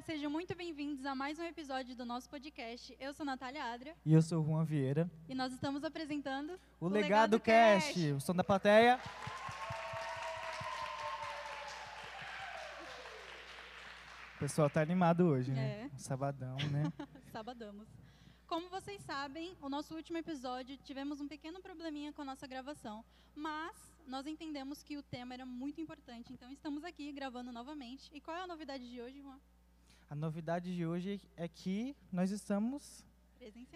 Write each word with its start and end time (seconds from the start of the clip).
galera, 0.00 0.02
sejam 0.02 0.30
muito 0.30 0.54
bem-vindos 0.54 1.04
a 1.04 1.14
mais 1.14 1.38
um 1.38 1.44
episódio 1.44 1.94
do 1.94 2.04
nosso 2.04 2.28
podcast. 2.28 2.96
Eu 2.98 3.12
sou 3.12 3.24
Natália 3.24 3.64
Adria. 3.64 3.94
E 4.04 4.12
eu 4.12 4.22
sou 4.22 4.42
o 4.42 4.46
Juan 4.46 4.64
Vieira. 4.64 5.10
E 5.28 5.34
nós 5.34 5.52
estamos 5.52 5.84
apresentando 5.84 6.58
o, 6.80 6.86
o 6.86 6.88
Legado, 6.88 7.34
Legado 7.34 7.40
Cast. 7.40 7.94
Cast. 7.94 8.12
O 8.12 8.20
som 8.20 8.34
da 8.34 8.42
plateia. 8.42 9.00
O 14.36 14.38
pessoal 14.38 14.70
tá 14.70 14.80
animado 14.80 15.24
hoje, 15.24 15.52
né? 15.52 15.90
É. 15.92 15.98
Sabadão, 15.98 16.56
né? 16.70 16.92
Sabadamos. 17.30 17.88
Como 18.46 18.68
vocês 18.68 19.00
sabem, 19.02 19.56
o 19.60 19.68
nosso 19.68 19.94
último 19.94 20.18
episódio 20.18 20.76
tivemos 20.78 21.20
um 21.20 21.28
pequeno 21.28 21.60
probleminha 21.60 22.12
com 22.12 22.22
a 22.22 22.24
nossa 22.24 22.46
gravação, 22.46 23.04
mas 23.34 23.76
nós 24.06 24.26
entendemos 24.26 24.82
que 24.82 24.96
o 24.96 25.02
tema 25.02 25.34
era 25.34 25.46
muito 25.46 25.80
importante, 25.80 26.32
então 26.32 26.50
estamos 26.50 26.84
aqui 26.84 27.12
gravando 27.12 27.52
novamente. 27.52 28.10
E 28.12 28.20
qual 28.20 28.36
é 28.36 28.42
a 28.42 28.46
novidade 28.46 28.88
de 28.90 29.00
hoje, 29.00 29.20
Juan? 29.20 29.38
A 30.10 30.14
novidade 30.16 30.74
de 30.74 30.84
hoje 30.84 31.20
é 31.36 31.46
que 31.46 31.94
nós 32.10 32.32
estamos 32.32 33.06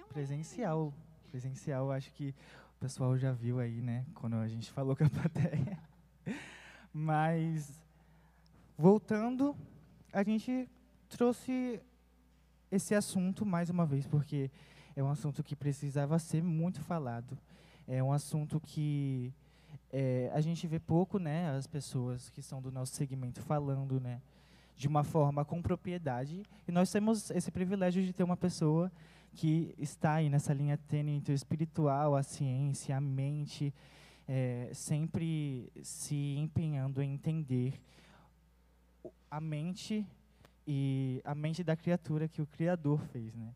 presencial. 0.08 0.92
Presencial, 1.30 1.92
acho 1.92 2.10
que 2.10 2.34
o 2.76 2.80
pessoal 2.80 3.16
já 3.16 3.30
viu 3.30 3.60
aí, 3.60 3.80
né, 3.80 4.04
quando 4.16 4.34
a 4.34 4.48
gente 4.48 4.68
falou 4.72 4.96
com 4.96 5.04
a 5.04 5.08
plateia. 5.08 5.78
Mas 6.92 7.80
voltando, 8.76 9.56
a 10.12 10.24
gente 10.24 10.68
trouxe 11.08 11.80
esse 12.68 12.96
assunto 12.96 13.46
mais 13.46 13.70
uma 13.70 13.86
vez, 13.86 14.04
porque 14.04 14.50
é 14.96 15.04
um 15.04 15.10
assunto 15.12 15.40
que 15.40 15.54
precisava 15.54 16.18
ser 16.18 16.42
muito 16.42 16.80
falado. 16.80 17.38
É 17.86 18.02
um 18.02 18.12
assunto 18.12 18.58
que 18.58 19.32
é, 19.92 20.32
a 20.34 20.40
gente 20.40 20.66
vê 20.66 20.80
pouco, 20.80 21.20
né, 21.20 21.56
as 21.56 21.68
pessoas 21.68 22.28
que 22.30 22.42
são 22.42 22.60
do 22.60 22.72
nosso 22.72 22.92
segmento 22.96 23.40
falando, 23.40 24.00
né, 24.00 24.20
de 24.76 24.88
uma 24.88 25.04
forma 25.04 25.44
com 25.44 25.62
propriedade. 25.62 26.42
E 26.66 26.72
nós 26.72 26.90
temos 26.90 27.30
esse 27.30 27.50
privilégio 27.50 28.04
de 28.04 28.12
ter 28.12 28.22
uma 28.22 28.36
pessoa 28.36 28.90
que 29.32 29.74
está 29.78 30.14
aí 30.14 30.28
nessa 30.28 30.52
linha 30.52 30.76
tênue 30.76 31.12
entre 31.12 31.32
o 31.32 31.34
espiritual, 31.34 32.14
a 32.14 32.22
ciência, 32.22 32.96
a 32.96 33.00
mente, 33.00 33.74
é, 34.28 34.70
sempre 34.72 35.70
se 35.82 36.36
empenhando 36.36 37.02
em 37.02 37.12
entender 37.12 37.80
a 39.30 39.40
mente 39.40 40.06
e 40.66 41.20
a 41.24 41.34
mente 41.34 41.62
da 41.62 41.76
criatura 41.76 42.28
que 42.28 42.40
o 42.40 42.46
Criador 42.46 43.00
fez, 43.06 43.34
né? 43.34 43.54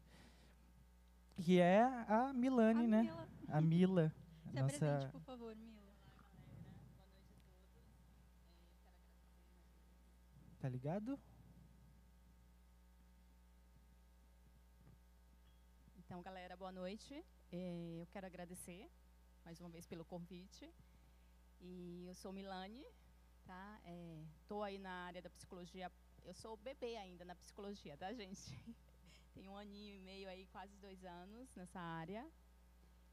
Que 1.36 1.61
é 1.61 1.83
a 1.83 2.33
Milane, 2.34 2.84
a 2.84 2.89
né? 2.89 3.02
Mila. 3.02 3.28
A 3.48 3.61
Mila. 3.61 4.12
Se 4.50 4.61
nossa... 4.61 5.08
por 5.12 5.20
favor, 5.20 5.55
Mila. 5.55 5.77
Tá 10.61 10.69
ligado? 10.69 11.17
Então, 15.97 16.20
galera, 16.20 16.56
boa 16.56 16.73
noite. 16.73 17.25
É, 17.53 18.01
eu 18.01 18.06
quero 18.09 18.27
agradecer 18.27 18.91
mais 19.45 19.61
uma 19.61 19.69
vez 19.69 19.86
pelo 19.86 20.05
convite. 20.05 20.69
E 21.61 22.06
eu 22.09 22.14
sou 22.17 22.33
Milane, 22.33 22.84
tá? 23.47 23.81
Estou 24.42 24.64
é, 24.64 24.70
aí 24.70 24.79
na 24.79 24.91
área 25.06 25.23
da 25.23 25.31
psicologia 25.31 25.92
eu 26.25 26.34
sou 26.34 26.56
bebê 26.56 26.97
ainda 26.97 27.25
na 27.25 27.36
psicologia, 27.36 27.97
tá, 27.97 28.12
gente? 28.12 28.51
Tenho 29.34 29.53
um 29.53 29.56
aninho 29.56 29.95
e 29.95 30.01
meio 30.01 30.29
aí, 30.29 30.45
quase 30.47 30.77
dois 30.79 31.05
anos 31.05 31.55
nessa 31.55 31.79
área. 31.79 32.29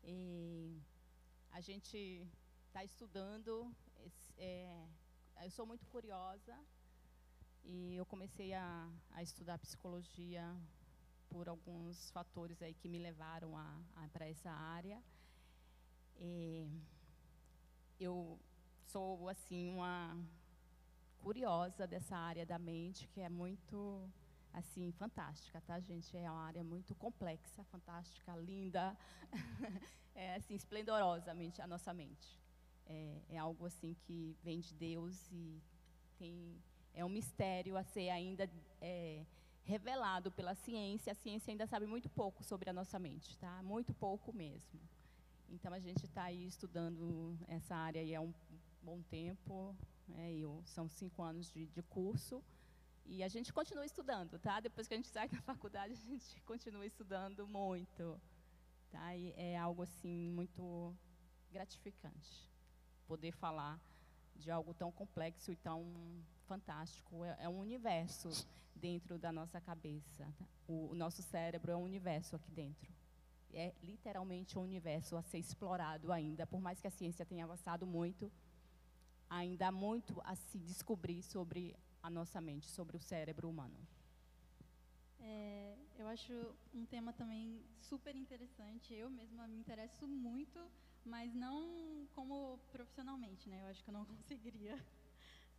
E 0.04 0.82
a 1.52 1.62
gente 1.62 2.28
está 2.68 2.84
estudando. 2.84 3.72
É, 4.36 4.88
eu 5.44 5.52
sou 5.52 5.68
muito 5.68 5.86
curiosa 5.88 6.60
e 7.66 7.96
eu 7.96 8.06
comecei 8.06 8.54
a, 8.54 8.90
a 9.12 9.24
estudar 9.24 9.58
psicologia 9.58 10.56
por 11.30 11.50
alguns 11.50 12.12
fatores 12.12 12.62
aí 12.62 12.74
que 12.74 12.88
me 12.88 13.00
levaram 13.00 13.54
para 14.14 14.28
essa 14.28 14.52
área. 14.52 15.02
E 16.18 16.68
eu 18.00 18.40
sou 18.86 19.28
assim 19.28 19.70
uma 19.70 20.18
curiosa 21.20 21.88
dessa 21.88 22.16
área 22.16 22.46
da 22.46 22.60
mente, 22.60 23.08
que 23.08 23.20
é 23.20 23.30
muito 23.30 24.10
assim 24.54 24.92
fantástica, 24.94 25.60
tá, 25.62 25.80
gente? 25.80 26.16
É 26.16 26.30
uma 26.30 26.46
área 26.46 26.64
muito 26.64 26.96
complexa, 26.96 27.64
fantástica, 27.66 28.36
linda, 28.38 28.98
é 30.14 30.36
assim 30.36 30.56
esplendorosamente 30.56 31.62
a 31.62 31.68
nossa 31.68 31.94
mente. 31.94 32.40
É, 32.88 33.22
é, 33.30 33.38
algo 33.38 33.66
assim 33.66 33.96
que 34.06 34.38
vem 34.44 34.60
de 34.60 34.74
Deus 34.76 35.28
e 35.32 35.60
tem 36.18 36.62
é 36.96 37.04
um 37.04 37.10
mistério 37.10 37.78
a 37.78 37.84
ser 37.84 38.10
ainda 38.10 38.50
é, 38.82 39.26
revelado 39.64 40.32
pela 40.32 40.56
ciência. 40.56 41.12
A 41.12 41.16
ciência 41.16 41.52
ainda 41.52 41.68
sabe 41.68 41.86
muito 41.86 42.10
pouco 42.10 42.44
sobre 42.44 42.70
a 42.70 42.74
nossa 42.74 42.98
mente, 42.98 43.38
tá? 43.38 43.62
Muito 43.62 43.94
pouco 43.94 44.34
mesmo. 44.34 44.80
Então 45.50 45.74
a 45.74 45.80
gente 45.80 46.06
está 46.06 46.24
aí 46.24 46.48
estudando 46.48 47.38
essa 47.48 47.76
área 47.76 48.02
aí 48.02 48.16
há 48.16 48.22
um 48.22 48.34
bom 48.82 49.02
tempo. 49.04 49.76
Né, 50.08 50.34
eu, 50.36 50.62
são 50.66 50.88
cinco 50.88 51.22
anos 51.22 51.52
de, 51.52 51.68
de 51.68 51.84
curso. 51.84 52.44
E 53.06 53.22
a 53.22 53.28
gente 53.28 53.54
continua 53.54 53.86
estudando, 53.86 54.40
tá? 54.40 54.60
Depois 54.60 54.88
que 54.88 54.94
a 54.94 54.98
gente 54.98 55.10
sai 55.10 55.28
da 55.30 55.42
faculdade, 55.42 55.94
a 55.94 55.96
gente 55.96 56.42
continua 56.42 56.86
estudando 56.86 57.48
muito. 57.48 58.20
Tá? 58.90 59.16
E 59.16 59.34
é 59.36 59.58
algo, 59.58 59.84
assim, 59.84 60.30
muito 60.32 60.96
gratificante. 61.52 62.50
Poder 63.06 63.32
falar 63.34 63.80
de 64.36 64.50
algo 64.50 64.74
tão 64.74 64.92
complexo 64.92 65.52
e 65.52 65.56
tão 65.56 65.86
fantástico. 66.46 67.24
É, 67.24 67.38
é 67.42 67.50
um 67.50 67.60
universo 67.60 68.30
dentro 68.76 69.18
da 69.18 69.32
nossa 69.32 69.60
cabeça. 69.60 70.26
Tá? 70.38 70.46
O, 70.68 70.92
o 70.92 70.96
nosso 70.96 71.22
cérebro 71.22 71.72
é 71.72 71.76
um 71.76 71.84
universo 71.84 72.36
aqui 72.36 72.52
dentro. 72.52 72.94
É 73.54 73.74
literalmente 73.82 74.58
um 74.60 74.64
universo 74.64 75.16
a 75.16 75.22
ser 75.22 75.38
explorado 75.38 76.12
ainda, 76.12 76.46
por 76.46 76.60
mais 76.60 76.80
que 76.82 76.88
a 76.88 76.92
ciência 76.92 77.26
tenha 77.26 77.46
avançado 77.46 77.86
muito, 77.86 78.32
ainda 79.30 79.68
há 79.68 79.72
muito 79.72 80.22
a 80.26 80.36
se 80.36 80.60
descobrir 80.60 81.22
sobre 81.24 81.76
a 82.04 82.10
nossa 82.10 82.42
mente, 82.42 82.70
sobre 82.70 82.98
o 82.98 83.00
cérebro 83.00 83.50
humano. 83.50 83.78
É, 85.20 85.76
eu 85.98 86.08
acho 86.08 86.34
um 86.74 86.86
tema 86.86 87.14
também 87.14 87.64
super 87.80 88.16
interessante. 88.16 88.94
Eu 88.94 89.10
mesma 89.10 89.48
me 89.48 89.58
interesso 89.58 90.08
muito, 90.08 90.60
mas 91.04 91.34
não 91.34 92.08
como 92.14 92.60
profissionalmente, 92.72 93.50
né? 93.50 93.62
Eu 93.64 93.68
acho 93.68 93.84
que 93.84 93.90
eu 93.90 93.94
não 93.94 94.06
conseguiria. 94.14 94.78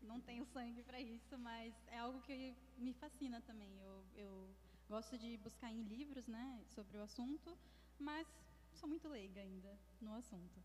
Não 0.02 0.20
tenho 0.20 0.44
sangue 0.46 0.82
para 0.82 1.00
isso, 1.00 1.38
mas 1.38 1.74
é 1.88 1.98
algo 1.98 2.20
que 2.22 2.54
me 2.76 2.92
fascina 2.94 3.40
também. 3.42 3.78
Eu, 3.80 4.04
eu 4.14 4.48
gosto 4.88 5.18
de 5.18 5.36
buscar 5.38 5.72
em 5.72 5.82
livros, 5.82 6.26
né, 6.26 6.62
sobre 6.68 6.96
o 6.98 7.02
assunto, 7.02 7.56
mas 7.98 8.26
sou 8.74 8.88
muito 8.88 9.08
leiga 9.08 9.40
ainda 9.40 9.78
no 10.00 10.14
assunto. 10.14 10.62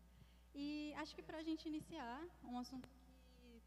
E 0.54 0.92
acho 0.96 1.14
que 1.14 1.22
para 1.22 1.38
a 1.38 1.42
gente 1.42 1.66
iniciar, 1.66 2.22
um 2.44 2.58
assunto 2.58 2.88
que 3.40 3.62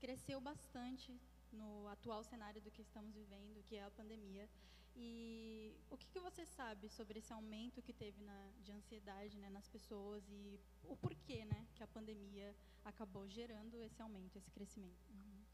cresceu 0.00 0.40
bastante 0.40 1.14
no 1.52 1.86
atual 1.88 2.24
cenário 2.24 2.60
do 2.62 2.70
que 2.70 2.82
estamos 2.82 3.14
vivendo, 3.14 3.62
que 3.64 3.76
é 3.76 3.84
a 3.84 3.90
pandemia. 3.90 4.48
E 4.94 5.74
o 5.90 5.96
que, 5.96 6.06
que 6.08 6.20
você 6.20 6.44
sabe 6.44 6.88
sobre 6.88 7.18
esse 7.18 7.32
aumento 7.32 7.80
que 7.82 7.92
teve 7.92 8.22
na, 8.22 8.50
de 8.60 8.72
ansiedade 8.72 9.38
né, 9.38 9.48
nas 9.50 9.68
pessoas 9.68 10.22
e 10.28 10.60
o 10.84 10.96
porquê 10.96 11.44
né, 11.44 11.66
que 11.74 11.82
a 11.82 11.86
pandemia 11.86 12.54
acabou 12.84 13.28
gerando 13.28 13.82
esse 13.82 14.00
aumento, 14.02 14.36
esse 14.36 14.50
crescimento? 14.50 15.06
Uhum. 15.10 15.44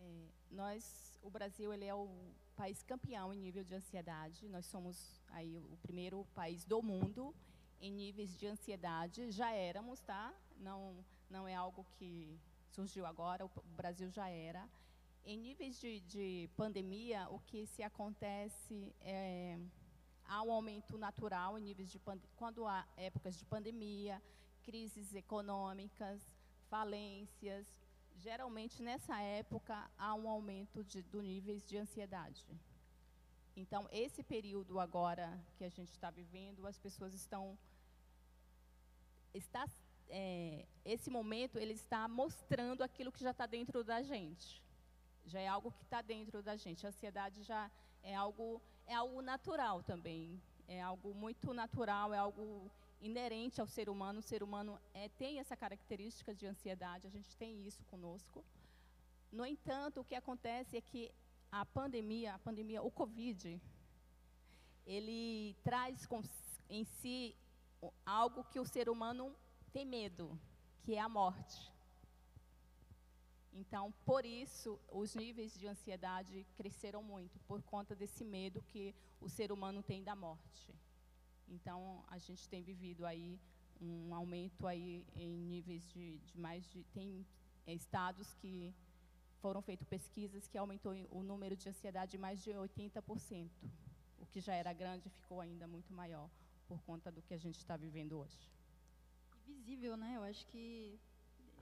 É, 0.00 0.28
nós, 0.50 1.18
o 1.22 1.30
Brasil, 1.30 1.72
ele 1.72 1.84
é 1.84 1.94
o 1.94 2.08
país 2.54 2.82
campeão 2.82 3.32
em 3.32 3.38
nível 3.38 3.64
de 3.64 3.74
ansiedade. 3.74 4.48
Nós 4.48 4.66
somos 4.66 5.22
aí 5.28 5.58
o 5.58 5.76
primeiro 5.78 6.24
país 6.34 6.64
do 6.64 6.82
mundo 6.82 7.34
em 7.80 7.90
níveis 7.90 8.36
de 8.38 8.46
ansiedade, 8.46 9.30
já 9.32 9.50
éramos, 9.52 10.00
tá? 10.00 10.32
Não, 10.56 11.04
não 11.28 11.48
é 11.48 11.54
algo 11.54 11.84
que 11.98 12.38
surgiu 12.68 13.04
agora, 13.04 13.44
o 13.44 13.50
Brasil 13.76 14.08
já 14.08 14.28
era. 14.28 14.68
Em 15.24 15.38
níveis 15.38 15.78
de, 15.78 16.00
de 16.00 16.50
pandemia, 16.56 17.28
o 17.30 17.38
que 17.38 17.64
se 17.66 17.82
acontece 17.82 18.92
é 19.00 19.56
há 20.24 20.42
um 20.42 20.50
aumento 20.50 20.98
natural 20.98 21.58
em 21.58 21.62
níveis 21.62 21.90
de 21.90 22.00
quando 22.36 22.66
há 22.66 22.86
épocas 22.96 23.36
de 23.36 23.44
pandemia, 23.44 24.20
crises 24.62 25.14
econômicas, 25.14 26.20
falências, 26.68 27.66
geralmente 28.16 28.82
nessa 28.82 29.20
época 29.20 29.90
há 29.96 30.14
um 30.14 30.28
aumento 30.28 30.82
de, 30.82 31.02
do 31.02 31.22
níveis 31.22 31.64
de 31.64 31.76
ansiedade. 31.76 32.44
Então, 33.54 33.86
esse 33.92 34.22
período 34.22 34.80
agora 34.80 35.38
que 35.56 35.64
a 35.64 35.68
gente 35.68 35.90
está 35.90 36.10
vivendo, 36.10 36.66
as 36.66 36.78
pessoas 36.78 37.12
estão 37.14 37.58
está, 39.34 39.68
é, 40.08 40.66
esse 40.84 41.10
momento 41.10 41.58
ele 41.58 41.74
está 41.74 42.08
mostrando 42.08 42.82
aquilo 42.82 43.12
que 43.12 43.22
já 43.22 43.30
está 43.30 43.46
dentro 43.46 43.84
da 43.84 44.02
gente. 44.02 44.62
Já 45.24 45.40
é 45.40 45.48
algo 45.48 45.72
que 45.72 45.82
está 45.82 46.02
dentro 46.02 46.42
da 46.42 46.56
gente. 46.56 46.86
A 46.86 46.88
ansiedade 46.88 47.42
já 47.42 47.70
é 48.02 48.14
algo, 48.14 48.60
é 48.86 48.94
algo 48.94 49.22
natural 49.22 49.82
também. 49.82 50.40
É 50.68 50.80
algo 50.80 51.14
muito 51.14 51.52
natural, 51.52 52.14
é 52.14 52.18
algo 52.18 52.70
inerente 53.00 53.60
ao 53.60 53.66
ser 53.66 53.88
humano. 53.88 54.20
O 54.20 54.22
ser 54.22 54.42
humano 54.42 54.78
é, 54.94 55.08
tem 55.08 55.38
essa 55.38 55.56
característica 55.56 56.34
de 56.34 56.46
ansiedade, 56.46 57.06
a 57.06 57.10
gente 57.10 57.36
tem 57.36 57.66
isso 57.66 57.84
conosco. 57.84 58.44
No 59.30 59.44
entanto, 59.44 60.00
o 60.00 60.04
que 60.04 60.14
acontece 60.14 60.76
é 60.76 60.80
que 60.80 61.10
a 61.50 61.64
pandemia, 61.64 62.34
a 62.34 62.38
pandemia, 62.38 62.82
o 62.82 62.90
Covid, 62.90 63.60
ele 64.86 65.56
traz 65.62 66.08
em 66.68 66.84
si 66.84 67.36
algo 68.04 68.44
que 68.44 68.58
o 68.58 68.64
ser 68.64 68.88
humano 68.88 69.34
tem 69.72 69.84
medo, 69.84 70.38
que 70.82 70.94
é 70.94 71.00
a 71.00 71.08
morte. 71.08 71.70
Então, 73.52 73.92
por 74.04 74.24
isso, 74.24 74.80
os 74.90 75.14
níveis 75.14 75.52
de 75.58 75.66
ansiedade 75.66 76.46
cresceram 76.56 77.02
muito, 77.02 77.38
por 77.40 77.62
conta 77.62 77.94
desse 77.94 78.24
medo 78.24 78.62
que 78.62 78.94
o 79.20 79.28
ser 79.28 79.52
humano 79.52 79.82
tem 79.82 80.02
da 80.02 80.16
morte. 80.16 80.74
Então, 81.46 82.02
a 82.08 82.18
gente 82.18 82.48
tem 82.48 82.62
vivido 82.62 83.04
aí 83.04 83.38
um 83.80 84.14
aumento 84.14 84.66
aí 84.66 85.04
em 85.14 85.36
níveis 85.36 85.86
de, 85.90 86.18
de 86.18 86.38
mais 86.38 86.64
de... 86.70 86.82
Tem 86.94 87.26
estados 87.66 88.32
que 88.34 88.74
foram 89.40 89.60
feitas 89.60 89.86
pesquisas 89.86 90.46
que 90.48 90.56
aumentou 90.56 90.94
o 91.10 91.22
número 91.22 91.56
de 91.56 91.68
ansiedade 91.68 92.16
mais 92.16 92.42
de 92.42 92.50
80%. 92.50 93.50
O 94.18 94.26
que 94.26 94.40
já 94.40 94.54
era 94.54 94.72
grande 94.72 95.10
ficou 95.10 95.40
ainda 95.40 95.66
muito 95.66 95.92
maior 95.92 96.30
por 96.66 96.80
conta 96.82 97.10
do 97.10 97.20
que 97.20 97.34
a 97.34 97.38
gente 97.38 97.58
está 97.58 97.76
vivendo 97.76 98.18
hoje. 98.18 98.50
Visível, 99.44 99.96
né? 99.96 100.16
Eu 100.16 100.22
acho 100.22 100.46
que 100.46 100.98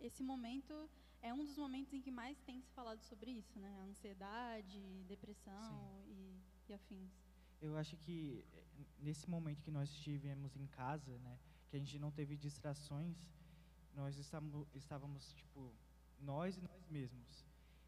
esse 0.01 0.23
momento 0.23 0.89
é 1.23 1.33
um 1.33 1.45
dos 1.45 1.57
momentos 1.57 1.93
em 1.93 2.01
que 2.01 2.11
mais 2.11 2.39
tem 2.41 2.61
se 2.61 2.71
falado 2.73 3.01
sobre 3.03 3.31
isso, 3.31 3.59
né? 3.59 3.81
Ansiedade, 3.89 5.05
depressão 5.07 6.05
e, 6.09 6.41
e, 6.69 6.73
afins. 6.73 7.11
Eu 7.61 7.77
acho 7.77 7.97
que 7.99 8.45
eh, 8.53 8.65
nesse 8.99 9.29
momento 9.29 9.63
que 9.63 9.71
nós 9.71 9.91
estivemos 9.91 10.57
em 10.57 10.67
casa, 10.67 11.19
né, 11.19 11.39
que 11.69 11.77
a 11.77 11.79
gente 11.79 11.99
não 11.99 12.11
teve 12.11 12.37
distrações, 12.37 13.17
nós 13.95 14.17
estávamos, 14.17 14.67
estávamos 14.75 15.33
tipo, 15.35 15.75
nós 16.19 16.57
e 16.57 16.63
nós 16.63 16.89
mesmos. 16.89 17.45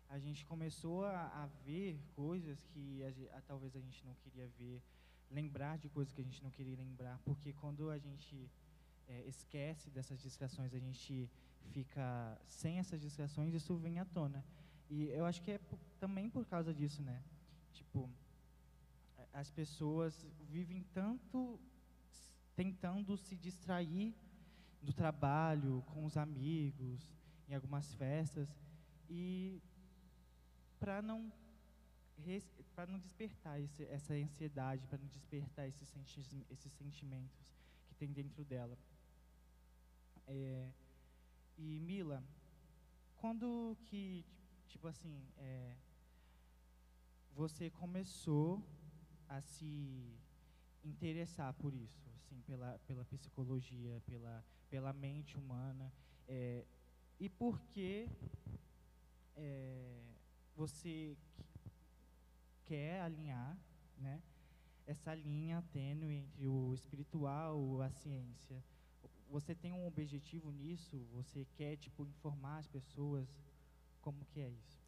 A 0.09 0.19
gente 0.19 0.45
começou 0.45 1.07
a, 1.07 1.43
a 1.43 1.47
ver 1.65 1.99
coisas 2.15 2.63
que 2.67 3.03
a, 3.03 3.39
a, 3.39 3.41
talvez 3.41 3.75
a 3.75 3.81
gente 3.81 4.05
não 4.05 4.15
queria 4.17 4.47
ver, 4.59 4.83
lembrar 5.31 5.79
de 5.79 5.89
coisas 5.89 6.13
que 6.13 6.21
a 6.21 6.25
gente 6.25 6.43
não 6.43 6.51
queria 6.51 6.77
lembrar, 6.77 7.19
porque 7.25 7.55
quando 7.55 7.89
a 7.89 7.99
gente 7.99 8.51
é, 9.09 9.25
esquece 9.27 9.91
dessas 9.91 10.21
distrações, 10.21 10.75
a 10.75 10.79
gente 10.79 11.31
fica 11.71 12.39
sem 12.47 12.79
essas 12.79 13.01
distrações, 13.01 13.55
isso 13.55 13.77
vem 13.77 13.99
à 13.99 14.05
tona. 14.05 14.45
E 14.91 15.05
eu 15.05 15.25
acho 15.25 15.41
que 15.43 15.53
é 15.53 15.61
também 15.99 16.29
por 16.29 16.45
causa 16.47 16.73
disso, 16.75 17.03
né? 17.03 17.23
Tipo, 17.73 18.11
as 19.33 19.51
pessoas 19.51 20.27
vivem 20.51 20.83
tanto 20.93 21.59
tentando 22.55 23.17
se 23.17 23.37
distrair 23.37 24.15
do 24.83 24.93
trabalho, 24.93 25.83
com 25.87 26.05
os 26.05 26.17
amigos, 26.17 27.11
em 27.49 27.55
algumas 27.55 27.95
festas, 27.95 28.49
e 29.09 29.63
para 30.79 31.01
não 31.01 31.33
para 32.75 32.87
não 32.87 33.01
despertar 33.01 33.61
esse, 33.61 33.85
essa 33.85 34.15
ansiedade, 34.15 34.87
para 34.87 34.99
não 34.99 35.09
despertar 35.09 35.67
esses, 35.67 35.89
senti 35.89 36.21
esses 36.51 36.73
sentimentos 36.73 37.45
que 37.89 37.95
tem 37.97 38.13
dentro 38.13 38.45
dela. 38.45 38.79
É, 40.27 40.71
e 41.57 41.81
Mila, 41.81 42.23
quando 43.17 43.77
que, 43.87 44.25
tipo 44.67 44.87
assim, 44.89 45.25
é, 45.37 45.77
você 47.35 47.71
começou 47.71 48.63
a 49.29 49.41
se 49.41 50.19
interessar 50.85 51.55
por 51.55 51.75
isso, 51.75 52.11
assim, 52.17 52.41
pela, 52.43 52.79
pela 52.87 53.05
psicologia, 53.05 54.03
pela, 54.07 54.45
pela 54.69 54.93
mente 54.93 55.37
humana, 55.37 55.93
é, 56.27 56.65
e 57.19 57.29
por 57.29 57.61
que 57.67 58.09
é, 59.37 60.03
você 60.57 61.17
quer 62.65 63.01
alinhar, 63.01 63.57
né, 63.99 64.21
essa 64.87 65.15
linha 65.15 65.63
tênue 65.73 66.17
entre 66.17 66.47
o 66.47 66.75
espiritual, 66.75 67.81
a 67.81 67.91
ciência, 67.91 68.63
você 69.33 69.55
tem 69.55 69.73
um 69.73 69.87
objetivo 69.87 70.53
nisso? 70.53 70.99
Você 71.15 71.47
quer 71.57 71.77
tipo 71.79 72.05
informar 72.05 72.59
as 72.59 72.69
pessoas? 72.69 73.27
Como 74.03 74.27
que 74.27 74.41
é 74.41 74.51
isso? 74.51 74.83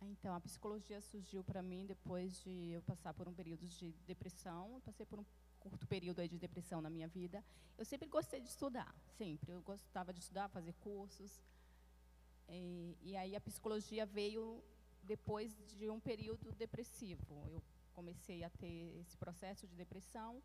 Então, 0.00 0.32
a 0.32 0.40
psicologia 0.40 1.00
surgiu 1.00 1.42
para 1.42 1.60
mim 1.60 1.84
depois 1.84 2.40
de 2.42 2.70
eu 2.70 2.82
passar 2.82 3.12
por 3.12 3.26
um 3.26 3.34
período 3.34 3.66
de 3.66 3.92
depressão. 4.06 4.74
Eu 4.74 4.80
passei 4.80 5.04
por 5.04 5.18
um 5.18 5.24
curto 5.58 5.88
período 5.88 6.20
aí 6.20 6.28
de 6.28 6.38
depressão 6.38 6.80
na 6.80 6.88
minha 6.88 7.08
vida. 7.08 7.44
Eu 7.76 7.84
sempre 7.84 8.06
gostei 8.06 8.40
de 8.40 8.48
estudar, 8.48 8.94
sempre. 9.18 9.50
Eu 9.50 9.60
gostava 9.62 10.12
de 10.12 10.20
estudar, 10.20 10.48
fazer 10.48 10.74
cursos. 10.74 11.42
E, 12.48 12.96
e 13.02 13.16
aí 13.16 13.34
a 13.34 13.40
psicologia 13.40 14.06
veio 14.06 14.62
depois 15.02 15.56
de 15.66 15.90
um 15.90 15.98
período 15.98 16.52
depressivo. 16.52 17.44
Eu 17.50 17.60
comecei 17.92 18.44
a 18.44 18.50
ter 18.50 19.00
esse 19.00 19.16
processo 19.16 19.66
de 19.66 19.74
depressão. 19.74 20.40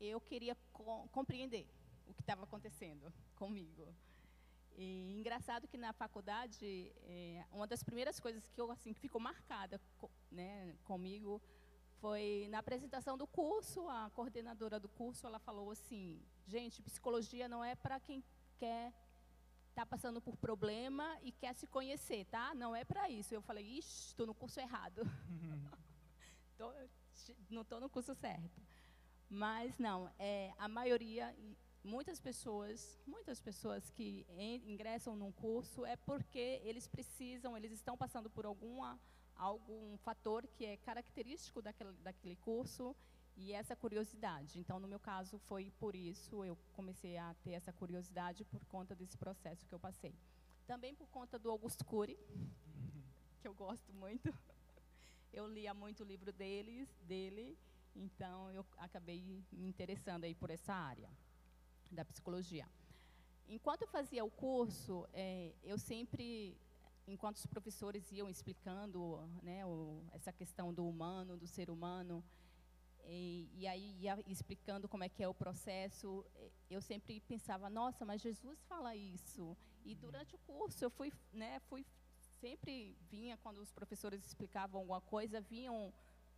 Eu 0.00 0.20
queria 0.20 0.56
co 0.72 1.06
compreender 1.12 1.68
o 2.06 2.14
que 2.14 2.22
estava 2.22 2.44
acontecendo 2.44 3.12
comigo. 3.36 3.94
E 4.76 5.14
engraçado 5.18 5.68
que 5.68 5.76
na 5.76 5.92
faculdade, 5.92 6.92
é, 7.02 7.44
uma 7.52 7.66
das 7.66 7.82
primeiras 7.82 8.18
coisas 8.18 8.46
que 8.48 8.60
eu 8.60 8.70
assim 8.70 8.92
que 8.92 9.00
ficou 9.00 9.20
marcada, 9.20 9.80
né, 10.30 10.74
comigo 10.84 11.40
foi 12.00 12.48
na 12.50 12.58
apresentação 12.58 13.16
do 13.16 13.26
curso, 13.26 13.88
a 13.88 14.10
coordenadora 14.10 14.80
do 14.80 14.88
curso, 14.88 15.26
ela 15.26 15.38
falou 15.38 15.70
assim: 15.70 16.20
"Gente, 16.46 16.82
psicologia 16.82 17.48
não 17.48 17.62
é 17.62 17.74
para 17.74 18.00
quem 18.00 18.24
quer 18.58 18.92
está 19.72 19.86
passando 19.86 20.20
por 20.20 20.36
problema 20.36 21.18
e 21.22 21.32
quer 21.32 21.54
se 21.54 21.66
conhecer, 21.66 22.26
tá? 22.26 22.54
Não 22.54 22.76
é 22.76 22.84
para 22.84 23.08
isso. 23.08 23.34
Eu 23.34 23.40
falei, 23.40 23.64
ixi, 23.64 24.08
estou 24.08 24.26
no 24.26 24.34
curso 24.34 24.60
errado. 24.60 25.00
tô, 26.58 26.70
não 27.50 27.62
estou 27.62 27.80
no 27.80 27.88
curso 27.88 28.14
certo. 28.14 28.62
Mas 29.28 29.78
não, 29.78 30.12
é, 30.18 30.52
a 30.58 30.68
maioria, 30.68 31.34
muitas 31.84 32.20
pessoas, 32.20 33.00
muitas 33.06 33.40
pessoas 33.40 33.90
que 33.90 34.26
ingressam 34.66 35.16
num 35.16 35.32
curso 35.32 35.84
é 35.84 35.96
porque 35.96 36.60
eles 36.64 36.86
precisam, 36.86 37.56
eles 37.56 37.72
estão 37.72 37.96
passando 37.96 38.30
por 38.30 38.46
alguma 38.46 38.98
algum 39.34 39.96
fator 39.98 40.46
que 40.46 40.64
é 40.64 40.76
característico 40.76 41.60
daquele, 41.60 41.92
daquele 41.94 42.36
curso 42.36 42.94
e 43.36 43.52
essa 43.52 43.74
curiosidade. 43.74 44.58
Então, 44.58 44.78
no 44.78 44.86
meu 44.86 45.00
caso, 45.00 45.38
foi 45.38 45.72
por 45.80 45.96
isso 45.96 46.44
eu 46.44 46.56
comecei 46.74 47.16
a 47.16 47.34
ter 47.42 47.52
essa 47.52 47.72
curiosidade 47.72 48.44
por 48.44 48.64
conta 48.66 48.94
desse 48.94 49.16
processo 49.16 49.66
que 49.66 49.74
eu 49.74 49.80
passei. 49.80 50.14
Também 50.66 50.94
por 50.94 51.08
conta 51.08 51.38
do 51.38 51.50
Augusto 51.50 51.84
Cury, 51.84 52.16
que 53.40 53.48
eu 53.48 53.54
gosto 53.54 53.92
muito. 53.92 54.32
Eu 55.32 55.48
lia 55.48 55.72
muito 55.72 56.02
o 56.02 56.06
livro 56.06 56.30
deles, 56.30 56.94
dele, 57.04 57.58
então 57.96 58.50
eu 58.50 58.66
acabei 58.76 59.42
me 59.50 59.66
interessando 59.66 60.24
aí 60.24 60.34
por 60.34 60.50
essa 60.50 60.74
área 60.74 61.08
da 61.92 62.04
psicologia. 62.04 62.66
Enquanto 63.48 63.82
eu 63.82 63.88
fazia 63.88 64.24
o 64.24 64.30
curso, 64.30 65.06
é, 65.12 65.52
eu 65.62 65.78
sempre, 65.78 66.56
enquanto 67.06 67.36
os 67.36 67.46
professores 67.46 68.10
iam 68.10 68.28
explicando 68.28 69.28
né, 69.42 69.64
o, 69.66 70.02
essa 70.12 70.32
questão 70.32 70.72
do 70.72 70.86
humano, 70.88 71.36
do 71.36 71.46
ser 71.46 71.70
humano, 71.70 72.24
e, 73.04 73.50
e, 73.54 73.66
aí 73.66 73.96
ia 74.00 74.16
explicando 74.28 74.88
como 74.88 75.02
é 75.02 75.08
que 75.08 75.22
é 75.22 75.28
o 75.28 75.34
processo, 75.34 76.24
eu 76.70 76.80
sempre 76.80 77.20
pensava, 77.20 77.68
nossa, 77.68 78.04
mas 78.04 78.22
Jesus 78.22 78.62
fala 78.68 78.94
isso. 78.94 79.56
E 79.84 79.94
durante 79.94 80.36
o 80.36 80.38
curso 80.38 80.84
eu 80.84 80.90
fui, 80.90 81.12
né, 81.32 81.58
fui 81.68 81.84
sempre 82.40 82.96
vinha 83.08 83.36
quando 83.36 83.58
os 83.58 83.72
professores 83.72 84.24
explicavam 84.24 84.80
alguma 84.80 85.00
coisa, 85.00 85.40
vinham 85.40 85.92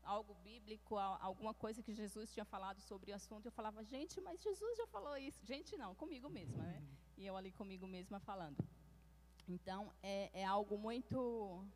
algo 0.05 0.35
bíblico, 0.35 0.97
alguma 0.97 1.55
coisa 1.55 1.83
que 1.83 1.93
Jesus 1.93 2.33
tinha 2.33 2.45
falado 2.45 2.81
sobre 2.81 3.13
o 3.13 3.15
assunto, 3.15 3.47
eu 3.47 3.53
falava, 3.53 3.83
gente, 3.85 4.21
mas 4.21 4.43
Jesus 4.43 4.77
já 4.77 4.87
falou 4.87 5.17
isso. 5.17 5.45
Gente, 5.45 5.77
não, 5.77 5.95
comigo 5.95 6.29
mesma, 6.29 6.63
né? 6.63 6.83
E 7.17 7.27
eu 7.27 7.37
ali 7.37 7.53
comigo 7.53 7.87
mesma 7.87 8.21
falando. 8.21 8.57
Então, 9.49 9.93
é, 10.03 10.31
é 10.33 10.45
algo 10.45 10.79
muito. 10.79 11.67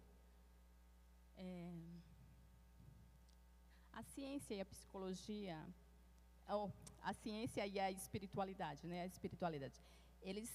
É, 1.37 1.73
a 3.93 4.03
ciência 4.03 4.55
e 4.55 4.61
a 4.61 4.67
psicologia, 4.67 5.59
ou 6.49 6.73
a 7.03 7.13
ciência 7.13 7.67
e 7.67 7.79
a 7.79 7.91
espiritualidade, 7.91 8.87
né? 8.87 9.03
A 9.03 9.07
espiritualidade, 9.07 9.81
eles 10.23 10.51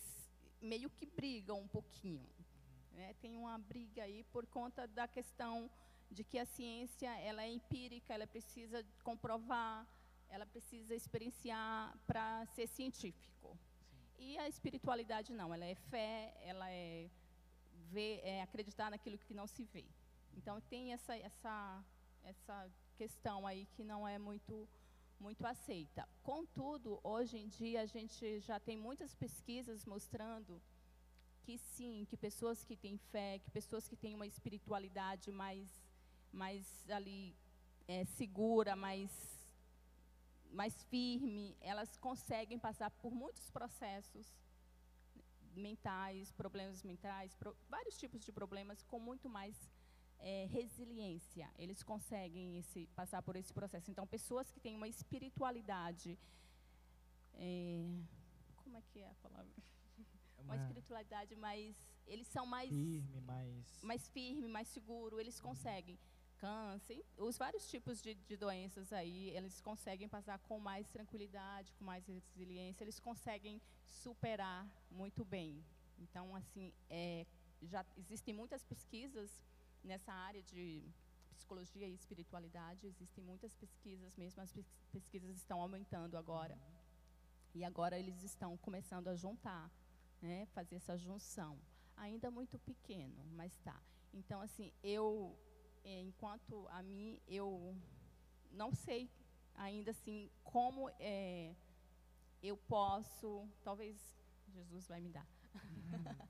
meio 0.61 0.89
que 0.89 1.05
brigam 1.05 1.59
um 1.59 1.67
pouquinho. 1.67 2.25
Né? 2.93 3.13
Tem 3.21 3.35
uma 3.35 3.57
briga 3.57 4.03
aí 4.03 4.23
por 4.31 4.45
conta 4.47 4.87
da 4.87 5.07
questão 5.07 5.69
de 6.09 6.23
que 6.23 6.37
a 6.37 6.45
ciência 6.45 7.09
ela 7.19 7.43
é 7.43 7.49
empírica, 7.49 8.13
ela 8.13 8.27
precisa 8.27 8.85
comprovar, 9.03 9.87
ela 10.29 10.45
precisa 10.45 10.95
experienciar 10.95 11.97
para 12.07 12.45
ser 12.47 12.67
científico. 12.67 13.57
Sim. 14.17 14.25
E 14.25 14.37
a 14.37 14.47
espiritualidade 14.47 15.33
não, 15.33 15.53
ela 15.53 15.65
é 15.65 15.75
fé, 15.75 16.33
ela 16.41 16.69
é 16.69 17.09
ver, 17.91 18.19
é 18.23 18.41
acreditar 18.41 18.89
naquilo 18.89 19.17
que 19.17 19.33
não 19.33 19.47
se 19.47 19.63
vê. 19.63 19.85
Então 20.35 20.59
tem 20.61 20.93
essa 20.93 21.15
essa 21.15 21.83
essa 22.23 22.71
questão 22.95 23.45
aí 23.45 23.65
que 23.73 23.83
não 23.83 24.07
é 24.07 24.17
muito 24.17 24.67
muito 25.19 25.45
aceita. 25.45 26.07
Contudo, 26.21 26.99
hoje 27.03 27.37
em 27.37 27.47
dia 27.47 27.81
a 27.81 27.85
gente 27.85 28.39
já 28.41 28.59
tem 28.59 28.77
muitas 28.77 29.15
pesquisas 29.15 29.85
mostrando 29.85 30.61
que 31.43 31.57
sim, 31.57 32.05
que 32.09 32.17
pessoas 32.17 32.63
que 32.63 32.75
têm 32.75 32.97
fé, 32.97 33.39
que 33.39 33.51
pessoas 33.51 33.87
que 33.87 33.95
têm 33.95 34.15
uma 34.15 34.25
espiritualidade 34.25 35.31
mais 35.31 35.82
mais 36.33 36.89
ali 36.89 37.35
é, 37.87 38.03
segura, 38.05 38.75
mais 38.75 39.11
mais 40.53 40.83
firme, 40.83 41.57
elas 41.59 41.97
conseguem 41.97 42.59
passar 42.59 42.91
por 42.91 43.11
muitos 43.11 43.49
processos 43.49 44.27
mentais, 45.55 46.31
problemas 46.31 46.83
mentais, 46.83 47.33
pro, 47.35 47.55
vários 47.67 47.97
tipos 47.97 48.23
de 48.23 48.31
problemas 48.31 48.83
com 48.83 48.99
muito 48.99 49.27
mais 49.27 49.55
é, 50.19 50.45
resiliência. 50.45 51.49
Eles 51.57 51.81
conseguem 51.83 52.57
esse, 52.59 52.87
passar 52.95 53.21
por 53.21 53.35
esse 53.35 53.51
processo. 53.51 53.89
Então, 53.89 54.05
pessoas 54.05 54.51
que 54.51 54.59
têm 54.59 54.75
uma 54.75 54.87
espiritualidade, 54.87 56.17
é, 57.33 57.83
como 58.57 58.77
é 58.77 58.81
que 58.81 58.99
é 58.99 59.09
a 59.09 59.15
palavra? 59.15 59.51
Uma, 60.37 60.55
uma 60.55 60.55
espiritualidade 60.55 61.35
mais, 61.35 61.75
eles 62.05 62.27
são 62.27 62.45
mais 62.45 62.69
firme, 62.69 63.21
mais 63.21 63.81
mais 63.81 64.07
firme, 64.09 64.47
mais 64.47 64.67
seguro. 64.67 65.19
Eles 65.19 65.39
conseguem 65.39 65.97
câncer, 66.43 67.01
os 67.17 67.37
vários 67.37 67.65
tipos 67.69 68.01
de, 68.01 68.15
de, 68.15 68.35
doenças 68.35 68.91
aí, 68.91 69.29
eles 69.29 69.61
conseguem 69.61 70.09
passar 70.09 70.37
com 70.39 70.59
mais 70.59 70.89
tranquilidade, 70.91 71.71
com 71.75 71.85
mais 71.85 72.05
resiliência, 72.05 72.83
eles 72.83 72.99
conseguem 72.99 73.61
superar 73.87 74.67
muito 74.91 75.23
bem. 75.23 75.63
Então, 75.97 76.35
assim, 76.35 76.73
é, 76.89 77.25
já 77.61 77.85
existem 77.95 78.33
muitas 78.33 78.61
pesquisas 78.65 79.31
nessa 79.81 80.11
área 80.11 80.43
de 80.43 80.83
psicologia 81.31 81.87
e 81.87 81.93
espiritualidade, 81.93 82.87
existem 82.87 83.23
muitas 83.23 83.55
pesquisas 83.55 84.13
mesmo, 84.17 84.41
as 84.41 84.53
pesquisas 84.91 85.37
estão 85.37 85.61
aumentando 85.61 86.17
agora. 86.17 86.57
E 87.55 87.63
agora 87.63 87.97
eles 87.97 88.21
estão 88.21 88.57
começando 88.57 89.07
a 89.07 89.15
juntar, 89.15 89.71
né, 90.21 90.45
fazer 90.47 90.75
essa 90.75 90.97
junção. 90.97 91.57
Ainda 91.95 92.29
muito 92.29 92.59
pequeno, 92.59 93.23
mas 93.31 93.57
tá. 93.59 93.81
Então, 94.13 94.41
assim, 94.41 94.73
eu 94.83 95.37
enquanto 95.83 96.67
a 96.69 96.81
mim, 96.81 97.19
eu 97.27 97.75
não 98.51 98.73
sei 98.73 99.09
ainda 99.55 99.91
assim 99.91 100.29
como 100.43 100.89
é, 100.99 101.55
eu 102.41 102.57
posso, 102.57 103.47
talvez 103.63 104.15
Jesus 104.47 104.87
vai 104.87 105.01
me 105.01 105.09
dar, 105.09 105.27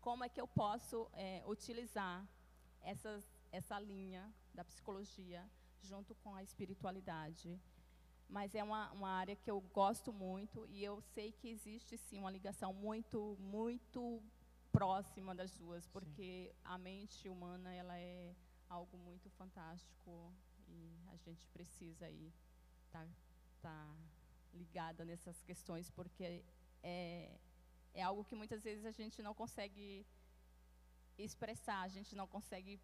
como 0.00 0.24
é 0.24 0.28
que 0.28 0.40
eu 0.40 0.48
posso 0.48 1.08
é, 1.12 1.42
utilizar 1.46 2.26
essas, 2.80 3.24
essa 3.50 3.78
linha 3.78 4.32
da 4.54 4.64
psicologia 4.64 5.48
junto 5.80 6.14
com 6.16 6.34
a 6.34 6.42
espiritualidade. 6.42 7.60
Mas 8.28 8.54
é 8.54 8.64
uma, 8.64 8.90
uma 8.92 9.10
área 9.10 9.36
que 9.36 9.50
eu 9.50 9.60
gosto 9.60 10.12
muito 10.12 10.66
e 10.66 10.82
eu 10.82 11.00
sei 11.00 11.32
que 11.32 11.48
existe 11.48 11.98
sim 11.98 12.18
uma 12.18 12.30
ligação 12.30 12.72
muito, 12.72 13.36
muito 13.38 14.22
próxima 14.70 15.34
das 15.34 15.52
duas, 15.52 15.86
porque 15.88 16.50
sim. 16.50 16.60
a 16.64 16.78
mente 16.78 17.28
humana 17.28 17.74
ela 17.74 17.98
é 17.98 18.34
algo 18.72 18.96
muito 19.08 19.28
fantástico 19.30 20.32
e 20.68 20.78
a 21.14 21.16
gente 21.16 21.46
precisa 21.48 22.06
aí 22.06 22.32
estar 22.86 23.06
tá, 23.06 23.12
tá 23.60 23.96
ligada 24.60 25.04
nessas 25.04 25.42
questões 25.42 25.90
porque 25.90 26.44
é, 26.82 27.38
é 27.94 28.02
algo 28.02 28.24
que 28.24 28.34
muitas 28.34 28.62
vezes 28.62 28.84
a 28.84 28.90
gente 28.90 29.22
não 29.22 29.34
consegue 29.34 30.06
expressar, 31.18 31.80
a 31.82 31.88
gente 31.96 32.14
não 32.20 32.26
consegue 32.26 32.80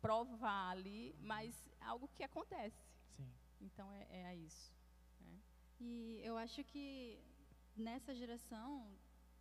provar 0.00 0.70
ali, 0.70 1.14
mas 1.20 1.54
é 1.80 1.84
algo 1.84 2.08
que 2.08 2.22
acontece. 2.22 2.82
Sim. 3.16 3.30
Então 3.60 3.90
é, 3.92 4.06
é 4.30 4.36
isso. 4.36 4.72
Né? 5.20 5.40
E 5.80 6.20
eu 6.24 6.36
acho 6.38 6.64
que 6.64 7.20
nessa 7.76 8.14
geração, 8.14 8.68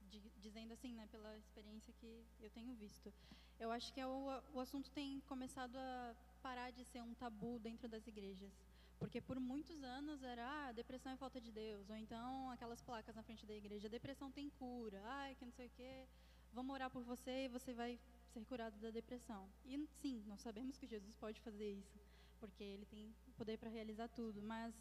de, 0.01 0.19
dizendo 0.37 0.73
assim, 0.73 0.93
né, 0.93 1.07
pela 1.07 1.37
experiência 1.37 1.93
que 1.93 2.25
eu 2.39 2.49
tenho 2.51 2.73
visto, 2.75 3.13
eu 3.59 3.71
acho 3.71 3.91
que 3.93 3.99
é 3.99 4.07
o, 4.07 4.41
o 4.53 4.59
assunto 4.59 4.89
tem 4.91 5.19
começado 5.21 5.75
a 5.75 6.15
parar 6.41 6.71
de 6.71 6.83
ser 6.85 7.01
um 7.01 7.13
tabu 7.13 7.59
dentro 7.59 7.87
das 7.87 8.05
igrejas. 8.07 8.51
Porque 8.99 9.21
por 9.21 9.39
muitos 9.39 9.83
anos 9.83 10.23
era, 10.23 10.43
ah, 10.43 10.71
depressão 10.71 11.11
é 11.11 11.17
falta 11.17 11.39
de 11.39 11.51
Deus. 11.51 11.89
Ou 11.89 11.95
então 11.95 12.49
aquelas 12.51 12.81
placas 12.81 13.15
na 13.15 13.23
frente 13.23 13.45
da 13.45 13.53
igreja, 13.53 13.89
depressão 13.89 14.31
tem 14.31 14.49
cura, 14.49 15.01
ai, 15.05 15.35
que 15.35 15.45
não 15.45 15.51
sei 15.51 15.67
o 15.67 15.71
quê, 15.71 16.05
vamos 16.51 16.73
orar 16.73 16.89
por 16.89 17.03
você 17.03 17.45
e 17.45 17.47
você 17.47 17.73
vai 17.73 17.99
ser 18.33 18.43
curado 18.45 18.77
da 18.79 18.89
depressão. 18.89 19.47
E 19.65 19.77
sim, 20.01 20.23
nós 20.27 20.41
sabemos 20.41 20.77
que 20.77 20.87
Jesus 20.87 21.15
pode 21.15 21.39
fazer 21.41 21.71
isso, 21.71 21.99
porque 22.39 22.63
ele 22.63 22.85
tem 22.85 23.13
poder 23.37 23.57
para 23.57 23.69
realizar 23.69 24.07
tudo. 24.09 24.41
Mas 24.41 24.73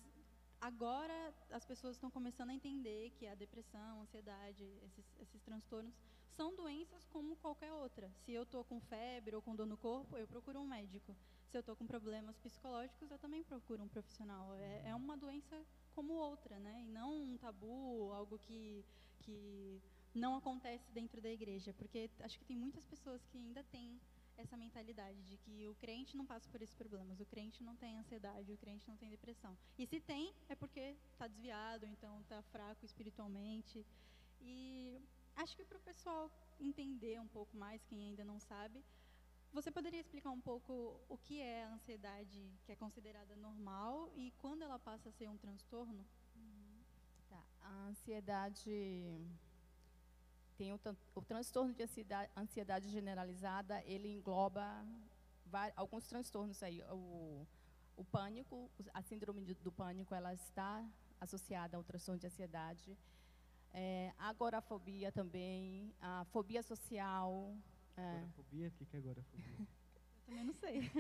agora 0.61 1.35
as 1.51 1.65
pessoas 1.65 1.97
estão 1.97 2.11
começando 2.11 2.51
a 2.51 2.55
entender 2.55 3.11
que 3.19 3.27
a 3.27 3.35
depressão, 3.35 4.01
a 4.01 4.03
ansiedade, 4.03 4.65
esses, 4.85 5.05
esses 5.21 5.43
transtornos 5.43 5.95
são 6.37 6.55
doenças 6.55 7.05
como 7.07 7.35
qualquer 7.37 7.73
outra. 7.73 8.11
Se 8.25 8.33
eu 8.33 8.43
estou 8.43 8.63
com 8.65 8.79
febre 8.81 9.35
ou 9.35 9.43
com 9.43 9.57
dor 9.57 9.67
no 9.67 9.77
corpo, 9.77 10.17
eu 10.17 10.27
procuro 10.27 10.61
um 10.61 10.67
médico. 10.67 11.17
Se 11.51 11.57
eu 11.57 11.61
estou 11.61 11.75
com 11.75 11.87
problemas 11.87 12.37
psicológicos, 12.39 13.11
eu 13.11 13.19
também 13.19 13.43
procuro 13.43 13.83
um 13.83 13.89
profissional. 13.89 14.55
É, 14.57 14.91
é, 14.91 14.95
uma 14.95 15.17
doença 15.17 15.65
como 15.95 16.13
outra, 16.13 16.59
né? 16.59 16.83
E 16.85 16.89
não 16.89 17.11
um 17.23 17.39
tabu, 17.39 18.13
algo 18.13 18.39
que, 18.39 18.85
que 19.21 19.81
não 20.15 20.37
acontece 20.37 20.91
dentro 20.93 21.21
da 21.21 21.31
igreja. 21.31 21.73
Porque 21.73 22.11
acho 22.21 22.39
que 22.39 22.45
tem 22.45 22.57
muitas 22.57 22.85
pessoas 22.85 23.25
que 23.27 23.39
ainda 23.39 23.65
têm 23.65 23.99
essa 24.37 24.57
mentalidade 24.57 25.23
de 25.23 25.39
que 25.39 25.67
o 25.67 25.75
crente 25.77 26.15
não 26.17 26.27
passa 26.27 26.47
por 26.51 26.61
esses 26.61 26.75
problemas, 26.75 27.19
o 27.21 27.25
crente 27.25 27.65
não 27.65 27.75
tem 27.75 27.97
ansiedade, 27.97 28.53
o 28.53 28.59
crente 28.59 28.87
não 28.87 28.97
tem 28.99 29.09
depressão. 29.09 29.57
E 29.79 29.87
se 29.87 29.99
tem, 29.99 30.35
é 30.51 30.55
porque 30.55 30.95
está 31.13 31.27
desviado, 31.27 31.87
então 31.87 32.21
está 32.21 32.43
fraco 32.43 32.85
espiritualmente. 32.85 33.87
E 34.43 35.01
acho 35.37 35.57
que 35.57 35.65
para 35.65 35.79
o 35.79 35.81
pessoal 35.81 36.31
entender 36.59 37.21
um 37.21 37.29
pouco 37.29 37.57
mais, 37.57 37.85
quem 37.85 38.09
ainda 38.09 38.25
não 38.25 38.41
sabe, 38.41 38.83
você 39.53 39.71
poderia 39.71 40.01
explicar 40.01 40.31
um 40.31 40.41
pouco 40.41 41.01
o 41.09 41.17
que 41.17 41.41
é 41.41 41.65
a 41.65 41.73
ansiedade 41.73 42.53
que 42.65 42.73
é 42.73 42.77
considerada 42.77 43.35
normal 43.37 44.11
e 44.15 44.33
quando 44.39 44.63
ela 44.63 44.79
passa 44.79 45.09
a 45.09 45.13
ser 45.13 45.29
um 45.29 45.37
transtorno? 45.37 46.05
Tá. 47.29 47.43
A 47.63 47.73
ansiedade 47.89 48.71
tem 50.57 50.73
o, 50.73 50.81
o 51.15 51.23
transtorno 51.23 51.73
de 51.73 51.83
ansiedade, 51.83 52.31
ansiedade, 52.37 52.91
generalizada, 52.91 53.83
ele 53.85 54.09
engloba 54.17 54.85
alguns 55.75 56.07
transtornos 56.07 56.63
aí. 56.63 56.83
O, 56.91 57.47
o 57.97 58.05
pânico, 58.05 58.71
a 58.93 59.03
síndrome 59.03 59.43
do 59.55 59.73
pânico, 59.73 60.15
ela 60.15 60.35
está 60.35 60.87
associada 61.21 61.77
ao 61.77 61.85
transtorno 61.85 62.21
de 62.21 62.27
ansiedade 62.27 62.97
é, 63.77 64.11
agorafobia 64.19 65.13
também, 65.13 65.95
a 66.01 66.25
fobia 66.33 66.63
social. 66.63 67.55
É. 67.95 68.11
Agorafobia? 68.17 68.69
O 68.69 68.71
que 68.71 68.97
é 68.97 68.99
agorafobia? 68.99 69.55
Eu 70.17 70.25
também 70.25 70.45
não 70.45 70.55
sei. 70.55 70.91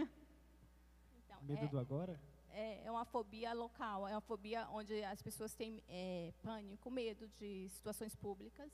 Então, 1.16 1.38
Medo 1.48 1.64
é, 1.64 1.68
do 1.68 1.78
agora? 1.78 2.20
É, 2.50 2.84
é, 2.84 2.90
uma 2.90 3.06
fobia 3.06 3.54
local, 3.54 4.06
é 4.06 4.12
uma 4.12 4.20
fobia 4.20 4.68
onde 4.68 5.02
as 5.04 5.22
pessoas 5.22 5.54
têm 5.54 5.82
é, 5.88 6.34
pânico, 6.42 6.90
medo 6.90 7.26
de 7.28 7.66
situações 7.70 8.14
públicas. 8.14 8.70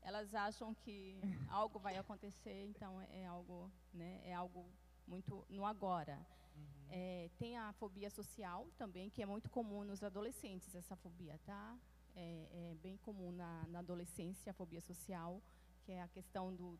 Elas 0.00 0.34
acham 0.34 0.74
que 0.74 1.20
algo 1.50 1.78
vai 1.78 1.98
acontecer, 1.98 2.64
então 2.64 2.98
é, 3.02 3.20
é 3.20 3.26
algo, 3.26 3.70
né, 3.92 4.22
é 4.24 4.32
algo 4.32 4.64
muito 5.06 5.44
no 5.50 5.66
agora. 5.66 6.18
Uhum. 6.56 6.86
É, 6.88 7.30
tem 7.38 7.58
a 7.58 7.74
fobia 7.74 8.08
social 8.08 8.66
também, 8.78 9.10
que 9.10 9.22
é 9.22 9.26
muito 9.26 9.50
comum 9.50 9.84
nos 9.84 10.02
adolescentes, 10.02 10.74
essa 10.74 10.96
fobia, 10.96 11.38
tá? 11.44 11.78
É, 12.18 12.72
é 12.72 12.74
bem 12.82 12.96
comum 12.96 13.30
na, 13.30 13.64
na, 13.68 13.78
adolescência, 13.78 14.50
a 14.50 14.54
fobia 14.54 14.80
social, 14.80 15.40
que 15.84 15.92
é 15.92 16.02
a 16.02 16.08
questão 16.08 16.54
do, 16.54 16.78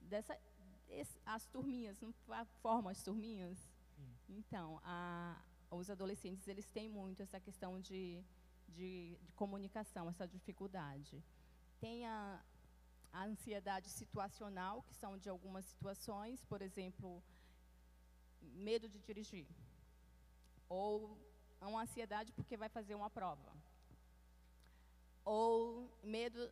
dessa, 0.00 0.36
esse, 0.88 1.16
as 1.24 1.46
turminhas, 1.46 2.00
não 2.00 2.12
formam 2.60 2.88
as 2.88 3.02
turminhas? 3.02 3.56
Sim. 3.94 4.16
Então, 4.28 4.80
a, 4.82 5.40
os 5.70 5.88
adolescentes, 5.88 6.48
eles 6.48 6.68
têm 6.68 6.88
muito 6.88 7.22
essa 7.22 7.38
questão 7.38 7.80
de, 7.80 8.24
de, 8.68 9.16
de 9.22 9.32
comunicação, 9.34 10.08
essa 10.08 10.26
dificuldade. 10.26 11.22
Tem 11.78 12.04
a, 12.06 12.42
a 13.12 13.24
ansiedade 13.24 13.88
situacional, 13.88 14.82
que 14.82 14.94
são 14.94 15.16
de 15.16 15.28
algumas 15.28 15.64
situações, 15.66 16.44
por 16.44 16.60
exemplo, 16.62 17.22
medo 18.42 18.88
de 18.88 18.98
dirigir. 18.98 19.46
Ou 20.68 21.16
uma 21.60 21.82
ansiedade 21.82 22.32
porque 22.32 22.56
vai 22.56 22.68
fazer 22.68 22.94
uma 22.96 23.10
prova 23.10 23.59
ou 25.24 25.90
medo 26.02 26.50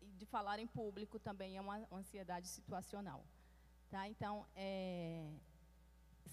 de 0.00 0.26
falar 0.26 0.58
em 0.58 0.66
público 0.66 1.18
também 1.18 1.56
é 1.56 1.60
uma 1.60 1.86
ansiedade 1.92 2.48
situacional. 2.48 3.24
Tá? 3.88 4.08
Então, 4.08 4.46
é, 4.54 5.30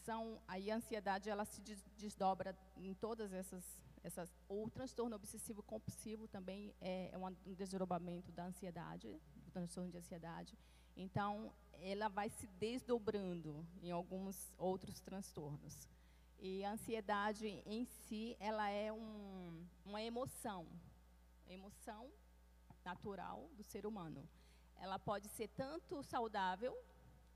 são, 0.06 0.42
aí 0.48 0.72
a 0.72 0.76
ansiedade 0.76 1.30
ela 1.30 1.46
se 1.46 1.62
desdobra 1.98 2.58
em 2.76 2.94
todas 2.94 3.32
essas, 3.32 3.64
essas 4.04 4.34
o 4.50 4.70
transtorno 4.70 5.16
obsessivo 5.16 5.62
compulsivo 5.64 6.28
também 6.28 6.74
é, 6.82 7.10
é 7.12 7.18
um 7.18 7.54
desdobramento 7.54 8.32
da 8.32 8.46
ansiedade, 8.46 9.20
do 9.36 9.52
transtorno 9.52 9.92
de 9.92 9.98
ansiedade. 9.98 10.58
Então, 10.96 11.52
ela 11.74 12.08
vai 12.08 12.30
se 12.30 12.48
desdobrando 12.48 13.66
em 13.82 13.92
alguns 13.92 14.54
outros 14.58 15.00
transtornos. 15.00 15.88
E 16.40 16.64
a 16.64 16.74
ansiedade 16.74 17.48
em 17.66 17.86
si, 17.86 18.36
ela 18.40 18.70
é 18.70 18.92
um, 18.92 19.66
uma 19.86 20.02
emoção, 20.02 20.68
emoção 21.48 22.12
natural 22.84 23.50
do 23.54 23.64
ser 23.64 23.86
humano. 23.86 24.28
Ela 24.78 25.00
pode 25.00 25.30
ser 25.30 25.48
tanto 25.50 26.04
saudável, 26.04 26.76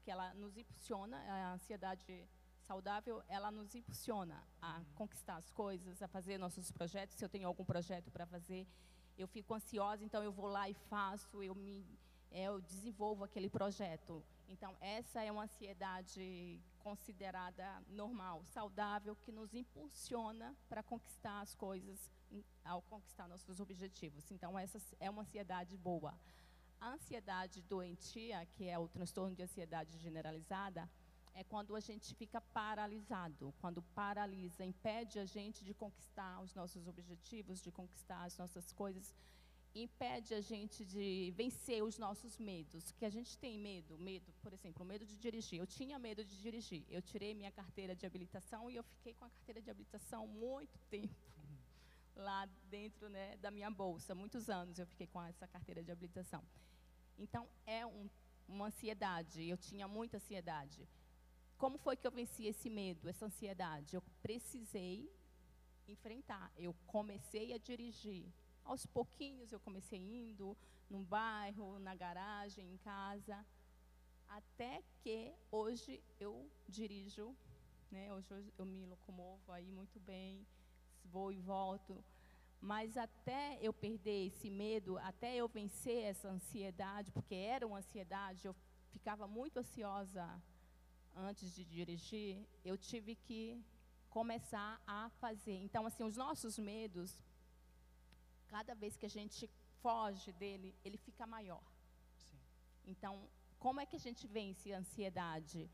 que 0.03 0.11
ela 0.11 0.33
nos 0.33 0.57
impulsiona, 0.57 1.17
a 1.17 1.53
ansiedade 1.53 2.27
saudável, 2.61 3.23
ela 3.27 3.49
nos 3.49 3.75
impulsiona 3.75 4.43
a 4.61 4.81
conquistar 4.95 5.37
as 5.37 5.49
coisas, 5.51 6.01
a 6.01 6.07
fazer 6.07 6.37
nossos 6.37 6.71
projetos. 6.71 7.17
Se 7.17 7.23
eu 7.23 7.29
tenho 7.29 7.47
algum 7.47 7.63
projeto 7.63 8.11
para 8.11 8.25
fazer, 8.25 8.67
eu 9.17 9.27
fico 9.27 9.53
ansiosa, 9.53 10.03
então 10.03 10.21
eu 10.23 10.31
vou 10.31 10.47
lá 10.47 10.69
e 10.69 10.73
faço, 10.73 11.41
eu 11.41 11.55
me 11.55 11.85
é, 12.29 12.43
eu 12.43 12.59
desenvolvo 12.61 13.23
aquele 13.23 13.49
projeto. 13.49 14.23
Então, 14.47 14.75
essa 14.79 15.21
é 15.21 15.31
uma 15.31 15.43
ansiedade 15.43 16.61
considerada 16.79 17.83
normal, 17.89 18.45
saudável, 18.45 19.15
que 19.15 19.31
nos 19.31 19.53
impulsiona 19.53 20.55
para 20.69 20.81
conquistar 20.81 21.41
as 21.41 21.53
coisas, 21.53 22.09
ao 22.63 22.81
conquistar 22.81 23.27
nossos 23.27 23.59
objetivos. 23.59 24.31
Então, 24.31 24.57
essa 24.57 24.79
é 24.99 25.09
uma 25.09 25.21
ansiedade 25.23 25.75
boa. 25.77 26.17
A 26.79 26.91
ansiedade 26.91 27.61
doentia, 27.61 28.45
que 28.45 28.65
é 28.69 28.77
o 28.79 28.87
transtorno 28.87 29.35
de 29.35 29.43
ansiedade 29.43 29.97
generalizada, 29.97 30.89
é 31.33 31.43
quando 31.43 31.75
a 31.75 31.79
gente 31.79 32.15
fica 32.15 32.39
paralisado, 32.41 33.53
quando 33.59 33.81
paralisa, 33.93 34.65
impede 34.65 35.19
a 35.19 35.25
gente 35.25 35.63
de 35.63 35.73
conquistar 35.73 36.41
os 36.41 36.55
nossos 36.55 36.87
objetivos, 36.87 37.61
de 37.61 37.71
conquistar 37.71 38.23
as 38.23 38.37
nossas 38.37 38.71
coisas, 38.71 39.13
impede 39.83 40.33
a 40.33 40.41
gente 40.41 40.85
de 40.85 41.31
vencer 41.35 41.83
os 41.83 41.97
nossos 41.97 42.37
medos, 42.37 42.91
que 42.91 43.05
a 43.05 43.09
gente 43.09 43.37
tem 43.37 43.57
medo, 43.57 43.97
medo, 43.97 44.31
por 44.41 44.53
exemplo, 44.53 44.85
medo 44.85 45.05
de 45.05 45.17
dirigir. 45.17 45.59
Eu 45.59 45.67
tinha 45.67 45.97
medo 45.99 46.23
de 46.23 46.41
dirigir. 46.41 46.85
Eu 46.89 47.01
tirei 47.01 47.33
minha 47.33 47.51
carteira 47.51 47.95
de 47.95 48.05
habilitação 48.05 48.69
e 48.69 48.75
eu 48.75 48.83
fiquei 48.83 49.13
com 49.13 49.25
a 49.25 49.29
carteira 49.29 49.61
de 49.61 49.69
habilitação 49.69 50.27
muito 50.27 50.79
tempo 50.89 51.15
lá 52.15 52.45
dentro 52.69 53.09
né, 53.09 53.37
da 53.37 53.51
minha 53.51 53.69
bolsa, 53.69 54.15
muitos 54.15 54.49
anos 54.49 54.79
eu 54.79 54.87
fiquei 54.87 55.07
com 55.07 55.21
essa 55.21 55.47
carteira 55.47 55.83
de 55.83 55.91
habilitação. 55.91 56.43
Então 57.17 57.47
é 57.65 57.85
um, 57.85 58.09
uma 58.47 58.67
ansiedade. 58.67 59.43
Eu 59.47 59.57
tinha 59.57 59.87
muita 59.87 60.17
ansiedade. 60.17 60.87
Como 61.57 61.77
foi 61.77 61.95
que 61.95 62.05
eu 62.05 62.11
venci 62.11 62.45
esse 62.45 62.69
medo, 62.69 63.09
essa 63.09 63.25
ansiedade? 63.25 63.95
Eu 63.95 64.03
precisei 64.21 65.11
enfrentar. 65.87 66.51
Eu 66.55 66.75
comecei 66.85 67.53
a 67.53 67.57
dirigir 67.57 68.31
aos 68.67 68.85
pouquinhos 68.85 69.51
eu 69.51 69.59
comecei 69.59 69.99
indo 69.99 70.55
num 70.89 71.03
bairro, 71.03 71.79
na 71.79 71.95
garagem, 71.95 72.65
em 72.73 72.77
casa, 72.77 73.45
até 74.27 74.83
que 75.01 75.33
hoje 75.49 76.03
eu 76.19 76.49
dirijo, 76.67 77.35
né? 77.89 78.13
Hoje 78.13 78.53
eu 78.57 78.65
me 78.65 78.85
locomovo 78.85 79.51
aí 79.51 79.71
muito 79.71 79.99
bem, 79.99 80.45
vou 81.05 81.31
e 81.31 81.39
volto. 81.39 82.03
Mas 82.59 82.97
até 82.97 83.57
eu 83.61 83.71
perder 83.71 84.27
esse 84.27 84.49
medo, 84.49 84.97
até 84.97 85.35
eu 85.35 85.47
vencer 85.47 86.03
essa 86.03 86.27
ansiedade, 86.27 87.11
porque 87.11 87.35
era 87.35 87.65
uma 87.65 87.77
ansiedade, 87.77 88.45
eu 88.45 88.55
ficava 88.91 89.27
muito 89.27 89.57
ansiosa 89.57 90.25
antes 91.15 91.53
de 91.55 91.63
dirigir, 91.63 92.45
eu 92.65 92.77
tive 92.77 93.15
que 93.15 93.63
começar 94.09 94.81
a 94.85 95.09
fazer. 95.21 95.57
Então, 95.63 95.85
assim, 95.85 96.03
os 96.03 96.17
nossos 96.17 96.57
medos, 96.57 97.23
cada 98.47 98.73
vez 98.73 98.95
que 98.97 99.05
a 99.05 99.09
gente 99.09 99.49
foge 99.81 100.31
dele, 100.33 100.75
ele 100.83 100.97
fica 100.97 101.25
maior. 101.25 101.63
Sim. 102.15 102.39
Então, 102.85 103.29
como 103.59 103.79
é 103.79 103.85
que 103.85 103.95
a 103.95 103.99
gente 103.99 104.27
vence 104.27 104.73
a 104.73 104.79
ansiedade? 104.79 105.69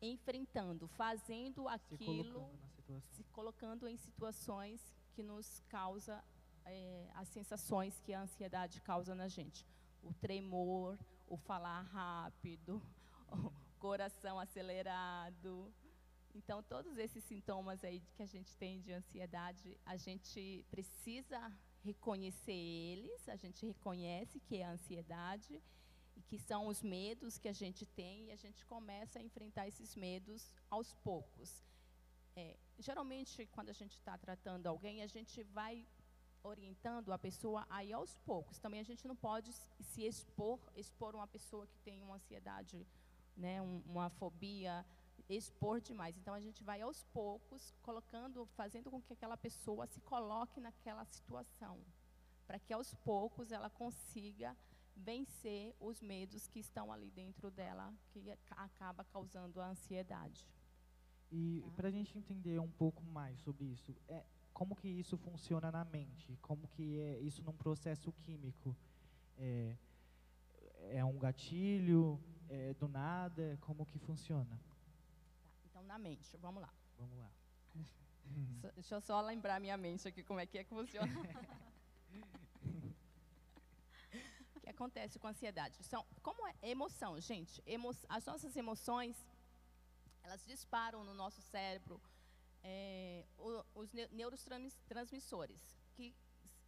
Enfrentando, 0.00 0.88
fazendo 0.88 1.68
aquilo, 1.68 2.50
se, 2.86 3.00
se 3.10 3.24
colocando 3.24 3.86
em 3.86 3.96
situações 3.96 4.80
que 5.12 5.22
nos 5.22 5.60
causa 5.68 6.22
é, 6.64 7.08
as 7.14 7.28
sensações 7.28 8.00
que 8.00 8.12
a 8.12 8.22
ansiedade 8.22 8.80
causa 8.80 9.14
na 9.14 9.28
gente. 9.28 9.66
O 10.02 10.12
tremor, 10.14 10.98
o 11.26 11.36
falar 11.36 11.82
rápido, 11.82 12.82
o 13.30 13.52
coração 13.78 14.38
acelerado. 14.38 15.72
Então, 16.34 16.62
todos 16.62 16.96
esses 16.96 17.22
sintomas 17.24 17.84
aí 17.84 18.00
que 18.14 18.22
a 18.22 18.26
gente 18.26 18.56
tem 18.56 18.80
de 18.80 18.92
ansiedade, 18.92 19.78
a 19.84 19.96
gente 19.96 20.64
precisa 20.70 21.52
reconhecer 21.84 22.52
eles, 22.52 23.28
a 23.28 23.36
gente 23.36 23.66
reconhece 23.66 24.40
que 24.40 24.56
é 24.56 24.64
a 24.64 24.72
ansiedade 24.72 25.62
e 26.16 26.22
que 26.22 26.38
são 26.38 26.66
os 26.66 26.82
medos 26.82 27.38
que 27.38 27.48
a 27.48 27.52
gente 27.52 27.84
tem 27.86 28.26
e 28.26 28.32
a 28.32 28.36
gente 28.36 28.64
começa 28.66 29.18
a 29.18 29.22
enfrentar 29.22 29.66
esses 29.66 29.94
medos 29.96 30.52
aos 30.70 30.94
poucos. 30.94 31.64
É, 32.34 32.56
geralmente, 32.78 33.46
quando 33.46 33.70
a 33.70 33.74
gente 33.74 33.92
está 33.92 34.16
tratando 34.16 34.66
alguém, 34.66 35.02
a 35.02 35.06
gente 35.06 35.42
vai 35.44 35.86
orientando 36.42 37.12
a 37.12 37.18
pessoa 37.18 37.66
aí 37.68 37.92
aos 37.92 38.16
poucos. 38.18 38.58
Também 38.58 38.80
a 38.80 38.84
gente 38.84 39.06
não 39.06 39.16
pode 39.16 39.52
se 39.80 40.04
expor, 40.04 40.58
expor 40.76 41.14
uma 41.14 41.26
pessoa 41.26 41.66
que 41.66 41.78
tem 41.80 42.02
uma 42.02 42.16
ansiedade, 42.16 42.86
né, 43.36 43.60
um, 43.62 43.82
uma 43.86 44.10
fobia, 44.10 44.84
expor 45.36 45.80
demais. 45.80 46.16
Então 46.16 46.34
a 46.34 46.40
gente 46.40 46.62
vai 46.62 46.80
aos 46.80 47.04
poucos 47.04 47.74
colocando, 47.82 48.46
fazendo 48.56 48.90
com 48.90 49.00
que 49.00 49.12
aquela 49.12 49.36
pessoa 49.36 49.86
se 49.86 50.00
coloque 50.00 50.60
naquela 50.60 51.04
situação, 51.04 51.78
para 52.46 52.58
que 52.58 52.72
aos 52.72 52.94
poucos 52.94 53.52
ela 53.52 53.70
consiga 53.70 54.56
vencer 54.96 55.74
os 55.80 56.00
medos 56.02 56.46
que 56.48 56.60
estão 56.60 56.92
ali 56.92 57.10
dentro 57.10 57.50
dela, 57.50 57.92
que 58.10 58.30
acaba 58.50 59.04
causando 59.04 59.60
a 59.60 59.68
ansiedade. 59.68 60.46
E 61.30 61.62
tá? 61.62 61.70
para 61.76 61.88
a 61.88 61.90
gente 61.90 62.16
entender 62.18 62.60
um 62.60 62.70
pouco 62.70 63.02
mais 63.04 63.40
sobre 63.40 63.64
isso, 63.64 63.94
é, 64.08 64.24
como 64.52 64.76
que 64.76 64.88
isso 64.88 65.16
funciona 65.16 65.70
na 65.70 65.84
mente? 65.84 66.36
Como 66.42 66.68
que 66.68 67.00
é 67.00 67.18
isso 67.20 67.42
num 67.42 67.56
processo 67.56 68.12
químico? 68.12 68.76
É, 69.38 69.76
é 70.90 71.04
um 71.04 71.18
gatilho? 71.18 72.20
É 72.48 72.74
do 72.74 72.86
nada? 72.86 73.56
Como 73.62 73.86
que 73.86 73.98
funciona? 73.98 74.60
Na 75.82 75.98
mente. 75.98 76.36
Vamos 76.36 76.62
lá. 76.62 76.72
Vamos 76.98 77.18
lá. 77.18 77.30
Deixa 78.74 78.94
eu 78.94 79.00
só 79.00 79.20
lembrar 79.20 79.60
minha 79.60 79.76
mente 79.76 80.06
aqui 80.08 80.22
como 80.22 80.40
é 80.40 80.46
que 80.46 80.58
é 80.58 80.64
que 80.64 80.70
funciona. 80.70 81.12
o 84.54 84.60
que 84.60 84.68
acontece 84.68 85.18
com 85.18 85.26
a 85.26 85.30
ansiedade? 85.30 85.82
São, 85.84 86.04
como 86.22 86.46
é 86.46 86.54
emoção, 86.62 87.20
gente? 87.20 87.62
Emo, 87.66 87.90
as 88.08 88.24
nossas 88.24 88.56
emoções, 88.56 89.16
elas 90.22 90.44
disparam 90.44 91.04
no 91.04 91.14
nosso 91.14 91.42
cérebro 91.42 92.00
é, 92.62 93.26
os 93.74 93.92
neurotransmissores, 93.92 95.76
que 95.94 96.14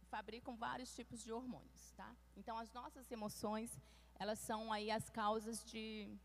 fabricam 0.09 0.55
vários 0.55 0.93
tipos 0.93 1.23
de 1.23 1.31
hormônios, 1.31 1.91
tá? 1.93 2.15
Então, 2.35 2.57
as 2.57 2.71
nossas 2.73 3.09
emoções, 3.11 3.79
elas 4.15 4.39
são 4.39 4.71
aí 4.71 4.91
as 4.91 5.09
causas 5.09 5.63
de 5.63 6.17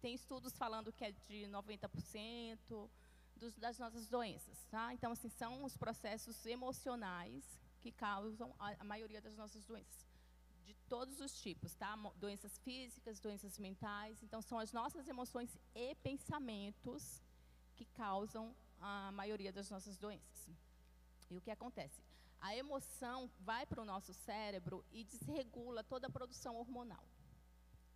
tem 0.00 0.14
estudos 0.14 0.56
falando 0.56 0.92
que 0.92 1.04
é 1.04 1.12
de 1.12 1.46
90% 1.46 2.90
dos, 3.36 3.54
das 3.56 3.78
nossas 3.78 4.08
doenças, 4.08 4.64
tá? 4.66 4.92
Então, 4.92 5.12
assim, 5.12 5.28
são 5.28 5.64
os 5.64 5.76
processos 5.76 6.44
emocionais 6.46 7.44
que 7.80 7.92
causam 7.92 8.54
a, 8.58 8.74
a 8.80 8.84
maioria 8.84 9.20
das 9.20 9.36
nossas 9.36 9.64
doenças, 9.64 10.06
de 10.64 10.74
todos 10.88 11.20
os 11.20 11.40
tipos, 11.40 11.74
tá? 11.74 11.96
Doenças 12.16 12.58
físicas, 12.58 13.20
doenças 13.20 13.58
mentais. 13.58 14.22
Então, 14.22 14.42
são 14.42 14.58
as 14.58 14.72
nossas 14.72 15.08
emoções 15.08 15.56
e 15.74 15.94
pensamentos 15.96 17.22
que 17.76 17.84
causam 17.86 18.54
a 18.80 19.12
maioria 19.12 19.52
das 19.52 19.70
nossas 19.70 19.96
doenças. 19.96 20.50
E 21.30 21.36
o 21.36 21.40
que 21.40 21.50
acontece? 21.50 22.02
A 22.40 22.56
emoção 22.56 23.30
vai 23.40 23.66
para 23.66 23.82
o 23.82 23.84
nosso 23.84 24.12
cérebro 24.14 24.84
e 24.90 25.04
desregula 25.04 25.82
toda 25.82 26.06
a 26.06 26.10
produção 26.10 26.56
hormonal. 26.56 27.04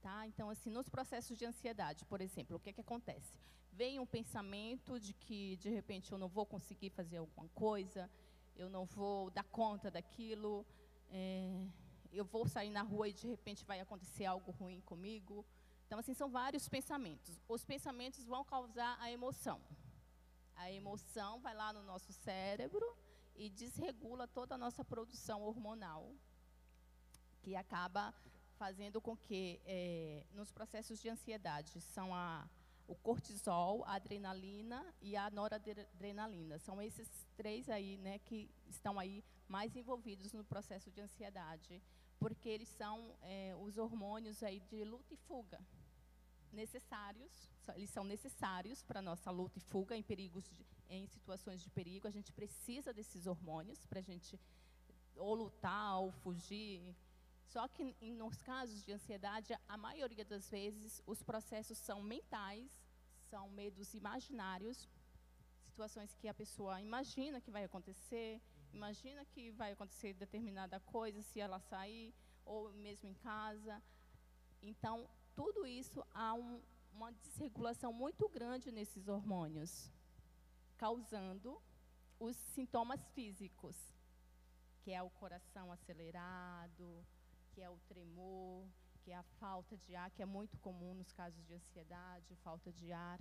Tá? 0.02 0.26
Então, 0.26 0.50
assim, 0.50 0.68
nos 0.68 0.88
processos 0.88 1.38
de 1.38 1.44
ansiedade, 1.44 2.04
por 2.06 2.20
exemplo, 2.20 2.56
o 2.56 2.60
que, 2.60 2.70
é 2.70 2.72
que 2.72 2.80
acontece? 2.80 3.32
Vem 3.70 4.00
um 4.00 4.06
pensamento 4.06 4.98
de 4.98 5.14
que, 5.14 5.56
de 5.58 5.70
repente, 5.70 6.10
eu 6.10 6.18
não 6.18 6.28
vou 6.28 6.44
conseguir 6.44 6.90
fazer 6.90 7.18
alguma 7.18 7.48
coisa, 7.50 8.10
eu 8.56 8.68
não 8.68 8.84
vou 8.84 9.30
dar 9.30 9.44
conta 9.44 9.92
daquilo, 9.92 10.66
é, 11.08 11.68
eu 12.12 12.24
vou 12.24 12.48
sair 12.48 12.70
na 12.70 12.82
rua 12.82 13.08
e, 13.08 13.12
de 13.12 13.28
repente, 13.28 13.64
vai 13.64 13.78
acontecer 13.78 14.24
algo 14.24 14.50
ruim 14.50 14.80
comigo. 14.80 15.46
Então, 15.86 16.00
assim, 16.00 16.14
são 16.14 16.28
vários 16.28 16.68
pensamentos. 16.68 17.40
Os 17.48 17.64
pensamentos 17.64 18.26
vão 18.26 18.44
causar 18.44 18.98
a 19.00 19.08
emoção. 19.08 19.60
A 20.56 20.68
emoção 20.72 21.40
vai 21.40 21.54
lá 21.54 21.72
no 21.72 21.84
nosso 21.84 22.12
cérebro 22.12 22.84
e 23.36 23.48
desregula 23.48 24.26
toda 24.26 24.56
a 24.56 24.58
nossa 24.58 24.84
produção 24.84 25.42
hormonal, 25.42 26.12
que 27.40 27.54
acaba 27.54 28.12
fazendo 28.64 29.00
com 29.00 29.16
que, 29.16 29.60
é, 29.66 30.24
nos 30.30 30.52
processos 30.52 31.00
de 31.02 31.08
ansiedade, 31.08 31.80
são 31.80 32.14
a, 32.14 32.48
o 32.86 32.94
cortisol, 32.94 33.82
a 33.84 33.94
adrenalina 33.94 34.80
e 35.00 35.16
a 35.16 35.28
noradrenalina. 35.30 36.60
São 36.60 36.80
esses 36.80 37.08
três 37.36 37.68
aí, 37.68 37.96
né, 37.96 38.20
que 38.20 38.48
estão 38.68 39.00
aí 39.00 39.24
mais 39.48 39.74
envolvidos 39.74 40.32
no 40.32 40.44
processo 40.44 40.92
de 40.92 41.00
ansiedade, 41.00 41.82
porque 42.20 42.48
eles 42.48 42.68
são 42.68 43.16
é, 43.20 43.52
os 43.60 43.78
hormônios 43.78 44.44
aí 44.44 44.60
de 44.60 44.84
luta 44.84 45.12
e 45.12 45.16
fuga 45.16 45.58
necessários, 46.52 47.50
eles 47.74 47.90
são 47.90 48.04
necessários 48.04 48.80
para 48.84 49.00
a 49.00 49.02
nossa 49.10 49.30
luta 49.32 49.58
e 49.58 49.60
fuga 49.60 49.96
em 49.96 50.04
perigos, 50.04 50.44
de, 50.44 50.64
em 50.88 51.04
situações 51.08 51.60
de 51.60 51.70
perigo. 51.70 52.06
A 52.06 52.12
gente 52.12 52.32
precisa 52.32 52.92
desses 52.92 53.26
hormônios 53.26 53.84
para 53.86 53.98
a 53.98 54.02
gente 54.02 54.38
ou 55.16 55.34
lutar 55.34 55.98
ou 56.00 56.12
fugir, 56.12 56.94
só 57.52 57.68
que 57.68 57.84
nos 58.20 58.40
casos 58.42 58.82
de 58.82 58.92
ansiedade, 58.92 59.54
a 59.68 59.76
maioria 59.76 60.24
das 60.24 60.48
vezes 60.48 61.02
os 61.06 61.22
processos 61.22 61.76
são 61.76 62.02
mentais, 62.02 62.70
são 63.30 63.50
medos 63.50 63.92
imaginários, 63.92 64.88
situações 65.60 66.14
que 66.14 66.28
a 66.28 66.34
pessoa 66.34 66.80
imagina 66.80 67.42
que 67.42 67.50
vai 67.50 67.64
acontecer, 67.64 68.40
imagina 68.72 69.22
que 69.26 69.50
vai 69.50 69.72
acontecer 69.72 70.14
determinada 70.14 70.80
coisa 70.80 71.20
se 71.20 71.40
ela 71.40 71.60
sair, 71.60 72.14
ou 72.44 72.72
mesmo 72.72 73.06
em 73.06 73.14
casa. 73.14 73.82
Então, 74.62 75.06
tudo 75.34 75.66
isso 75.66 76.02
há 76.14 76.32
um, 76.32 76.62
uma 76.90 77.12
desregulação 77.12 77.92
muito 77.92 78.30
grande 78.30 78.72
nesses 78.72 79.08
hormônios, 79.08 79.92
causando 80.78 81.60
os 82.18 82.36
sintomas 82.54 83.02
físicos, 83.10 83.76
que 84.80 84.90
é 84.90 85.02
o 85.02 85.10
coração 85.10 85.70
acelerado, 85.70 87.04
que 87.52 87.60
é 87.60 87.70
o 87.70 87.78
tremor, 87.88 88.66
que 89.02 89.10
é 89.10 89.16
a 89.16 89.22
falta 89.40 89.76
de 89.76 89.94
ar, 89.94 90.10
que 90.10 90.22
é 90.22 90.26
muito 90.26 90.56
comum 90.58 90.94
nos 90.94 91.12
casos 91.12 91.44
de 91.46 91.54
ansiedade, 91.54 92.36
falta 92.36 92.72
de 92.72 92.92
ar. 92.92 93.20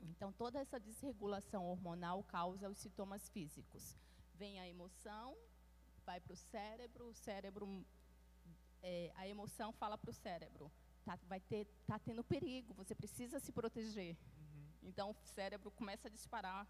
Então, 0.00 0.32
toda 0.32 0.58
essa 0.58 0.78
desregulação 0.78 1.66
hormonal 1.66 2.22
causa 2.24 2.68
os 2.68 2.78
sintomas 2.78 3.28
físicos. 3.28 3.96
Vem 4.34 4.60
a 4.60 4.68
emoção, 4.68 5.36
vai 6.04 6.20
para 6.20 6.34
o 6.34 6.36
cérebro, 6.36 7.08
o 7.08 7.14
cérebro, 7.14 7.86
é, 8.82 9.12
a 9.16 9.26
emoção 9.26 9.72
fala 9.72 9.96
para 9.96 10.10
o 10.10 10.14
cérebro, 10.14 10.70
tá, 11.04 11.18
vai 11.26 11.40
ter, 11.40 11.66
tá 11.86 11.98
tendo 11.98 12.22
perigo, 12.22 12.74
você 12.74 12.94
precisa 12.94 13.40
se 13.40 13.52
proteger. 13.52 14.16
Uhum. 14.36 14.68
Então, 14.82 15.10
o 15.10 15.26
cérebro 15.26 15.70
começa 15.70 16.08
a 16.08 16.10
disparar 16.10 16.68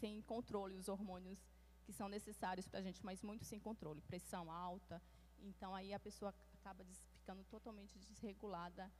sem 0.00 0.22
controle 0.22 0.76
os 0.76 0.88
hormônios 0.88 1.38
que 1.84 1.92
são 1.92 2.08
necessários 2.08 2.66
para 2.66 2.78
a 2.78 2.82
gente, 2.82 3.04
mas 3.04 3.20
muito 3.20 3.44
sem 3.44 3.58
controle, 3.58 4.00
pressão 4.02 4.50
alta. 4.50 5.02
Então, 5.42 5.74
aí 5.74 5.92
a 5.92 6.00
pessoa 6.00 6.34
acaba 6.54 6.84
ficando 7.12 7.44
totalmente 7.44 7.98
desregulada 7.98 8.90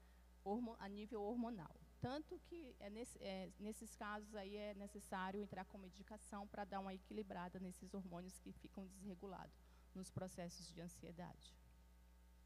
a 0.78 0.88
nível 0.88 1.22
hormonal. 1.22 1.74
Tanto 2.00 2.38
que 2.46 2.74
é 2.80 2.88
nesse, 2.88 3.18
é, 3.22 3.50
nesses 3.58 3.94
casos 3.94 4.34
aí 4.34 4.56
é 4.56 4.74
necessário 4.74 5.40
entrar 5.40 5.66
com 5.66 5.76
medicação 5.76 6.46
para 6.48 6.64
dar 6.64 6.80
uma 6.80 6.94
equilibrada 6.94 7.58
nesses 7.60 7.92
hormônios 7.92 8.38
que 8.38 8.52
ficam 8.52 8.86
desregulados 8.86 9.62
nos 9.94 10.10
processos 10.10 10.72
de 10.72 10.80
ansiedade. 10.80 11.54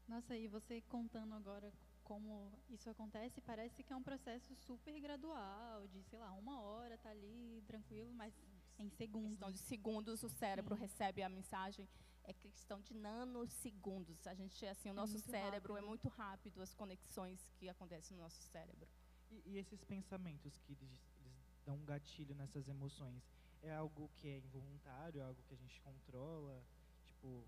Nossa, 0.07 0.35
e 0.35 0.47
você 0.47 0.81
contando 0.81 1.33
agora 1.33 1.71
como 2.03 2.51
isso 2.69 2.89
acontece, 2.89 3.41
parece 3.41 3.81
que 3.81 3.91
é 3.91 3.95
um 3.95 4.03
processo 4.03 4.53
super 4.55 4.99
gradual, 4.99 5.87
de, 5.87 6.03
sei 6.03 6.19
lá, 6.19 6.31
uma 6.33 6.61
hora 6.61 6.97
tá 6.97 7.09
ali 7.09 7.63
tranquilo, 7.65 8.13
mas 8.13 8.33
em 8.77 8.89
segundos. 8.89 9.25
Em 9.25 9.31
questão 9.31 9.51
de 9.51 9.59
segundos 9.59 10.23
o 10.23 10.29
cérebro 10.29 10.75
Sim. 10.75 10.81
recebe 10.81 11.23
a 11.23 11.29
mensagem 11.29 11.87
é 12.27 12.33
questão 12.33 12.81
de 12.81 12.93
nanosegundos. 12.93 14.25
A 14.27 14.33
gente, 14.33 14.65
assim, 14.65 14.89
o 14.89 14.91
é 14.91 14.95
nosso 14.95 15.19
cérebro 15.19 15.73
é 15.73 15.75
rápido. 15.75 15.77
é 15.77 15.81
muito 15.81 16.07
rápido, 16.09 16.61
as 16.61 16.73
conexões 16.73 17.47
que 17.57 17.69
acontecem 17.69 18.17
no 18.17 18.23
nosso 18.23 18.41
cérebro. 18.41 18.87
E, 19.31 19.41
e 19.45 19.57
esses 19.57 19.83
pensamentos 19.83 20.57
que 20.59 20.73
eles, 20.73 21.01
eles, 21.19 21.33
dão 21.65 21.75
um 21.75 21.85
gatilho 21.85 22.35
nessas 22.35 22.67
emoções, 22.67 23.23
é 23.61 23.73
algo 23.73 24.09
que 24.15 24.27
é 24.27 24.37
involuntário, 24.37 25.19
é 25.19 25.23
algo 25.23 25.41
que 25.43 25.53
a 25.53 25.57
gente 25.57 25.79
controla? 25.81 26.63
Tipo, 27.05 27.47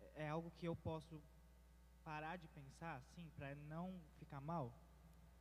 é, 0.00 0.24
é 0.24 0.28
algo 0.28 0.50
que 0.52 0.66
eu 0.66 0.76
posso 0.76 1.22
parar 2.04 2.36
de 2.36 2.48
pensar, 2.48 2.96
assim, 2.96 3.28
para 3.30 3.54
não 3.54 4.00
ficar 4.18 4.40
mal? 4.40 4.72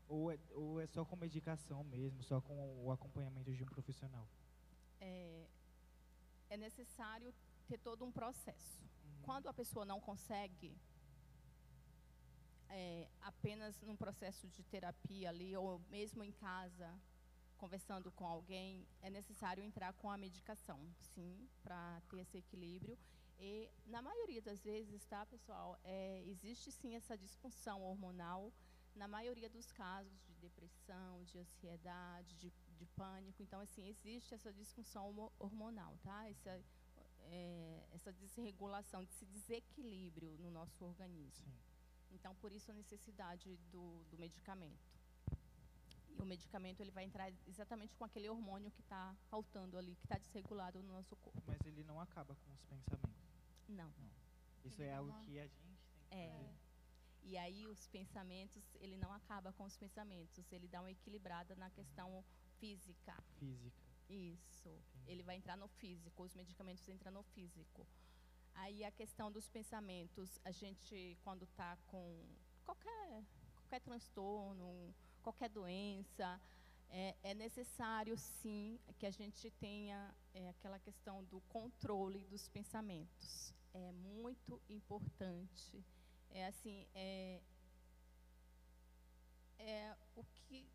Ou 0.07 0.31
é, 0.31 0.39
ou 0.51 0.79
é 0.79 0.85
só 0.85 1.03
com 1.03 1.15
medicação 1.15 1.83
mesmo, 1.83 2.21
só 2.21 2.39
com 2.39 2.85
o 2.85 2.91
acompanhamento 2.91 3.51
de 3.51 3.63
um 3.63 3.67
profissional? 3.67 4.27
É, 4.99 5.47
é 6.49 6.57
necessário 6.57 7.33
ter 7.65 7.77
todo 7.79 8.05
um 8.05 8.11
processo. 8.11 8.81
Uhum. 8.81 9.21
Quando 9.23 9.47
a 9.47 9.53
pessoa 9.53 9.85
não 9.85 9.99
consegue, 9.99 10.75
é, 12.69 13.07
apenas 13.21 13.81
num 13.81 13.95
processo 13.95 14.47
de 14.47 14.63
terapia 14.63 15.29
ali, 15.29 15.55
ou 15.55 15.79
mesmo 15.89 16.23
em 16.23 16.31
casa, 16.31 16.89
conversando 17.57 18.11
com 18.11 18.25
alguém, 18.25 18.87
é 19.01 19.09
necessário 19.09 19.63
entrar 19.63 19.93
com 19.93 20.09
a 20.09 20.17
medicação, 20.17 20.79
sim, 21.13 21.47
para 21.63 22.01
ter 22.09 22.19
esse 22.19 22.37
equilíbrio. 22.37 22.97
E, 23.37 23.69
na 23.85 24.01
maioria 24.01 24.41
das 24.41 24.61
vezes, 24.63 25.05
tá, 25.05 25.25
pessoal, 25.25 25.77
é, 25.83 26.23
existe 26.25 26.71
sim 26.71 26.95
essa 26.95 27.17
disfunção 27.17 27.81
hormonal, 27.81 28.51
na 28.95 29.07
maioria 29.07 29.49
dos 29.49 29.71
casos 29.71 30.23
de 30.25 30.33
depressão, 30.35 31.23
de 31.25 31.37
ansiedade, 31.37 32.33
de, 32.37 32.53
de 32.77 32.85
pânico. 32.87 33.41
Então, 33.41 33.59
assim, 33.59 33.87
existe 33.89 34.33
essa 34.33 34.53
disfunção 34.53 35.31
hormonal, 35.37 35.97
tá? 36.01 36.29
Essa, 36.29 36.63
é, 37.25 37.87
essa 37.91 38.11
desregulação, 38.13 39.01
esse 39.01 39.25
desequilíbrio 39.25 40.37
no 40.37 40.51
nosso 40.51 40.83
organismo. 40.83 41.45
Sim. 41.45 41.65
Então, 42.11 42.35
por 42.35 42.51
isso 42.51 42.71
a 42.71 42.73
necessidade 42.73 43.57
do, 43.71 44.03
do 44.05 44.17
medicamento. 44.17 44.95
E 46.17 46.21
o 46.21 46.25
medicamento 46.25 46.79
ele 46.79 46.91
vai 46.91 47.03
entrar 47.03 47.31
exatamente 47.45 47.95
com 47.95 48.05
aquele 48.05 48.29
hormônio 48.29 48.71
que 48.71 48.81
está 48.81 49.15
faltando 49.29 49.77
ali, 49.77 49.95
que 49.95 50.05
está 50.05 50.17
desregulado 50.17 50.81
no 50.81 50.93
nosso 50.93 51.15
corpo. 51.17 51.41
Mas 51.45 51.59
ele 51.65 51.83
não 51.83 51.99
acaba 51.99 52.35
com 52.35 52.53
os 52.53 52.63
pensamentos? 52.63 53.11
Não. 53.67 53.93
não. 53.97 54.11
Isso 54.63 54.81
ele 54.81 54.89
é 54.89 54.95
algo 54.95 55.11
que 55.25 55.39
a 55.39 55.47
gente 55.47 55.61
tem 55.61 55.75
que 56.09 56.15
é. 56.15 56.29
fazer. 56.29 56.55
E 57.23 57.37
aí 57.37 57.65
os 57.67 57.87
pensamentos, 57.87 58.63
ele 58.75 58.97
não 58.97 59.11
acaba 59.11 59.51
com 59.53 59.63
os 59.63 59.75
pensamentos, 59.75 60.51
ele 60.51 60.67
dá 60.67 60.79
uma 60.79 60.91
equilibrada 60.91 61.55
na 61.55 61.69
questão 61.71 62.23
física. 62.59 63.15
Física. 63.39 63.84
Isso. 64.09 64.69
Entendi. 64.69 65.11
Ele 65.11 65.23
vai 65.23 65.35
entrar 65.35 65.55
no 65.57 65.67
físico, 65.67 66.23
os 66.23 66.33
medicamentos 66.33 66.87
entram 66.87 67.11
no 67.11 67.23
físico. 67.23 67.85
Aí 68.55 68.83
a 68.83 68.91
questão 68.91 69.31
dos 69.31 69.49
pensamentos, 69.49 70.39
a 70.43 70.51
gente 70.51 71.17
quando 71.23 71.43
está 71.43 71.77
com 71.87 72.23
qualquer 72.63 73.23
qualquer 73.55 73.81
transtorno, 73.81 74.93
qualquer 75.21 75.49
doença, 75.49 76.39
é, 76.89 77.15
é, 77.23 77.33
necessário 77.33 78.17
sim 78.17 78.79
que 78.97 79.05
a 79.05 79.11
gente 79.11 79.49
tenha 79.51 80.15
é, 80.33 80.49
aquela 80.49 80.79
questão 80.79 81.23
do 81.25 81.41
controle 81.41 82.23
dos 82.25 82.47
pensamentos. 82.47 83.53
É 83.73 83.91
muito 83.91 84.61
importante. 84.69 85.83
É 86.29 86.47
assim, 86.47 86.87
é, 86.93 87.41
é 89.57 89.95
o 90.15 90.23
que 90.23 90.65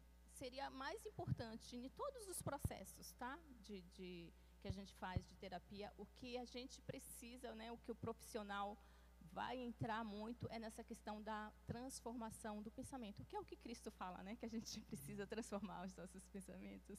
seria 0.40 0.70
mais 0.70 1.04
importante 1.04 1.76
em 1.76 1.88
todos 1.90 2.26
os 2.32 2.40
processos, 2.40 3.12
tá? 3.22 3.38
De, 3.66 3.82
de, 3.96 4.32
que 4.60 4.68
a 4.68 4.72
gente 4.72 4.94
faz 4.94 5.18
de 5.28 5.36
terapia, 5.36 5.92
o 5.98 6.06
que 6.06 6.38
a 6.38 6.46
gente 6.46 6.80
precisa, 6.82 7.54
né? 7.54 7.70
O 7.70 7.76
que 7.76 7.92
o 7.92 7.94
profissional 7.94 8.68
vai 9.32 9.58
entrar 9.58 10.02
muito 10.02 10.48
é 10.50 10.58
nessa 10.58 10.82
questão 10.82 11.22
da 11.22 11.52
transformação 11.66 12.62
do 12.62 12.70
pensamento, 12.70 13.24
que 13.26 13.36
é 13.36 13.40
o 13.40 13.44
que 13.44 13.56
Cristo 13.64 13.90
fala, 13.90 14.22
né? 14.22 14.34
Que 14.36 14.46
a 14.46 14.48
gente 14.48 14.80
precisa 14.90 15.26
transformar 15.26 15.84
os 15.86 15.94
nossos 15.94 16.26
pensamentos. 16.28 16.98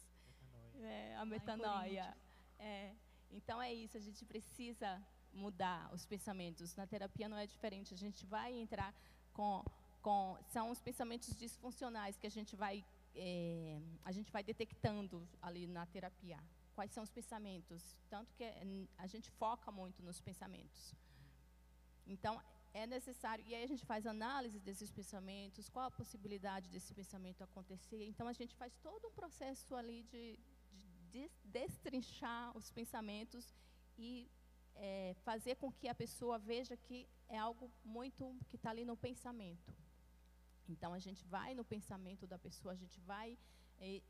Metanoia. 0.53 0.91
É, 0.93 1.15
a 1.15 1.25
metanoia. 1.25 2.17
É. 2.59 2.95
Então 3.31 3.59
é 3.61 3.73
isso, 3.73 3.97
a 3.97 4.01
gente 4.07 4.23
precisa 4.23 5.01
mudar 5.33 5.91
os 5.93 6.05
pensamentos. 6.05 6.75
Na 6.75 6.85
terapia 6.85 7.27
não 7.27 7.37
é 7.37 7.47
diferente. 7.47 7.93
A 7.93 7.97
gente 7.97 8.25
vai 8.25 8.53
entrar 8.53 8.93
com, 9.33 9.63
com 10.01 10.37
são 10.53 10.69
os 10.69 10.79
pensamentos 10.79 11.35
disfuncionais 11.43 12.17
que 12.19 12.27
a 12.27 12.35
gente 12.37 12.55
vai 12.55 12.85
é, 13.15 13.79
a 14.03 14.11
gente 14.11 14.31
vai 14.31 14.43
detectando 14.43 15.27
ali 15.41 15.67
na 15.67 15.85
terapia 15.85 16.39
quais 16.73 16.91
são 16.91 17.03
os 17.03 17.11
pensamentos, 17.11 17.97
tanto 18.09 18.33
que 18.33 18.43
a 18.97 19.07
gente 19.07 19.29
foca 19.31 19.71
muito 19.71 20.01
nos 20.01 20.19
pensamentos. 20.21 20.95
Então, 22.07 22.41
é 22.73 22.87
necessário, 22.87 23.43
e 23.45 23.53
aí 23.53 23.63
a 23.63 23.67
gente 23.67 23.85
faz 23.85 24.07
análise 24.07 24.59
desses 24.59 24.89
pensamentos, 24.89 25.69
qual 25.69 25.85
a 25.87 25.91
possibilidade 25.91 26.69
desse 26.69 26.93
pensamento 26.93 27.43
acontecer. 27.43 28.03
Então, 28.05 28.27
a 28.27 28.33
gente 28.33 28.55
faz 28.55 28.75
todo 28.77 29.07
um 29.09 29.11
processo 29.11 29.75
ali 29.75 30.03
de, 30.03 30.39
de 31.09 31.29
destrinchar 31.43 32.57
os 32.57 32.71
pensamentos 32.71 33.53
e 33.97 34.31
é, 34.75 35.13
fazer 35.25 35.55
com 35.55 35.71
que 35.71 35.87
a 35.87 35.95
pessoa 35.95 36.39
veja 36.39 36.77
que 36.77 37.07
é 37.27 37.37
algo 37.37 37.69
muito 37.83 38.35
que 38.49 38.55
está 38.55 38.69
ali 38.69 38.85
no 38.85 38.95
pensamento. 38.95 39.73
Então 40.71 40.93
a 40.93 40.99
gente 40.99 41.23
vai 41.35 41.53
no 41.59 41.65
pensamento 41.73 42.25
da 42.25 42.39
pessoa, 42.47 42.73
a 42.73 42.81
gente 42.83 42.99
vai, 43.01 43.37
é, 43.79 44.01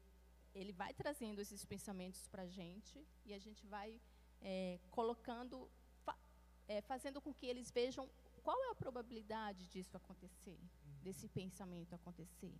ele 0.54 0.74
vai 0.82 0.94
trazendo 0.94 1.40
esses 1.42 1.64
pensamentos 1.74 2.28
para 2.28 2.44
a 2.44 2.48
gente 2.48 2.96
e 3.26 3.34
a 3.34 3.40
gente 3.40 3.66
vai 3.76 3.90
é, 4.42 4.80
colocando, 4.98 5.70
fa, 6.06 6.16
é, 6.68 6.82
fazendo 6.82 7.20
com 7.22 7.34
que 7.34 7.46
eles 7.46 7.70
vejam 7.72 8.10
qual 8.44 8.60
é 8.66 8.70
a 8.72 8.76
probabilidade 8.76 9.68
disso 9.68 9.96
acontecer, 9.98 10.60
uhum. 10.60 11.00
desse 11.04 11.28
pensamento 11.28 11.94
acontecer. 11.94 12.56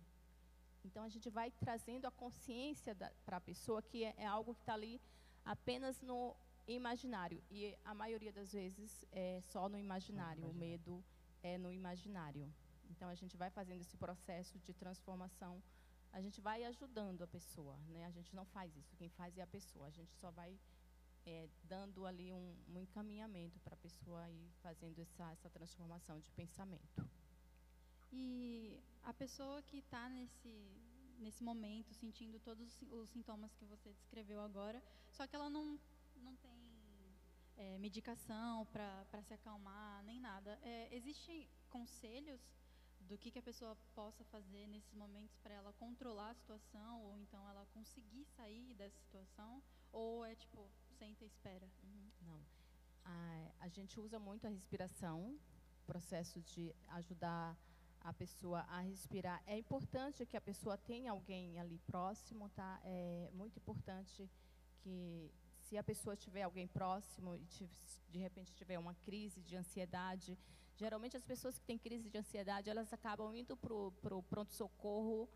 Então 0.84 1.02
a 1.04 1.08
gente 1.08 1.28
vai 1.30 1.50
trazendo 1.64 2.06
a 2.06 2.10
consciência 2.10 2.94
para 3.24 3.36
a 3.36 3.40
pessoa 3.40 3.80
que 3.82 4.04
é, 4.04 4.14
é 4.16 4.26
algo 4.26 4.54
que 4.54 4.62
está 4.62 4.74
ali 4.74 5.00
apenas 5.44 6.00
no 6.00 6.36
imaginário 6.66 7.42
e 7.50 7.76
a 7.84 7.94
maioria 7.94 8.32
das 8.32 8.52
vezes 8.52 9.04
é 9.10 9.40
só 9.42 9.68
no 9.68 9.78
imaginário. 9.78 10.48
O 10.48 10.54
medo 10.54 11.04
é 11.42 11.58
no 11.58 11.70
imaginário. 11.72 12.52
Então 12.92 13.08
a 13.08 13.14
gente 13.14 13.36
vai 13.42 13.50
fazendo 13.50 13.80
esse 13.80 13.96
processo 13.96 14.58
de 14.66 14.72
transformação, 14.82 15.62
a 16.12 16.20
gente 16.20 16.40
vai 16.40 16.62
ajudando 16.64 17.22
a 17.22 17.26
pessoa, 17.26 17.76
né? 17.88 18.04
A 18.04 18.10
gente 18.10 18.34
não 18.38 18.44
faz 18.44 18.76
isso, 18.76 18.96
quem 18.96 19.08
faz 19.08 19.36
é 19.38 19.42
a 19.42 19.46
pessoa. 19.46 19.86
A 19.86 19.94
gente 19.98 20.12
só 20.22 20.30
vai 20.30 20.58
é, 21.24 21.48
dando 21.64 22.04
ali 22.04 22.32
um, 22.32 22.54
um 22.68 22.78
encaminhamento 22.78 23.58
para 23.60 23.74
a 23.74 23.84
pessoa 23.86 24.30
ir 24.30 24.50
fazendo 24.62 24.98
essa, 25.00 25.32
essa 25.32 25.48
transformação 25.50 26.18
de 26.20 26.30
pensamento. 26.32 27.08
E 28.12 28.78
a 29.02 29.14
pessoa 29.14 29.62
que 29.62 29.78
está 29.78 30.08
nesse 30.08 30.52
nesse 31.22 31.42
momento, 31.42 31.94
sentindo 31.94 32.38
todos 32.40 32.82
os 32.90 33.08
sintomas 33.10 33.54
que 33.54 33.64
você 33.64 33.92
descreveu 33.92 34.40
agora, 34.40 34.82
só 35.12 35.26
que 35.26 35.36
ela 35.36 35.48
não, 35.48 35.78
não 36.16 36.34
tem 36.36 36.58
é, 37.56 37.78
medicação 37.78 38.66
para 38.66 39.22
se 39.22 39.32
acalmar, 39.32 40.02
nem 40.04 40.20
nada. 40.20 40.58
É, 40.62 40.88
Existem 40.94 41.48
conselhos 41.70 42.40
do 43.12 43.18
que, 43.18 43.30
que 43.30 43.38
a 43.38 43.42
pessoa 43.42 43.76
possa 43.94 44.24
fazer 44.24 44.66
nesses 44.68 44.94
momentos 44.94 45.36
para 45.42 45.52
ela 45.52 45.70
controlar 45.74 46.30
a 46.30 46.34
situação, 46.34 47.02
ou 47.02 47.18
então 47.18 47.46
ela 47.50 47.66
conseguir 47.74 48.24
sair 48.24 48.72
dessa 48.74 48.98
situação, 49.00 49.62
ou 49.92 50.24
é 50.24 50.34
tipo, 50.34 50.66
senta 50.98 51.22
e 51.22 51.26
espera? 51.26 51.68
Uhum. 51.84 52.10
Não. 52.22 52.40
A, 53.04 53.52
a 53.60 53.68
gente 53.68 54.00
usa 54.00 54.18
muito 54.18 54.46
a 54.46 54.50
respiração, 54.50 55.38
processo 55.84 56.40
de 56.40 56.74
ajudar 56.88 57.54
a 58.00 58.14
pessoa 58.14 58.60
a 58.60 58.80
respirar. 58.80 59.42
É 59.46 59.58
importante 59.58 60.24
que 60.24 60.36
a 60.36 60.40
pessoa 60.40 60.78
tenha 60.78 61.10
alguém 61.10 61.60
ali 61.60 61.78
próximo, 61.80 62.48
tá? 62.48 62.80
É 62.82 63.30
muito 63.34 63.58
importante 63.58 64.28
que 64.78 65.30
se 65.60 65.76
a 65.76 65.84
pessoa 65.84 66.16
tiver 66.16 66.44
alguém 66.44 66.66
próximo 66.66 67.36
e 67.36 67.46
de 68.08 68.18
repente 68.18 68.54
tiver 68.54 68.78
uma 68.78 68.94
crise 68.94 69.42
de 69.42 69.54
ansiedade, 69.54 70.38
geralmente 70.76 71.16
as 71.16 71.24
pessoas 71.24 71.58
que 71.58 71.64
têm 71.64 71.78
crise 71.78 72.08
de 72.08 72.18
ansiedade, 72.18 72.70
elas 72.70 72.92
acabam 72.92 73.34
indo 73.34 73.56
para 73.56 73.74
o 74.16 74.22
pronto-socorro 74.22 75.28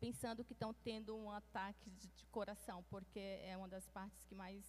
pensando 0.00 0.42
que 0.42 0.54
estão 0.54 0.72
tendo 0.72 1.14
um 1.14 1.30
ataque 1.30 1.90
de, 1.90 2.08
de, 2.08 2.26
coração, 2.28 2.82
porque 2.88 3.20
é 3.20 3.54
uma 3.56 3.68
das 3.68 3.86
partes 3.88 4.24
que 4.24 4.34
mais 4.34 4.64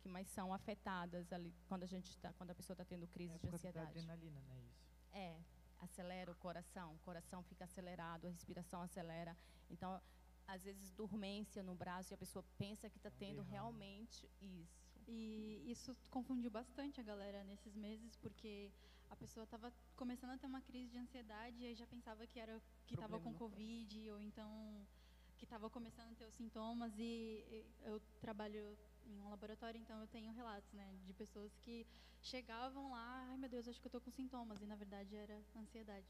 que 0.00 0.08
mais 0.08 0.28
são 0.28 0.54
afetadas 0.54 1.32
ali 1.32 1.52
quando 1.66 1.82
a 1.82 1.86
gente 1.86 2.16
tá, 2.18 2.32
quando 2.34 2.52
a 2.52 2.54
pessoa 2.54 2.74
está 2.74 2.84
tendo 2.84 3.08
crise 3.08 3.34
é 3.34 3.38
de 3.38 3.48
ansiedade. 3.48 3.88
adrenalina, 3.88 4.40
né, 4.42 4.60
isso? 4.60 4.86
É, 5.12 5.36
acelera 5.80 6.30
o 6.30 6.34
coração, 6.36 6.94
o 6.94 6.98
coração 6.98 7.42
fica 7.42 7.64
acelerado, 7.64 8.28
a 8.28 8.30
respiração 8.30 8.82
acelera. 8.82 9.36
Então, 9.68 10.00
às 10.46 10.62
vezes, 10.62 10.92
dormência 10.92 11.60
no 11.60 11.74
braço 11.74 12.12
e 12.12 12.14
a 12.14 12.18
pessoa 12.18 12.44
pensa 12.56 12.88
que 12.88 12.98
está 12.98 13.10
tendo 13.10 13.42
realmente 13.42 14.30
isso. 14.40 14.86
E 15.08 15.62
isso 15.66 15.96
confundiu 16.10 16.50
bastante 16.50 17.00
a 17.00 17.02
galera 17.02 17.42
nesses 17.44 17.74
meses, 17.74 18.16
porque 18.16 18.70
a 19.10 19.16
pessoa 19.16 19.44
estava 19.44 19.72
começando 19.96 20.30
a 20.30 20.38
ter 20.38 20.46
uma 20.46 20.60
crise 20.60 20.90
de 20.90 20.98
ansiedade 20.98 21.62
e 21.62 21.66
aí 21.66 21.74
já 21.74 21.86
pensava 21.86 22.26
que 22.26 22.38
era 22.38 22.60
que 22.86 22.94
estava 22.94 23.18
com 23.20 23.32
covid 23.34 24.10
ou 24.10 24.20
então 24.20 24.86
que 25.36 25.44
estava 25.44 25.68
começando 25.68 26.12
a 26.12 26.14
ter 26.14 26.26
os 26.26 26.34
sintomas 26.34 26.92
e 26.98 27.64
eu 27.84 28.00
trabalho 28.20 28.76
em 29.06 29.20
um 29.20 29.28
laboratório, 29.28 29.78
então 29.80 30.00
eu 30.00 30.06
tenho 30.08 30.32
relatos, 30.32 30.72
né, 30.72 30.94
de 31.04 31.12
pessoas 31.12 31.54
que 31.58 31.86
chegavam 32.20 32.90
lá, 32.90 33.26
ai 33.28 33.36
meu 33.36 33.48
Deus, 33.48 33.68
acho 33.68 33.80
que 33.80 33.86
eu 33.86 33.88
estou 33.88 34.00
com 34.00 34.10
sintomas, 34.10 34.60
e 34.60 34.66
na 34.66 34.74
verdade 34.74 35.14
era 35.14 35.40
ansiedade. 35.54 36.06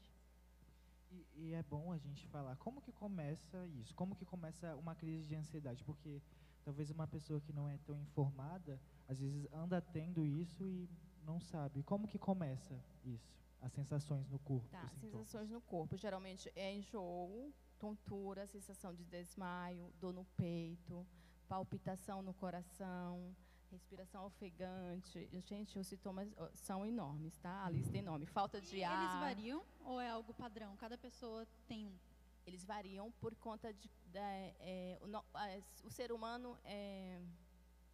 E, 1.11 1.25
e, 1.35 1.53
é 1.53 1.63
bom 1.63 1.93
a 1.93 1.97
gente 1.97 2.27
falar 2.27 2.57
como 2.57 2.81
que 2.81 2.91
começa 2.91 3.65
isso, 3.67 3.93
como 3.95 4.15
que 4.15 4.25
começa 4.25 4.75
uma 4.75 4.93
crise 4.95 5.25
de 5.25 5.35
ansiedade, 5.35 5.83
porque 5.83 6.21
talvez 6.65 6.89
uma 6.89 7.07
pessoa 7.07 7.39
que 7.39 7.53
não 7.53 7.69
é 7.69 7.77
tão 7.85 7.97
informada, 7.97 8.79
às 9.07 9.19
vezes 9.19 9.47
anda 9.53 9.81
tendo 9.81 10.25
isso 10.25 10.65
e 10.65 10.89
não 11.27 11.39
sabe. 11.41 11.83
Como 11.83 12.07
que 12.07 12.17
começa 12.17 12.81
isso? 13.03 13.37
As 13.61 13.73
sensações 13.73 14.27
no 14.29 14.39
corpo? 14.39 14.67
Tá, 14.69 14.89
sensações 15.01 15.49
no 15.49 15.59
corpo, 15.61 15.97
geralmente 15.97 16.51
é 16.55 16.73
enjoo, 16.73 17.53
tontura, 17.77 18.47
sensação 18.47 18.93
de 18.93 19.03
desmaio, 19.03 19.91
dor 19.99 20.13
no 20.13 20.23
peito, 20.37 21.05
palpitação 21.49 22.21
no 22.21 22.33
coração, 22.33 23.35
respiração 23.69 24.25
ofegante. 24.25 25.27
Gente, 25.41 25.77
os 25.77 25.87
sintomas 25.87 26.29
são 26.53 26.85
enormes, 26.85 27.37
tá? 27.39 27.65
A 27.65 27.69
lista 27.69 27.97
é 27.97 27.99
enorme. 27.99 28.25
Falta 28.27 28.61
de 28.61 28.77
e 28.77 28.83
ar. 28.83 29.03
Eles 29.03 29.19
variam 29.19 29.65
ou 29.81 29.99
é 29.99 30.09
algo 30.09 30.33
padrão? 30.33 30.75
Cada 30.77 30.97
pessoa 30.97 31.45
tem 31.67 31.85
um? 31.85 31.97
Eles 32.45 32.63
variam 32.63 33.11
por 33.19 33.35
conta 33.35 33.73
de. 33.73 33.89
de 34.05 34.19
é, 34.19 34.97
o, 35.01 35.87
o, 35.87 35.91
ser 35.91 36.13
humano 36.13 36.57
é, 36.63 37.19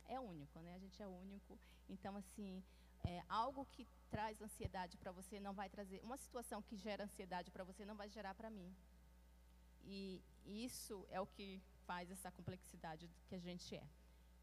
é 0.05 0.19
único, 0.19 0.59
né? 0.59 0.75
A 0.75 0.79
gente 0.79 1.01
é 1.01 1.07
único. 1.07 1.57
Então, 1.89 2.15
assim, 2.15 2.63
é, 3.03 3.23
algo 3.27 3.65
que 3.65 3.87
traz 4.09 4.41
ansiedade 4.41 4.97
para 4.97 5.11
você 5.11 5.39
não 5.39 5.53
vai 5.53 5.69
trazer. 5.69 5.99
Uma 6.03 6.17
situação 6.17 6.61
que 6.61 6.75
gera 6.77 7.03
ansiedade 7.03 7.51
para 7.51 7.63
você 7.63 7.85
não 7.85 7.95
vai 7.95 8.09
gerar 8.09 8.33
para 8.33 8.49
mim. 8.49 8.73
E 9.83 10.23
isso 10.45 11.05
é 11.09 11.19
o 11.19 11.27
que 11.27 11.61
faz 11.85 12.09
essa 12.09 12.31
complexidade 12.31 13.09
que 13.27 13.35
a 13.35 13.39
gente 13.39 13.75
é. 13.75 13.85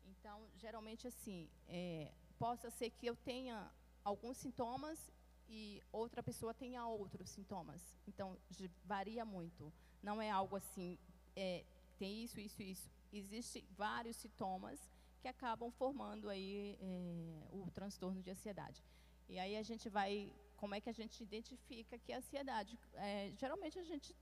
Então, 0.05 0.49
geralmente 0.57 1.07
assim, 1.07 1.49
é, 1.69 2.13
possa 2.39 2.71
ser 2.71 2.91
que 2.91 3.07
eu 3.07 3.17
tenha 3.17 3.71
alguns 4.05 4.37
sintomas 4.37 5.11
e 5.49 5.83
outra 5.93 6.23
pessoa 6.23 6.53
tenha 6.53 6.87
outros 6.87 7.31
sintomas. 7.31 7.81
Então, 8.07 8.37
varia 8.85 9.25
muito. 9.25 9.73
Não 10.03 10.21
é 10.21 10.31
algo 10.31 10.57
assim, 10.57 10.99
é, 11.35 11.65
tem 11.99 12.23
isso, 12.23 12.41
isso, 12.41 12.63
isso. 12.63 12.91
Existem 13.13 13.65
vários 13.77 14.17
sintomas 14.17 14.79
que 15.21 15.29
acabam 15.29 15.71
formando 15.71 16.29
aí 16.29 16.77
é, 16.81 17.47
o 17.53 17.71
transtorno 17.71 18.23
de 18.23 18.31
ansiedade. 18.31 18.83
E 19.29 19.39
aí 19.39 19.57
a 19.57 19.63
gente 19.63 19.89
vai, 19.89 20.33
como 20.57 20.75
é 20.75 20.81
que 20.81 20.91
a 20.91 20.93
gente 20.93 21.23
identifica 21.23 21.99
que 21.99 22.13
é 22.13 22.17
ansiedade? 22.17 22.79
É, 22.95 23.33
geralmente 23.37 23.79
a 23.79 23.85
gente 23.85 24.15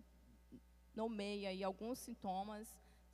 nomeia 0.94 1.50
aí 1.50 1.62
alguns 1.62 1.98
sintomas 1.98 2.68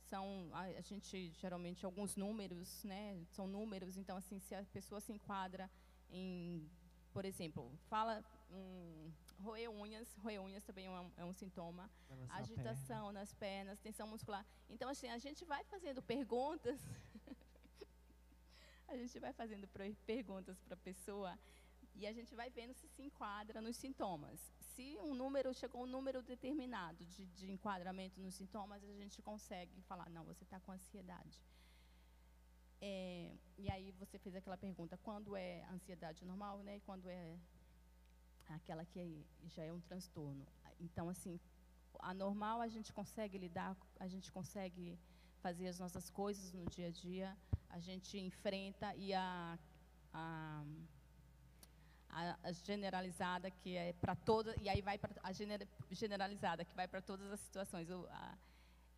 são 0.09 0.49
a, 0.53 0.63
a, 0.63 0.81
gente 0.81 1.31
geralmente 1.41 1.85
alguns 1.85 2.15
números, 2.15 2.83
né? 2.83 3.23
São 3.31 3.47
números, 3.47 3.97
então 3.97 4.17
assim, 4.17 4.39
se 4.39 4.53
a 4.55 4.63
pessoa 4.65 4.99
se 5.01 5.11
enquadra 5.11 5.69
em, 6.09 6.69
por 7.11 7.25
exemplo, 7.25 7.71
fala 7.87 8.23
um, 8.51 9.11
roer 9.41 9.69
unhas, 9.69 10.15
roer 10.17 10.41
unhas 10.41 10.63
também 10.63 10.85
é 10.85 10.89
um, 10.89 11.11
é 11.17 11.25
um 11.25 11.33
sintoma, 11.33 11.89
agitação 12.29 13.05
perna. 13.05 13.19
nas 13.19 13.33
pernas, 13.33 13.79
tensão 13.79 14.07
muscular. 14.07 14.45
Então 14.69 14.89
assim, 14.89 15.09
a 15.09 15.17
gente 15.17 15.43
vai 15.45 15.63
fazendo 15.63 16.01
perguntas, 16.01 16.79
a 18.87 18.97
gente 18.97 19.19
vai 19.19 19.33
fazendo 19.33 19.67
perguntas 20.05 20.59
para 20.61 20.73
a 20.73 20.77
pessoa 20.77 21.37
e 21.95 22.05
a 22.05 22.13
gente 22.13 22.35
vai 22.35 22.49
vendo 22.49 22.73
se 22.73 22.87
se 22.87 23.01
enquadra 23.01 23.61
nos 23.61 23.77
sintomas 23.77 24.39
se 24.75 24.97
um 24.99 25.15
número 25.15 25.53
chegou 25.53 25.83
um 25.83 25.87
número 25.87 26.21
determinado 26.21 27.05
de, 27.05 27.25
de 27.27 27.49
enquadramento 27.49 28.19
nos 28.19 28.35
sintomas, 28.35 28.83
a 28.83 28.87
gente 28.87 29.21
consegue 29.21 29.81
falar, 29.83 30.09
não, 30.09 30.25
você 30.25 30.43
está 30.43 30.59
com 30.59 30.71
ansiedade. 30.73 31.41
É, 32.81 33.33
e 33.57 33.71
aí 33.71 33.91
você 33.93 34.19
fez 34.19 34.35
aquela 34.35 34.57
pergunta, 34.57 34.97
quando 34.97 35.35
é 35.35 35.63
ansiedade 35.71 36.25
normal, 36.25 36.61
né? 36.61 36.75
E 36.75 36.81
quando 36.81 37.07
é 37.07 37.37
aquela 38.49 38.83
que 38.85 39.25
já 39.45 39.63
é 39.63 39.71
um 39.71 39.79
transtorno. 39.79 40.45
Então, 40.77 41.07
assim, 41.07 41.39
a 41.99 42.13
normal 42.13 42.59
a 42.59 42.67
gente 42.67 42.91
consegue 42.91 43.37
lidar, 43.37 43.77
a 43.97 44.07
gente 44.07 44.29
consegue 44.29 44.99
fazer 45.45 45.67
as 45.67 45.79
nossas 45.83 46.09
coisas 46.09 46.51
no 46.53 46.65
dia 46.75 46.87
a 46.87 46.91
dia, 46.91 47.37
a 47.69 47.79
gente 47.87 48.17
enfrenta 48.17 48.87
e 48.95 49.13
a, 49.13 49.59
a 50.11 50.63
a, 52.09 52.51
generalizada 52.69 53.51
que 53.51 53.75
é 53.75 53.93
para 53.93 54.15
toda 54.15 54.55
e 54.63 54.69
aí 54.69 54.81
vai 54.81 54.97
para 54.97 55.11
a 55.21 55.31
gener, 55.33 55.67
generalizada 55.91 56.63
que 56.63 56.75
vai 56.75 56.87
para 56.87 57.01
todas 57.01 57.29
as 57.31 57.39
situações. 57.41 57.89
O, 57.89 58.07
a, 58.09 58.37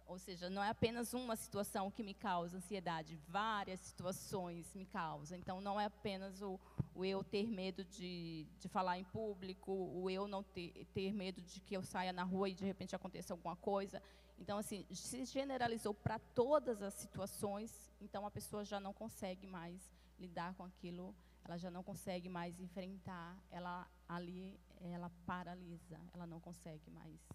ou 0.08 0.18
seja, 0.18 0.50
não 0.50 0.64
é 0.64 0.70
apenas 0.70 1.14
uma 1.14 1.36
situação 1.36 1.92
que 1.92 2.04
me 2.04 2.14
causa 2.14 2.58
ansiedade, 2.58 3.20
várias 3.28 3.80
situações 3.82 4.74
me 4.74 4.86
causam. 4.86 5.38
Então, 5.38 5.60
não 5.62 5.80
é 5.80 5.86
apenas 5.86 6.42
o, 6.42 6.60
o 6.96 7.04
eu 7.04 7.24
ter 7.24 7.48
medo 7.50 7.84
de, 7.84 8.48
de 8.60 8.68
falar 8.68 8.98
em 8.98 9.04
público, 9.04 9.72
o 9.72 10.10
eu 10.10 10.28
não 10.28 10.44
ter, 10.44 10.86
ter 10.94 11.14
medo 11.14 11.42
de 11.42 11.60
que 11.60 11.76
eu 11.76 11.84
saia 11.84 12.14
na 12.14 12.24
rua 12.24 12.50
e 12.50 12.56
de 12.56 12.66
repente 12.66 12.96
aconteça 12.96 13.34
alguma 13.34 13.56
coisa. 13.56 14.02
Então, 14.40 14.58
assim, 14.58 14.86
se 14.92 15.26
generalizou 15.26 15.94
para 15.94 16.20
todas 16.20 16.82
as 16.82 16.94
situações, 16.94 17.92
então 18.00 18.26
a 18.26 18.32
pessoa 18.32 18.64
já 18.64 18.80
não 18.80 18.94
consegue 18.94 19.46
mais 19.46 19.92
lidar 20.20 20.54
com 20.56 20.64
aquilo 20.64 21.14
ela 21.48 21.58
já 21.58 21.72
não 21.72 21.82
consegue 21.82 22.28
mais 22.28 22.60
enfrentar, 22.60 23.42
ela 23.50 23.88
ali 24.08 24.60
ela 24.82 25.10
paralisa, 25.26 26.00
ela 26.14 26.28
não 26.28 26.42
consegue 26.42 26.92
mais 26.92 27.26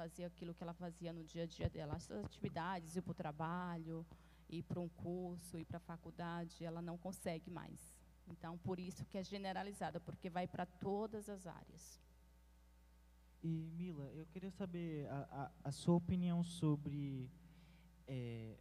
fazer 0.00 0.24
aquilo 0.24 0.54
que 0.54 0.62
ela 0.62 0.72
fazia 0.72 1.12
no 1.12 1.22
dia 1.22 1.42
a 1.42 1.46
dia 1.46 1.68
dela, 1.68 1.94
as 1.94 2.10
atividades, 2.10 2.96
ir 2.96 3.02
para 3.02 3.10
o 3.10 3.22
trabalho, 3.24 4.06
ir 4.48 4.62
para 4.62 4.80
um 4.80 4.88
curso, 4.88 5.58
ir 5.58 5.66
para 5.66 5.76
a 5.76 5.88
faculdade, 5.92 6.64
ela 6.64 6.80
não 6.80 6.96
consegue 6.96 7.50
mais. 7.50 7.94
Então, 8.26 8.56
por 8.58 8.80
isso 8.80 9.04
que 9.04 9.18
é 9.18 9.24
generalizada, 9.34 10.00
porque 10.00 10.30
vai 10.30 10.46
para 10.46 10.64
todas 10.64 11.28
as 11.28 11.46
áreas. 11.46 12.00
E 13.42 13.70
Mila, 13.76 14.06
eu 14.14 14.24
queria 14.32 14.50
saber 14.50 15.06
a, 15.08 15.18
a, 15.40 15.68
a 15.68 15.72
sua 15.72 15.96
opinião 15.96 16.42
sobre 16.42 17.30
é, 18.06 18.56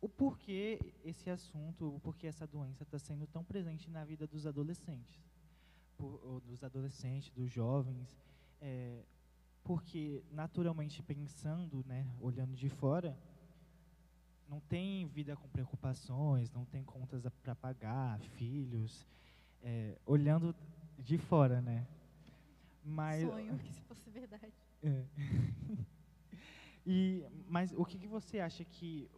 o 0.00 0.08
porquê 0.08 0.78
esse 1.04 1.28
assunto, 1.28 1.96
o 1.96 2.00
porquê 2.00 2.26
essa 2.28 2.46
doença 2.46 2.82
está 2.82 2.98
sendo 2.98 3.26
tão 3.26 3.44
presente 3.44 3.90
na 3.90 4.04
vida 4.06 4.26
dos 4.26 4.46
adolescentes, 4.46 5.20
por, 5.98 6.40
dos 6.40 6.64
adolescentes, 6.64 7.30
dos 7.30 7.50
jovens, 7.50 8.08
é, 8.60 9.04
porque 9.66 10.22
naturalmente 10.30 11.02
pensando, 11.02 11.84
né, 11.84 12.06
olhando 12.20 12.54
de 12.54 12.68
fora, 12.68 13.18
não 14.48 14.60
tem 14.60 15.08
vida 15.08 15.36
com 15.36 15.48
preocupações, 15.48 16.52
não 16.52 16.64
tem 16.64 16.84
contas 16.84 17.24
para 17.42 17.54
pagar, 17.56 18.20
filhos, 18.20 19.04
é, 19.60 19.98
olhando 20.06 20.54
de 20.96 21.18
fora, 21.18 21.60
né? 21.60 21.84
Mas 22.84 23.22
sonho 23.22 23.58
que 23.58 23.68
se 23.74 23.80
fosse 23.82 24.08
verdade. 24.08 24.54
É. 24.82 25.04
E, 26.88 27.26
mas 27.48 27.72
o 27.72 27.84
que, 27.84 27.98
que 27.98 28.06
você 28.06 28.38
acha 28.38 28.64
que 28.64 29.10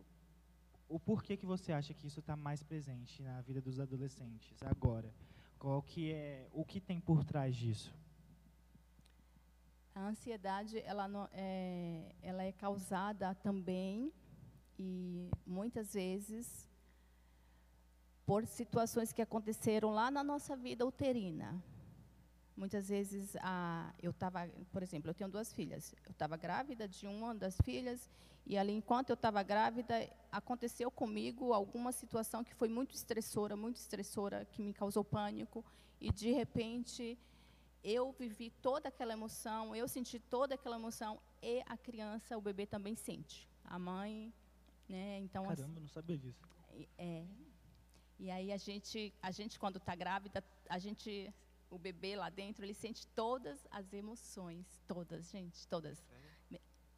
o 0.89 0.99
porquê 0.99 1.37
que 1.37 1.45
você 1.45 1.71
acha 1.71 1.93
que 1.93 2.07
isso 2.07 2.21
está 2.21 2.35
mais 2.35 2.63
presente 2.63 3.23
na 3.23 3.43
vida 3.43 3.61
dos 3.61 3.79
adolescentes 3.79 4.57
agora? 4.63 5.13
Qual 5.59 5.83
que 5.83 6.11
é 6.11 6.49
o 6.51 6.65
que 6.65 6.81
tem 6.81 6.99
por 6.99 7.23
trás 7.25 7.55
disso? 7.55 7.95
A 9.99 10.07
ansiedade 10.07 10.79
ela, 10.87 11.09
não, 11.09 11.29
é, 11.33 12.15
ela 12.23 12.45
é 12.45 12.53
causada 12.53 13.35
também 13.35 14.13
e 14.79 15.29
muitas 15.45 15.93
vezes 15.93 16.69
por 18.25 18.47
situações 18.47 19.13
que 19.13 19.21
aconteceram 19.21 19.91
lá 19.91 20.09
na 20.09 20.23
nossa 20.23 20.55
vida 20.55 20.87
uterina. 20.87 21.61
Muitas 22.57 22.89
vezes, 22.89 23.35
a, 23.41 23.93
eu 24.01 24.13
estava, 24.13 24.49
por 24.71 24.85
exemplo, 24.85 25.11
eu 25.11 25.15
tenho 25.15 25.29
duas 25.29 25.53
filhas. 25.53 25.93
Eu 26.07 26.13
estava 26.13 26.37
grávida 26.37 26.87
de 26.87 27.05
uma 27.09 27.35
das 27.35 27.57
filhas 27.65 28.09
e 28.47 28.57
ali, 28.57 28.73
enquanto 28.73 29.11
eu 29.11 29.15
estava 29.15 29.43
grávida, 29.43 30.09
aconteceu 30.31 30.93
comigo 30.93 31.53
alguma 31.53 31.91
situação 31.91 32.45
que 32.45 32.55
foi 32.55 32.69
muito 32.69 32.95
estressora, 32.95 33.57
muito 33.57 33.79
estressora, 33.79 34.45
que 34.45 34.63
me 34.63 34.73
causou 34.73 35.03
pânico. 35.03 35.65
E 36.01 36.13
de 36.13 36.31
repente, 36.31 37.19
eu 37.83 38.13
vivi 38.13 38.51
toda 38.63 38.89
aquela 38.89 39.13
emoção, 39.13 39.75
eu 39.75 39.87
senti 39.89 40.19
toda 40.19 40.55
aquela 40.55 40.77
emoção 40.77 41.21
e 41.43 41.63
a 41.67 41.77
criança, 41.77 42.37
o 42.37 42.41
bebê 42.41 42.67
também 42.67 42.95
sente. 42.95 43.49
A 43.65 43.79
mãe, 43.79 44.33
né? 44.89 45.19
Então. 45.19 45.45
Caramba, 45.45 45.81
não 45.81 45.89
sabia 45.89 46.19
disso. 46.19 46.43
É. 46.97 47.25
E 48.19 48.31
aí 48.31 48.53
a 48.53 48.57
gente, 48.57 49.15
a 49.23 49.31
gente 49.31 49.59
quando 49.59 49.77
está 49.77 49.95
grávida, 49.95 50.43
a 50.69 50.79
gente 50.79 51.33
o 51.71 51.79
bebê 51.79 52.17
lá 52.17 52.31
dentro, 52.31 52.65
ele 52.65 52.75
sente 52.75 53.07
todas 53.09 53.67
as 53.71 53.93
emoções, 53.93 54.67
todas, 54.87 55.31
gente, 55.31 55.67
todas. 55.69 56.03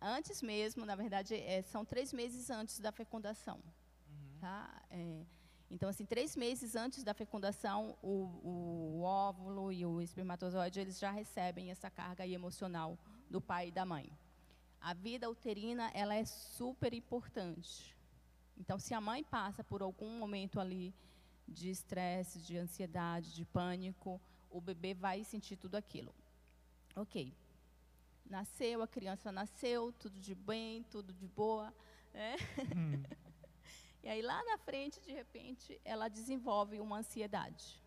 Antes 0.00 0.40
mesmo, 0.40 0.86
na 0.86 0.94
verdade, 0.94 1.34
é, 1.34 1.60
são 1.62 1.84
três 1.84 2.12
meses 2.12 2.48
antes 2.48 2.80
da 2.80 2.90
fecundação. 2.90 3.60
Uhum. 4.08 4.38
Tá? 4.40 4.82
É, 4.88 5.26
então, 5.70 5.88
assim, 5.88 6.04
três 6.04 6.34
meses 6.34 6.74
antes 6.74 7.04
da 7.04 7.14
fecundação, 7.14 7.96
o, 8.02 8.26
o, 8.42 9.02
óvulo 9.02 9.72
e 9.72 9.86
o 9.86 10.02
espermatozoide, 10.02 10.80
eles 10.80 10.98
já 10.98 11.12
recebem 11.12 11.70
essa 11.70 11.88
carga 11.88 12.26
emocional 12.26 12.98
do 13.30 13.40
pai 13.40 13.68
e 13.68 13.70
da 13.70 13.84
mãe. 13.84 14.10
A 14.80 14.92
vida 14.92 15.30
uterina, 15.30 15.90
ela 15.94 16.14
é 16.16 16.24
super 16.24 16.92
importante. 16.92 17.96
Então, 18.58 18.78
se 18.80 18.92
a 18.94 19.00
mãe 19.00 19.22
passa 19.22 19.62
por 19.62 19.80
algum 19.80 20.18
momento 20.18 20.58
ali 20.58 20.92
de 21.46 21.70
estresse, 21.70 22.40
de 22.40 22.58
ansiedade, 22.58 23.32
de 23.32 23.44
pânico, 23.44 24.20
o 24.50 24.60
bebê 24.60 24.92
vai 24.92 25.22
sentir 25.22 25.56
tudo 25.56 25.76
aquilo. 25.76 26.12
Ok. 26.96 27.32
Nasceu, 28.28 28.82
a 28.82 28.88
criança 28.88 29.30
nasceu, 29.30 29.92
tudo 29.92 30.18
de 30.18 30.34
bem, 30.34 30.82
tudo 30.84 31.12
de 31.12 31.28
boa. 31.28 31.72
Né? 32.12 32.36
Hum. 32.76 33.02
e 34.02 34.08
aí 34.08 34.22
lá 34.22 34.42
na 34.44 34.56
frente, 34.58 35.00
de 35.00 35.12
repente, 35.12 35.80
ela 35.84 36.08
desenvolve 36.08 36.80
uma 36.80 36.98
ansiedade. 36.98 37.82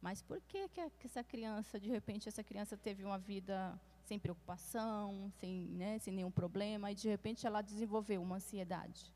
Mas 0.00 0.22
por 0.22 0.40
que, 0.42 0.68
que 0.68 0.80
essa 1.04 1.24
criança, 1.24 1.78
de 1.78 1.88
repente, 1.88 2.28
essa 2.28 2.42
criança 2.42 2.76
teve 2.76 3.04
uma 3.04 3.18
vida 3.18 3.78
sem 4.04 4.18
preocupação, 4.18 5.30
sem, 5.38 5.66
né, 5.66 5.98
sem 5.98 6.14
nenhum 6.14 6.30
problema, 6.30 6.90
e 6.90 6.94
de 6.94 7.08
repente 7.08 7.46
ela 7.46 7.60
desenvolveu 7.60 8.22
uma 8.22 8.36
ansiedade? 8.36 9.12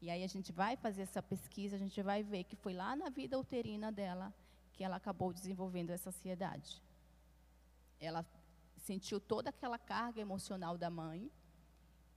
E 0.00 0.10
aí 0.10 0.22
a 0.22 0.28
gente 0.28 0.52
vai 0.52 0.76
fazer 0.76 1.02
essa 1.02 1.22
pesquisa, 1.22 1.76
a 1.76 1.78
gente 1.78 2.00
vai 2.02 2.22
ver 2.22 2.44
que 2.44 2.56
foi 2.56 2.72
lá 2.72 2.94
na 2.94 3.08
vida 3.08 3.38
uterina 3.38 3.90
dela 3.90 4.32
que 4.72 4.84
ela 4.84 4.96
acabou 4.96 5.32
desenvolvendo 5.32 5.90
essa 5.90 6.10
ansiedade. 6.10 6.82
Ela 8.00 8.24
sentiu 8.76 9.18
toda 9.20 9.50
aquela 9.50 9.78
carga 9.78 10.20
emocional 10.20 10.76
da 10.76 10.90
mãe 10.90 11.30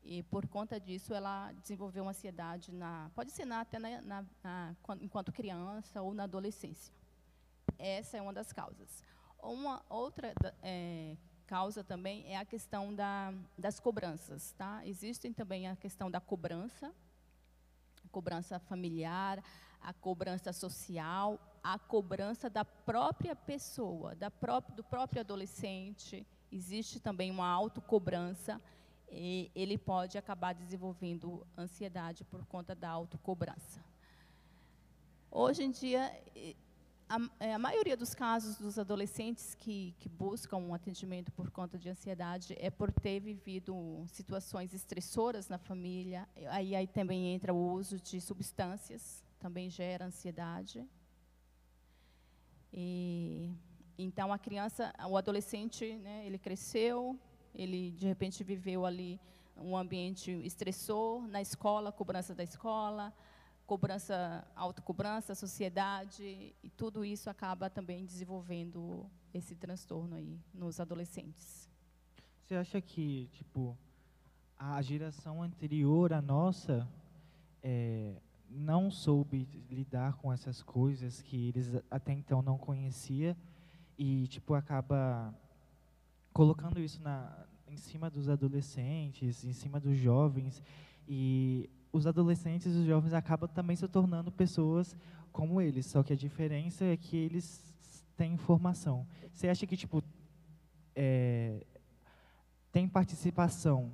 e 0.08 0.24
por 0.24 0.48
conta 0.48 0.80
disso 0.80 1.13
ela 1.13 1.52
desenvolveu 1.52 2.04
uma 2.04 2.12
ansiedade 2.12 2.72
na, 2.72 3.12
pode 3.13 3.30
ser 3.32 3.43
na, 3.43 3.60
até 3.60 3.78
na, 3.78 4.02
na, 4.02 4.26
na, 4.41 4.76
enquanto 5.02 5.34
criança 5.34 6.02
ou 6.02 6.13
na 6.13 6.24
adolescência. 6.24 6.93
Essa 7.78 8.17
é 8.17 8.22
uma 8.22 8.32
das 8.32 8.54
causas. 8.54 9.04
Uma 9.38 9.84
outra 9.89 10.34
é, 10.63 11.17
causa 11.46 11.84
também 11.84 12.26
é 12.26 12.38
a 12.38 12.46
questão 12.46 12.96
da, 12.96 13.34
das 13.58 13.82
cobranças, 13.82 14.54
tá? 14.58 14.82
Existem 14.86 15.34
também 15.34 15.67
a 15.67 15.76
questão 15.76 16.10
da 16.10 16.22
cobrança, 16.22 16.93
cobrança 18.10 18.60
familiar, 18.60 19.43
a 19.82 19.91
cobrança 19.91 20.54
social, 20.54 21.38
a 21.62 21.78
cobrança 21.78 22.50
da 22.50 22.63
própria 22.63 23.36
pessoa, 23.36 24.15
da 24.15 24.32
própria, 24.32 24.74
do 24.74 24.84
próprio 24.86 25.20
adolescente. 25.20 26.26
Existe 26.50 26.98
também 27.02 27.30
uma 27.30 27.48
autocobrança 27.48 28.62
e 29.10 29.52
ele 29.56 29.78
pode 29.78 30.17
acabar 30.17 30.54
desenvolvendo 30.54 31.46
ansiedade 31.58 32.24
por 32.26 32.46
conta 32.46 32.76
da 32.76 32.89
autocobrança. 32.89 33.84
Hoje 35.32 35.63
em 35.63 35.72
dia, 35.72 36.12
a, 37.10 37.17
é, 37.39 37.54
a, 37.54 37.60
maioria 37.60 37.96
dos 37.96 38.13
casos 38.13 38.58
dos 38.58 38.78
adolescentes 38.78 39.56
que, 39.56 39.96
que, 40.00 40.10
buscam 40.10 40.58
um 40.58 40.74
atendimento 40.74 41.32
por 41.32 41.50
conta 41.50 41.78
de 41.78 41.89
ansiedade 41.89 42.56
é 42.60 42.70
por 42.70 42.91
ter 42.91 43.20
vivido 43.20 44.04
situações 44.08 44.74
estressoras 44.74 45.48
na 45.48 45.58
família. 45.58 46.28
Aí, 46.50 46.76
aí 46.76 46.88
também 46.88 47.34
entra 47.34 47.54
o 47.54 47.72
uso 47.74 48.00
de 48.00 48.20
substâncias, 48.20 49.24
também 49.39 49.70
gera 49.70 50.06
ansiedade. 50.06 50.86
E 52.74 53.54
então 53.98 54.32
a 54.32 54.38
criança, 54.38 54.93
o 55.10 55.17
adolescente, 55.17 55.96
né, 55.98 56.26
ele 56.26 56.38
cresceu, 56.38 57.17
ele 57.58 57.91
de 57.91 58.08
repente 58.08 58.43
viveu 58.43 58.86
ali 58.86 59.20
um 59.58 59.76
ambiente 59.76 60.32
estressor 60.46 61.28
na 61.28 61.41
escola, 61.41 61.91
cobrança 61.91 62.36
da 62.36 62.43
escola, 62.43 63.12
cobrança, 63.65 64.48
autocobrança, 64.56 65.36
sociedade, 65.36 66.56
e 66.63 66.70
tudo 66.70 67.04
isso 67.04 67.30
acaba 67.30 67.70
também 67.70 68.06
desenvolvendo 68.06 69.06
esse 69.34 69.56
transtorno 69.56 70.15
aí 70.15 70.39
nos 70.54 70.80
adolescentes. 70.80 71.67
Você 72.46 72.56
acha 72.56 72.80
que, 72.80 73.28
tipo, 73.34 73.78
a 74.58 74.82
geração 74.82 75.43
anterior 75.43 76.13
à 76.13 76.22
nossa 76.22 76.88
é, 77.62 78.15
não 78.50 78.89
soube 78.89 79.48
lidar 79.70 80.13
com 80.13 80.32
essas 80.32 80.63
coisas 80.63 81.22
que 81.22 81.50
eles 81.50 81.76
até 81.91 82.13
então 82.13 82.41
não 82.41 82.58
conhecia 82.58 83.36
e 83.98 84.28
tipo 84.28 84.54
acaba 84.54 85.34
colocando 86.38 86.80
isso 86.80 87.02
na 87.02 87.47
em 87.67 87.78
cima 87.78 88.12
dos 88.12 88.30
adolescentes, 88.30 89.43
em 89.43 89.52
cima 89.52 89.80
dos 89.80 89.97
jovens 89.97 90.62
e 91.08 91.67
os 91.91 92.06
adolescentes 92.06 92.76
e 92.76 92.78
os 92.78 92.86
jovens 92.86 93.12
acabam 93.12 93.50
também 93.50 93.76
se 93.76 93.88
tornando 93.88 94.32
pessoas 94.32 94.95
como 95.32 95.60
eles, 95.60 95.88
só 95.88 96.04
que 96.04 96.13
a 96.13 96.15
diferença 96.15 96.86
é 96.86 96.95
que 96.95 97.17
eles 97.17 97.43
têm 98.15 98.34
informação. 98.34 99.08
Você 99.34 99.50
acha 99.50 99.65
que 99.65 99.76
tipo 99.76 100.04
é, 100.95 101.65
tem 102.71 102.88
participação 102.88 103.91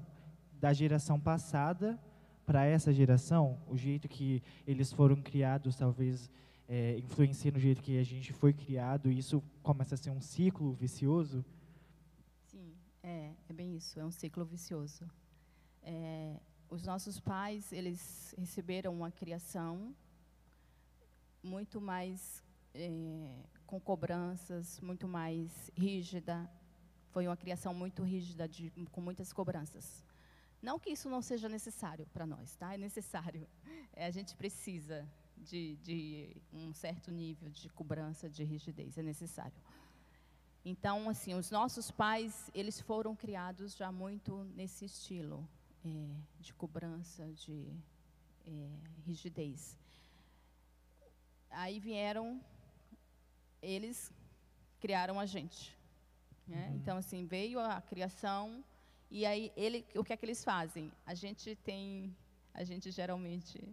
da 0.59 0.73
geração 0.73 1.17
passada 1.17 1.97
para 2.45 2.65
essa 2.65 2.91
geração, 2.91 3.57
o 3.69 3.77
jeito 3.77 4.09
que 4.09 4.43
eles 4.67 4.91
foram 4.91 5.15
criados 5.15 5.77
talvez 5.77 6.29
é, 6.67 6.97
influencia 6.97 7.53
no 7.53 7.59
jeito 7.59 7.81
que 7.81 7.97
a 7.97 8.03
gente 8.03 8.33
foi 8.33 8.51
criado 8.51 9.09
e 9.09 9.17
isso 9.17 9.41
começa 9.61 9.95
a 9.95 9.97
ser 9.97 10.09
um 10.09 10.19
ciclo 10.19 10.73
vicioso? 10.73 11.45
É, 13.03 13.33
é 13.49 13.53
bem 13.53 13.75
isso, 13.75 13.99
é 13.99 14.05
um 14.05 14.11
ciclo 14.11 14.45
vicioso. 14.45 15.05
É, 15.81 16.39
os 16.69 16.83
nossos 16.83 17.19
pais, 17.19 17.71
eles 17.73 18.33
receberam 18.37 18.95
uma 18.95 19.11
criação 19.11 19.93
muito 21.43 21.81
mais 21.81 22.41
é, 22.73 23.43
com 23.67 23.79
cobranças, 23.79 24.79
muito 24.79 25.05
mais 25.07 25.69
rígida. 25.75 26.49
Foi 27.11 27.27
uma 27.27 27.35
criação 27.35 27.73
muito 27.73 28.03
rígida, 28.03 28.47
de, 28.47 28.71
com 28.89 29.01
muitas 29.01 29.33
cobranças. 29.33 30.01
Não 30.61 30.79
que 30.79 30.91
isso 30.91 31.09
não 31.09 31.21
seja 31.21 31.49
necessário 31.49 32.07
para 32.13 32.25
nós, 32.25 32.55
tá? 32.55 32.73
É 32.73 32.77
necessário. 32.77 33.47
É, 33.95 34.07
a 34.07 34.11
gente 34.11 34.35
precisa 34.35 35.07
de, 35.37 35.75
de, 35.83 36.41
um 36.51 36.73
certo 36.73 37.11
nível 37.11 37.47
de 37.47 37.69
cobrança, 37.69 38.27
de 38.27 38.43
rigidez, 38.43 38.97
é 38.97 39.03
necessário. 39.03 39.53
Então, 40.65 41.09
assim, 41.09 41.33
os 41.33 41.51
nossos 41.51 41.91
pais, 41.91 42.49
eles 42.53 42.79
foram 42.79 43.15
criados 43.15 43.75
já 43.75 43.91
muito 43.91 44.45
nesse 44.55 44.85
estilo 44.85 45.47
é, 45.85 46.15
de 46.39 46.53
cobrança, 46.53 47.31
de 47.33 47.67
é, 48.45 48.69
rigidez. 49.05 49.77
Aí 51.49 51.79
vieram, 51.79 52.41
eles 53.61 54.11
criaram 54.79 55.19
a 55.19 55.25
gente. 55.25 55.77
Né? 56.47 56.69
Uhum. 56.69 56.75
Então, 56.75 56.97
assim, 56.97 57.25
veio 57.25 57.59
a 57.59 57.81
criação 57.81 58.63
e 59.13 59.27
aí, 59.27 59.51
ele, 59.55 59.85
o 59.93 60.03
que 60.03 60.11
é 60.11 60.17
que 60.17 60.25
eles 60.25 60.43
fazem? 60.43 60.91
A 61.05 61.13
gente 61.13 61.55
tem, 61.57 62.15
a 62.51 62.63
gente 62.63 62.89
geralmente 62.89 63.63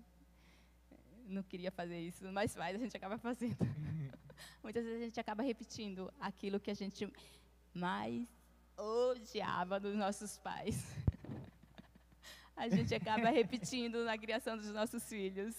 não 1.30 1.42
queria 1.42 1.70
fazer 1.70 1.98
isso, 2.00 2.30
mas 2.32 2.54
faz, 2.54 2.74
a 2.74 2.78
gente 2.78 2.96
acaba 2.96 3.18
fazendo. 3.18 3.56
Muitas 4.62 4.84
vezes 4.84 5.00
a 5.00 5.04
gente 5.04 5.20
acaba 5.20 5.42
repetindo 5.42 6.12
aquilo 6.18 6.60
que 6.60 6.70
a 6.70 6.74
gente 6.74 7.10
mais 7.72 8.26
odiava 8.76 9.78
dos 9.78 9.94
nossos 9.94 10.38
pais. 10.38 10.84
a 12.56 12.68
gente 12.68 12.94
acaba 12.94 13.28
repetindo 13.30 14.04
na 14.04 14.16
criação 14.18 14.56
dos 14.56 14.70
nossos 14.70 15.04
filhos. 15.08 15.54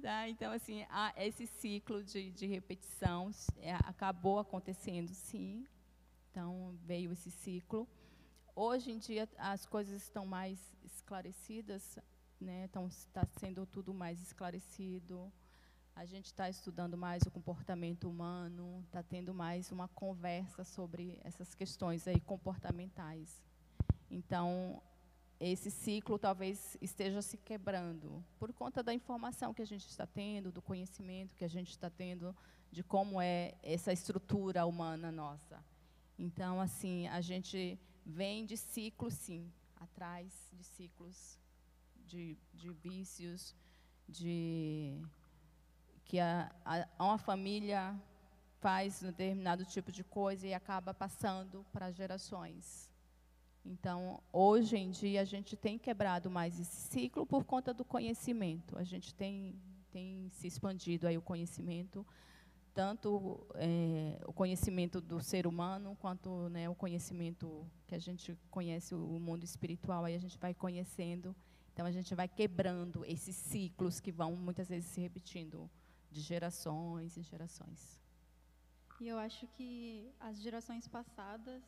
Tá? 0.00 0.28
Então, 0.28 0.52
assim, 0.52 0.84
esse 1.16 1.46
ciclo 1.46 2.02
de, 2.02 2.30
de 2.32 2.46
repetição 2.46 3.30
é, 3.60 3.74
acabou 3.84 4.40
acontecendo, 4.40 5.08
sim. 5.14 5.64
Então, 6.30 6.76
veio 6.84 7.12
esse 7.12 7.30
ciclo. 7.30 7.86
Hoje 8.54 8.90
em 8.90 8.98
dia, 8.98 9.28
as 9.38 9.64
coisas 9.64 10.02
estão 10.02 10.26
mais 10.26 10.58
esclarecidas, 10.84 11.98
né? 12.42 12.64
Então, 12.64 12.86
está 12.88 13.26
sendo 13.38 13.64
tudo 13.64 13.94
mais 13.94 14.20
esclarecido. 14.20 15.32
A 15.94 16.04
gente 16.04 16.26
está 16.26 16.48
estudando 16.48 16.96
mais 16.96 17.22
o 17.22 17.30
comportamento 17.30 18.08
humano, 18.08 18.82
está 18.86 19.02
tendo 19.02 19.32
mais 19.32 19.70
uma 19.70 19.88
conversa 19.88 20.64
sobre 20.64 21.18
essas 21.22 21.54
questões 21.54 22.08
aí 22.08 22.20
comportamentais. 22.20 23.42
Então, 24.10 24.82
esse 25.38 25.70
ciclo 25.70 26.18
talvez 26.18 26.76
esteja 26.80 27.20
se 27.20 27.36
quebrando 27.36 28.24
por 28.38 28.52
conta 28.52 28.82
da 28.82 28.94
informação 28.94 29.52
que 29.52 29.62
a 29.62 29.66
gente 29.66 29.86
está 29.88 30.06
tendo, 30.06 30.52
do 30.52 30.62
conhecimento 30.62 31.34
que 31.34 31.44
a 31.44 31.48
gente 31.48 31.70
está 31.70 31.90
tendo 31.90 32.34
de 32.70 32.82
como 32.82 33.20
é 33.20 33.54
essa 33.62 33.92
estrutura 33.92 34.64
humana 34.64 35.12
nossa. 35.12 35.62
Então, 36.18 36.60
assim, 36.60 37.06
a 37.08 37.20
gente 37.20 37.78
vem 38.06 38.46
de 38.46 38.56
ciclos, 38.56 39.14
sim, 39.14 39.52
atrás 39.76 40.32
de 40.52 40.64
ciclos 40.64 41.41
de, 42.12 42.36
de 42.52 42.70
vícios, 42.70 43.54
de 44.06 45.00
que 46.04 46.20
a, 46.20 46.54
a, 46.64 47.04
uma 47.04 47.16
família 47.16 47.98
faz 48.60 49.02
um 49.02 49.06
determinado 49.06 49.64
tipo 49.64 49.90
de 49.90 50.04
coisa 50.04 50.46
e 50.46 50.52
acaba 50.52 50.92
passando 50.92 51.64
para 51.72 51.90
gerações. 51.90 52.90
Então, 53.64 54.22
hoje 54.30 54.76
em 54.76 54.90
dia, 54.90 55.22
a 55.22 55.24
gente 55.24 55.56
tem 55.56 55.78
quebrado 55.78 56.28
mais 56.30 56.60
esse 56.60 56.76
ciclo 56.90 57.24
por 57.24 57.44
conta 57.44 57.72
do 57.72 57.84
conhecimento. 57.84 58.76
A 58.76 58.84
gente 58.84 59.14
tem, 59.14 59.58
tem 59.90 60.28
se 60.28 60.46
expandido 60.46 61.06
aí 61.06 61.16
o 61.16 61.22
conhecimento, 61.22 62.06
tanto 62.74 63.46
é, 63.54 64.20
o 64.26 64.32
conhecimento 64.32 65.00
do 65.00 65.20
ser 65.22 65.46
humano, 65.46 65.96
quanto 65.98 66.48
né, 66.50 66.68
o 66.68 66.74
conhecimento 66.74 67.66
que 67.86 67.94
a 67.94 67.98
gente 67.98 68.36
conhece, 68.50 68.94
o 68.94 69.18
mundo 69.18 69.44
espiritual, 69.44 70.04
aí 70.04 70.14
a 70.14 70.18
gente 70.18 70.38
vai 70.38 70.52
conhecendo. 70.52 71.34
Então, 71.72 71.86
a 71.86 71.90
gente 71.90 72.14
vai 72.14 72.28
quebrando 72.28 73.04
esses 73.04 73.34
ciclos 73.34 73.98
que 73.98 74.12
vão 74.12 74.36
muitas 74.36 74.68
vezes 74.68 74.90
se 74.90 75.00
repetindo 75.00 75.70
de 76.10 76.20
gerações 76.20 77.16
em 77.16 77.22
gerações. 77.22 77.98
E 79.00 79.08
eu 79.08 79.18
acho 79.18 79.46
que 79.48 80.12
as 80.20 80.40
gerações 80.40 80.86
passadas, 80.86 81.62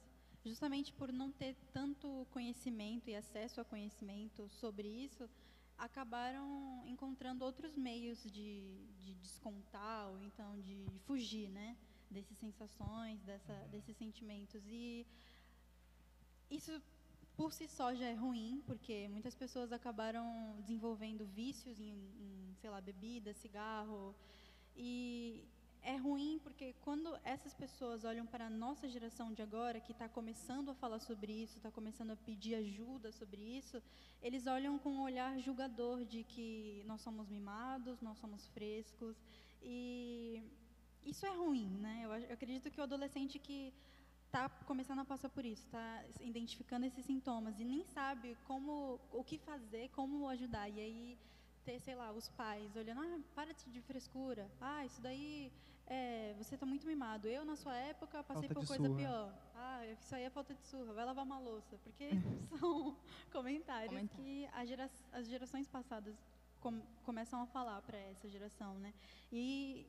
justamente 0.45 0.93
por 0.93 1.13
não 1.13 1.33
ter 1.33 1.57
tanto 1.73 2.27
conhecimento 2.31 3.09
e 3.09 3.17
acesso 3.17 3.61
a 3.61 3.65
conhecimento 3.65 4.49
sobre 4.51 4.87
isso, 4.87 5.29
acabaram 5.77 6.83
encontrando 6.87 7.45
outros 7.45 7.75
meios 7.77 8.23
de, 8.25 8.87
de 9.01 9.15
descontar 9.15 10.09
ou 10.11 10.21
então 10.21 10.61
de 10.61 10.87
fugir, 11.07 11.49
né, 11.49 11.77
dessas 12.11 12.39
sensações, 12.39 13.21
dessa, 13.23 13.55
desses 13.71 13.97
sentimentos. 13.97 14.63
E 14.67 15.07
isso 16.51 16.81
por 17.37 17.53
si 17.53 17.69
só 17.69 17.95
já 17.95 18.07
é 18.07 18.15
ruim, 18.15 18.63
porque 18.67 19.09
muitas 19.09 19.35
pessoas 19.35 19.73
acabaram 19.73 20.57
desenvolvendo 20.61 21.27
vícios 21.27 21.81
em, 21.81 21.93
em 21.93 22.55
sei 22.61 22.71
lá, 22.71 22.81
bebida, 22.81 23.33
cigarro, 23.35 24.15
e 24.77 25.45
é 25.85 25.97
ruim 25.97 26.41
porque 26.43 26.75
quando 26.81 27.15
essas 27.23 27.53
pessoas 27.55 28.05
olham 28.05 28.27
para 28.27 28.47
a 28.47 28.51
nossa 28.51 28.89
geração 28.89 29.33
de 29.33 29.43
agora, 29.43 29.79
que 29.81 29.93
está 29.93 30.09
começando 30.09 30.71
a 30.71 30.75
falar 30.75 30.99
sobre 30.99 31.33
isso, 31.33 31.59
está 31.59 31.71
começando 31.71 32.13
a 32.13 32.17
pedir 32.17 32.55
ajuda 32.55 33.13
sobre 33.13 33.43
isso, 33.43 33.83
eles 34.23 34.47
olham 34.47 34.79
com 34.79 34.91
um 34.91 35.03
olhar 35.03 35.39
julgador 35.39 36.05
de 36.05 36.25
que 36.25 36.83
nós 36.87 37.03
somos 37.03 37.29
mimados, 37.29 38.01
nós 38.01 38.17
somos 38.19 38.47
frescos. 38.49 39.15
E 39.63 40.43
isso 41.05 41.27
é 41.27 41.31
ruim, 41.31 41.69
né? 41.87 42.03
Eu, 42.05 42.33
acredito 42.33 42.71
que 42.71 42.81
o 42.81 42.85
adolescente 42.85 43.39
que 43.39 43.73
está 44.35 44.49
começando 44.67 44.99
a 44.99 45.05
passar 45.05 45.29
por 45.29 45.45
isso, 45.45 45.65
está 45.65 46.05
identificando 46.19 46.85
esses 46.85 47.07
sintomas 47.07 47.61
e 47.61 47.65
nem 47.65 47.85
sabe 47.85 48.37
como, 48.45 48.99
o 49.13 49.23
que 49.23 49.39
fazer, 49.39 49.89
como 49.91 50.29
ajudar. 50.29 50.69
E 50.69 50.81
aí 50.81 51.19
ter, 51.65 51.79
sei 51.79 51.95
lá, 51.95 52.11
os 52.11 52.29
pais 52.31 52.75
olhando, 52.75 53.01
ah, 53.01 53.21
para 53.33 53.55
de 53.55 53.81
frescura, 53.83 54.51
ah, 54.61 54.85
isso 54.85 55.01
daí, 55.01 55.53
é, 55.87 56.35
você 56.37 56.57
está 56.57 56.67
muito 56.67 56.85
mimado. 56.85 57.29
Eu, 57.29 57.45
na 57.45 57.55
sua 57.55 57.77
época, 57.77 58.25
passei 58.25 58.49
falta 58.49 58.55
por 58.55 58.67
coisa 58.67 58.89
surra. 58.89 58.99
pior. 58.99 59.35
Ah, 59.55 59.87
isso 59.87 60.13
aí 60.17 60.25
é 60.25 60.31
falta 60.31 60.53
de 60.53 60.67
surra, 60.67 60.93
vai 60.93 61.05
lavar 61.05 61.25
uma 61.25 61.39
louça. 61.39 61.79
Porque 61.85 62.11
são 62.59 62.97
comentários 63.31 64.11
que 64.17 64.49
gera, 64.67 64.91
as 65.13 65.29
gerações 65.29 65.69
passadas 65.69 66.17
com, 66.61 66.83
começam 67.05 67.41
a 67.41 67.47
falar 67.47 67.81
para 67.83 67.99
essa 67.99 68.29
geração, 68.29 68.75
né? 68.81 68.93
E 69.33 69.87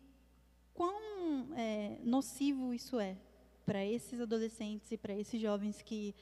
quão 0.71 1.51
é, 1.57 1.99
nocivo 2.03 2.75
isso 2.75 2.99
é 2.99 3.17
para 3.65 3.83
esses 3.85 4.19
adolescentes 4.19 4.91
e 4.91 4.97
para 4.97 5.13
esses 5.13 5.41
jovens 5.41 5.81
que 5.81 6.15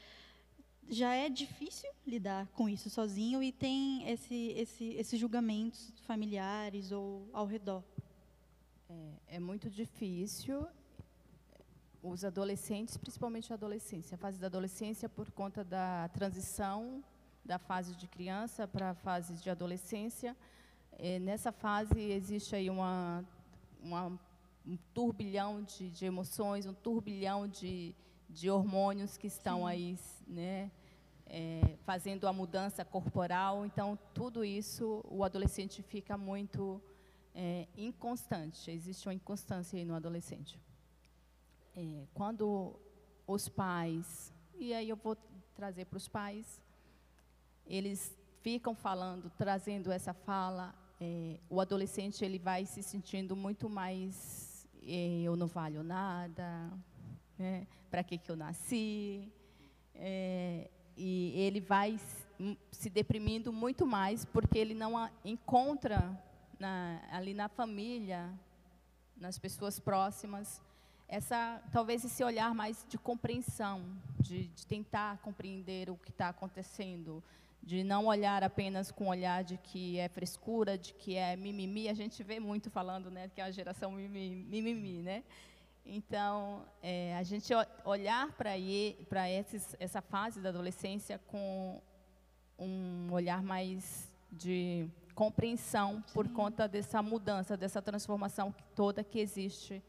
já 0.89 1.13
é 1.13 1.29
difícil 1.29 1.89
lidar 2.05 2.47
com 2.47 2.67
isso 2.67 2.89
sozinho 2.89 3.41
e 3.41 3.51
tem 3.51 4.09
esse, 4.09 4.53
esse, 4.57 4.85
esses 4.95 5.19
julgamentos 5.19 5.93
familiares 6.05 6.91
ou 6.91 7.29
ao 7.33 7.45
redor. 7.45 7.83
É, 8.89 9.35
é, 9.35 9.39
muito 9.39 9.69
difícil. 9.69 10.67
Os 12.01 12.25
adolescentes, 12.25 12.97
principalmente 12.97 13.51
a 13.51 13.55
adolescência, 13.55 14.15
a 14.15 14.17
fase 14.17 14.37
da 14.37 14.47
adolescência, 14.47 15.07
por 15.07 15.31
conta 15.31 15.63
da 15.63 16.09
transição 16.09 17.03
da 17.45 17.57
fase 17.57 17.95
de 17.95 18.07
criança 18.07 18.67
para 18.67 18.91
a 18.91 18.93
fase 18.93 19.35
de 19.35 19.49
adolescência. 19.49 20.35
É, 20.91 21.19
nessa 21.19 21.51
fase 21.51 21.99
existe 21.99 22.55
aí 22.55 22.69
uma, 22.69 23.25
uma 23.81 24.19
um 24.65 24.77
turbilhão 24.93 25.61
de, 25.61 25.89
de 25.89 26.05
emoções, 26.05 26.65
um 26.65 26.73
turbilhão 26.73 27.47
de, 27.47 27.95
de 28.29 28.49
hormônios 28.49 29.17
que 29.17 29.27
estão 29.27 29.59
Sim. 29.59 29.67
aí, 29.67 29.99
né, 30.27 30.71
é, 31.25 31.77
fazendo 31.83 32.27
a 32.27 32.33
mudança 32.33 32.85
corporal. 32.85 33.65
Então, 33.65 33.97
tudo 34.13 34.43
isso, 34.43 35.03
o 35.09 35.23
adolescente 35.23 35.81
fica 35.81 36.17
muito 36.17 36.81
é, 37.35 37.67
inconstante. 37.75 38.71
Existe 38.71 39.07
uma 39.07 39.13
inconstância 39.13 39.77
aí 39.77 39.85
no 39.85 39.95
adolescente. 39.95 40.59
É, 41.75 42.05
quando 42.13 42.79
os 43.27 43.49
pais, 43.49 44.33
e 44.57 44.73
aí 44.73 44.89
eu 44.89 44.95
vou 44.95 45.17
trazer 45.55 45.85
para 45.85 45.97
os 45.97 46.07
pais, 46.07 46.61
eles 47.65 48.15
ficam 48.41 48.75
falando, 48.75 49.31
trazendo 49.37 49.91
essa 49.91 50.13
fala, 50.13 50.75
é, 50.99 51.39
o 51.49 51.59
adolescente 51.59 52.23
ele 52.23 52.37
vai 52.37 52.65
se 52.65 52.83
sentindo 52.83 53.35
muito 53.35 53.69
mais 53.69 54.52
eu 54.87 55.35
não 55.35 55.47
valho 55.47 55.83
nada, 55.83 56.71
né? 57.37 57.67
para 57.89 58.03
que, 58.03 58.17
que 58.17 58.29
eu 58.29 58.35
nasci? 58.35 59.31
É, 59.95 60.69
e 60.97 61.33
ele 61.35 61.61
vai 61.61 61.99
se 62.71 62.89
deprimindo 62.89 63.53
muito 63.53 63.85
mais 63.85 64.25
porque 64.25 64.57
ele 64.57 64.73
não 64.73 65.09
encontra 65.23 66.19
na, 66.59 67.01
ali 67.11 67.33
na 67.33 67.47
família, 67.47 68.29
nas 69.15 69.37
pessoas 69.37 69.79
próximas, 69.79 70.61
essa 71.07 71.61
talvez 71.71 72.03
esse 72.03 72.23
olhar 72.23 72.53
mais 72.53 72.85
de 72.89 72.97
compreensão, 72.97 73.83
de, 74.19 74.47
de 74.47 74.65
tentar 74.65 75.19
compreender 75.19 75.89
o 75.89 75.95
que 75.95 76.09
está 76.09 76.29
acontecendo, 76.29 77.23
de 77.63 77.81
não 77.81 78.07
olhar 78.07 78.43
apenas 78.43 78.91
com 78.91 79.05
o 79.05 79.09
olhar 79.09 79.41
de 79.41 79.57
que 79.57 79.97
é 79.97 80.09
frescura, 80.09 80.77
de 80.77 80.93
que 80.93 81.15
é 81.15 81.35
mimimi. 81.37 81.87
A 81.87 81.93
gente 81.93 82.21
vê 82.21 82.37
muito 82.37 82.69
falando, 82.69 83.09
né, 83.09 83.29
que 83.33 83.39
é 83.39 83.45
a 83.45 83.51
geração 83.51 83.89
mimimi, 83.91 85.01
né? 85.01 85.23
Então, 85.85 86.65
é, 86.81 87.15
a 87.15 87.23
gente 87.23 87.53
olhar 87.85 88.31
para 88.33 88.57
essa 89.79 90.01
fase 90.01 90.41
da 90.41 90.49
adolescência 90.49 91.19
com 91.27 91.81
um 92.59 93.09
olhar 93.11 93.41
mais 93.41 94.11
de 94.31 94.87
compreensão 95.15 96.03
por 96.13 96.27
conta 96.29 96.67
dessa 96.67 97.01
mudança, 97.01 97.55
dessa 97.55 97.81
transformação 97.81 98.53
toda 98.75 99.03
que 99.03 99.19
existe 99.19 99.81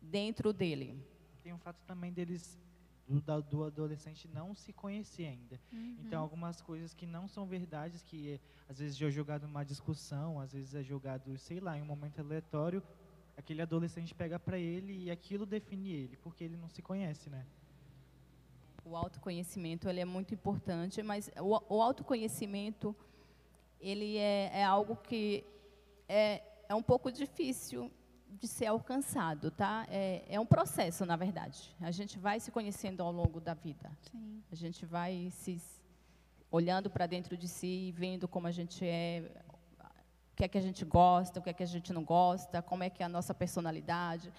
dentro 0.00 0.52
dele. 0.52 1.00
Tem 1.42 1.52
um 1.52 1.58
fato 1.58 1.80
também 1.86 2.12
deles 2.12 2.58
do, 3.20 3.42
do 3.42 3.64
adolescente 3.64 4.28
não 4.28 4.54
se 4.54 4.72
conhecer 4.72 5.26
ainda. 5.26 5.60
Uhum. 5.72 5.96
Então, 6.00 6.22
algumas 6.22 6.60
coisas 6.60 6.94
que 6.94 7.06
não 7.06 7.28
são 7.28 7.46
verdades, 7.46 8.02
que 8.02 8.40
às 8.68 8.78
vezes 8.78 9.00
é 9.00 9.10
jogado 9.10 9.46
numa 9.46 9.64
discussão, 9.64 10.40
às 10.40 10.52
vezes 10.52 10.74
é 10.74 10.82
jogado, 10.82 11.36
sei 11.38 11.60
lá, 11.60 11.76
em 11.76 11.82
um 11.82 11.86
momento 11.86 12.20
aleatório, 12.20 12.82
aquele 13.36 13.62
adolescente 13.62 14.14
pega 14.14 14.38
para 14.38 14.58
ele 14.58 15.04
e 15.04 15.10
aquilo 15.10 15.46
define 15.46 15.90
ele, 15.92 16.16
porque 16.18 16.44
ele 16.44 16.56
não 16.56 16.68
se 16.68 16.82
conhece, 16.82 17.28
né? 17.30 17.44
O 18.84 18.96
autoconhecimento 18.96 19.88
ele 19.88 20.00
é 20.00 20.04
muito 20.04 20.34
importante, 20.34 21.02
mas 21.02 21.30
o, 21.38 21.76
o 21.76 21.80
autoconhecimento 21.82 22.94
ele 23.80 24.16
é, 24.16 24.50
é 24.54 24.64
algo 24.64 24.96
que 24.96 25.44
é, 26.08 26.42
é 26.68 26.74
um 26.74 26.82
pouco 26.82 27.10
difícil 27.10 27.90
de 28.40 28.48
ser 28.48 28.66
alcançado, 28.66 29.50
tá? 29.50 29.86
É, 29.88 30.24
é 30.28 30.40
um 30.40 30.46
processo, 30.46 31.04
na 31.04 31.16
verdade. 31.16 31.74
A 31.80 31.90
gente 31.90 32.18
vai 32.18 32.40
se 32.40 32.50
conhecendo 32.50 33.02
ao 33.02 33.12
longo 33.12 33.40
da 33.40 33.54
vida. 33.54 33.90
Sim. 34.10 34.42
A 34.50 34.54
gente 34.54 34.84
vai 34.86 35.30
se 35.30 35.60
olhando 36.50 36.90
para 36.90 37.06
dentro 37.06 37.36
de 37.36 37.48
si, 37.48 37.92
vendo 37.96 38.28
como 38.28 38.46
a 38.46 38.50
gente 38.50 38.84
é, 38.84 39.30
o 40.32 40.36
que 40.36 40.44
é 40.44 40.48
que 40.48 40.58
a 40.58 40.62
gente 40.62 40.84
gosta, 40.84 41.40
o 41.40 41.42
que 41.42 41.50
é 41.50 41.52
que 41.52 41.62
a 41.62 41.66
gente 41.66 41.92
não 41.92 42.04
gosta, 42.04 42.62
como 42.62 42.82
é 42.82 42.90
que 42.90 43.02
é 43.02 43.06
a 43.06 43.08
nossa 43.08 43.34
personalidade. 43.34 44.32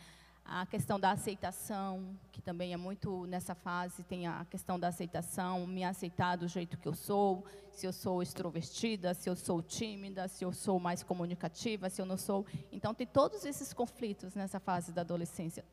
A 0.45 0.65
questão 0.65 0.99
da 0.99 1.11
aceitação, 1.11 2.19
que 2.31 2.41
também 2.41 2.73
é 2.73 2.77
muito 2.77 3.25
nessa 3.27 3.55
fase, 3.55 4.03
tem 4.03 4.27
a 4.27 4.45
questão 4.45 4.77
da 4.77 4.89
aceitação, 4.89 5.65
me 5.65 5.85
aceitar 5.85 6.35
do 6.35 6.47
jeito 6.49 6.77
que 6.77 6.87
eu 6.87 6.93
sou, 6.93 7.45
se 7.71 7.87
eu 7.87 7.93
sou 7.93 8.21
extrovertida, 8.21 9.13
se 9.13 9.29
eu 9.29 9.37
sou 9.37 9.61
tímida, 9.61 10.27
se 10.27 10.43
eu 10.43 10.51
sou 10.51 10.79
mais 10.79 11.01
comunicativa, 11.01 11.89
se 11.89 12.01
eu 12.01 12.05
não 12.05 12.17
sou. 12.17 12.45
Então, 12.71 12.93
tem 12.93 13.07
todos 13.07 13.45
esses 13.45 13.73
conflitos 13.73 14.35
nessa 14.35 14.59
fase 14.59 14.91
da 14.91 15.01
adolescência. 15.01 15.63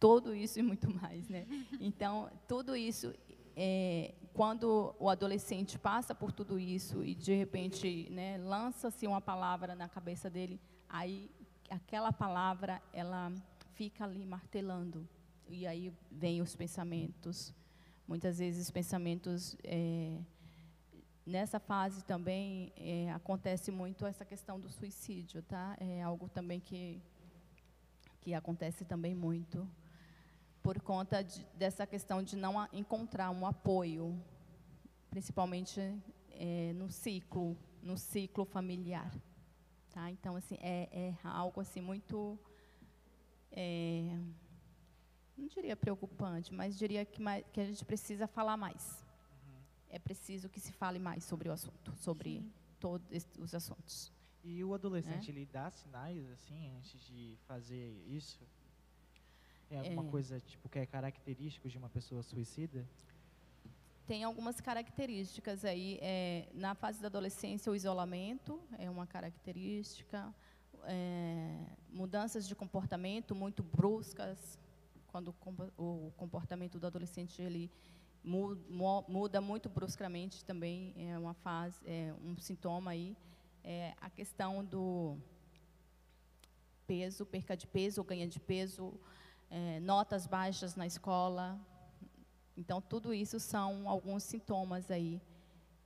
Tudo 0.00 0.34
isso 0.34 0.58
e 0.58 0.62
muito 0.62 0.92
mais, 1.00 1.28
né? 1.28 1.46
Então, 1.80 2.28
tudo 2.48 2.76
isso, 2.76 3.14
é, 3.56 4.12
quando 4.34 4.94
o 4.98 5.08
adolescente 5.08 5.78
passa 5.78 6.14
por 6.14 6.32
tudo 6.32 6.58
isso 6.58 7.04
e, 7.04 7.14
de 7.14 7.34
repente, 7.34 8.08
né, 8.10 8.38
lança-se 8.38 9.06
uma 9.06 9.20
palavra 9.20 9.76
na 9.76 9.88
cabeça 9.88 10.28
dele, 10.28 10.60
aí 10.88 11.30
aquela 11.70 12.12
palavra, 12.12 12.82
ela 12.92 13.32
fica 13.78 14.02
ali 14.02 14.26
martelando. 14.26 15.08
E 15.46 15.64
aí 15.64 15.94
vem 16.10 16.42
os 16.42 16.56
pensamentos. 16.56 17.54
Muitas 18.08 18.40
vezes 18.40 18.64
os 18.64 18.70
pensamentos. 18.72 19.56
É, 19.62 20.18
nessa 21.24 21.60
fase 21.60 22.02
também 22.02 22.72
é, 22.76 23.12
acontece 23.12 23.70
muito 23.70 24.04
essa 24.04 24.24
questão 24.24 24.58
do 24.58 24.68
suicídio, 24.68 25.42
tá? 25.42 25.76
É 25.78 26.02
algo 26.02 26.28
também 26.28 26.58
que, 26.58 27.00
que 28.20 28.34
acontece 28.34 28.84
também 28.84 29.14
muito 29.14 29.68
por 30.60 30.80
conta 30.80 31.22
de, 31.22 31.46
dessa 31.54 31.86
questão 31.86 32.20
de 32.22 32.34
não 32.34 32.66
encontrar 32.72 33.30
um 33.30 33.46
apoio, 33.46 34.20
principalmente 35.08 35.80
é, 36.32 36.72
no 36.74 36.90
ciclo, 36.90 37.56
no 37.80 37.96
ciclo 37.96 38.44
familiar, 38.44 39.14
tá? 39.90 40.10
Então 40.10 40.34
assim 40.34 40.56
é, 40.60 40.88
é 40.90 41.14
algo 41.22 41.60
assim 41.60 41.80
muito 41.80 42.38
é, 43.60 44.16
não 45.36 45.48
diria 45.48 45.74
preocupante, 45.74 46.54
mas 46.54 46.78
diria 46.78 47.04
que, 47.04 47.20
mais, 47.20 47.44
que 47.52 47.60
a 47.60 47.64
gente 47.64 47.84
precisa 47.84 48.28
falar 48.28 48.56
mais. 48.56 49.04
Uhum. 49.32 49.60
É 49.90 49.98
preciso 49.98 50.48
que 50.48 50.60
se 50.60 50.72
fale 50.72 51.00
mais 51.00 51.24
sobre 51.24 51.48
o 51.48 51.52
assunto, 51.52 51.92
sobre 51.96 52.38
Sim. 52.38 52.52
todos 52.78 53.26
os 53.36 53.52
assuntos. 53.56 54.12
E 54.44 54.62
o 54.62 54.72
adolescente, 54.74 55.28
é? 55.28 55.32
ele 55.32 55.44
dá 55.44 55.68
sinais, 55.72 56.30
assim, 56.30 56.70
antes 56.76 57.00
de 57.00 57.36
fazer 57.48 58.00
isso? 58.06 58.46
Tem 59.68 59.78
alguma 59.78 60.06
é. 60.06 60.10
coisa, 60.10 60.40
tipo, 60.40 60.68
que 60.68 60.78
é 60.78 60.86
característico 60.86 61.68
de 61.68 61.76
uma 61.76 61.90
pessoa 61.90 62.22
suicida? 62.22 62.86
Tem 64.06 64.22
algumas 64.22 64.60
características 64.60 65.64
aí. 65.64 65.98
É, 66.00 66.48
na 66.54 66.76
fase 66.76 67.00
da 67.00 67.08
adolescência, 67.08 67.70
o 67.72 67.74
isolamento 67.74 68.62
é 68.78 68.88
uma 68.88 69.06
característica 69.06 70.32
é, 70.84 71.66
mudanças 71.90 72.46
de 72.46 72.54
comportamento 72.54 73.34
muito 73.34 73.62
bruscas, 73.62 74.58
quando 75.08 75.34
o 75.76 76.12
comportamento 76.16 76.78
do 76.78 76.86
adolescente 76.86 77.40
ele 77.40 77.70
muda 78.22 79.40
muito 79.40 79.68
bruscamente 79.68 80.44
também. 80.44 80.92
É 80.96 81.18
uma 81.18 81.34
fase, 81.34 81.78
é 81.86 82.14
um 82.22 82.36
sintoma 82.38 82.90
aí, 82.90 83.16
é 83.64 83.94
a 84.00 84.10
questão 84.10 84.64
do 84.64 85.16
peso, 86.86 87.26
perca 87.26 87.56
de 87.56 87.66
peso 87.66 88.02
ganha 88.02 88.26
de 88.26 88.40
peso, 88.40 88.94
é, 89.50 89.80
notas 89.80 90.26
baixas 90.26 90.74
na 90.74 90.86
escola. 90.86 91.58
Então, 92.56 92.80
tudo 92.80 93.14
isso 93.14 93.38
são 93.38 93.88
alguns 93.88 94.24
sintomas 94.24 94.90
aí 94.90 95.20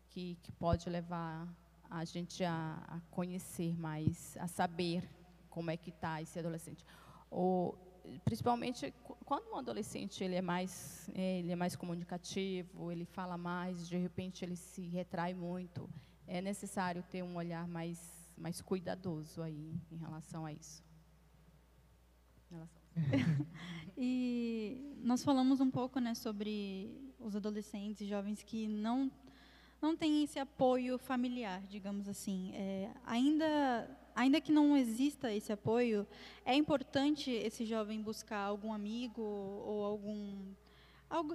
que, 0.08 0.38
que 0.42 0.52
pode 0.52 0.88
levar 0.88 1.46
a 1.90 2.04
gente 2.04 2.42
a, 2.44 2.82
a 2.88 3.00
conhecer 3.10 3.78
mais, 3.78 4.36
a 4.38 4.46
saber 4.46 5.06
como 5.52 5.70
é 5.70 5.76
que 5.76 5.90
está 5.90 6.20
esse 6.20 6.38
adolescente. 6.38 6.84
Ou, 7.30 7.78
principalmente 8.24 8.92
quando 9.24 9.48
um 9.52 9.56
adolescente 9.56 10.24
ele 10.24 10.34
é 10.34 10.42
mais 10.42 11.08
é, 11.14 11.38
ele 11.38 11.52
é 11.52 11.56
mais 11.56 11.76
comunicativo, 11.76 12.90
ele 12.90 13.04
fala 13.04 13.36
mais, 13.36 13.86
de 13.88 13.96
repente 13.96 14.44
ele 14.44 14.56
se 14.56 14.82
retrai 14.88 15.32
muito, 15.34 15.88
é 16.26 16.40
necessário 16.40 17.02
ter 17.04 17.22
um 17.22 17.36
olhar 17.36 17.66
mais 17.68 17.98
mais 18.36 18.60
cuidadoso 18.60 19.42
aí 19.42 19.80
em 19.90 19.96
relação 19.96 20.44
a 20.44 20.52
isso. 20.52 20.82
e 23.96 24.96
nós 25.02 25.24
falamos 25.24 25.60
um 25.60 25.70
pouco, 25.70 25.98
né, 25.98 26.14
sobre 26.14 27.14
os 27.18 27.34
adolescentes 27.34 28.02
e 28.02 28.06
jovens 28.06 28.42
que 28.42 28.66
não 28.68 29.10
não 29.80 29.96
tem 29.96 30.22
esse 30.22 30.38
apoio 30.38 30.96
familiar, 30.96 31.60
digamos 31.66 32.08
assim. 32.08 32.52
É, 32.54 32.88
ainda, 33.04 33.90
ainda 34.14 34.40
que 34.40 34.52
não 34.52 34.76
exista 34.76 35.32
esse 35.32 35.52
apoio, 35.52 36.06
é 36.44 36.54
importante 36.54 37.30
esse 37.30 37.64
jovem 37.64 38.00
buscar 38.00 38.40
algum 38.40 38.72
amigo 38.72 39.22
ou 39.22 39.84
algum 39.84 40.54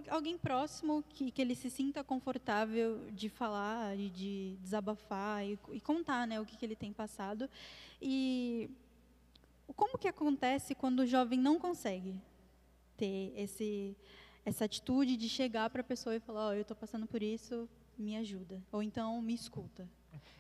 alguém 0.10 0.38
próximo 0.40 1.04
que, 1.10 1.32
que 1.32 1.40
ele 1.40 1.54
se 1.54 1.70
sinta 1.70 2.04
confortável 2.04 3.12
de 3.12 3.30
falar 3.30 3.96
e 3.98 4.10
de 4.10 4.58
desabafar 4.60 5.46
e, 5.46 5.60
e 5.72 5.80
contar 5.80 6.26
né, 6.26 6.42
o 6.42 6.46
que, 6.46 6.58
que 6.58 6.66
ele 6.66 6.76
tem 6.76 6.92
passado. 6.92 7.48
E 8.02 8.72
como 9.76 9.98
que 9.98 10.08
acontece 10.08 10.74
quando 10.74 11.02
o 11.02 11.06
jovem 11.06 11.38
não 11.38 11.60
consegue 11.60 12.20
ter 12.96 13.34
esse, 13.36 13.96
essa 14.44 14.66
atitude 14.66 15.16
de 15.16 15.30
chegar 15.30 15.70
para 15.70 15.82
a 15.82 15.84
pessoa 15.84 16.16
e 16.16 16.20
falar, 16.20 16.50
oh, 16.50 16.54
eu 16.54 16.62
estou 16.62 16.76
passando 16.76 17.06
por 17.06 17.22
isso, 17.22 17.70
me 17.98 18.18
ajuda. 18.18 18.64
Ou 18.72 18.82
então 18.82 19.22
me 19.22 19.34
escuta. 19.34 19.88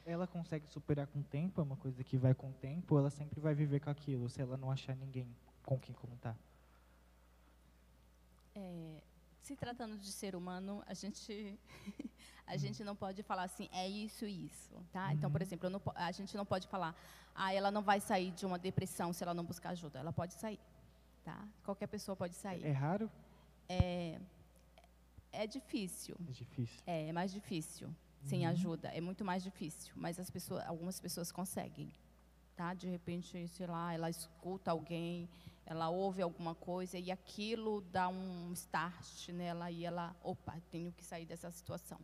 Ela 0.05 0.25
consegue 0.25 0.67
superar 0.67 1.07
com 1.07 1.19
o 1.19 1.23
tempo, 1.23 1.59
é 1.59 1.63
uma 1.63 1.75
coisa 1.75 2.03
que 2.03 2.17
vai 2.17 2.33
com 2.33 2.49
o 2.49 2.53
tempo, 2.53 2.97
ela 2.97 3.09
sempre 3.09 3.39
vai 3.39 3.53
viver 3.53 3.79
com 3.79 3.89
aquilo, 3.89 4.29
se 4.29 4.41
ela 4.41 4.57
não 4.57 4.71
achar 4.71 4.95
ninguém 4.95 5.27
com 5.63 5.77
quem 5.77 5.93
comentar? 5.93 6.37
É, 8.55 9.01
se 9.41 9.55
tratando 9.55 9.97
de 9.97 10.11
ser 10.11 10.35
humano, 10.35 10.81
a 10.87 10.93
gente 10.93 11.59
a 12.47 12.53
uhum. 12.53 12.57
gente 12.57 12.83
não 12.83 12.95
pode 12.95 13.21
falar 13.23 13.43
assim, 13.43 13.67
é 13.71 13.87
isso 13.87 14.25
e 14.25 14.45
isso, 14.45 14.75
tá? 14.91 15.07
Uhum. 15.07 15.11
Então, 15.11 15.31
por 15.31 15.41
exemplo, 15.41 15.69
não, 15.69 15.81
a 15.93 16.11
gente 16.11 16.35
não 16.37 16.45
pode 16.45 16.67
falar, 16.67 16.95
ah, 17.35 17.53
ela 17.53 17.69
não 17.69 17.81
vai 17.81 17.99
sair 17.99 18.31
de 18.31 18.45
uma 18.45 18.57
depressão 18.57 19.11
se 19.11 19.21
ela 19.23 19.33
não 19.33 19.43
buscar 19.43 19.69
ajuda. 19.69 19.99
Ela 19.99 20.13
pode 20.13 20.33
sair, 20.33 20.59
tá? 21.23 21.47
Qualquer 21.63 21.87
pessoa 21.87 22.15
pode 22.15 22.35
sair. 22.35 22.65
É 22.65 22.71
raro? 22.71 23.11
É, 23.69 24.19
é 25.31 25.45
difícil. 25.45 26.15
É 26.27 26.31
difícil. 26.31 26.81
É, 26.87 27.09
é 27.09 27.11
mais 27.11 27.31
difícil. 27.31 27.93
Sem 28.27 28.43
uhum. 28.43 28.51
ajuda, 28.51 28.89
é 28.89 29.01
muito 29.01 29.23
mais 29.23 29.43
difícil. 29.43 29.93
Mas 29.95 30.19
as 30.19 30.29
pessoas, 30.29 30.65
algumas 30.65 30.99
pessoas 30.99 31.31
conseguem. 31.31 31.91
Tá? 32.55 32.73
De 32.73 32.87
repente, 32.87 33.47
sei 33.47 33.67
lá, 33.67 33.93
ela 33.93 34.09
escuta 34.09 34.71
alguém, 34.71 35.29
ela 35.65 35.89
ouve 35.89 36.21
alguma 36.21 36.55
coisa 36.55 36.97
e 36.97 37.11
aquilo 37.11 37.81
dá 37.81 38.07
um 38.07 38.51
start 38.53 39.29
nela 39.29 39.69
e 39.69 39.85
ela, 39.85 40.15
opa, 40.23 40.59
tenho 40.71 40.91
que 40.91 41.03
sair 41.03 41.25
dessa 41.25 41.51
situação. 41.51 41.99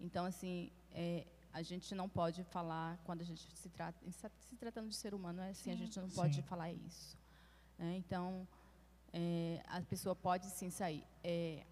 Então, 0.00 0.24
assim, 0.24 0.70
é, 0.90 1.24
a 1.52 1.62
gente 1.62 1.94
não 1.94 2.08
pode 2.08 2.42
falar, 2.44 2.98
quando 3.04 3.20
a 3.20 3.24
gente 3.24 3.46
se 3.56 3.68
trata, 3.68 3.98
se 4.10 4.56
tratando 4.56 4.88
de 4.88 4.96
ser 4.96 5.14
humano, 5.14 5.40
é 5.42 5.50
assim, 5.50 5.64
sim. 5.64 5.72
a 5.72 5.76
gente 5.76 6.00
não 6.00 6.10
pode 6.10 6.36
sim. 6.36 6.42
falar 6.42 6.72
isso. 6.72 7.16
Né? 7.78 7.96
Então, 7.96 8.46
é, 9.12 9.62
a 9.68 9.80
pessoa 9.82 10.16
pode 10.16 10.46
sim 10.50 10.70
sair. 10.70 11.04
É, 11.22 11.64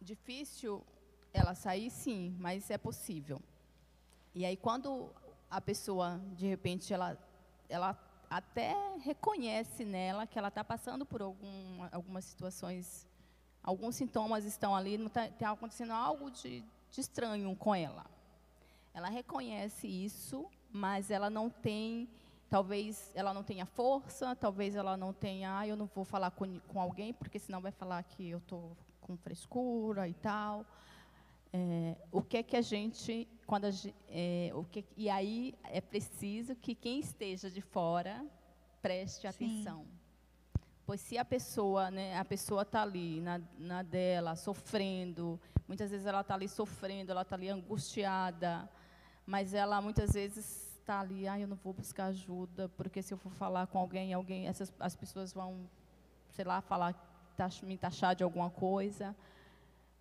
Difícil 0.00 0.84
ela 1.36 1.54
sair, 1.54 1.90
sim, 1.90 2.34
mas 2.38 2.70
é 2.70 2.78
possível. 2.78 3.40
E 4.34 4.44
aí, 4.44 4.56
quando 4.56 5.10
a 5.50 5.60
pessoa, 5.60 6.20
de 6.36 6.46
repente, 6.46 6.92
ela, 6.92 7.18
ela 7.68 7.98
até 8.28 8.74
reconhece 8.98 9.84
nela 9.84 10.26
que 10.26 10.38
ela 10.38 10.48
está 10.48 10.64
passando 10.64 11.06
por 11.06 11.22
algum, 11.22 11.86
algumas 11.92 12.24
situações, 12.24 13.06
alguns 13.62 13.96
sintomas 13.96 14.44
estão 14.44 14.74
ali, 14.74 14.98
não 14.98 15.06
está 15.06 15.28
tá 15.28 15.50
acontecendo 15.50 15.92
algo 15.92 16.30
de, 16.30 16.62
de 16.90 17.00
estranho 17.00 17.54
com 17.56 17.74
ela. 17.74 18.04
Ela 18.92 19.08
reconhece 19.08 19.86
isso, 19.86 20.46
mas 20.72 21.10
ela 21.10 21.30
não 21.30 21.48
tem, 21.50 22.08
talvez 22.48 23.12
ela 23.14 23.32
não 23.32 23.42
tenha 23.42 23.66
força, 23.66 24.34
talvez 24.34 24.74
ela 24.74 24.96
não 24.96 25.12
tenha, 25.12 25.58
ah, 25.58 25.68
eu 25.68 25.76
não 25.76 25.86
vou 25.94 26.04
falar 26.04 26.30
com, 26.30 26.58
com 26.60 26.80
alguém, 26.80 27.12
porque 27.12 27.38
senão 27.38 27.60
vai 27.60 27.72
falar 27.72 28.02
que 28.02 28.28
eu 28.28 28.38
estou 28.38 28.76
com 29.00 29.16
frescura 29.16 30.08
e 30.08 30.14
tal. 30.14 30.66
É, 31.56 31.96
o 32.12 32.20
que 32.20 32.36
é 32.36 32.42
que 32.42 32.54
a 32.54 32.60
gente, 32.60 33.26
quando 33.46 33.64
a, 33.64 33.70
é, 34.10 34.50
o 34.54 34.62
que, 34.64 34.84
e 34.94 35.08
aí 35.08 35.54
é 35.64 35.80
preciso 35.80 36.54
que 36.54 36.74
quem 36.74 37.00
esteja 37.00 37.50
de 37.50 37.62
fora 37.62 38.22
preste 38.82 39.26
atenção. 39.26 39.84
Sim. 39.84 40.62
Pois 40.84 41.00
se 41.00 41.16
a 41.16 41.24
pessoa, 41.24 41.90
né, 41.90 42.16
a 42.18 42.24
pessoa 42.24 42.60
está 42.60 42.82
ali 42.82 43.20
na, 43.22 43.40
na 43.58 43.82
dela, 43.82 44.36
sofrendo, 44.36 45.40
muitas 45.66 45.90
vezes 45.90 46.06
ela 46.06 46.20
está 46.20 46.34
ali 46.34 46.46
sofrendo, 46.46 47.10
ela 47.10 47.22
está 47.22 47.34
ali 47.34 47.48
angustiada, 47.48 48.68
mas 49.24 49.54
ela 49.54 49.80
muitas 49.80 50.12
vezes 50.12 50.78
está 50.78 51.00
ali, 51.00 51.26
ah, 51.26 51.40
eu 51.40 51.48
não 51.48 51.56
vou 51.56 51.72
buscar 51.72 52.06
ajuda, 52.06 52.68
porque 52.76 53.02
se 53.02 53.14
eu 53.14 53.18
for 53.18 53.32
falar 53.32 53.66
com 53.66 53.78
alguém, 53.78 54.12
alguém, 54.12 54.46
essas 54.46 54.72
as 54.78 54.94
pessoas 54.94 55.32
vão, 55.32 55.68
sei 56.28 56.44
lá, 56.44 56.60
falar 56.60 56.94
me 57.62 57.76
taxar 57.76 58.14
de 58.14 58.22
alguma 58.22 58.50
coisa. 58.50 59.14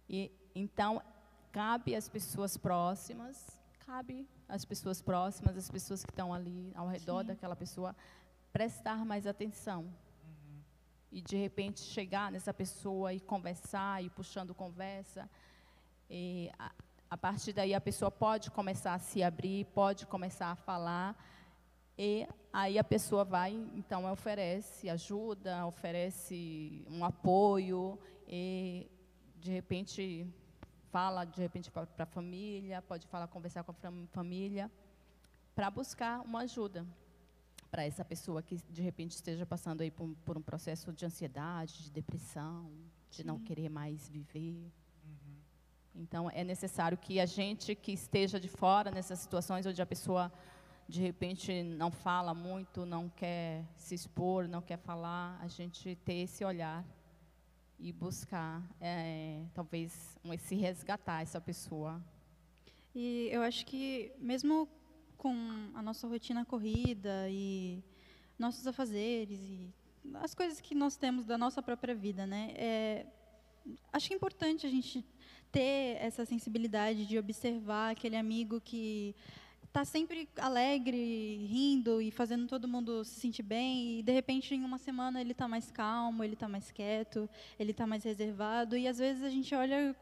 E 0.07 0.31
então 0.53 1.01
cabe 1.55 1.95
às 1.95 2.09
pessoas 2.09 2.57
próximas, 2.57 3.57
cabe 3.85 4.27
às 4.45 4.65
pessoas 4.65 5.01
próximas, 5.01 5.55
às 5.55 5.69
pessoas 5.69 6.03
que 6.03 6.11
estão 6.11 6.33
ali 6.33 6.73
ao 6.75 6.85
redor 6.85 7.21
Sim. 7.21 7.27
daquela 7.27 7.55
pessoa, 7.55 7.95
prestar 8.51 9.05
mais 9.05 9.25
atenção. 9.25 9.83
Uhum. 9.83 10.59
E 11.13 11.21
de 11.21 11.37
repente 11.37 11.79
chegar 11.79 12.29
nessa 12.29 12.53
pessoa 12.53 13.13
e 13.13 13.21
conversar, 13.21 14.03
e 14.03 14.09
puxando 14.09 14.53
conversa. 14.53 15.29
E 16.09 16.51
a, 16.59 16.73
a 17.09 17.15
partir 17.15 17.53
daí 17.53 17.73
a 17.73 17.79
pessoa 17.79 18.11
pode 18.11 18.51
começar 18.51 18.93
a 18.93 18.99
se 18.99 19.23
abrir, 19.23 19.63
pode 19.67 20.05
começar 20.07 20.51
a 20.51 20.57
falar. 20.57 21.15
E 21.97 22.27
aí 22.51 22.77
a 22.77 22.83
pessoa 22.83 23.23
vai, 23.23 23.53
então 23.73 24.11
oferece 24.11 24.89
ajuda, 24.89 25.65
oferece 25.65 26.85
um 26.89 27.05
apoio, 27.05 27.97
e 28.27 28.91
de 29.39 29.51
repente 29.51 30.27
fala 30.95 31.25
de 31.25 31.41
repente 31.41 31.69
para 31.69 31.85
a 31.97 32.05
família, 32.05 32.81
pode 32.81 33.05
falar, 33.07 33.27
conversar 33.27 33.65
com 33.65 33.73
a 33.73 34.07
família, 34.13 34.71
para 35.53 35.69
buscar 35.69 36.21
uma 36.21 36.39
ajuda 36.43 36.87
para 37.69 37.83
essa 37.83 38.05
pessoa 38.05 38.41
que 38.41 38.55
de 38.69 38.81
repente 38.81 39.11
esteja 39.11 39.45
passando 39.45 39.81
aí 39.81 39.91
por, 39.91 40.07
por 40.23 40.37
um 40.37 40.41
processo 40.41 40.93
de 40.93 41.05
ansiedade, 41.05 41.83
de 41.83 41.91
depressão, 41.91 42.71
de 43.11 43.25
não 43.25 43.37
querer 43.37 43.67
mais 43.67 44.07
viver. 44.07 44.71
Uhum. 45.03 45.35
Então 45.93 46.31
é 46.33 46.45
necessário 46.45 46.97
que 46.97 47.19
a 47.19 47.25
gente 47.25 47.75
que 47.75 47.91
esteja 47.91 48.39
de 48.39 48.47
fora 48.47 48.89
nessas 48.89 49.19
situações 49.19 49.65
onde 49.65 49.81
a 49.81 49.85
pessoa 49.85 50.31
de 50.87 51.01
repente 51.01 51.61
não 51.61 51.91
fala 51.91 52.33
muito, 52.33 52.85
não 52.85 53.09
quer 53.09 53.65
se 53.75 53.93
expor, 53.95 54.47
não 54.47 54.61
quer 54.61 54.77
falar, 54.77 55.37
a 55.41 55.49
gente 55.49 55.93
ter 56.05 56.19
esse 56.23 56.45
olhar 56.45 56.85
e 57.79 57.91
buscar, 57.91 58.63
é, 58.79 59.43
talvez, 59.53 60.17
se 60.39 60.55
resgatar 60.55 61.21
essa 61.21 61.39
pessoa. 61.41 62.01
E 62.93 63.27
eu 63.31 63.41
acho 63.41 63.65
que, 63.65 64.11
mesmo 64.17 64.67
com 65.17 65.33
a 65.73 65.81
nossa 65.81 66.07
rotina 66.07 66.45
corrida 66.45 67.27
e 67.29 67.83
nossos 68.37 68.67
afazeres 68.67 69.39
e 69.39 69.73
as 70.15 70.33
coisas 70.33 70.61
que 70.61 70.75
nós 70.75 70.95
temos 70.95 71.25
da 71.25 71.37
nossa 71.37 71.61
própria 71.61 71.95
vida, 71.95 72.25
né? 72.27 72.53
É, 72.55 73.05
acho 73.91 74.13
é 74.13 74.15
importante 74.15 74.67
a 74.67 74.69
gente 74.69 75.03
ter 75.51 75.97
essa 75.99 76.25
sensibilidade 76.25 77.05
de 77.05 77.17
observar 77.17 77.91
aquele 77.91 78.15
amigo 78.15 78.61
que 78.61 79.15
está 79.75 79.83
sempre 79.83 80.29
alegre, 80.37 81.45
rindo 81.47 82.01
e 82.01 82.09
fazendo 82.09 82.47
todo 82.47 82.65
mundo 82.65 83.03
se 83.03 83.19
sentir 83.19 83.43
bem, 83.43 83.99
e 83.99 84.03
de 84.03 84.13
repente 84.13 84.55
em 84.55 84.63
uma 84.63 84.77
semana 84.77 85.19
ele 85.19 85.33
está 85.33 85.49
mais 85.49 85.69
calmo, 85.69 86.23
ele 86.23 86.33
está 86.33 86.47
mais 86.47 86.71
quieto, 86.71 87.29
ele 87.59 87.71
está 87.71 87.85
mais 87.85 88.01
reservado, 88.05 88.77
e 88.77 88.87
às 88.87 88.99
vezes 88.99 89.21
a 89.21 89.29
gente 89.29 89.53
olha 89.53 89.93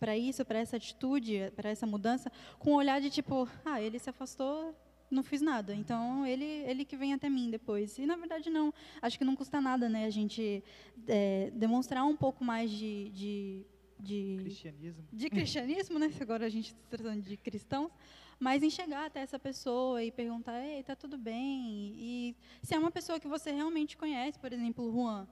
para 0.00 0.16
isso, 0.16 0.42
para 0.46 0.60
essa 0.60 0.78
atitude, 0.78 1.52
para 1.54 1.68
essa 1.68 1.86
mudança, 1.86 2.32
com 2.58 2.70
um 2.70 2.74
olhar 2.76 3.02
de 3.02 3.10
tipo, 3.10 3.46
ah, 3.66 3.82
ele 3.82 3.98
se 3.98 4.08
afastou, 4.08 4.74
não 5.10 5.22
fiz 5.22 5.42
nada, 5.42 5.74
então 5.74 6.26
ele 6.26 6.46
ele 6.66 6.82
que 6.82 6.96
vem 6.96 7.12
até 7.12 7.28
mim 7.28 7.50
depois. 7.50 7.98
E 7.98 8.06
na 8.06 8.16
verdade 8.16 8.48
não, 8.48 8.72
acho 9.02 9.18
que 9.18 9.26
não 9.26 9.36
custa 9.36 9.60
nada, 9.60 9.90
né, 9.90 10.06
a 10.06 10.10
gente 10.10 10.64
é, 11.06 11.52
demonstrar 11.54 12.02
um 12.06 12.16
pouco 12.16 12.42
mais 12.42 12.70
de, 12.70 13.10
de 13.10 13.66
de 14.02 14.38
cristianismo, 14.40 15.04
de 15.12 15.30
cristianismo, 15.30 15.98
né? 15.98 16.12
Agora 16.20 16.46
a 16.46 16.48
gente 16.48 16.68
está 16.68 16.82
tratando 16.90 17.22
de 17.22 17.36
cristãos, 17.36 17.90
mas 18.38 18.62
em 18.62 18.70
chegar 18.70 19.06
até 19.06 19.20
essa 19.20 19.38
pessoa 19.38 20.02
e 20.02 20.10
perguntar, 20.10 20.60
ei, 20.60 20.82
tá 20.82 20.96
tudo 20.96 21.16
bem? 21.16 21.94
E 21.96 22.36
se 22.62 22.74
é 22.74 22.78
uma 22.78 22.90
pessoa 22.90 23.20
que 23.20 23.28
você 23.28 23.52
realmente 23.52 23.96
conhece, 23.96 24.38
por 24.38 24.52
exemplo, 24.52 24.84
o 24.84 24.92
Juan, 24.92 25.28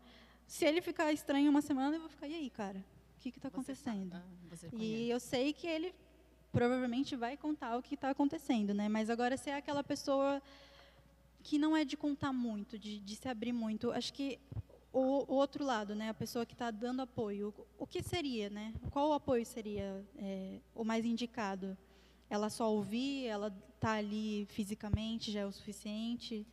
se 0.46 0.64
ele 0.64 0.80
ficar 0.80 1.12
estranho 1.12 1.50
uma 1.50 1.60
semana, 1.60 1.96
eu 1.96 2.00
vou 2.00 2.08
ficar, 2.08 2.28
e 2.28 2.34
aí, 2.34 2.50
cara? 2.50 2.84
O 3.16 3.20
que 3.20 3.28
está 3.28 3.48
acontecendo? 3.48 4.16
Você, 4.48 4.66
ah, 4.66 4.70
você 4.70 4.76
e 4.76 5.10
eu 5.10 5.20
sei 5.20 5.52
que 5.52 5.66
ele 5.66 5.94
provavelmente 6.52 7.14
vai 7.16 7.36
contar 7.36 7.76
o 7.76 7.82
que 7.82 7.94
está 7.94 8.10
acontecendo, 8.10 8.72
né? 8.72 8.88
Mas 8.88 9.10
agora, 9.10 9.36
se 9.36 9.50
é 9.50 9.56
aquela 9.56 9.84
pessoa 9.84 10.42
que 11.42 11.58
não 11.58 11.76
é 11.76 11.84
de 11.84 11.96
contar 11.96 12.32
muito, 12.32 12.78
de, 12.78 12.98
de 13.00 13.16
se 13.16 13.28
abrir 13.28 13.52
muito, 13.52 13.90
acho 13.92 14.12
que 14.12 14.38
o, 14.92 15.32
o, 15.32 15.36
outro 15.36 15.64
lado, 15.64 15.94
né, 15.94 16.08
a 16.08 16.14
pessoa 16.14 16.44
que 16.44 16.54
está 16.54 16.70
dando 16.70 17.00
apoio, 17.02 17.54
o, 17.56 17.84
o, 17.84 17.86
que 17.86 18.02
seria, 18.02 18.50
né? 18.50 18.74
Qual 18.90 19.10
o 19.10 19.12
apoio 19.12 19.46
seria 19.46 20.04
é, 20.16 20.60
o 20.74 20.84
mais 20.84 21.04
indicado? 21.04 21.76
ela 22.30 22.48
só 22.48 22.72
ouvir, 22.72 23.26
ela 23.26 23.50
tá 23.80 23.94
ali 23.94 24.46
fisicamente 24.46 25.32
já 25.32 25.40
é 25.40 25.46
o 25.46 25.50
suficiente? 25.50 26.46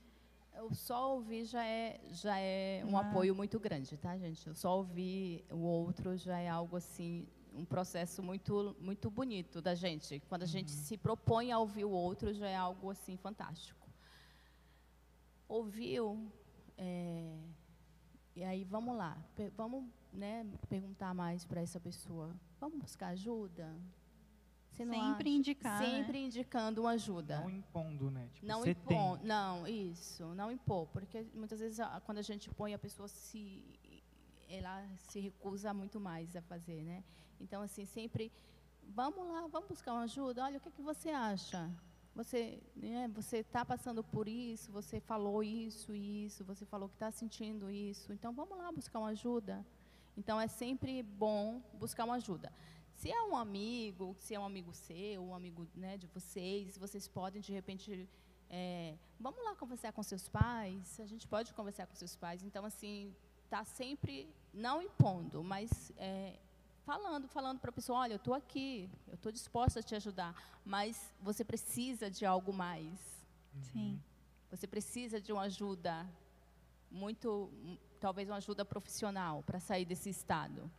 O 0.64 0.74
só 0.74 1.14
ouvir 1.14 1.46
já 1.46 1.64
é 1.64 2.02
já 2.10 2.40
é 2.40 2.84
um 2.84 2.98
ah. 2.98 3.02
apoio 3.02 3.36
muito 3.36 3.60
grande, 3.60 3.96
tá, 3.96 4.18
gente? 4.18 4.50
O 4.50 4.56
só 4.56 4.76
ouvir 4.78 5.46
o 5.52 5.60
outro 5.60 6.18
já 6.18 6.40
é 6.40 6.50
algo 6.50 6.76
assim, 6.76 7.28
um 7.54 7.64
processo 7.64 8.24
muito 8.24 8.76
muito 8.80 9.12
bonito 9.12 9.62
da 9.62 9.76
gente. 9.76 10.20
Quando 10.28 10.42
a 10.42 10.48
gente 10.48 10.74
uhum. 10.74 10.80
se 10.80 10.98
propõe 10.98 11.52
a 11.52 11.60
ouvir 11.60 11.86
o 11.86 11.92
outro, 11.92 12.34
já 12.34 12.50
é 12.50 12.56
algo 12.56 12.90
assim 12.90 13.16
fantástico. 13.16 13.88
Ouviu, 15.48 16.28
é, 16.76 17.38
e 18.38 18.44
aí 18.44 18.64
vamos 18.64 18.96
lá, 18.96 19.18
vamos 19.56 19.84
né, 20.14 20.46
perguntar 20.70 21.12
mais 21.16 21.44
para 21.44 21.60
essa 21.60 21.80
pessoa. 21.80 22.36
Vamos 22.60 22.78
buscar 22.78 23.08
ajuda? 23.08 23.76
sempre 24.70 25.30
indicar. 25.32 25.84
Sempre 25.84 26.20
né? 26.20 26.26
indicando 26.26 26.82
uma 26.82 26.92
ajuda. 26.92 27.40
Não 27.40 27.50
impondo, 27.50 28.12
né? 28.12 28.30
Tipo, 28.36 28.46
não 28.46 28.64
impor. 28.64 29.24
Não, 29.24 29.68
isso. 29.68 30.24
Não 30.36 30.52
impor. 30.52 30.86
Porque 30.90 31.26
muitas 31.34 31.60
vezes 31.60 31.80
quando 32.06 32.20
a 32.20 32.22
gente 32.22 32.48
põe, 32.52 32.76
a 32.76 32.80
pessoa 32.80 33.08
se. 33.08 33.64
Ela 34.48 34.88
se 35.10 35.20
recusa 35.20 35.74
muito 35.74 36.00
mais 36.00 36.36
a 36.36 36.42
fazer, 36.44 36.84
né? 36.84 37.04
Então, 37.42 37.64
assim, 37.64 37.86
sempre. 37.86 38.32
Vamos 38.84 39.28
lá, 39.28 39.48
vamos 39.48 39.68
buscar 39.68 39.94
uma 39.94 40.04
ajuda. 40.04 40.44
Olha, 40.44 40.60
o 40.60 40.62
que, 40.62 40.70
é 40.70 40.72
que 40.72 40.82
você 40.84 41.10
acha? 41.10 41.70
Você 42.18 42.60
né, 42.76 43.08
você 43.14 43.38
está 43.38 43.64
passando 43.64 44.04
por 44.04 44.28
isso, 44.28 44.72
você 44.72 45.00
falou 45.00 45.44
isso, 45.44 45.94
isso, 45.94 46.44
você 46.44 46.66
falou 46.66 46.90
que 46.90 46.96
está 46.96 47.12
sentindo 47.12 47.70
isso. 47.70 48.12
Então, 48.12 48.34
vamos 48.34 48.58
lá 48.58 48.72
buscar 48.72 48.98
uma 48.98 49.10
ajuda. 49.10 49.64
Então, 50.18 50.42
é 50.42 50.48
sempre 50.48 51.04
bom 51.04 51.62
buscar 51.76 52.06
uma 52.06 52.16
ajuda. 52.16 52.52
Se 52.96 53.12
é 53.12 53.22
um 53.22 53.36
amigo, 53.36 54.16
se 54.18 54.34
é 54.34 54.40
um 54.40 54.46
amigo 54.46 54.74
seu, 54.74 55.22
um 55.22 55.36
amigo 55.36 55.68
né, 55.76 55.96
de 55.96 56.08
vocês, 56.08 56.76
vocês 56.76 57.08
podem, 57.08 57.40
de 57.40 57.54
repente, 57.54 58.10
é, 58.50 58.96
vamos 59.20 59.44
lá 59.44 59.54
conversar 59.54 59.92
com 59.92 60.02
seus 60.02 60.28
pais, 60.28 61.00
a 61.00 61.06
gente 61.06 61.28
pode 61.28 61.54
conversar 61.54 61.86
com 61.86 61.94
seus 61.94 62.16
pais. 62.16 62.42
Então, 62.42 62.66
assim, 62.66 63.14
está 63.46 63.64
sempre, 63.64 64.28
não 64.52 64.82
impondo, 64.82 65.44
mas 65.44 65.92
é, 65.98 66.40
falando, 66.88 67.28
falando 67.28 67.60
para 67.60 67.70
a 67.70 67.74
pessoa, 67.74 68.00
olha, 68.00 68.14
eu 68.14 68.18
estou 68.24 68.34
aqui, 68.34 68.90
eu 69.10 69.16
estou 69.16 69.30
disposta 69.30 69.82
a 69.82 69.84
te 69.84 69.94
ajudar, 69.94 70.34
mas 70.64 71.14
você 71.22 71.44
precisa 71.44 72.10
de 72.10 72.26
algo 72.26 72.54
mais. 72.54 72.98
Sim. 73.74 74.02
Você 74.50 74.66
precisa 74.66 75.20
de 75.20 75.34
uma 75.34 75.42
ajuda 75.42 76.10
muito, 76.90 77.52
talvez 78.00 78.30
uma 78.30 78.38
ajuda 78.38 78.64
profissional 78.64 79.44
para 79.44 79.60
sair 79.60 79.84
desse 79.84 80.10
estado. 80.10 80.72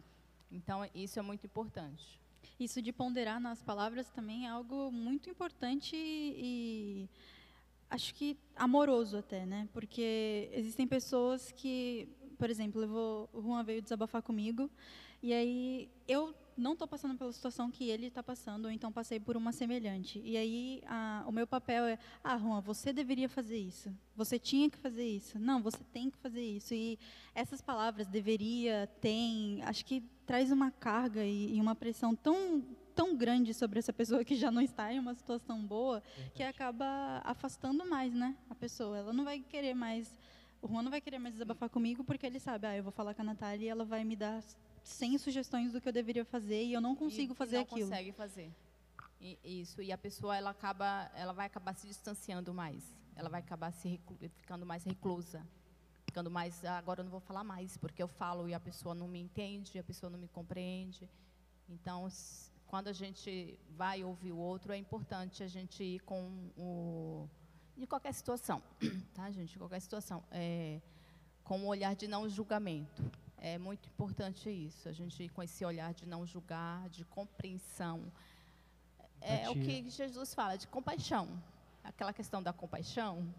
Então, 0.51 0.89
isso 0.95 1.19
é 1.19 1.23
muito 1.23 1.45
importante. 1.45 2.19
Isso 2.59 2.81
de 2.81 2.91
ponderar 2.91 3.39
nas 3.39 3.63
palavras 3.63 4.09
também 4.09 4.47
é 4.47 4.49
algo 4.49 4.91
muito 4.91 5.29
importante 5.29 5.95
e, 5.95 7.07
acho 7.91 8.15
que 8.15 8.35
amoroso 8.57 9.19
até, 9.19 9.45
né? 9.45 9.69
Porque 9.75 10.49
existem 10.55 10.87
pessoas 10.87 11.53
que, 11.53 12.09
por 12.39 12.49
exemplo, 12.49 12.83
eu 12.83 12.89
vou, 12.89 13.31
o 13.33 13.43
Juan 13.43 13.65
veio 13.65 13.83
desabafar 13.83 14.23
comigo 14.23 14.71
e 15.23 15.33
aí 15.33 15.91
eu 16.07 16.35
não 16.57 16.73
estou 16.73 16.87
passando 16.89 17.17
pela 17.17 17.33
situação 17.33 17.71
que 17.71 17.89
ele 17.89 18.07
está 18.07 18.23
passando, 18.23 18.67
ou 18.67 18.71
então 18.71 18.91
passei 18.91 19.21
por 19.21 19.37
uma 19.37 19.53
semelhante. 19.53 20.21
E 20.25 20.37
aí 20.37 20.83
a, 20.87 21.25
o 21.27 21.33
meu 21.33 21.47
papel 21.47 21.85
é, 21.85 21.99
ah, 22.23 22.39
Juan, 22.39 22.61
você 22.61 22.93
deveria 22.93 23.29
fazer 23.29 23.59
isso. 23.59 23.95
Você 24.17 24.39
tinha 24.39 24.69
que 24.69 24.79
fazer 24.79 25.07
isso. 25.07 25.39
Não, 25.39 25.63
você 25.63 25.79
tem 25.93 26.11
que 26.11 26.19
fazer 26.19 26.43
isso. 26.43 26.75
E 26.75 26.99
essas 27.35 27.61
palavras 27.61 28.07
deveria, 28.09 28.89
tem, 29.01 29.63
acho 29.63 29.85
que 29.85 30.03
traz 30.27 30.51
uma 30.51 30.71
carga 30.71 31.25
e, 31.25 31.57
e 31.57 31.61
uma 31.61 31.75
pressão 31.75 32.15
tão 32.15 32.65
tão 32.95 33.17
grande 33.17 33.55
sobre 33.55 33.79
essa 33.79 33.93
pessoa 33.93 34.25
que 34.25 34.35
já 34.35 34.51
não 34.51 34.61
está 34.61 34.93
em 34.93 34.99
uma 34.99 35.15
situação 35.15 35.65
boa, 35.65 36.01
Verdade. 36.01 36.33
que 36.35 36.43
acaba 36.43 37.23
afastando 37.25 37.89
mais, 37.89 38.13
né, 38.13 38.35
a 38.51 38.57
pessoa. 38.57 38.99
Ela 38.99 39.13
não 39.13 39.25
vai 39.25 39.39
querer 39.39 39.73
mais 39.73 40.13
o 40.61 40.69
Juan 40.69 40.83
não 40.83 40.91
vai 40.91 41.01
querer 41.01 41.19
mais 41.19 41.35
desabafar 41.35 41.69
comigo 41.69 42.05
porque 42.05 42.27
ele 42.27 42.41
sabe, 42.41 42.67
ah, 42.67 42.77
eu 42.77 42.83
vou 42.83 42.93
falar 42.93 43.15
com 43.15 43.23
a 43.23 43.25
Natália 43.25 43.67
e 43.67 43.69
ela 43.69 43.85
vai 43.85 44.05
me 44.05 44.17
dar 44.17 44.43
100 44.83 45.19
sugestões 45.19 45.73
do 45.73 45.81
que 45.81 45.89
eu 45.89 45.93
deveria 45.93 46.25
fazer 46.25 46.65
e 46.65 46.73
eu 46.73 46.81
não 46.81 46.95
consigo 46.97 47.33
e 47.33 47.37
fazer 47.37 47.57
não 47.57 47.63
aquilo. 47.63 47.81
Não 47.81 47.89
consegue 47.89 48.13
fazer. 48.13 48.53
E, 49.21 49.39
isso. 49.45 49.83
E 49.83 49.93
a 49.93 49.99
pessoa 49.99 50.37
ela 50.37 50.51
acaba, 50.51 51.11
ela 51.15 51.33
vai 51.33 51.47
acabar 51.47 51.75
se 51.75 51.87
distanciando 51.87 52.53
mais. 52.53 52.95
Ela 53.15 53.29
vai 53.29 53.41
acabar 53.41 53.73
se 53.73 54.01
ficando 54.37 54.65
mais 54.65 54.85
reclusa, 54.85 55.45
ficando 56.05 56.31
mais. 56.31 56.65
Ah, 56.65 56.79
agora 56.79 57.01
eu 57.01 57.05
não 57.05 57.11
vou 57.11 57.21
falar 57.21 57.45
mais 57.45 57.77
porque 57.77 58.03
eu 58.03 58.09
falo 58.09 58.49
e 58.49 58.55
a 58.55 58.61
pessoa 58.61 58.95
não 58.95 59.09
me 59.09 59.21
entende, 59.21 59.79
a 59.79 59.85
pessoa 59.85 60.11
não 60.11 60.19
me 60.19 60.29
compreende. 60.29 61.09
Então, 61.69 62.09
quando 62.67 62.89
a 62.89 62.93
gente 62.93 63.59
vai 63.77 64.03
ouvir 64.05 64.33
o 64.33 64.39
outro, 64.39 64.73
é 64.73 64.77
importante 64.77 65.43
a 65.43 65.49
gente 65.49 65.83
ir 65.83 66.01
com 66.01 66.51
o 66.57 67.29
de 67.79 67.87
qualquer 67.87 68.13
situação, 68.13 68.63
tá, 69.15 69.31
gente? 69.31 69.53
De 69.53 69.59
qualquer 69.59 69.81
situação, 69.81 70.23
é, 70.31 70.81
com 71.45 71.59
um 71.59 71.67
olhar 71.67 71.95
de 71.95 72.09
não 72.09 72.29
julgamento. 72.29 73.03
É, 73.41 73.57
muito 73.57 73.89
importante 73.89 74.51
isso, 74.51 74.89
a 74.89 74.93
gente 74.93 75.29
com 75.29 75.43
esse 75.43 75.65
olhar 75.65 75.95
de 75.95 76.07
não 76.07 76.27
julgar, 76.27 76.89
de 76.89 77.05
compreensão. 77.05 78.13
É, 79.21 79.45
é 79.45 79.51
o 79.51 79.55
que 79.55 79.89
Jesus 79.89 80.35
fala, 80.35 80.57
de 80.57 80.67
compaixão. 80.67 81.29
Aquela 81.85 82.13
questão 82.13 82.43
da 82.43 82.53
compaixão, 82.53 83.33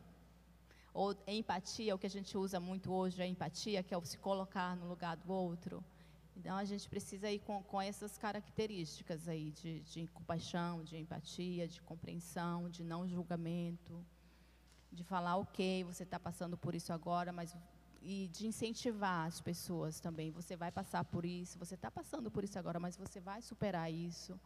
ou 0.93 1.15
empatia, 1.27 1.93
o 1.93 1.99
que 1.99 2.07
a 2.07 2.09
gente 2.09 2.37
usa 2.37 2.59
muito 2.59 2.91
hoje 2.91 3.21
é 3.21 3.27
empatia, 3.27 3.83
que 3.83 3.93
é 3.93 3.97
o 3.97 4.05
se 4.05 4.17
colocar 4.17 4.75
no 4.75 4.87
lugar 4.87 5.17
do 5.17 5.31
outro. 5.31 5.83
Então 6.35 6.55
a 6.55 6.63
gente 6.63 6.87
precisa 6.89 7.29
ir 7.29 7.39
com, 7.39 7.61
com 7.63 7.81
essas 7.81 8.17
características 8.17 9.27
aí 9.27 9.51
de, 9.51 9.81
de 9.81 10.07
compaixão, 10.07 10.83
de 10.83 10.97
empatia, 10.97 11.67
de 11.67 11.81
compreensão, 11.81 12.69
de 12.69 12.83
não 12.83 13.07
julgamento, 13.07 14.03
de 14.91 15.03
falar 15.03 15.37
ok, 15.37 15.83
você 15.83 16.03
está 16.03 16.19
passando 16.19 16.57
por 16.57 16.73
isso 16.75 16.91
agora, 16.91 17.31
mas 17.31 17.55
e 18.01 18.29
de 18.29 18.47
incentivar 18.47 19.27
as 19.27 19.41
pessoas 19.41 19.99
também. 19.99 20.31
Você 20.31 20.55
vai 20.55 20.71
passar 20.71 21.03
por 21.03 21.25
isso, 21.25 21.57
você 21.57 21.75
está 21.75 21.91
passando 21.91 22.31
por 22.31 22.43
isso 22.43 22.57
agora, 22.57 22.79
mas 22.79 22.95
você 22.97 23.19
vai 23.19 23.41
superar 23.41 23.91
isso. 23.91 24.39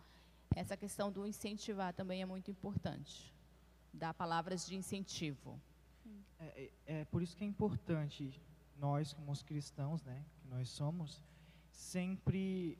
Essa 0.55 0.75
questão 0.77 1.11
do 1.11 1.25
incentivar 1.25 1.93
também 1.93 2.21
é 2.21 2.25
muito 2.25 2.49
importante. 2.51 3.33
Dar 3.93 4.13
palavras 4.13 4.65
de 4.65 4.75
incentivo. 4.75 5.59
É, 6.39 6.45
é, 6.45 7.01
é 7.01 7.05
por 7.05 7.21
isso 7.21 7.35
que 7.35 7.43
é 7.43 7.47
importante 7.47 8.41
nós, 8.77 9.13
como 9.13 9.31
os 9.31 9.41
cristãos, 9.41 10.03
né, 10.03 10.25
que 10.41 10.47
nós 10.47 10.69
somos, 10.69 11.21
sempre 11.71 12.77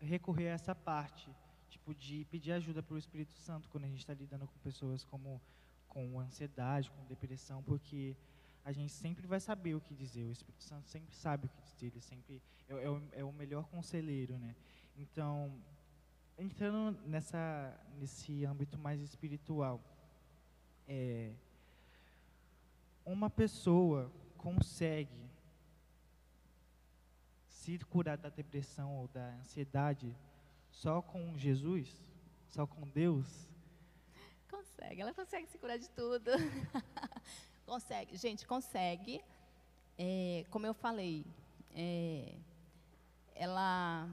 recorrer 0.00 0.48
a 0.48 0.52
essa 0.52 0.74
parte, 0.74 1.34
tipo 1.68 1.94
de 1.94 2.24
pedir 2.26 2.52
ajuda 2.52 2.82
para 2.82 2.94
o 2.94 2.98
Espírito 2.98 3.32
Santo 3.32 3.68
quando 3.68 3.84
a 3.84 3.88
gente 3.88 3.98
está 3.98 4.14
lidando 4.14 4.46
com 4.46 4.58
pessoas 4.58 5.04
como 5.04 5.40
com 5.94 6.20
ansiedade, 6.20 6.90
com 6.90 7.04
depressão, 7.04 7.62
porque 7.62 8.16
a 8.64 8.72
gente 8.72 8.92
sempre 8.92 9.26
vai 9.26 9.38
saber 9.38 9.74
o 9.76 9.80
que 9.80 9.94
dizer. 9.94 10.24
O 10.24 10.32
Espírito 10.32 10.64
Santo 10.64 10.88
sempre 10.88 11.14
sabe 11.14 11.46
o 11.46 11.48
que 11.48 11.62
dizer. 11.62 11.86
Ele 11.86 12.00
sempre 12.00 12.42
é, 12.68 12.72
é, 12.72 12.90
o, 12.90 13.02
é 13.12 13.24
o 13.24 13.32
melhor 13.32 13.64
conselheiro, 13.68 14.36
né? 14.38 14.56
Então, 14.96 15.52
entrando 16.36 16.98
nessa 17.06 17.80
nesse 17.98 18.44
âmbito 18.44 18.76
mais 18.76 19.00
espiritual, 19.00 19.80
é, 20.88 21.32
uma 23.06 23.30
pessoa 23.30 24.10
consegue 24.36 25.24
se 27.46 27.78
curar 27.78 28.18
da 28.18 28.28
depressão 28.28 28.96
ou 28.96 29.08
da 29.08 29.34
ansiedade 29.36 30.14
só 30.70 31.00
com 31.00 31.38
Jesus? 31.38 31.88
Só 32.48 32.66
com 32.66 32.86
Deus? 32.88 33.48
Consegue, 34.56 35.00
ela 35.00 35.12
consegue 35.12 35.46
se 35.48 35.58
curar 35.58 35.78
de 35.78 35.88
tudo. 35.90 36.30
consegue, 37.66 38.16
gente, 38.16 38.46
consegue. 38.46 39.20
É, 39.98 40.44
como 40.50 40.66
eu 40.66 40.74
falei, 40.74 41.24
é, 41.74 42.36
ela 43.34 44.08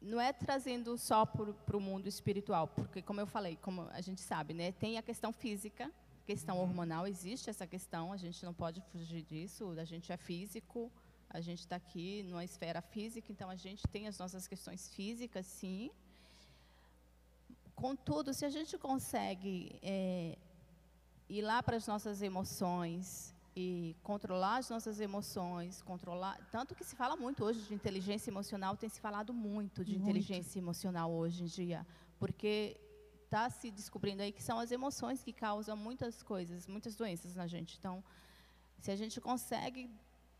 não 0.00 0.20
é 0.20 0.32
trazendo 0.32 0.96
só 0.96 1.26
para 1.26 1.76
o 1.76 1.80
mundo 1.80 2.06
espiritual, 2.06 2.68
porque 2.68 3.02
como 3.02 3.20
eu 3.20 3.26
falei, 3.26 3.56
como 3.56 3.82
a 3.90 4.00
gente 4.00 4.20
sabe, 4.20 4.54
né, 4.54 4.72
tem 4.72 4.96
a 4.96 5.02
questão 5.02 5.32
física, 5.32 5.92
questão 6.24 6.58
hormonal, 6.58 7.06
existe 7.06 7.50
essa 7.50 7.66
questão, 7.66 8.12
a 8.12 8.16
gente 8.16 8.44
não 8.44 8.54
pode 8.54 8.80
fugir 8.92 9.22
disso, 9.22 9.74
a 9.78 9.84
gente 9.84 10.12
é 10.12 10.16
físico, 10.16 10.90
a 11.28 11.40
gente 11.40 11.60
está 11.60 11.76
aqui 11.76 12.22
numa 12.22 12.44
esfera 12.44 12.80
física, 12.80 13.30
então 13.30 13.50
a 13.50 13.56
gente 13.56 13.82
tem 13.88 14.06
as 14.06 14.18
nossas 14.18 14.46
questões 14.46 14.88
físicas, 14.94 15.46
sim. 15.46 15.90
Contudo, 17.78 18.34
se 18.34 18.44
a 18.44 18.50
gente 18.50 18.76
consegue 18.76 19.78
é, 19.80 20.36
ir 21.28 21.42
lá 21.42 21.62
para 21.62 21.76
as 21.76 21.86
nossas 21.86 22.20
emoções 22.22 23.32
e 23.54 23.94
controlar 24.02 24.56
as 24.56 24.68
nossas 24.68 24.98
emoções, 24.98 25.80
controlar, 25.82 26.36
tanto 26.50 26.74
que 26.74 26.82
se 26.82 26.96
fala 26.96 27.14
muito 27.16 27.44
hoje 27.44 27.60
de 27.60 27.72
inteligência 27.72 28.30
emocional, 28.30 28.76
tem 28.76 28.88
se 28.88 29.00
falado 29.00 29.32
muito 29.32 29.84
de 29.84 29.92
muito. 29.92 30.02
inteligência 30.02 30.58
emocional 30.58 31.12
hoje 31.12 31.44
em 31.44 31.46
dia, 31.46 31.86
porque 32.18 32.76
está 33.24 33.48
se 33.48 33.70
descobrindo 33.70 34.22
aí 34.22 34.32
que 34.32 34.42
são 34.42 34.58
as 34.58 34.72
emoções 34.72 35.22
que 35.22 35.32
causam 35.32 35.76
muitas 35.76 36.20
coisas, 36.20 36.66
muitas 36.66 36.96
doenças 36.96 37.36
na 37.36 37.46
gente. 37.46 37.76
Então, 37.78 38.02
se 38.80 38.90
a 38.90 38.96
gente 38.96 39.20
consegue 39.20 39.88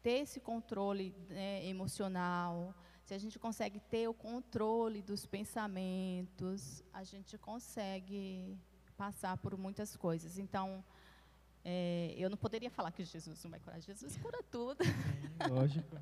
ter 0.02 0.22
esse 0.24 0.40
controle 0.40 1.14
né, 1.28 1.64
emocional, 1.68 2.74
se 3.08 3.14
a 3.14 3.18
gente 3.18 3.38
consegue 3.38 3.80
ter 3.80 4.06
o 4.06 4.12
controle 4.12 5.00
dos 5.00 5.24
pensamentos, 5.24 6.84
a 6.92 7.02
gente 7.02 7.38
consegue 7.38 8.54
passar 8.98 9.38
por 9.38 9.56
muitas 9.56 9.96
coisas. 9.96 10.38
Então, 10.38 10.84
é, 11.64 12.14
eu 12.18 12.28
não 12.28 12.36
poderia 12.36 12.70
falar 12.70 12.92
que 12.92 13.02
Jesus 13.02 13.42
não 13.42 13.50
vai 13.50 13.60
curar. 13.60 13.80
Jesus 13.80 14.14
cura 14.18 14.42
tudo. 14.50 14.84
Sim, 14.84 15.50
lógico. 15.50 15.96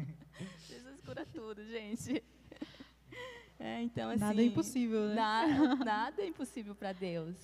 Jesus 0.66 0.98
cura 1.02 1.26
tudo, 1.26 1.62
gente. 1.62 2.24
É, 3.60 3.82
então, 3.82 4.08
assim, 4.08 4.20
nada 4.20 4.40
é 4.40 4.46
impossível, 4.46 5.08
né? 5.08 5.14
Nada, 5.14 5.74
nada 5.84 6.22
é 6.22 6.26
impossível 6.26 6.74
para 6.74 6.94
Deus. 6.94 7.36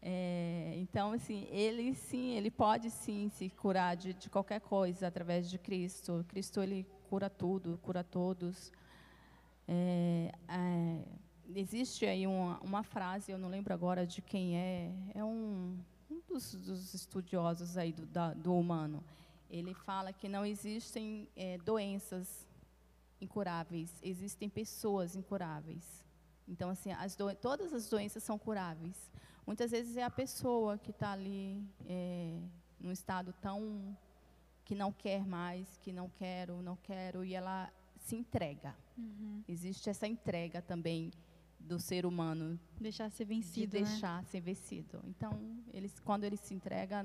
É, 0.00 0.74
então, 0.76 1.10
assim, 1.10 1.48
ele 1.50 1.92
sim, 1.94 2.36
ele 2.36 2.52
pode 2.52 2.88
sim 2.88 3.28
se 3.30 3.48
curar 3.50 3.96
de, 3.96 4.14
de 4.14 4.30
qualquer 4.30 4.60
coisa 4.60 5.08
através 5.08 5.50
de 5.50 5.58
Cristo. 5.58 6.24
Cristo, 6.28 6.62
ele 6.62 6.86
cura 7.14 7.30
tudo, 7.30 7.78
cura 7.80 8.02
todos. 8.02 8.72
É, 9.68 10.32
é, 10.48 11.04
existe 11.54 12.04
aí 12.04 12.26
uma, 12.26 12.58
uma, 12.58 12.82
frase, 12.82 13.30
eu 13.30 13.38
não 13.38 13.48
lembro 13.48 13.72
agora 13.72 14.04
de 14.04 14.20
quem 14.20 14.58
é, 14.58 14.92
é 15.14 15.24
um, 15.24 15.78
um 16.10 16.20
dos, 16.26 16.56
dos, 16.56 16.92
estudiosos 16.92 17.78
aí 17.78 17.92
do, 17.92 18.04
da, 18.04 18.34
do, 18.34 18.52
humano. 18.52 19.04
Ele 19.48 19.72
fala 19.74 20.12
que 20.12 20.28
não 20.28 20.44
existem 20.44 21.28
é, 21.36 21.56
doenças 21.58 22.48
incuráveis, 23.20 23.94
existem 24.02 24.48
pessoas 24.48 25.14
incuráveis. 25.14 26.04
Então, 26.48 26.68
assim, 26.68 26.90
as 26.90 27.16
todas 27.40 27.72
as 27.72 27.88
doenças 27.88 28.24
são 28.24 28.36
curáveis. 28.36 29.08
Muitas 29.46 29.70
vezes 29.70 29.96
é 29.96 30.02
a 30.02 30.10
pessoa 30.10 30.78
que 30.78 30.90
está 30.90 31.12
ali 31.12 31.64
é, 31.86 32.40
num 32.80 32.90
estado 32.90 33.32
tão 33.40 33.96
que 34.64 34.74
não 34.74 34.92
quer 34.92 35.26
mais, 35.26 35.76
que 35.78 35.92
não 35.92 36.08
quero, 36.08 36.62
não 36.62 36.76
quero, 36.76 37.24
e 37.24 37.34
ela 37.34 37.70
se 37.98 38.16
entrega. 38.16 38.74
Uhum. 38.96 39.42
Existe 39.48 39.90
essa 39.90 40.06
entrega 40.06 40.62
também 40.62 41.10
do 41.58 41.78
ser 41.78 42.06
humano. 42.06 42.58
Deixar 42.80 43.10
ser 43.10 43.24
vencido. 43.24 43.66
De 43.66 43.84
deixar 43.84 44.22
né? 44.22 44.28
ser 44.28 44.40
vencido. 44.40 45.00
Então, 45.04 45.32
eles, 45.72 45.98
quando 46.00 46.24
ele 46.24 46.36
se 46.36 46.54
entrega, 46.54 47.04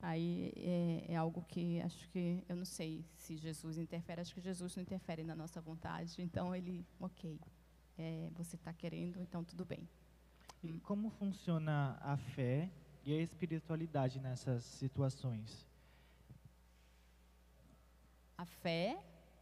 aí 0.00 0.52
é, 0.56 1.12
é, 1.12 1.16
algo 1.16 1.42
que 1.48 1.80
acho 1.80 2.08
que, 2.10 2.42
eu 2.48 2.56
não 2.56 2.64
sei 2.64 3.04
se 3.14 3.36
Jesus 3.36 3.78
interfere, 3.78 4.20
acho 4.20 4.34
que 4.34 4.40
Jesus 4.40 4.76
não 4.76 4.82
interfere 4.82 5.24
na 5.24 5.34
nossa 5.34 5.60
vontade. 5.60 6.20
Então, 6.20 6.54
ele, 6.54 6.86
ok, 7.00 7.40
é, 7.98 8.30
você 8.34 8.56
está 8.56 8.72
querendo, 8.72 9.20
então 9.20 9.42
tudo 9.42 9.64
bem. 9.64 9.88
E 10.62 10.78
como 10.80 11.10
funciona 11.10 11.98
a 12.00 12.16
fé 12.16 12.70
e 13.04 13.12
a 13.12 13.20
espiritualidade 13.20 14.20
nessas 14.20 14.64
situações? 14.64 15.66
A 18.42 18.44
fé? 18.44 18.98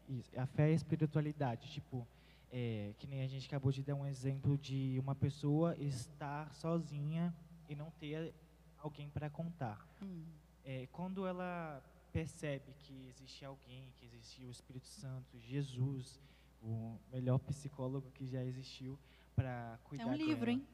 Isso, 0.07 0.39
a 0.39 0.45
fé 0.45 0.69
e 0.69 0.73
a 0.73 0.75
espiritualidade. 0.75 1.71
Tipo, 1.71 2.07
é, 2.51 2.93
que 2.99 3.07
nem 3.07 3.23
a 3.23 3.27
gente 3.27 3.47
acabou 3.47 3.71
de 3.71 3.81
dar 3.81 3.95
um 3.95 4.05
exemplo 4.05 4.59
de 4.59 4.99
uma 4.99 5.15
pessoa 5.15 5.75
estar 5.79 6.53
sozinha 6.53 7.33
e 7.67 7.73
não 7.75 7.89
ter 7.99 8.31
alguém 8.77 9.09
para 9.09 9.27
contar. 9.27 9.87
Hum. 10.03 10.23
É, 10.63 10.87
quando 10.91 11.25
ela 11.25 11.81
percebe 12.13 12.75
que 12.77 13.07
existe 13.07 13.43
alguém, 13.43 13.91
que 13.97 14.05
existe 14.05 14.45
o 14.45 14.51
Espírito 14.51 14.85
Santo, 14.87 15.39
Jesus, 15.39 16.21
o 16.61 16.95
melhor 17.11 17.39
psicólogo 17.39 18.11
que 18.11 18.27
já 18.27 18.43
existiu 18.43 18.99
para 19.35 19.79
cuidar 19.83 20.03
É 20.03 20.05
um 20.05 20.13
livro, 20.13 20.45
dela. 20.45 20.51
hein? 20.51 20.67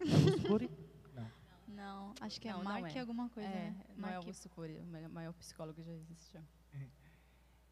Não. 1.14 1.30
Não, 1.68 2.14
acho 2.20 2.38
que 2.38 2.48
é 2.48 2.52
não, 2.52 2.62
Mark 2.62 2.94
é. 2.94 3.00
alguma 3.00 3.30
coisa, 3.30 3.48
é, 3.48 3.70
né? 3.70 3.84
Não 3.96 4.08
é 4.10 4.16
Augusto 4.16 4.46
Cury, 4.50 4.78
o 4.78 5.08
maior 5.08 5.32
psicólogo 5.32 5.74
que 5.80 5.82
já 5.82 5.92
existiu. 5.92 6.42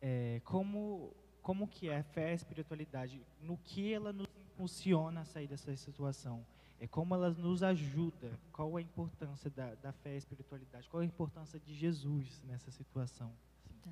É, 0.01 0.41
como, 0.45 1.15
como 1.43 1.69
que 1.69 1.89
é 1.89 1.99
a 1.99 2.03
fé 2.03 2.29
e 2.29 2.33
a 2.33 2.35
espiritualidade? 2.35 3.23
No 3.43 3.57
que 3.59 3.93
ela 3.93 4.13
nos 4.13 4.29
impulsiona 4.37 5.21
a 5.21 5.25
sair 5.25 5.47
dessa 5.47 5.75
situação? 5.77 6.45
É 6.81 6.87
como 6.87 7.15
ela 7.15 7.31
nos 7.31 7.63
ajuda? 7.63 8.39
Qual 8.53 8.77
a 8.77 8.81
importância 8.81 9.51
da, 9.51 9.75
da 9.77 9.93
fé 9.93 10.15
e 10.15 10.19
espiritualidade? 10.19 10.89
Qual 10.89 11.03
a 11.03 11.05
importância 11.05 11.61
de 11.61 11.75
Jesus 11.75 12.43
nessa 12.45 12.71
situação? 12.71 13.31
Tá. 13.83 13.91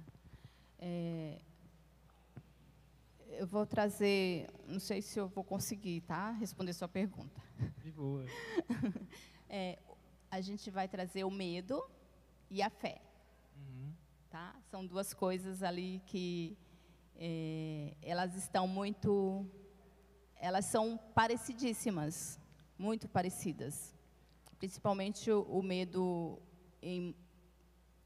É, 0.79 1.39
eu 3.31 3.47
vou 3.47 3.67
trazer, 3.67 4.49
não 4.67 4.81
sei 4.81 5.03
se 5.03 5.19
eu 5.19 5.29
vou 5.29 5.45
conseguir, 5.45 6.01
tá? 6.03 6.31
Responder 6.33 6.73
sua 6.73 6.89
pergunta. 6.89 7.41
De 7.83 7.91
boa. 7.91 8.25
é, 9.49 9.79
a 10.31 10.41
gente 10.41 10.71
vai 10.71 10.89
trazer 10.89 11.25
o 11.25 11.31
medo 11.31 11.83
e 12.51 12.63
a 12.63 12.71
fé. 12.71 13.01
Uhum. 13.57 13.88
Tá? 14.31 14.55
São 14.70 14.85
duas 14.85 15.14
coisas 15.14 15.62
ali 15.62 16.03
que 16.05 16.55
é, 17.16 17.95
elas 18.03 18.35
estão 18.35 18.68
muito, 18.68 19.47
elas 20.37 20.66
são 20.66 20.99
parecidíssimas, 21.14 22.39
muito 22.79 23.09
parecidas. 23.09 23.95
Principalmente 24.59 25.31
o, 25.31 25.43
o 25.45 25.62
medo, 25.62 26.39
em, 26.83 27.16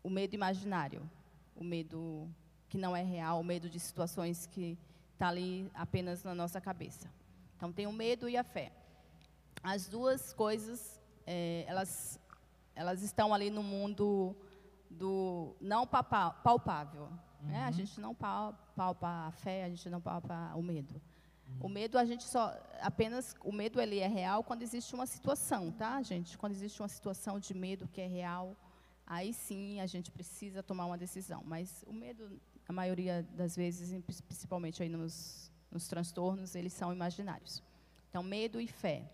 o 0.01 0.09
medo 0.09 0.35
imaginário, 0.35 1.11
o 1.57 1.64
medo 1.64 2.31
que 2.68 2.79
não 2.79 2.97
é 2.97 3.03
real, 3.03 3.41
o 3.41 3.45
medo 3.45 3.68
de 3.68 3.81
situações 3.81 4.47
que 4.47 4.79
está 5.14 5.29
ali 5.29 5.68
apenas 5.75 6.23
na 6.23 6.37
nossa 6.37 6.61
cabeça. 6.61 7.12
Então, 7.57 7.73
tem 7.73 7.89
o 7.89 7.93
medo 7.93 8.29
e 8.29 8.37
a 8.37 8.45
fé. 8.45 8.70
As 9.61 9.89
duas 9.89 10.33
coisas, 10.33 11.01
é, 11.27 11.64
elas, 11.66 12.20
elas 12.77 13.03
estão 13.03 13.35
ali 13.35 13.51
no 13.51 13.62
mundo 13.62 14.37
do 14.93 15.57
não 15.61 15.86
palpável. 15.86 17.05
Uhum. 17.43 17.49
Né? 17.49 17.64
A 17.64 17.70
gente 17.70 18.01
não 18.01 18.14
palpa 18.14 19.26
a 19.26 19.32
fé, 19.32 19.64
a 19.64 19.68
gente 19.68 19.88
não 19.90 20.01
palpa 20.01 20.53
o 20.55 20.62
medo. 20.62 20.95
Uhum. 20.95 21.66
O 21.66 21.68
medo 21.68 21.99
a 21.99 22.05
gente 22.05 22.24
só 22.24 22.55
apenas 22.80 23.34
o 23.43 23.53
medo 23.53 23.80
ele 23.80 23.99
é 23.99 24.07
real 24.07 24.45
quando 24.45 24.62
existe 24.62 24.95
uma 24.95 25.07
situação, 25.07 25.70
tá, 25.72 26.01
gente? 26.03 26.38
Quando 26.38 26.53
existe 26.53 26.80
uma 26.80 26.88
situação 26.88 27.38
de 27.38 27.55
medo 27.55 27.88
que 27.88 28.01
é 28.01 28.07
real, 28.07 28.57
aí 29.07 29.32
sim 29.32 29.80
a 29.80 29.86
gente 29.86 30.11
precisa 30.11 30.62
tomar 30.62 30.86
uma 30.86 30.99
decisão. 30.99 31.43
Mas 31.45 31.84
o 31.86 31.93
medo, 31.93 32.40
a 32.68 32.72
maioria 32.72 33.22
das 33.34 33.57
vezes, 33.57 33.93
principalmente 34.26 34.82
aí 34.82 34.88
nos, 34.88 35.51
nos 35.70 35.88
transtornos, 35.88 36.55
eles 36.55 36.72
são 36.72 36.93
imaginários. 36.93 37.62
Então, 38.09 38.22
medo 38.22 38.61
e 38.61 38.66
fé. 38.66 39.11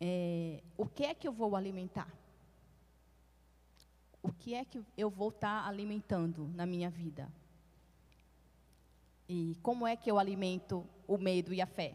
É, 0.00 0.62
o 0.76 0.86
que 0.86 1.04
é 1.04 1.14
que 1.14 1.28
eu 1.28 1.32
vou 1.32 1.54
alimentar? 1.54 2.08
O 4.22 4.32
que 4.32 4.54
é 4.54 4.64
que 4.64 4.80
eu 4.96 5.10
vou 5.10 5.30
estar 5.30 5.62
tá 5.62 5.68
alimentando 5.68 6.48
na 6.54 6.64
minha 6.64 6.88
vida? 6.88 7.28
E 9.28 9.56
como 9.62 9.86
é 9.86 9.96
que 9.96 10.10
eu 10.10 10.18
alimento 10.18 10.86
o 11.06 11.18
medo 11.18 11.52
e 11.52 11.60
a 11.60 11.66
fé? 11.66 11.94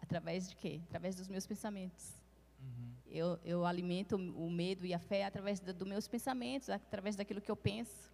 Através 0.00 0.48
de 0.48 0.56
quê? 0.56 0.80
Através 0.88 1.14
dos 1.16 1.28
meus 1.28 1.46
pensamentos. 1.46 2.20
Uhum. 2.60 2.92
Eu, 3.06 3.38
eu, 3.44 3.64
alimento 3.64 4.16
o 4.16 4.50
medo 4.50 4.84
e 4.84 4.92
a 4.92 4.98
fé 4.98 5.24
através 5.24 5.60
dos 5.60 5.74
do 5.74 5.86
meus 5.86 6.06
pensamentos, 6.08 6.68
através 6.68 7.16
daquilo 7.16 7.40
que 7.40 7.50
eu 7.50 7.56
penso. 7.56 8.12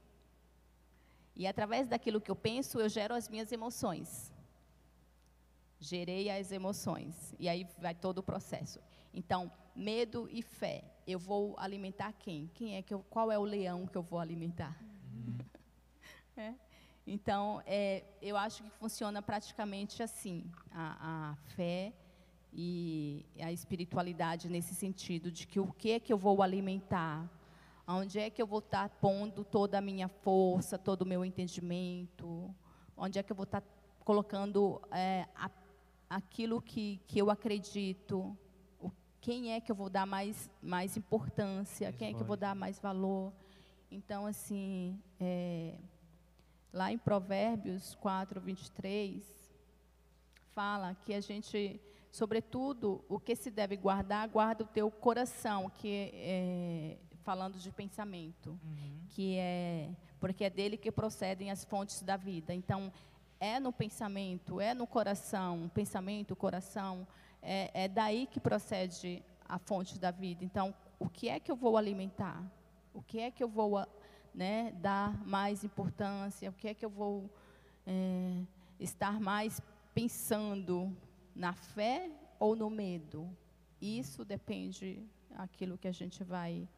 E 1.34 1.46
através 1.46 1.88
daquilo 1.88 2.20
que 2.20 2.30
eu 2.30 2.36
penso, 2.36 2.80
eu 2.80 2.88
gero 2.88 3.14
as 3.14 3.28
minhas 3.28 3.50
emoções. 3.50 4.32
Gerei 5.80 6.28
as 6.28 6.50
emoções. 6.52 7.34
E 7.38 7.48
aí 7.48 7.66
vai 7.78 7.94
todo 7.94 8.18
o 8.18 8.22
processo. 8.22 8.80
Então, 9.14 9.50
medo 9.74 10.28
e 10.30 10.42
fé. 10.42 10.84
Eu 11.09 11.18
vou 11.18 11.54
alimentar 11.56 12.12
quem? 12.12 12.50
Quem 12.52 12.76
é 12.76 12.82
que 12.82 12.92
eu, 12.92 13.02
qual 13.09 13.32
é 13.32 13.38
o 13.38 13.42
leão 13.42 13.86
que 13.86 13.96
eu 13.96 14.02
vou 14.02 14.18
alimentar? 14.18 14.76
Uhum. 15.11 15.38
é. 16.36 16.54
Então, 17.06 17.62
é, 17.64 18.04
eu 18.20 18.36
acho 18.36 18.62
que 18.62 18.68
funciona 18.72 19.22
praticamente 19.22 20.02
assim, 20.02 20.44
a, 20.70 21.30
a, 21.30 21.34
fé 21.56 21.94
e 22.52 23.24
a 23.40 23.50
espiritualidade 23.50 24.50
nesse 24.50 24.74
sentido, 24.74 25.32
de 25.32 25.46
que 25.46 25.59
o 25.59 25.72
que 25.72 25.92
é 25.92 25.98
que 25.98 26.12
eu 26.12 26.18
vou 26.18 26.42
alimentar, 26.42 27.26
onde 27.86 28.18
é 28.18 28.28
que 28.28 28.42
eu 28.42 28.46
vou 28.46 28.59
estar 28.59 28.90
pondo 28.90 29.42
toda 29.44 29.78
a 29.78 29.80
minha 29.80 30.09
força, 30.09 30.76
todo 30.76 31.02
o 31.02 31.06
meu 31.06 31.24
entendimento, 31.24 32.54
onde 32.94 33.18
é 33.18 33.22
que 33.22 33.32
eu 33.32 33.36
vou 33.36 33.44
estar 33.44 33.62
colocando 34.04 34.78
é, 34.90 35.26
a, 35.34 35.50
aquilo 36.11 36.61
que, 36.61 37.00
que 37.06 37.18
eu 37.18 37.30
acredito, 37.30 38.36
quem 39.29 39.53
é 39.53 39.61
que 39.61 39.70
eu 39.70 39.76
vou 39.76 39.91
dar 39.91 40.07
mais, 40.07 40.51
mais 40.62 40.97
importância, 40.97 41.93
quem 41.93 42.09
é 42.09 42.14
que 42.14 42.22
eu 42.22 42.26
vou 42.26 42.37
dar 42.37 42.55
mais 42.55 42.81
valor. 42.81 43.31
Então, 43.91 44.24
assim, 44.24 44.99
é, 45.20 45.74
Lá 46.72 46.93
em 46.93 46.99
Provérbios 46.99 47.95
4, 47.97 48.41
23, 48.41 49.22
fala 50.55 50.95
que 50.95 51.14
a 51.14 51.20
gente, 51.20 51.81
sobretudo, 52.11 53.03
o 53.09 53.18
que 53.18 53.35
se 53.35 53.51
deve 53.51 53.76
guardar, 53.76 54.29
guarda 54.29 54.64
o 54.64 54.66
teu 54.66 54.91
coração, 54.91 55.70
que 55.70 56.11
é, 56.14 56.99
falando 57.24 57.59
de 57.59 57.70
pensamento, 57.70 58.51
uhum. 58.51 59.01
que 59.11 59.37
é 59.37 59.91
porque 60.20 60.45
é 60.45 60.51
dele 60.51 60.76
que 60.76 60.91
procedem 60.91 61.51
as 61.51 61.64
fontes 61.64 62.03
da 62.03 62.16
vida. 62.16 62.53
Então, 62.53 62.93
é 63.41 63.61
no 63.61 63.72
pensamento, 63.72 64.61
é 64.61 64.74
no 64.74 64.87
coração, 64.87 65.70
pensamento, 65.72 66.37
coração, 66.37 67.07
é, 67.43 67.84
é 67.84 67.89
daí 67.89 68.26
que 68.26 68.41
procede 68.41 69.22
a 69.49 69.59
fonte 69.59 69.99
da 69.99 70.11
vida. 70.11 70.45
Então, 70.45 70.74
o 70.99 71.09
que 71.09 71.28
é 71.28 71.41
que 71.41 71.51
eu 71.51 71.57
vou 71.57 71.76
alimentar? 71.76 72.43
O 72.93 73.03
que 73.03 73.20
é 73.20 73.30
que 73.30 73.43
eu 73.43 73.49
vou 73.49 73.86
né, 74.34 74.72
dar 74.80 75.16
mais 75.26 75.64
importância, 75.64 76.51
o 76.51 76.53
que 76.53 76.68
é 76.68 76.74
que 76.74 76.84
eu 76.84 76.91
vou 76.91 77.28
é, 77.86 78.43
estar 78.78 79.18
mais 79.20 79.61
pensando 79.95 80.97
na 81.34 81.53
fé 81.53 82.11
ou 82.39 82.55
no 82.55 82.68
medo. 82.68 83.28
Isso 83.80 84.24
depende 84.24 85.03
aquilo 85.36 85.78
que 85.78 85.89
a 85.89 85.93
gente 85.93 86.22
vai 86.22 86.68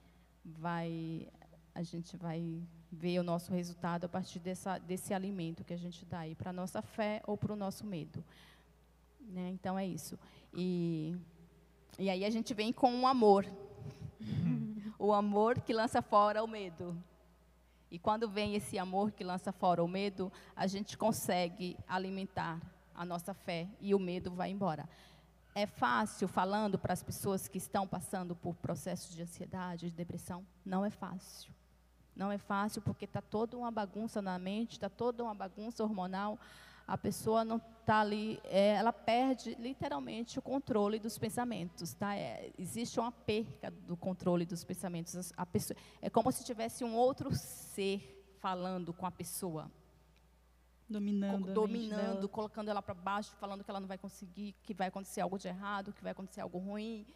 vai 0.44 1.28
a 1.74 1.82
gente 1.82 2.16
vai 2.16 2.62
ver 2.90 3.18
o 3.20 3.22
nosso 3.22 3.52
resultado 3.52 4.04
a 4.04 4.08
partir 4.08 4.40
dessa, 4.40 4.78
desse 4.78 5.14
alimento 5.14 5.64
que 5.64 5.72
a 5.72 5.78
gente 5.78 6.04
dá 6.04 6.20
aí 6.20 6.34
para 6.34 6.50
a 6.50 6.52
nossa 6.52 6.82
fé 6.82 7.22
ou 7.26 7.36
para 7.36 7.52
o 7.52 7.56
nosso 7.56 7.86
medo. 7.86 8.24
Né? 9.20 9.50
Então 9.50 9.78
é 9.78 9.86
isso. 9.86 10.18
E, 10.52 11.16
e 11.98 12.10
aí 12.10 12.24
a 12.24 12.30
gente 12.30 12.52
vem 12.54 12.72
com 12.72 13.00
o 13.00 13.06
amor. 13.06 13.46
o 14.98 15.12
amor 15.12 15.60
que 15.60 15.72
lança 15.72 16.02
fora 16.02 16.42
o 16.42 16.48
medo. 16.48 16.96
E 17.90 17.98
quando 17.98 18.28
vem 18.28 18.54
esse 18.54 18.78
amor 18.78 19.10
que 19.10 19.24
lança 19.24 19.52
fora 19.52 19.82
o 19.82 19.88
medo, 19.88 20.32
a 20.54 20.66
gente 20.66 20.96
consegue 20.96 21.76
alimentar 21.88 22.60
a 22.94 23.04
nossa 23.04 23.34
fé 23.34 23.68
e 23.80 23.94
o 23.94 23.98
medo 23.98 24.30
vai 24.30 24.50
embora. 24.50 24.88
É 25.54 25.66
fácil 25.66 26.28
falando 26.28 26.78
para 26.78 26.92
as 26.92 27.02
pessoas 27.02 27.48
que 27.48 27.58
estão 27.58 27.86
passando 27.86 28.36
por 28.36 28.54
processos 28.54 29.14
de 29.14 29.22
ansiedade, 29.22 29.90
de 29.90 29.96
depressão? 29.96 30.46
Não 30.64 30.84
é 30.84 30.90
fácil. 30.90 31.52
Não 32.14 32.30
é 32.30 32.38
fácil 32.38 32.80
porque 32.82 33.04
está 33.04 33.20
toda 33.20 33.56
uma 33.56 33.70
bagunça 33.70 34.22
na 34.22 34.38
mente, 34.38 34.72
está 34.72 34.88
toda 34.88 35.24
uma 35.24 35.34
bagunça 35.34 35.82
hormonal 35.82 36.38
a 36.90 36.98
pessoa 36.98 37.44
não 37.44 37.58
está 37.58 38.00
ali, 38.00 38.40
é, 38.42 38.74
ela 38.74 38.92
perde 38.92 39.54
literalmente 39.60 40.40
o 40.40 40.42
controle 40.42 40.98
dos 40.98 41.16
pensamentos, 41.16 41.94
tá? 41.94 42.16
É, 42.16 42.50
existe 42.58 42.98
uma 42.98 43.12
perca 43.12 43.70
do 43.70 43.96
controle 43.96 44.44
dos 44.44 44.64
pensamentos. 44.64 45.32
A 45.36 45.46
pessoa, 45.46 45.76
é 46.02 46.10
como 46.10 46.32
se 46.32 46.44
tivesse 46.44 46.82
um 46.82 46.96
outro 46.96 47.32
ser 47.32 48.26
falando 48.40 48.92
com 48.92 49.06
a 49.06 49.10
pessoa. 49.12 49.70
Dominando. 50.88 51.46
Co 51.46 51.52
dominando, 51.52 52.28
colocando 52.28 52.68
ela 52.68 52.82
para 52.82 52.94
baixo, 52.94 53.36
falando 53.36 53.62
que 53.62 53.70
ela 53.70 53.78
não 53.78 53.86
vai 53.86 53.98
conseguir, 53.98 54.56
que 54.64 54.74
vai 54.74 54.88
acontecer 54.88 55.20
algo 55.20 55.38
de 55.38 55.46
errado, 55.46 55.92
que 55.92 56.02
vai 56.02 56.10
acontecer 56.10 56.40
algo 56.40 56.58
ruim. 56.58 57.06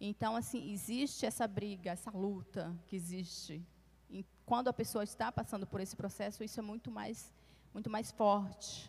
Então, 0.00 0.36
assim, 0.36 0.70
existe 0.72 1.26
essa 1.26 1.48
briga, 1.48 1.90
essa 1.90 2.12
luta 2.12 2.72
que 2.86 2.94
existe. 2.94 3.60
E 4.08 4.24
quando 4.46 4.68
a 4.68 4.72
pessoa 4.72 5.02
está 5.02 5.32
passando 5.32 5.66
por 5.66 5.80
esse 5.80 5.96
processo, 5.96 6.44
isso 6.44 6.60
é 6.60 6.62
muito 6.62 6.92
mais, 6.92 7.34
muito 7.74 7.90
mais 7.90 8.12
forte. 8.12 8.88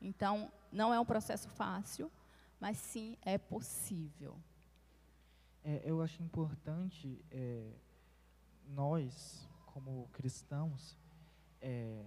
Então, 0.00 0.50
não 0.72 0.92
é 0.94 1.00
um 1.00 1.04
processo 1.04 1.48
fácil, 1.50 2.10
mas 2.58 2.76
sim 2.78 3.16
é 3.22 3.36
possível. 3.36 4.36
É, 5.64 5.82
eu 5.84 6.00
acho 6.00 6.22
importante 6.22 7.22
é, 7.30 7.70
nós, 8.68 9.48
como 9.66 10.08
cristãos, 10.12 10.96
é, 11.60 12.02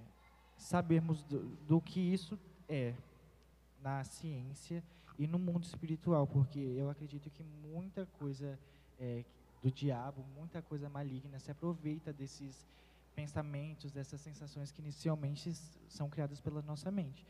sabermos 0.58 1.24
do, 1.24 1.40
do, 1.68 1.82
que 1.82 2.00
isso 2.00 2.40
é 2.68 2.96
na 3.82 4.04
ciência 4.04 4.84
e 5.20 5.28
no 5.28 5.38
mundo 5.38 5.66
espiritual, 5.66 6.26
porque 6.26 6.60
eu 6.60 6.90
acredito 6.90 7.30
que 7.30 7.44
muita 7.44 8.06
coisa 8.06 8.58
é, 9.00 9.24
do 9.62 9.72
diabo, 9.72 10.26
muita 10.36 10.62
coisa 10.62 10.90
maligna 10.90 11.40
se 11.40 11.52
aproveita 11.52 12.12
desses 12.12 12.66
pensamentos, 13.16 13.92
dessas 13.92 14.20
sensações 14.22 14.72
que 14.72 14.82
inicialmente 14.82 15.54
são 15.88 16.10
criadas 16.10 16.40
pela 16.42 16.62
nossa 16.62 16.90
mente. 16.90 17.26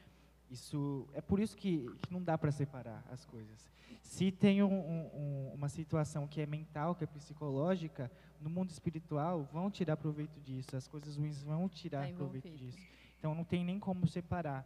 Isso 0.54 1.10
é 1.14 1.20
por 1.20 1.40
isso 1.40 1.58
que, 1.58 1.84
que 2.04 2.14
não 2.14 2.22
dá 2.22 2.38
para 2.38 2.52
separar 2.52 3.04
as 3.10 3.26
coisas. 3.26 3.68
Se 4.04 4.32
tem 4.32 4.62
um, 4.62 4.72
um, 4.72 5.52
uma 5.52 5.68
situação 5.68 6.28
que 6.28 6.40
é 6.40 6.46
mental, 6.46 6.94
que 6.94 7.04
é 7.04 7.08
psicológica, 7.08 8.12
no 8.40 8.52
mundo 8.52 8.70
espiritual 8.70 9.50
vão 9.52 9.72
tirar 9.72 9.98
proveito 9.98 10.40
disso. 10.42 10.76
As 10.76 10.88
coisas 10.88 11.18
ruins 11.18 11.42
vão 11.42 11.68
tirar 11.68 12.08
tá 12.08 12.14
proveito 12.14 12.52
disso. 12.52 12.78
Então 13.18 13.34
não 13.34 13.44
tem 13.44 13.66
nem 13.66 13.80
como 13.80 14.06
separar. 14.06 14.64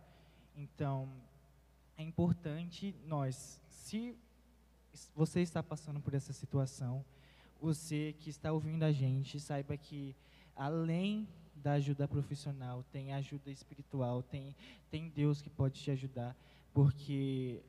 Então 0.54 1.08
é 1.96 2.04
importante 2.04 2.94
nós, 3.06 3.62
se 3.70 4.14
você 5.16 5.40
está 5.40 5.64
passando 5.64 6.02
por 6.02 6.14
essa 6.14 6.34
situação, 6.34 7.06
você 7.62 8.14
que 8.20 8.30
está 8.30 8.52
ouvindo 8.52 8.84
a 8.84 8.92
gente, 8.92 9.40
saiba 9.40 9.78
que 9.78 10.14
além 10.54 11.30
da 11.62 11.74
ajuda 11.74 12.08
profissional, 12.08 12.84
tem 12.92 13.14
ajuda 13.14 13.52
espiritual, 13.52 14.24
tem, 14.24 14.56
tem 14.90 15.10
Deus 15.10 15.42
que 15.42 15.50
pode 15.50 15.80
te 15.82 15.92
ajudar, 15.92 16.36
porque 16.74 17.62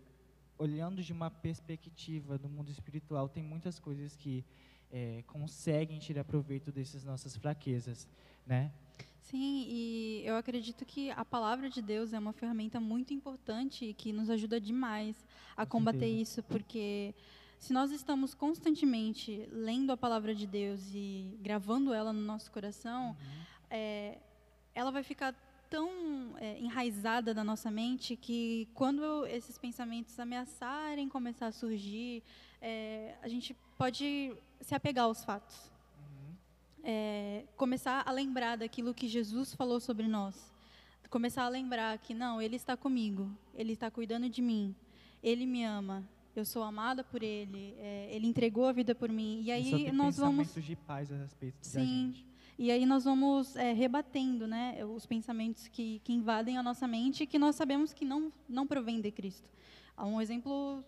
olhando 0.58 1.02
de 1.02 1.12
uma 1.12 1.30
perspectiva 1.30 2.36
do 2.36 2.48
mundo 2.48 2.70
espiritual, 2.70 3.28
tem 3.28 3.42
muitas 3.42 3.78
coisas 3.78 4.16
que 4.16 4.44
é, 4.90 5.22
conseguem 5.26 5.98
tirar 5.98 6.24
proveito 6.24 6.72
dessas 6.72 7.04
nossas 7.04 7.36
fraquezas, 7.36 8.08
né? 8.46 8.72
Sim, 9.20 9.66
e 9.68 10.22
eu 10.24 10.36
acredito 10.36 10.84
que 10.86 11.10
a 11.10 11.24
palavra 11.24 11.68
de 11.68 11.82
Deus 11.82 12.12
é 12.12 12.18
uma 12.18 12.32
ferramenta 12.32 12.80
muito 12.80 13.12
importante 13.12 13.84
e 13.84 13.94
que 13.94 14.12
nos 14.12 14.30
ajuda 14.30 14.60
demais 14.60 15.24
a 15.56 15.66
Com 15.66 15.78
combater 15.78 16.00
certeza. 16.00 16.22
isso, 16.22 16.42
porque 16.44 17.14
se 17.58 17.72
nós 17.72 17.90
estamos 17.90 18.34
constantemente 18.34 19.46
lendo 19.52 19.92
a 19.92 19.96
palavra 19.96 20.34
de 20.34 20.46
Deus 20.46 20.80
e 20.94 21.36
gravando 21.42 21.92
ela 21.92 22.12
no 22.12 22.22
nosso 22.22 22.50
coração, 22.50 23.10
uhum 23.10 23.48
é, 23.70 24.18
ela 24.74 24.90
vai 24.90 25.02
ficar 25.02 25.34
tão 25.68 26.36
é, 26.38 26.58
enraizada 26.58 27.34
na 27.34 27.44
nossa 27.44 27.70
mente 27.70 28.16
que 28.16 28.68
quando 28.74 29.26
esses 29.26 29.58
pensamentos 29.58 30.18
ameaçarem 30.18 31.08
começar 31.08 31.48
a 31.48 31.52
surgir, 31.52 32.22
é, 32.60 33.14
a 33.22 33.28
gente 33.28 33.54
pode 33.76 34.34
se 34.60 34.74
apegar 34.74 35.04
aos 35.04 35.24
fatos. 35.24 35.70
Uhum. 35.98 36.34
É, 36.82 37.44
começar 37.56 38.02
a 38.06 38.10
lembrar 38.10 38.56
daquilo 38.56 38.94
que 38.94 39.08
Jesus 39.08 39.54
falou 39.54 39.80
sobre 39.80 40.08
nós. 40.08 40.52
Começar 41.10 41.44
a 41.44 41.48
lembrar 41.48 41.98
que, 41.98 42.12
não, 42.12 42.40
Ele 42.40 42.56
está 42.56 42.76
comigo, 42.76 43.30
Ele 43.54 43.72
está 43.72 43.90
cuidando 43.90 44.28
de 44.28 44.42
mim, 44.42 44.74
Ele 45.22 45.46
me 45.46 45.64
ama, 45.64 46.06
eu 46.36 46.44
sou 46.44 46.62
amada 46.62 47.02
por 47.02 47.22
Ele, 47.22 47.74
é, 47.78 48.08
Ele 48.12 48.26
entregou 48.26 48.66
a 48.66 48.72
vida 48.72 48.94
por 48.94 49.08
mim. 49.10 49.40
E 49.42 49.50
aí 49.50 49.90
nós 49.90 50.18
vamos. 50.18 50.54
de 50.54 50.76
paz 50.76 51.10
a 51.10 51.16
respeito 51.16 51.56
Sim. 51.62 52.27
E 52.58 52.72
aí 52.72 52.84
nós 52.84 53.04
vamos 53.04 53.54
é, 53.54 53.72
rebatendo 53.72 54.46
né, 54.48 54.84
os 54.84 55.06
pensamentos 55.06 55.68
que, 55.68 56.00
que 56.02 56.12
invadem 56.12 56.58
a 56.58 56.62
nossa 56.62 56.88
mente 56.88 57.22
e 57.22 57.26
que 57.26 57.38
nós 57.38 57.54
sabemos 57.54 57.92
que 57.92 58.04
não, 58.04 58.32
não 58.48 58.66
provém 58.66 59.00
de 59.00 59.12
Cristo. 59.12 59.48
Um 59.96 60.20
exemplo 60.20 60.84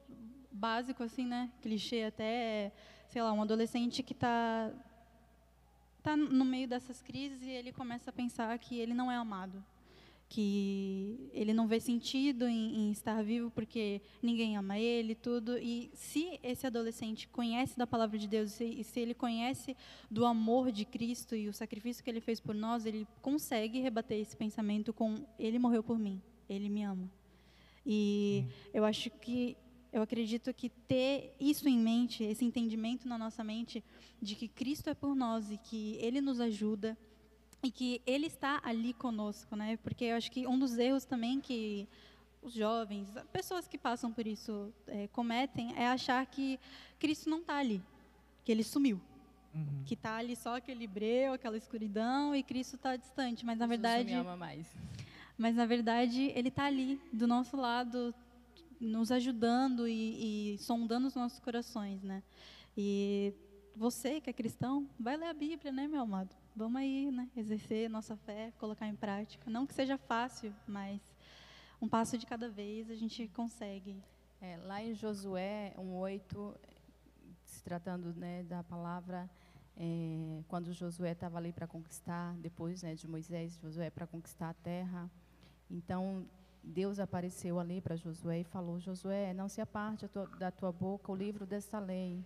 básico, 0.50 1.04
assim, 1.04 1.24
né, 1.24 1.48
clichê 1.62 2.02
até, 2.02 2.24
é, 2.24 2.72
sei 3.06 3.22
lá, 3.22 3.32
um 3.32 3.42
adolescente 3.42 4.02
que 4.02 4.12
está 4.12 4.72
tá 6.02 6.16
no 6.16 6.44
meio 6.44 6.66
dessas 6.66 7.00
crises 7.00 7.42
e 7.42 7.50
ele 7.50 7.72
começa 7.72 8.10
a 8.10 8.12
pensar 8.12 8.58
que 8.58 8.76
ele 8.76 8.92
não 8.92 9.10
é 9.10 9.14
amado 9.14 9.64
que 10.30 11.28
ele 11.32 11.52
não 11.52 11.66
vê 11.66 11.80
sentido 11.80 12.46
em, 12.46 12.76
em, 12.76 12.92
estar 12.92 13.20
vivo 13.20 13.50
porque 13.50 14.00
ninguém 14.22 14.56
ama 14.56 14.78
ele, 14.78 15.12
tudo. 15.12 15.58
E 15.58 15.90
se 15.92 16.38
esse 16.40 16.64
adolescente 16.64 17.26
conhece 17.26 17.76
da 17.76 17.84
palavra 17.84 18.16
de 18.16 18.28
Deus, 18.28 18.60
e 18.60 18.84
se, 18.84 19.00
ele 19.00 19.12
conhece 19.12 19.76
do 20.08 20.24
amor 20.24 20.70
de 20.70 20.84
Cristo 20.84 21.34
e 21.34 21.48
o 21.48 21.52
sacrifício 21.52 22.04
que 22.04 22.08
ele 22.08 22.20
fez 22.20 22.38
por 22.38 22.54
nós, 22.54 22.86
ele 22.86 23.08
consegue 23.20 23.80
rebater 23.80 24.20
esse 24.20 24.36
pensamento 24.36 24.92
com: 24.92 25.26
Ele 25.36 25.58
morreu 25.58 25.82
por 25.82 25.98
mim, 25.98 26.22
Ele 26.48 26.68
me 26.68 26.84
ama. 26.84 27.10
E 27.84 28.44
hum. 28.44 28.50
eu 28.72 28.84
acho 28.84 29.10
que 29.10 29.56
eu 29.92 30.00
acredito 30.00 30.54
que 30.54 30.68
ter 30.68 31.34
isso 31.40 31.68
em 31.68 31.76
mente, 31.76 32.22
esse 32.22 32.44
entendimento 32.44 33.08
na 33.08 33.18
nossa 33.18 33.42
mente 33.42 33.82
de 34.22 34.36
que 34.36 34.46
Cristo 34.46 34.88
é 34.88 34.94
por 34.94 35.16
nós 35.16 35.50
e 35.50 35.58
que 35.58 35.96
Ele 36.00 36.20
nos 36.20 36.38
ajuda 36.38 36.96
e 37.62 37.70
que 37.70 38.00
Ele 38.06 38.26
está 38.26 38.60
ali 38.62 38.92
conosco, 38.92 39.54
né? 39.54 39.76
Porque 39.82 40.06
eu 40.06 40.16
acho 40.16 40.30
que 40.30 40.46
um 40.46 40.58
dos 40.58 40.78
erros 40.78 41.04
também 41.04 41.40
que 41.40 41.88
os 42.42 42.54
jovens, 42.54 43.08
pessoas 43.32 43.68
que 43.68 43.76
passam 43.76 44.12
por 44.12 44.26
isso 44.26 44.72
é, 44.86 45.08
cometem 45.08 45.74
é 45.76 45.86
achar 45.88 46.24
que 46.26 46.58
Cristo 46.98 47.28
não 47.28 47.38
está 47.38 47.56
ali, 47.56 47.82
que 48.44 48.50
Ele 48.50 48.64
sumiu, 48.64 49.00
uhum. 49.54 49.82
que 49.84 49.94
está 49.94 50.16
ali 50.16 50.34
só 50.34 50.56
aquele 50.56 50.86
breu, 50.86 51.34
aquela 51.34 51.56
escuridão 51.56 52.34
e 52.34 52.42
Cristo 52.42 52.76
está 52.76 52.96
distante, 52.96 53.44
mas 53.44 53.58
na 53.58 53.66
verdade 53.66 54.08
Jesus 54.08 54.24
me 54.24 54.28
ama 54.28 54.36
mais. 54.36 54.66
Mas 55.36 55.54
na 55.54 55.66
verdade 55.66 56.32
Ele 56.34 56.48
está 56.48 56.64
ali 56.64 57.00
do 57.12 57.26
nosso 57.26 57.56
lado, 57.56 58.14
nos 58.80 59.12
ajudando 59.12 59.86
e, 59.86 60.54
e 60.54 60.58
sondando 60.58 61.06
os 61.08 61.14
nossos 61.14 61.38
corações, 61.38 62.02
né? 62.02 62.22
E 62.76 63.34
você 63.76 64.20
que 64.20 64.30
é 64.30 64.32
cristão, 64.32 64.88
vai 64.98 65.16
ler 65.16 65.26
a 65.26 65.34
Bíblia, 65.34 65.70
né, 65.70 65.86
meu 65.86 66.00
amado? 66.00 66.34
Vamos 66.54 66.80
aí, 66.80 67.10
né, 67.10 67.28
exercer 67.36 67.88
nossa 67.88 68.16
fé, 68.16 68.52
colocar 68.58 68.86
em 68.86 68.94
prática. 68.94 69.50
Não 69.50 69.66
que 69.66 69.74
seja 69.74 69.96
fácil, 69.96 70.54
mas 70.66 71.00
um 71.80 71.88
passo 71.88 72.18
de 72.18 72.26
cada 72.26 72.48
vez 72.48 72.90
a 72.90 72.94
gente 72.94 73.28
consegue. 73.28 74.02
É, 74.40 74.56
lá 74.58 74.82
em 74.82 74.94
Josué 74.94 75.74
1:8, 75.76 76.54
se 77.44 77.62
tratando 77.62 78.14
né, 78.14 78.42
da 78.42 78.62
palavra, 78.62 79.28
é, 79.76 80.42
quando 80.48 80.72
Josué 80.72 81.12
estava 81.12 81.38
ali 81.38 81.52
para 81.52 81.66
conquistar, 81.66 82.34
depois 82.36 82.82
né, 82.82 82.94
de 82.94 83.06
Moisés, 83.06 83.58
Josué 83.58 83.90
para 83.90 84.06
conquistar 84.06 84.50
a 84.50 84.54
terra, 84.54 85.10
então 85.70 86.26
Deus 86.62 86.98
apareceu 86.98 87.58
ali 87.58 87.80
para 87.80 87.96
Josué 87.96 88.40
e 88.40 88.44
falou: 88.44 88.78
Josué, 88.78 89.32
não 89.32 89.48
se 89.48 89.60
aparte 89.60 90.06
da 90.38 90.50
tua 90.50 90.72
boca 90.72 91.10
o 91.10 91.14
livro 91.14 91.46
desta 91.46 91.78
lei. 91.78 92.24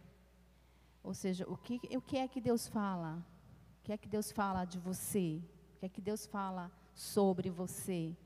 Ou 1.02 1.14
seja, 1.14 1.44
o 1.48 1.56
que, 1.56 1.80
o 1.96 2.00
que 2.00 2.16
é 2.16 2.26
que 2.26 2.40
Deus 2.40 2.66
fala? 2.66 3.22
Que 3.84 3.92
é 3.92 3.98
que 3.98 4.08
Deus 4.08 4.32
fala 4.32 4.64
de 4.64 4.78
você? 4.78 5.42
O 5.76 5.78
que 5.80 5.86
é 5.86 5.88
que 5.90 6.00
Deus 6.00 6.24
fala 6.24 6.72
sobre 6.94 7.50
você? 7.50 8.16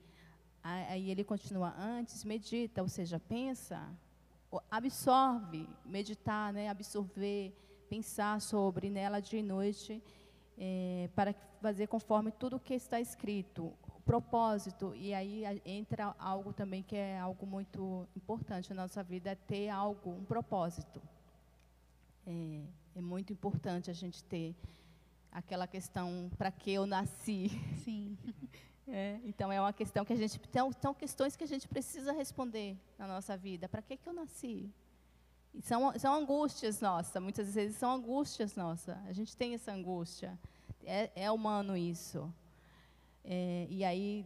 Aí 0.62 1.10
ele 1.10 1.24
continua, 1.24 1.74
antes 1.76 2.22
medita, 2.22 2.80
ou 2.80 2.88
seja, 2.88 3.18
pensa, 3.18 3.92
absorve, 4.70 5.68
meditar, 5.84 6.52
né, 6.52 6.68
absorver, 6.68 7.52
pensar 7.88 8.40
sobre 8.40 8.88
nela 8.88 9.18
dia 9.18 9.40
e 9.40 9.42
noite, 9.42 10.00
é, 10.56 11.10
para 11.16 11.34
fazer 11.60 11.88
conforme 11.88 12.30
tudo 12.30 12.56
o 12.56 12.60
que 12.60 12.74
está 12.74 13.00
escrito. 13.00 13.72
O 13.88 14.00
propósito, 14.04 14.94
e 14.94 15.12
aí 15.12 15.42
entra 15.64 16.14
algo 16.20 16.52
também 16.52 16.84
que 16.84 16.94
é 16.94 17.18
algo 17.18 17.44
muito 17.44 18.06
importante 18.16 18.72
na 18.72 18.82
nossa 18.82 19.02
vida, 19.02 19.30
é 19.30 19.34
ter 19.34 19.70
algo, 19.70 20.10
um 20.10 20.24
propósito. 20.24 21.02
É, 22.24 22.62
é 22.94 23.00
muito 23.00 23.32
importante 23.32 23.90
a 23.90 23.94
gente 23.94 24.22
ter 24.22 24.54
aquela 25.32 25.66
questão 25.66 26.30
para 26.36 26.50
que 26.50 26.72
eu 26.72 26.86
nasci. 26.86 27.50
Sim. 27.84 28.16
É, 28.90 29.20
então 29.22 29.52
é 29.52 29.60
uma 29.60 29.70
questão 29.70 30.02
que 30.02 30.14
a 30.14 30.16
gente 30.16 30.40
são, 30.50 30.72
são 30.72 30.94
questões 30.94 31.36
que 31.36 31.44
a 31.44 31.46
gente 31.46 31.68
precisa 31.68 32.10
responder 32.10 32.74
na 32.98 33.06
nossa 33.06 33.36
vida. 33.36 33.68
Para 33.68 33.82
que 33.82 33.98
que 33.98 34.08
eu 34.08 34.14
nasci? 34.14 34.72
E 35.52 35.60
são 35.60 35.92
são 35.98 36.14
angústias 36.14 36.80
nossas. 36.80 37.22
Muitas 37.22 37.54
vezes 37.54 37.76
são 37.76 37.92
angústias 37.92 38.56
nossas. 38.56 38.96
A 39.06 39.12
gente 39.12 39.36
tem 39.36 39.52
essa 39.52 39.72
angústia. 39.72 40.38
É, 40.86 41.10
é 41.14 41.30
humano 41.30 41.76
isso. 41.76 42.32
É, 43.22 43.66
e 43.68 43.84
aí 43.84 44.24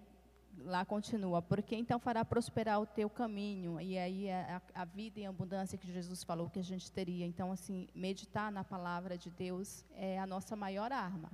lá 0.58 0.84
continua, 0.84 1.40
porque 1.42 1.74
então 1.74 1.98
fará 1.98 2.24
prosperar 2.24 2.80
o 2.80 2.86
teu 2.86 3.08
caminho, 3.08 3.80
e 3.80 3.98
aí 3.98 4.30
a, 4.30 4.62
a, 4.74 4.84
vida 4.84 5.20
em 5.20 5.26
abundância 5.26 5.78
que 5.78 5.90
Jesus 5.90 6.22
falou 6.22 6.48
que 6.48 6.58
a 6.58 6.64
gente 6.64 6.90
teria. 6.90 7.26
Então, 7.26 7.50
assim, 7.50 7.88
meditar 7.94 8.50
na 8.52 8.62
palavra 8.62 9.16
de 9.16 9.30
Deus 9.30 9.84
é 9.94 10.18
a 10.18 10.26
nossa 10.26 10.54
maior 10.54 10.92
arma 10.92 11.30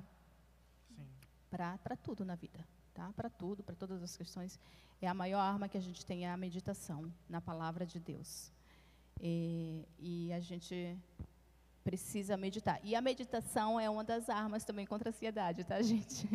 para 1.50 1.96
tudo 1.96 2.24
na 2.24 2.34
vida, 2.34 2.64
tá? 2.94 3.12
Para 3.16 3.30
tudo, 3.30 3.62
para 3.62 3.74
todas 3.74 4.02
as 4.02 4.16
questões. 4.16 4.58
É 5.00 5.06
a 5.06 5.14
maior 5.14 5.40
arma 5.40 5.68
que 5.68 5.78
a 5.78 5.80
gente 5.80 6.04
tem, 6.04 6.26
é 6.26 6.30
a 6.30 6.36
meditação 6.36 7.12
na 7.28 7.40
palavra 7.40 7.86
de 7.86 7.98
Deus. 7.98 8.52
E, 9.20 9.86
e 9.98 10.32
a 10.32 10.40
gente 10.40 10.96
precisa 11.82 12.36
meditar. 12.36 12.80
E 12.82 12.94
a 12.94 13.00
meditação 13.00 13.80
é 13.80 13.88
uma 13.88 14.04
das 14.04 14.28
armas 14.28 14.64
também 14.64 14.86
contra 14.86 15.08
a 15.08 15.10
ansiedade, 15.10 15.64
tá, 15.64 15.80
gente? 15.82 16.28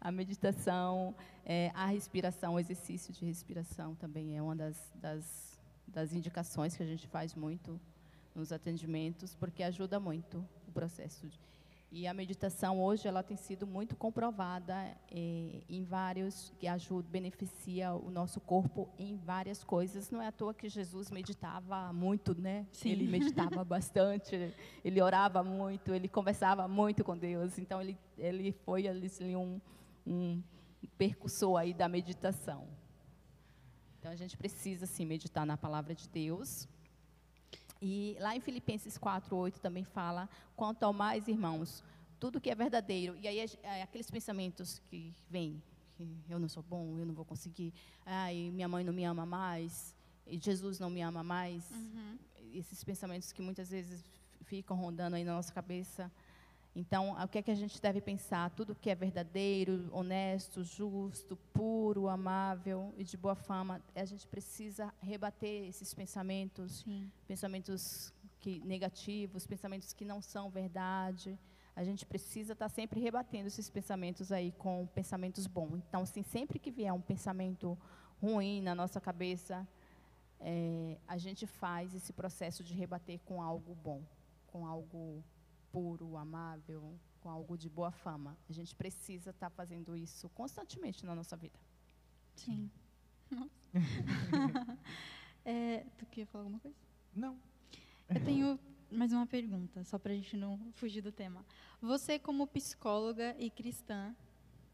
A 0.00 0.10
meditação, 0.10 1.14
é, 1.44 1.70
a 1.74 1.86
respiração, 1.86 2.54
o 2.54 2.58
exercício 2.58 3.12
de 3.12 3.24
respiração 3.24 3.94
também 3.94 4.36
é 4.36 4.42
uma 4.42 4.54
das, 4.54 4.76
das, 4.94 5.60
das 5.86 6.12
indicações 6.12 6.76
que 6.76 6.82
a 6.82 6.86
gente 6.86 7.06
faz 7.06 7.34
muito 7.34 7.80
nos 8.34 8.52
atendimentos, 8.52 9.34
porque 9.34 9.62
ajuda 9.62 9.98
muito 9.98 10.44
o 10.66 10.72
processo. 10.72 11.26
De, 11.26 11.38
e 11.90 12.06
a 12.06 12.12
meditação 12.12 12.82
hoje 12.82 13.08
ela 13.08 13.22
tem 13.22 13.36
sido 13.36 13.66
muito 13.66 13.96
comprovada 13.96 14.74
é, 15.10 15.62
em 15.68 15.84
vários 15.84 16.52
que 16.58 16.66
ajuda, 16.66 17.08
beneficia 17.10 17.94
o 17.94 18.10
nosso 18.10 18.40
corpo 18.40 18.90
em 18.98 19.16
várias 19.16 19.64
coisas. 19.64 20.10
Não 20.10 20.20
é 20.20 20.26
à 20.26 20.32
toa 20.32 20.52
que 20.52 20.68
Jesus 20.68 21.10
meditava 21.10 21.90
muito, 21.92 22.38
né? 22.38 22.66
Sim. 22.72 22.90
Ele 22.90 23.08
meditava 23.08 23.64
bastante, 23.64 24.54
ele 24.84 25.00
orava 25.00 25.42
muito, 25.42 25.94
ele 25.94 26.08
conversava 26.08 26.68
muito 26.68 27.02
com 27.02 27.16
Deus. 27.16 27.58
Então 27.58 27.80
ele 27.80 27.96
ele 28.18 28.52
foi 28.52 28.86
ali 28.86 29.10
um, 29.36 29.60
um 30.06 30.42
percussor 30.98 31.56
aí 31.56 31.72
da 31.72 31.88
meditação. 31.88 32.68
Então 33.98 34.12
a 34.12 34.16
gente 34.16 34.36
precisa 34.36 34.84
sim 34.84 35.06
meditar 35.06 35.46
na 35.46 35.56
palavra 35.56 35.94
de 35.94 36.08
Deus 36.08 36.68
e 37.80 38.16
lá 38.20 38.34
em 38.34 38.40
Filipenses 38.40 38.98
4:8 38.98 39.58
também 39.58 39.84
fala: 39.84 40.28
quanto 40.56 40.82
ao 40.82 40.92
mais, 40.92 41.28
irmãos, 41.28 41.82
tudo 42.18 42.40
que 42.40 42.50
é 42.50 42.54
verdadeiro. 42.54 43.16
E 43.16 43.28
aí 43.28 43.38
é, 43.62 43.82
aqueles 43.82 44.10
pensamentos 44.10 44.80
que 44.90 45.14
vêm, 45.30 45.62
que 45.96 46.06
eu 46.28 46.38
não 46.38 46.48
sou 46.48 46.62
bom, 46.62 46.98
eu 46.98 47.06
não 47.06 47.14
vou 47.14 47.24
conseguir, 47.24 47.72
ai, 48.04 48.50
minha 48.52 48.68
mãe 48.68 48.84
não 48.84 48.92
me 48.92 49.04
ama 49.04 49.24
mais, 49.24 49.94
e 50.26 50.38
Jesus 50.38 50.78
não 50.78 50.90
me 50.90 51.00
ama 51.00 51.22
mais. 51.22 51.70
Uhum. 51.70 52.18
Esses 52.52 52.82
pensamentos 52.82 53.32
que 53.32 53.42
muitas 53.42 53.70
vezes 53.70 54.04
ficam 54.42 54.76
rondando 54.76 55.16
aí 55.16 55.24
na 55.24 55.34
nossa 55.34 55.52
cabeça. 55.52 56.10
Então, 56.78 57.20
o 57.20 57.26
que 57.26 57.38
é 57.38 57.42
que 57.42 57.50
a 57.50 57.56
gente 57.56 57.82
deve 57.82 58.00
pensar? 58.00 58.50
Tudo 58.50 58.72
que 58.72 58.88
é 58.88 58.94
verdadeiro, 58.94 59.88
honesto, 59.90 60.62
justo, 60.62 61.34
puro, 61.52 62.08
amável 62.08 62.94
e 62.96 63.02
de 63.02 63.16
boa 63.16 63.34
fama, 63.34 63.82
a 63.96 64.04
gente 64.04 64.28
precisa 64.28 64.94
rebater 65.02 65.68
esses 65.68 65.92
pensamentos, 65.92 66.84
Sim. 66.84 67.10
pensamentos 67.26 68.14
que, 68.38 68.60
negativos, 68.60 69.44
pensamentos 69.44 69.92
que 69.92 70.04
não 70.04 70.22
são 70.22 70.48
verdade. 70.50 71.36
A 71.74 71.82
gente 71.82 72.06
precisa 72.06 72.52
estar 72.52 72.68
sempre 72.68 73.00
rebatendo 73.00 73.48
esses 73.48 73.68
pensamentos 73.68 74.30
aí 74.30 74.52
com 74.52 74.86
pensamentos 74.94 75.48
bons. 75.48 75.82
Então, 75.88 76.02
assim, 76.02 76.22
sempre 76.22 76.60
que 76.60 76.70
vier 76.70 76.92
um 76.92 77.00
pensamento 77.00 77.76
ruim 78.22 78.62
na 78.62 78.76
nossa 78.76 79.00
cabeça, 79.00 79.66
é, 80.38 80.96
a 81.08 81.18
gente 81.18 81.44
faz 81.44 81.92
esse 81.92 82.12
processo 82.12 82.62
de 82.62 82.72
rebater 82.72 83.18
com 83.24 83.42
algo 83.42 83.74
bom, 83.74 84.00
com 84.46 84.64
algo 84.64 85.24
puro, 85.78 86.16
amável, 86.16 86.98
com 87.20 87.30
algo 87.30 87.56
de 87.56 87.68
boa 87.68 87.92
fama. 87.92 88.36
A 88.48 88.52
gente 88.52 88.74
precisa 88.74 89.30
estar 89.30 89.48
tá 89.48 89.50
fazendo 89.50 89.96
isso 89.96 90.28
constantemente 90.30 91.06
na 91.06 91.14
nossa 91.14 91.36
vida. 91.36 91.56
Sim. 92.34 92.68
é, 95.44 95.86
tu 95.96 96.04
quer 96.06 96.26
falar 96.26 96.42
alguma 96.42 96.58
coisa? 96.58 96.76
Não. 97.14 97.38
Eu 98.08 98.24
tenho 98.24 98.58
mais 98.90 99.12
uma 99.12 99.24
pergunta, 99.24 99.84
só 99.84 100.00
para 100.00 100.12
a 100.12 100.16
gente 100.16 100.36
não 100.36 100.58
fugir 100.72 101.00
do 101.00 101.12
tema. 101.12 101.46
Você, 101.80 102.18
como 102.18 102.44
psicóloga 102.48 103.36
e 103.38 103.48
cristã, 103.48 104.12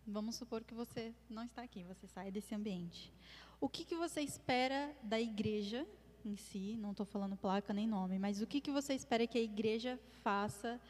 vamos 0.07 0.36
supor 0.36 0.64
que 0.64 0.72
você 0.72 1.14
não 1.28 1.44
está 1.44 1.62
aqui, 1.62 1.84
você 1.84 2.07
sai 2.07 2.30
desse 2.30 2.55
ambiente. 2.55 3.12
O 3.61 3.68
que, 3.68 3.84
que 3.84 3.94
você 3.94 4.22
espera 4.22 4.96
da 5.02 5.20
igreja 5.20 5.86
em 6.29 6.37
si? 6.37 6.77
Não 6.77 6.91
estou 6.91 7.07
falando 7.07 7.37
placa 7.37 7.72
nem 7.72 7.87
nome, 7.87 8.18
mas 8.18 8.41
o 8.41 8.47
que, 8.47 8.61
que 8.61 8.70
você 8.70 8.95
espera 8.95 9.27
que 9.27 9.39
a 9.39 9.43
igreja 9.43 9.99
faça 10.22 10.81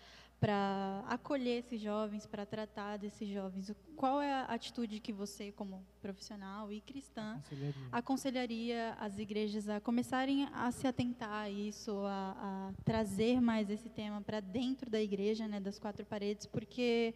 para 0.41 1.05
acolher 1.09 1.61
esses 1.61 1.81
jovens, 1.81 2.27
para 2.27 2.45
tratar 2.45 2.99
desses 2.99 3.29
jovens? 3.29 3.73
Qual 3.97 4.21
é 4.21 4.33
a 4.33 4.45
atitude 4.45 5.01
que 5.01 5.13
você, 5.13 5.53
como 5.53 5.83
profissional 6.03 6.71
e 6.73 6.81
cristã, 6.81 7.37
aconselharia, 7.37 7.89
aconselharia 7.93 8.95
as 9.01 9.19
igrejas 9.19 9.69
a 9.69 9.81
começarem 9.81 10.47
a 10.53 10.71
se 10.71 10.87
atentar 10.87 11.45
a 11.45 11.51
isso, 11.51 11.93
a, 12.05 12.37
a 12.39 12.83
trazer 12.85 13.41
mais 13.41 13.71
esse 13.71 13.89
tema 13.89 14.21
para 14.21 14.41
dentro 14.41 14.91
da 14.91 15.01
igreja, 15.01 15.49
né, 15.49 15.61
das 15.61 15.79
quatro 15.79 16.05
paredes, 16.05 16.47
porque 16.47 17.15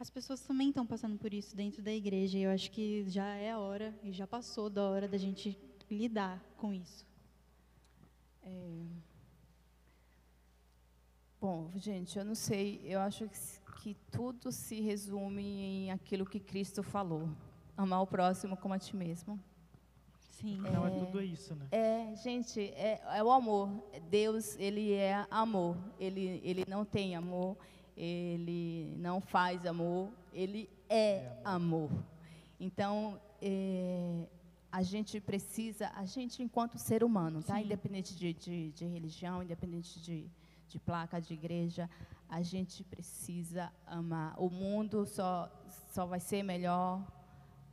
as 0.00 0.08
pessoas 0.08 0.40
também 0.40 0.68
estão 0.68 0.86
passando 0.86 1.18
por 1.18 1.34
isso 1.34 1.56
dentro 1.56 1.82
da 1.82 1.92
igreja. 1.92 2.38
E 2.38 2.42
eu 2.42 2.50
acho 2.50 2.70
que 2.70 3.04
já 3.08 3.34
é 3.34 3.50
a 3.50 3.58
hora, 3.58 3.92
e 4.02 4.12
já 4.12 4.26
passou 4.26 4.70
da 4.70 4.88
hora 4.88 5.08
da 5.08 5.18
gente 5.18 5.58
lidar 5.90 6.42
com 6.56 6.72
isso. 6.72 7.07
É, 8.48 8.86
Bom, 11.40 11.70
gente, 11.76 12.18
eu 12.18 12.24
não 12.24 12.34
sei, 12.34 12.80
eu 12.84 12.98
acho 12.98 13.28
que, 13.28 13.38
que 13.80 13.96
tudo 14.10 14.50
se 14.50 14.80
resume 14.80 15.42
em 15.42 15.90
aquilo 15.92 16.26
que 16.26 16.40
Cristo 16.40 16.82
falou: 16.82 17.28
amar 17.76 18.02
o 18.02 18.06
próximo 18.06 18.56
como 18.56 18.74
a 18.74 18.78
ti 18.78 18.96
mesmo. 18.96 19.38
Sim. 20.18 20.58
Não 20.58 20.86
é, 20.86 20.90
é 20.90 20.98
tudo 20.98 21.22
isso, 21.22 21.54
né? 21.54 21.66
É, 21.70 22.14
gente, 22.16 22.60
é, 22.60 23.00
é, 23.04 23.22
o 23.22 23.30
amor. 23.30 23.70
Deus, 24.10 24.56
ele 24.58 24.92
é 24.92 25.26
amor. 25.30 25.76
Ele, 25.98 26.40
ele 26.44 26.64
não 26.68 26.84
tem 26.84 27.14
amor, 27.14 27.56
ele 27.96 28.96
não 28.98 29.20
faz 29.20 29.64
amor, 29.64 30.10
ele 30.32 30.68
é, 30.88 30.98
é 30.98 31.40
amor. 31.44 31.88
amor. 31.90 32.04
Então, 32.58 33.20
é, 33.40 34.26
a 34.70 34.82
gente 34.82 35.20
precisa, 35.20 35.90
a 35.94 36.04
gente 36.04 36.42
enquanto 36.42 36.78
ser 36.78 37.02
humano, 37.02 37.42
tá? 37.42 37.60
Independente 37.60 38.14
de, 38.14 38.32
de, 38.34 38.70
de 38.72 38.84
religião, 38.86 39.42
independente 39.42 39.98
de, 40.00 40.30
de 40.68 40.78
placa 40.78 41.20
de 41.20 41.32
igreja, 41.32 41.88
a 42.28 42.42
gente 42.42 42.84
precisa 42.84 43.72
amar. 43.86 44.34
O 44.38 44.50
mundo 44.50 45.06
só, 45.06 45.50
só 45.92 46.04
vai 46.04 46.20
ser 46.20 46.42
melhor, 46.42 47.02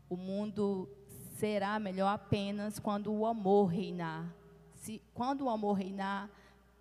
o 0.09 0.15
mundo 0.15 0.89
será 1.37 1.77
melhor 1.79 2.07
apenas 2.07 2.79
quando 2.79 3.11
o 3.11 3.25
amor 3.25 3.65
reinar. 3.65 4.33
Se, 4.75 5.01
quando 5.13 5.45
o 5.45 5.49
amor 5.49 5.73
reinar, 5.73 6.29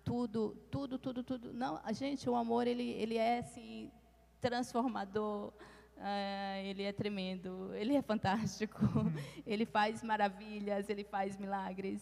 tudo, 0.03 0.55
tudo, 0.71 0.97
tudo, 0.97 1.23
tudo. 1.23 1.53
Não, 1.53 1.81
a 1.83 1.91
gente, 1.91 2.29
o 2.29 2.35
amor, 2.35 2.67
ele, 2.67 2.91
ele 2.91 3.17
é 3.17 3.39
assim, 3.39 3.91
transformador. 4.39 5.51
Uh, 5.97 6.65
ele 6.65 6.83
é 6.83 6.91
tremendo, 6.91 7.73
ele 7.73 7.95
é 7.95 8.01
fantástico, 8.01 8.79
ele 9.47 9.65
faz 9.65 10.03
maravilhas, 10.03 10.89
ele 10.89 11.03
faz 11.03 11.37
milagres. 11.37 12.01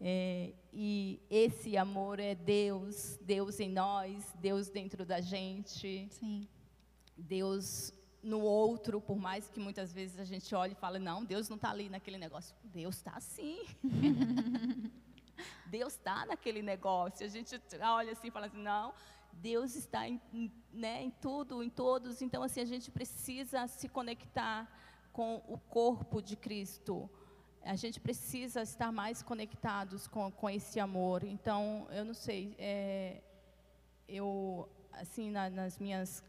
É, 0.00 0.52
e 0.72 1.20
esse 1.28 1.76
amor 1.76 2.20
é 2.20 2.34
Deus, 2.34 3.18
Deus 3.22 3.58
em 3.58 3.70
nós, 3.70 4.32
Deus 4.40 4.68
dentro 4.68 5.04
da 5.04 5.20
gente. 5.20 6.08
Sim. 6.10 6.48
Deus 7.16 7.92
no 8.22 8.40
outro, 8.40 9.00
por 9.00 9.16
mais 9.16 9.48
que 9.48 9.58
muitas 9.58 9.92
vezes 9.92 10.18
a 10.18 10.24
gente 10.24 10.54
olhe 10.54 10.72
e 10.72 10.76
fale, 10.76 10.98
não, 10.98 11.24
Deus 11.24 11.48
não 11.48 11.56
está 11.56 11.70
ali 11.70 11.88
naquele 11.88 12.18
negócio. 12.18 12.54
Deus 12.64 12.96
está 12.96 13.20
sim. 13.20 13.60
Deus 15.66 15.94
está 15.94 16.26
naquele 16.26 16.62
negócio. 16.62 17.24
A 17.24 17.28
gente 17.28 17.60
olha 17.80 18.12
assim 18.12 18.28
e 18.28 18.30
fala 18.30 18.46
assim, 18.46 18.62
não, 18.62 18.92
Deus 19.38 19.74
está 19.74 20.08
em, 20.08 20.20
né, 20.72 21.02
em 21.02 21.10
tudo, 21.10 21.62
em 21.62 21.70
todos. 21.70 22.22
Então, 22.22 22.42
assim, 22.42 22.60
a 22.60 22.64
gente 22.64 22.90
precisa 22.90 23.66
se 23.66 23.88
conectar 23.88 24.70
com 25.12 25.42
o 25.48 25.58
corpo 25.58 26.20
de 26.20 26.36
Cristo 26.36 27.10
a 27.62 27.76
gente 27.76 28.00
precisa 28.00 28.62
estar 28.62 28.90
mais 28.90 29.22
conectados 29.22 30.06
com, 30.06 30.30
com 30.30 30.48
esse 30.48 30.80
amor. 30.80 31.22
Então, 31.22 31.86
eu 31.90 32.04
não 32.04 32.14
sei, 32.14 32.54
é, 32.58 33.22
eu, 34.08 34.68
assim, 34.92 35.30
na, 35.30 35.50
nas 35.50 35.78
minhas 35.78 36.24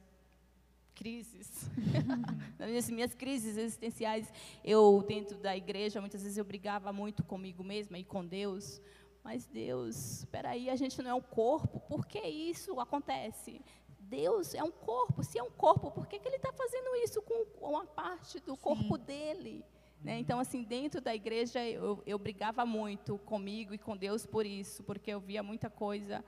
crises, 0.93 1.70
nas 2.60 2.89
minhas 2.89 3.16
crises 3.16 3.57
existenciais, 3.57 4.32
eu, 4.66 5.03
dentro 5.07 5.38
da 5.38 5.55
igreja, 5.55 6.01
muitas 6.01 6.24
vezes 6.24 6.38
eu 6.38 6.43
brigava 6.43 6.91
muito 6.91 7.24
comigo 7.24 7.64
mesma 7.64 7.97
e 7.97 8.03
com 8.03 8.26
Deus, 8.26 8.82
mas 9.30 9.45
Deus, 9.45 10.21
espera 10.21 10.49
aí, 10.49 10.71
a 10.71 10.75
gente 10.75 10.99
não 11.03 11.11
é 11.11 11.13
um 11.13 11.21
corpo, 11.21 11.80
por 11.82 12.07
que 12.07 12.19
isso 12.19 12.80
acontece? 12.80 13.61
Deus 13.99 14.55
é 14.55 14.63
um 14.63 14.71
corpo, 14.71 15.23
se 15.23 15.38
é 15.38 15.43
um 15.43 15.51
corpo, 15.51 15.91
por 15.91 16.07
que, 16.07 16.17
que 16.17 16.27
Ele 16.27 16.38
está 16.38 16.51
fazendo 16.51 16.95
isso 16.95 17.21
com 17.21 17.45
uma 17.61 17.86
parte 17.86 18.39
do 18.39 18.55
Sim. 18.55 18.61
corpo 18.61 18.97
dele? 18.97 19.63
Né? 20.01 20.17
Então, 20.17 20.39
assim, 20.39 20.63
dentro 20.63 20.99
da 20.99 21.13
igreja, 21.13 21.63
eu, 21.63 22.01
eu 22.07 22.17
brigava 22.17 22.65
muito 22.65 23.19
comigo 23.19 23.71
e 23.71 23.77
com 23.77 23.95
Deus 23.95 24.25
por 24.25 24.47
isso, 24.47 24.82
porque 24.82 25.11
eu 25.11 25.19
via 25.19 25.43
muita 25.43 25.69
coisa. 25.69 26.25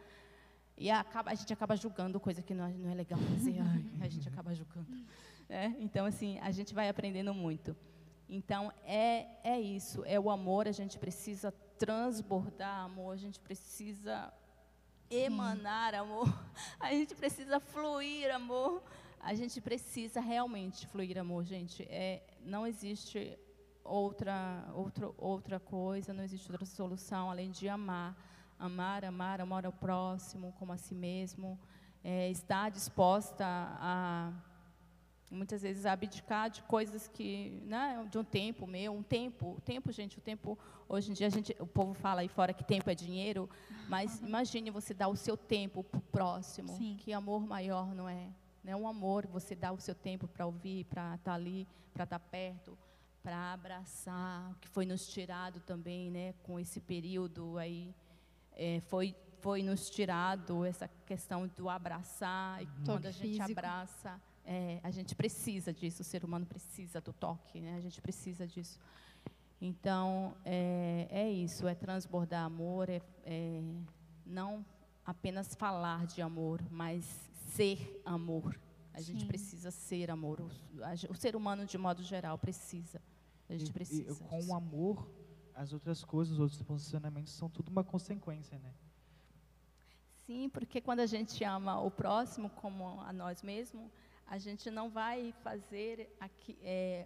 E 0.77 0.91
acaba, 0.91 1.31
a 1.31 1.33
gente 1.33 1.51
acaba 1.51 1.75
julgando 1.75 2.19
coisa 2.19 2.43
que 2.43 2.53
não, 2.53 2.69
não 2.69 2.91
é 2.91 2.93
legal 2.93 3.17
fazer, 3.17 3.57
ai, 3.65 3.83
a 3.99 4.07
gente 4.07 4.27
acaba 4.27 4.53
julgando. 4.53 4.95
Né? 5.49 5.75
Então, 5.79 6.05
assim, 6.05 6.37
a 6.37 6.51
gente 6.51 6.71
vai 6.71 6.87
aprendendo 6.87 7.33
muito. 7.33 7.75
Então, 8.29 8.71
é, 8.85 9.25
é 9.43 9.59
isso, 9.59 10.03
é 10.05 10.19
o 10.19 10.29
amor, 10.29 10.67
a 10.67 10.71
gente 10.71 10.99
precisa 10.99 11.51
transbordar 11.81 12.85
amor, 12.85 13.11
a 13.13 13.17
gente 13.17 13.39
precisa 13.39 14.31
emanar 15.09 15.95
amor, 15.95 16.27
a 16.79 16.91
gente 16.91 17.15
precisa 17.15 17.59
fluir 17.59 18.31
amor, 18.31 18.83
a 19.19 19.33
gente 19.33 19.59
precisa 19.59 20.21
realmente 20.21 20.85
fluir 20.85 21.17
amor, 21.17 21.43
gente. 21.43 21.81
É, 21.89 22.21
não 22.45 22.67
existe 22.67 23.35
outra, 23.83 24.63
outra, 24.75 25.09
outra 25.17 25.59
coisa, 25.59 26.13
não 26.13 26.23
existe 26.23 26.51
outra 26.51 26.67
solução 26.67 27.31
além 27.31 27.49
de 27.49 27.67
amar. 27.67 28.15
Amar, 28.59 29.03
amar, 29.03 29.41
amar 29.41 29.65
ao 29.65 29.73
próximo 29.73 30.53
como 30.59 30.71
a 30.73 30.77
si 30.77 30.93
mesmo. 30.93 31.59
É, 32.03 32.29
estar 32.29 32.69
disposta 32.69 33.43
a, 33.43 34.31
muitas 35.31 35.61
vezes, 35.61 35.85
abdicar 35.85 36.49
de 36.49 36.61
coisas 36.63 37.07
que, 37.07 37.61
né, 37.65 38.05
de 38.11 38.17
um 38.17 38.23
tempo 38.23 38.67
meu, 38.67 38.93
um 38.93 39.01
tempo, 39.01 39.55
o 39.57 39.61
tempo, 39.61 39.91
gente, 39.91 40.17
o 40.17 40.21
tempo, 40.21 40.59
hoje 40.89 41.09
em 41.09 41.13
dia 41.13 41.27
a 41.27 41.29
gente, 41.29 41.55
o 41.59 41.65
povo 41.65 41.93
fala 41.93 42.21
aí 42.21 42.27
fora 42.27 42.53
que 42.53 42.63
tempo 42.63 42.89
é 42.89 42.93
dinheiro, 42.93 43.49
mas 43.87 44.19
uhum. 44.19 44.27
imagine 44.29 44.69
você 44.69 44.93
dar 44.93 45.07
o 45.07 45.15
seu 45.15 45.37
tempo 45.37 45.83
para 45.83 45.97
o 45.97 46.01
próximo, 46.01 46.75
Sim. 46.77 46.97
que 46.99 47.13
amor 47.13 47.47
maior 47.47 47.95
não 47.95 48.09
é? 48.09 48.27
Né? 48.63 48.75
Um 48.75 48.87
amor, 48.87 49.25
você 49.25 49.55
dá 49.55 49.71
o 49.71 49.79
seu 49.79 49.95
tempo 49.95 50.27
para 50.27 50.45
ouvir, 50.45 50.83
para 50.85 51.15
estar 51.15 51.31
tá 51.31 51.33
ali, 51.33 51.67
para 51.93 52.03
estar 52.03 52.19
tá 52.19 52.25
perto, 52.29 52.77
para 53.23 53.53
abraçar 53.53 54.51
o 54.51 54.55
que 54.55 54.67
foi 54.67 54.85
nos 54.85 55.07
tirado 55.07 55.59
também, 55.61 56.11
né, 56.11 56.33
com 56.43 56.59
esse 56.59 56.81
período 56.81 57.57
aí, 57.57 57.95
é, 58.53 58.81
foi 58.81 59.15
foi 59.41 59.63
nos 59.63 59.89
tirado 59.89 60.63
essa 60.63 60.87
questão 61.05 61.47
do 61.57 61.67
abraçar 61.67 62.61
e 62.61 62.65
uhum. 62.65 62.71
quando 62.85 63.07
a 63.07 63.11
gente 63.11 63.41
abraça, 63.41 64.21
é, 64.45 64.79
a 64.83 64.91
gente 64.91 65.15
precisa 65.15 65.73
disso, 65.73 66.01
o 66.01 66.05
ser 66.05 66.23
humano 66.23 66.45
precisa 66.45 66.99
do 66.99 67.13
toque, 67.13 67.61
né, 67.61 67.75
a 67.75 67.79
gente 67.79 68.01
precisa 68.01 68.47
disso. 68.47 68.79
Então 69.61 70.35
é, 70.43 71.07
é 71.09 71.29
isso, 71.29 71.67
é 71.67 71.75
transbordar 71.75 72.45
amor, 72.45 72.89
é, 72.89 73.01
é 73.23 73.61
não 74.25 74.65
apenas 75.05 75.53
falar 75.55 76.05
de 76.07 76.21
amor, 76.21 76.61
mas 76.71 77.05
ser 77.53 78.01
amor. 78.05 78.59
A 78.93 78.99
Sim. 78.99 79.13
gente 79.13 79.25
precisa 79.25 79.71
ser 79.71 80.09
amor. 80.09 80.41
O, 80.41 80.49
a, 80.83 80.93
o, 81.09 81.15
ser 81.15 81.35
humano, 81.35 81.65
de 81.65 81.77
modo 81.77 82.03
geral, 82.03 82.37
precisa. 82.37 83.01
A 83.49 83.57
gente 83.57 83.71
precisa. 83.71 84.11
E, 84.11 84.27
com 84.27 84.43
o 84.45 84.55
amor, 84.55 85.09
as 85.53 85.73
outras 85.73 86.03
coisas, 86.03 86.33
os 86.33 86.39
outros 86.39 86.61
posicionamentos 86.61 87.33
são 87.33 87.49
tudo 87.49 87.69
uma 87.69 87.83
consequência, 87.83 88.57
né? 88.59 88.73
Sim, 90.25 90.49
porque 90.49 90.79
quando 90.79 91.01
a 91.01 91.05
gente 91.05 91.43
ama 91.43 91.79
o 91.81 91.89
próximo 91.89 92.49
como 92.49 93.01
a 93.01 93.11
nós 93.11 93.41
mesmos, 93.41 93.91
a 94.31 94.37
gente 94.37 94.71
não 94.71 94.89
vai 94.89 95.33
fazer 95.43 96.09
aqui, 96.17 96.57
é, 96.63 97.05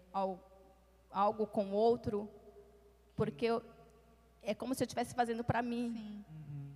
algo 1.09 1.47
com 1.47 1.71
outro, 1.71 2.29
porque 3.15 3.47
eu, 3.47 3.63
é 4.43 4.53
como 4.53 4.75
se 4.75 4.83
eu 4.83 4.85
estivesse 4.85 5.15
fazendo 5.15 5.43
para 5.43 5.63
mim. 5.63 5.87
Uhum. 6.29 6.71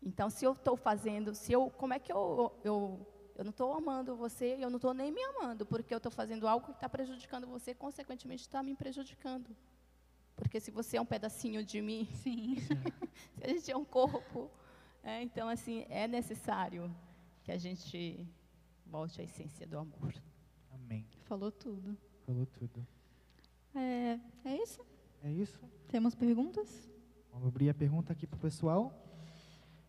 Então, 0.00 0.30
se 0.30 0.44
eu 0.44 0.52
estou 0.52 0.76
fazendo, 0.76 1.34
se 1.34 1.52
eu, 1.52 1.70
como 1.70 1.92
é 1.92 1.98
que 1.98 2.12
eu, 2.12 2.52
eu 2.62 3.04
eu 3.34 3.42
não 3.42 3.50
estou 3.50 3.72
amando 3.72 4.14
você, 4.14 4.58
eu 4.60 4.70
não 4.70 4.76
estou 4.76 4.94
nem 4.94 5.10
me 5.10 5.20
amando, 5.24 5.66
porque 5.66 5.92
eu 5.92 5.96
estou 5.96 6.12
fazendo 6.12 6.46
algo 6.46 6.66
que 6.66 6.72
está 6.72 6.88
prejudicando 6.88 7.44
você, 7.48 7.74
consequentemente 7.74 8.42
está 8.42 8.62
me 8.62 8.76
prejudicando. 8.76 9.56
Porque 10.36 10.60
se 10.60 10.70
você 10.70 10.98
é 10.98 11.00
um 11.00 11.06
pedacinho 11.06 11.64
de 11.64 11.80
mim, 11.80 12.08
se 12.22 12.62
a 13.42 13.48
gente 13.48 13.72
é 13.72 13.76
um 13.76 13.84
corpo, 13.84 14.48
é, 15.02 15.20
então 15.20 15.48
assim 15.48 15.84
é 15.88 16.06
necessário 16.06 16.94
que 17.42 17.50
a 17.50 17.58
gente 17.58 18.24
volte 18.92 19.22
à 19.22 19.24
essência 19.24 19.66
do 19.66 19.78
amor. 19.78 20.14
Amém. 20.70 21.06
Falou 21.22 21.50
tudo. 21.50 21.96
Falou 22.26 22.44
tudo. 22.44 22.86
É, 23.74 24.20
é 24.44 24.62
isso? 24.62 24.84
É 25.22 25.32
isso? 25.32 25.58
Temos 25.88 26.14
perguntas? 26.14 26.90
Vamos 27.32 27.48
abrir 27.48 27.70
a 27.70 27.74
pergunta 27.74 28.12
aqui 28.12 28.26
para 28.26 28.36
o 28.36 28.40
pessoal. 28.40 28.92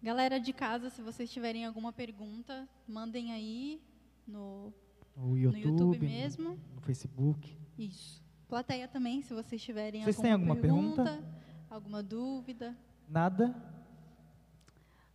Galera 0.02 0.40
de 0.40 0.54
casa, 0.54 0.90
se 0.90 1.02
vocês 1.02 1.30
tiverem 1.30 1.66
alguma 1.66 1.92
pergunta, 1.92 2.68
mandem 2.88 3.34
aí 3.34 3.82
no, 4.26 4.74
no, 5.18 5.38
YouTube, 5.38 5.66
no 5.66 5.70
YouTube 5.70 6.00
mesmo. 6.00 6.50
No, 6.52 6.76
no, 6.76 6.82
Facebook. 6.82 7.58
Isso. 7.78 8.24
Plateia 8.48 8.88
também, 8.88 9.22
se 9.22 9.34
vocês 9.34 9.62
tiverem 9.62 10.02
vocês 10.02 10.16
alguma, 10.16 10.24
têm 10.24 10.32
alguma 10.32 10.56
pergunta, 10.56 11.04
pergunta? 11.04 11.42
alguma 11.70 12.02
dúvida. 12.02 12.78
Nada? 13.10 13.54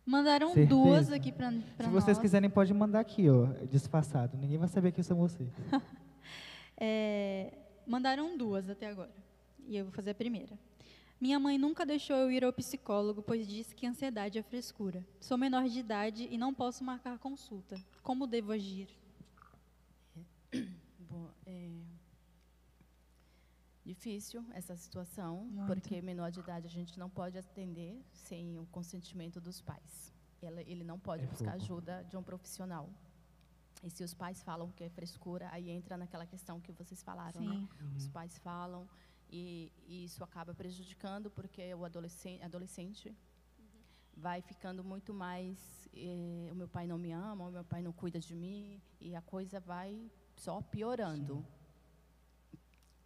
Mandaram 0.09 0.47
Certeza. 0.47 0.67
duas 0.67 1.11
aqui 1.11 1.31
para 1.31 1.51
nós. 1.51 1.63
Se 1.79 1.87
vocês 1.87 2.17
quiserem, 2.17 2.49
pode 2.49 2.73
mandar 2.73 2.99
aqui, 2.99 3.29
ó, 3.29 3.45
disfarçado. 3.69 4.35
Ninguém 4.35 4.57
vai 4.57 4.67
saber 4.67 4.91
que 4.91 5.03
são 5.03 5.15
vocês. 5.15 5.47
é, 6.75 7.53
mandaram 7.85 8.35
duas 8.35 8.67
até 8.67 8.87
agora. 8.87 9.13
E 9.67 9.77
eu 9.77 9.85
vou 9.85 9.93
fazer 9.93 10.09
a 10.09 10.15
primeira. 10.15 10.57
Minha 11.21 11.39
mãe 11.39 11.59
nunca 11.59 11.85
deixou 11.85 12.15
eu 12.15 12.31
ir 12.31 12.43
ao 12.43 12.51
psicólogo, 12.51 13.21
pois 13.21 13.47
disse 13.47 13.75
que 13.75 13.85
ansiedade 13.85 14.39
é 14.39 14.41
frescura. 14.41 15.05
Sou 15.19 15.37
menor 15.37 15.69
de 15.69 15.79
idade 15.79 16.27
e 16.31 16.39
não 16.39 16.55
posso 16.55 16.83
marcar 16.83 17.19
consulta. 17.19 17.79
Como 18.01 18.25
devo 18.25 18.51
agir? 18.51 18.87
Bom, 21.07 21.29
é 21.45 21.69
difícil 23.85 24.45
essa 24.51 24.75
situação, 24.75 25.45
Muito. 25.45 25.67
porque 25.67 26.01
menor 26.01 26.31
de 26.31 26.39
idade 26.39 26.67
a 26.67 26.69
gente 26.69 26.97
não 26.99 27.09
pode 27.09 27.37
atender 27.37 28.03
sem 28.13 28.57
o 28.59 28.65
consentimento 28.67 29.39
dos 29.41 29.61
pais. 29.61 30.13
Ele, 30.41 30.61
ele 30.67 30.83
não 30.83 30.99
pode 30.99 31.23
É 31.23 31.27
buscar 31.27 31.51
fogo. 31.51 31.63
ajuda 31.63 32.03
de 32.09 32.15
um 32.17 32.23
profissional. 32.23 32.89
E 33.83 33.89
se 33.89 34.03
os 34.03 34.13
pais 34.13 34.43
falam 34.43 34.69
que 34.71 34.83
é 34.83 34.89
frescura, 34.89 35.47
aí 35.51 35.69
entra 35.69 35.97
naquela 35.97 36.25
questão 36.25 36.59
que 36.59 36.71
vocês 36.71 37.01
falaram, 37.01 37.41
né? 37.41 37.55
Sim. 37.77 37.95
Os 37.95 38.07
pais 38.09 38.37
falam 38.39 38.87
e, 39.29 39.71
e 39.87 40.03
isso 40.05 40.23
acaba 40.23 40.53
prejudicando 40.53 41.29
porque 41.31 41.73
o 41.73 41.85
adolescente, 41.85 42.43
adolescente 42.43 43.15
vai 44.15 44.41
ficando 44.41 44.83
muito 44.83 45.13
mais 45.13 45.87
eh, 45.93 46.49
o 46.51 46.55
meu 46.55 46.67
pai 46.67 46.85
não 46.85 46.97
me 46.97 47.11
ama, 47.11 47.47
o 47.47 47.51
meu 47.51 47.63
pai 47.63 47.81
não 47.81 47.93
cuida 47.93 48.19
de 48.19 48.35
mim 48.35 48.81
e 48.99 49.15
a 49.15 49.21
coisa 49.21 49.59
vai 49.61 50.11
só 50.35 50.61
piorando. 50.61 51.45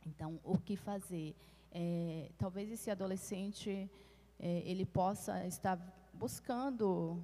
Então, 0.06 0.40
o 0.44 0.58
que 0.58 0.76
fazer? 0.76 1.36
Eh, 1.72 2.32
talvez 2.38 2.70
esse 2.72 2.90
adolescente 2.92 3.90
eh, 4.40 4.62
ele 4.66 4.86
possa 4.86 5.46
estar 5.48 5.78
buscando 6.14 7.24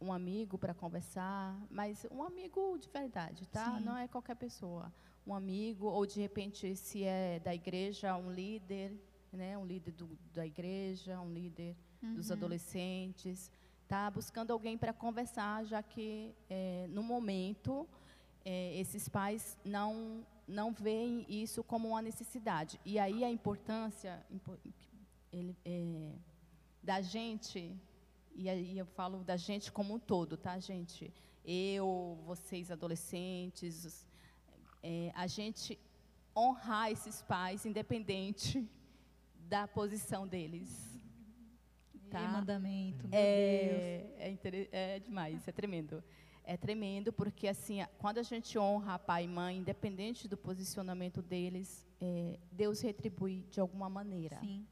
um 0.00 0.12
amigo 0.12 0.58
para 0.58 0.74
conversar, 0.74 1.56
mas 1.70 2.06
um 2.10 2.22
amigo 2.22 2.78
de 2.78 2.88
verdade, 2.88 3.46
tá? 3.48 3.76
Sim. 3.78 3.84
Não 3.84 3.96
é 3.96 4.06
qualquer 4.08 4.36
pessoa. 4.36 4.92
Um 5.26 5.34
amigo, 5.34 5.86
ou 5.86 6.04
de 6.06 6.20
repente, 6.20 6.76
se 6.76 7.02
é 7.04 7.40
da 7.40 7.54
igreja, 7.54 8.16
um 8.16 8.30
líder, 8.30 8.92
né? 9.32 9.56
Um 9.58 9.64
líder 9.64 9.92
do, 9.92 10.08
da 10.32 10.46
igreja, 10.46 11.20
um 11.20 11.32
líder 11.32 11.76
dos 12.14 12.28
Uhum. 12.30 12.36
adolescentes, 12.36 13.50
tá? 13.88 14.10
Buscando 14.10 14.52
alguém 14.52 14.76
para 14.78 14.92
conversar, 14.92 15.64
já 15.64 15.82
que 15.82 16.34
eh, 16.48 16.86
no 16.90 17.02
momento 17.02 17.88
eh, 18.44 18.78
esses 18.78 19.08
pais 19.08 19.56
não 19.64 20.24
não 20.46 20.72
veem 20.72 21.24
isso 21.28 21.62
como 21.64 21.88
uma 21.88 22.02
necessidade. 22.02 22.80
E 22.84 22.98
aí 22.98 23.24
a 23.24 23.30
importância 23.30 24.24
impo- 24.30 24.58
ele, 25.32 25.56
eh, 25.64 26.12
da 26.82 27.00
gente 27.00 27.76
e 28.34 28.48
aí 28.50 28.76
eu 28.76 28.84
falo 28.84 29.24
da 29.24 29.36
gente 29.36 29.72
como 29.72 29.94
um 29.94 29.98
todo, 29.98 30.36
tá, 30.36 30.58
gente? 30.58 31.12
Eu, 31.44 32.18
vocês 32.26 32.70
adolescentes, 32.70 34.06
é, 34.82 35.10
a 35.14 35.26
gente 35.26 35.78
honrar 36.36 36.90
esses 36.90 37.22
pais, 37.22 37.64
independente 37.64 38.68
da 39.48 39.66
posição 39.66 40.28
deles. 40.28 41.00
Tá. 42.10 42.20
Tá. 42.20 42.28
mandamento, 42.28 42.98
meu 43.08 43.10
Deus. 43.10 43.12
É, 43.12 44.06
é, 44.18 44.68
é 44.96 44.98
demais, 45.00 45.48
é 45.48 45.52
tremendo. 45.52 46.04
É 46.48 46.56
tremendo 46.56 47.12
porque 47.12 47.48
assim, 47.48 47.84
quando 47.98 48.18
a 48.18 48.22
gente 48.22 48.56
honra 48.56 48.98
pai 48.98 49.24
e 49.24 49.28
mãe, 49.28 49.58
independente 49.58 50.28
do 50.28 50.36
posicionamento 50.36 51.20
deles, 51.20 51.84
é, 52.00 52.38
Deus 52.52 52.80
retribui 52.80 53.44
de 53.50 53.60
alguma 53.60 53.88
maneira. 53.90 54.38
Sim. 54.40 54.64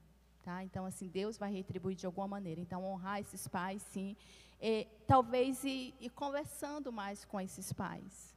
Tá? 0.44 0.62
Então, 0.62 0.84
assim, 0.84 1.08
Deus 1.08 1.38
vai 1.38 1.50
retribuir 1.50 1.96
de 1.96 2.04
alguma 2.04 2.28
maneira. 2.28 2.60
Então, 2.60 2.84
honrar 2.84 3.18
esses 3.18 3.48
pais, 3.48 3.80
sim. 3.82 4.14
E, 4.60 4.86
talvez 5.06 5.64
ir, 5.64 5.94
ir 5.98 6.10
conversando 6.10 6.92
mais 6.92 7.24
com 7.24 7.40
esses 7.40 7.72
pais. 7.72 8.36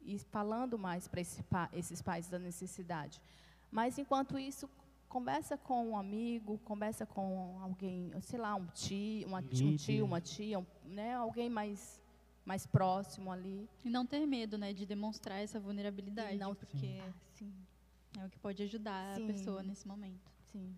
E 0.00 0.18
falando 0.18 0.78
mais 0.78 1.06
para 1.06 1.20
esse 1.20 1.42
pa, 1.42 1.68
esses 1.74 2.00
pais 2.00 2.26
da 2.28 2.38
necessidade. 2.38 3.20
Mas, 3.70 3.98
enquanto 3.98 4.38
isso, 4.38 4.68
conversa 5.10 5.58
com 5.58 5.90
um 5.90 5.96
amigo, 5.96 6.58
conversa 6.64 7.04
com 7.04 7.58
alguém, 7.60 8.10
sei 8.22 8.38
lá, 8.38 8.54
um 8.54 8.66
tio, 8.68 9.28
uma, 9.28 9.40
um 9.40 9.76
tio 9.76 10.04
uma 10.04 10.20
tia, 10.22 10.58
um, 10.58 10.66
né, 10.84 11.14
alguém 11.14 11.50
mais, 11.50 11.99
mais 12.44 12.66
próximo 12.66 13.30
ali. 13.30 13.68
E 13.84 13.90
não 13.90 14.04
ter 14.06 14.26
medo, 14.26 14.56
né, 14.58 14.72
de 14.72 14.84
demonstrar 14.86 15.38
essa 15.40 15.60
vulnerabilidade, 15.60 16.34
E 16.34 16.38
não- 16.38 16.54
porque 16.54 16.98
Ah, 17.06 17.12
sim, 17.34 17.52
é 18.18 18.24
o 18.26 18.30
que 18.30 18.38
pode 18.38 18.62
ajudar 18.62 19.16
Sim. 19.16 19.24
a 19.24 19.26
pessoa 19.26 19.62
nesse 19.62 19.86
momento. 19.86 20.30
sim. 20.52 20.74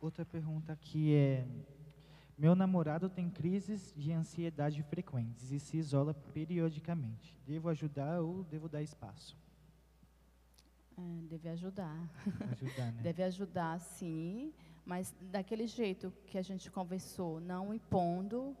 Outra 0.00 0.24
pergunta 0.24 0.72
aqui 0.72 1.14
é: 1.14 1.46
Meu 2.36 2.54
namorado 2.54 3.08
tem 3.08 3.28
crises 3.28 3.92
de 3.96 4.12
ansiedade 4.12 4.80
frequentes 4.84 5.50
e 5.50 5.58
se 5.58 5.76
isola 5.76 6.14
periodicamente. 6.14 7.36
Devo 7.44 7.68
ajudar 7.68 8.20
ou 8.20 8.44
devo 8.44 8.68
dar 8.68 8.80
espaço? 8.80 9.36
É, 10.96 11.26
deve 11.28 11.48
ajudar. 11.48 11.96
Ajudar, 12.52 12.92
né? 12.92 13.02
Deve 13.02 13.22
ajudar, 13.24 13.78
sim, 13.80 14.52
mas 14.84 15.12
daquele 15.32 15.66
jeito 15.66 16.12
que 16.26 16.38
a 16.38 16.42
gente 16.42 16.70
conversou, 16.70 17.40
não 17.40 17.72
impondo, 17.74 18.56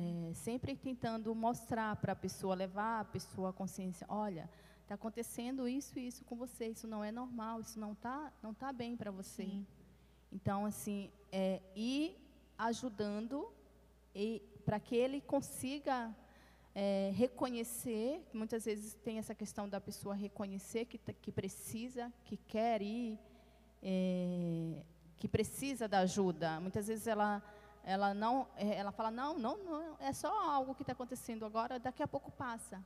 é, 0.00 0.34
sempre 0.34 0.74
tentando 0.76 1.34
mostrar 1.34 1.94
para 1.96 2.12
a 2.12 2.16
pessoa, 2.16 2.54
levar 2.54 3.00
a 3.00 3.04
pessoa 3.04 3.50
à 3.50 3.52
consciência, 3.52 4.06
olha, 4.08 4.48
está 4.82 4.94
acontecendo 4.94 5.68
isso 5.68 5.98
e 5.98 6.06
isso 6.06 6.24
com 6.24 6.36
você, 6.36 6.68
isso 6.68 6.86
não 6.88 7.02
é 7.04 7.12
normal, 7.12 7.60
isso 7.60 7.78
não 7.78 7.92
está 7.92 8.32
não 8.42 8.52
tá 8.54 8.72
bem 8.72 8.96
para 8.96 9.10
você. 9.10 9.44
Sim. 9.44 9.66
Então, 10.32 10.64
assim, 10.64 11.10
é, 11.30 11.60
ir 11.74 12.16
ajudando 12.56 13.36
e 14.14 14.42
para 14.64 14.78
que 14.80 14.96
ele 14.96 15.20
consiga 15.20 16.14
é, 16.74 17.10
reconhecer, 17.14 18.22
muitas 18.32 18.64
vezes 18.64 18.94
tem 18.94 19.18
essa 19.18 19.34
questão 19.34 19.68
da 19.68 19.80
pessoa 19.80 20.14
reconhecer 20.14 20.84
que, 20.86 20.98
tá- 20.98 21.12
que 21.12 21.32
precisa, 21.32 22.12
que 22.24 22.36
quer 22.36 22.80
ir, 22.80 23.18
é, 23.82 24.82
que 25.16 25.28
precisa 25.28 25.88
da 25.88 26.00
ajuda. 26.00 26.60
Muitas 26.60 26.86
vezes 26.86 27.06
ela, 27.06 27.42
ela 27.84 28.14
não, 28.14 28.46
é, 28.56 28.76
ela 28.76 28.92
fala 28.92 29.10
não, 29.10 29.38
não, 29.38 29.56
não, 29.58 29.96
é 30.00 30.12
só 30.12 30.28
algo 30.50 30.74
que 30.74 30.82
está 30.82 30.92
acontecendo 30.92 31.44
agora, 31.44 31.78
daqui 31.78 32.02
a 32.02 32.08
pouco 32.08 32.30
passa. 32.30 32.82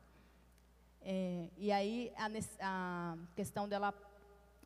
É, 1.01 1.51
e 1.57 1.71
aí 1.71 2.13
a, 2.17 2.31
a 2.61 3.17
questão 3.35 3.69
dela 3.69 3.93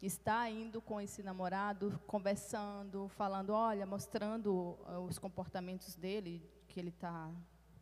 estar 0.01 0.49
indo 0.51 0.81
com 0.81 1.01
esse 1.01 1.23
namorado, 1.23 2.01
conversando, 2.07 3.09
falando, 3.09 3.51
olha, 3.51 3.85
mostrando 3.85 4.79
ah, 4.87 5.01
os 5.01 5.19
comportamentos 5.19 5.97
dele 5.97 6.43
que 6.69 6.79
ele 6.79 6.91
está 6.91 7.31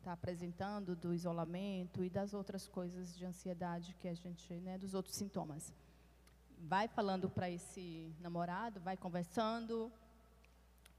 tá 0.03 0.13
apresentando 0.13 0.95
do 0.95 1.13
isolamento 1.13 2.05
e 2.05 2.09
das 2.09 2.33
outras 2.33 2.69
coisas 2.69 3.15
de 3.17 3.27
ansiedade 3.27 3.95
que 4.01 4.09
a 4.09 4.15
gente, 4.15 4.55
né, 4.61 4.79
dos 4.79 4.95
outros 4.95 5.17
sintomas. 5.17 5.75
Vai 6.59 6.89
falando 6.89 7.29
para 7.29 7.51
esse 7.51 8.15
namorado, 8.21 8.81
vai 8.81 8.97
conversando, 8.97 9.93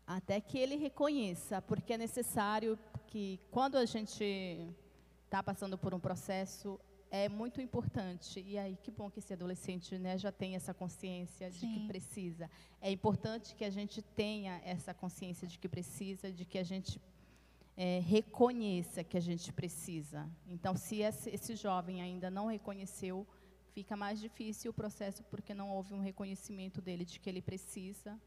até 0.07 0.39
que 0.39 0.57
ele 0.57 0.77
reconheça, 0.77 1.61
porque 1.61 1.93
é 1.93 1.97
necessário 1.97 2.79
que 3.07 3.39
quando 3.51 3.75
a 3.77 3.85
gente 3.85 4.23
está 5.25 5.43
passando 5.43 5.77
por 5.77 5.93
um 5.93 5.99
processo, 5.99 6.79
é 7.11 7.27
muito 7.27 7.61
importante. 7.61 8.43
E 8.47 8.57
aí, 8.57 8.77
que 8.81 8.89
bom 8.89 9.09
que 9.11 9.19
esse 9.19 9.34
adolescente 9.34 9.97
né, 9.97 10.17
já 10.17 10.31
tem 10.31 10.55
essa 10.55 10.73
consciência 10.73 11.51
de 11.51 11.59
que 11.59 11.79
Sim. 11.81 11.88
precisa. 11.88 12.49
É 12.81 12.89
importante 12.89 13.53
que 13.55 13.65
a 13.65 13.69
gente 13.69 14.01
tenha 14.01 14.61
essa 14.63 14.93
consciência 14.93 15.45
de 15.45 15.59
que 15.59 15.67
precisa, 15.67 16.31
de 16.31 16.45
que 16.45 16.57
a 16.57 16.63
gente 16.63 17.01
é, 17.75 17.99
reconheça 17.99 19.03
que 19.03 19.17
a 19.17 19.21
gente 19.21 19.51
precisa. 19.51 20.29
Então, 20.47 20.75
se 20.75 21.01
esse 21.01 21.55
jovem 21.55 22.01
ainda 22.01 22.29
não 22.29 22.47
reconheceu, 22.47 23.27
fica 23.73 23.95
mais 23.95 24.19
difícil 24.19 24.71
o 24.71 24.73
processo 24.73 25.23
porque 25.25 25.53
não 25.53 25.69
houve 25.69 25.93
um 25.93 26.01
reconhecimento 26.01 26.81
dele 26.81 27.05
de 27.05 27.19
que 27.19 27.29
ele 27.29 27.41
precisa. 27.41 28.19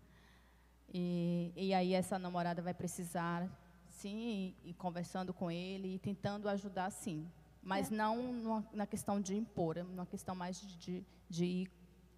E, 0.92 1.52
e 1.56 1.74
aí 1.74 1.94
essa 1.94 2.18
namorada 2.18 2.60
vai 2.60 2.74
precisar, 2.74 3.48
sim, 3.88 4.54
e, 4.64 4.74
conversando 4.74 5.32
com 5.32 5.50
ele 5.50 5.94
e 5.94 5.98
tentando 5.98 6.48
ajudar, 6.48 6.90
sim. 6.90 7.26
Mas 7.62 7.90
não 7.90 8.32
numa, 8.32 8.68
na 8.72 8.86
questão 8.86 9.20
de 9.20 9.34
impor, 9.36 9.76
é 9.76 9.82
uma 9.82 10.06
questão 10.06 10.34
mais 10.34 10.60
de, 10.60 10.76
de, 10.78 11.04
de 11.28 11.44
ir 11.44 11.70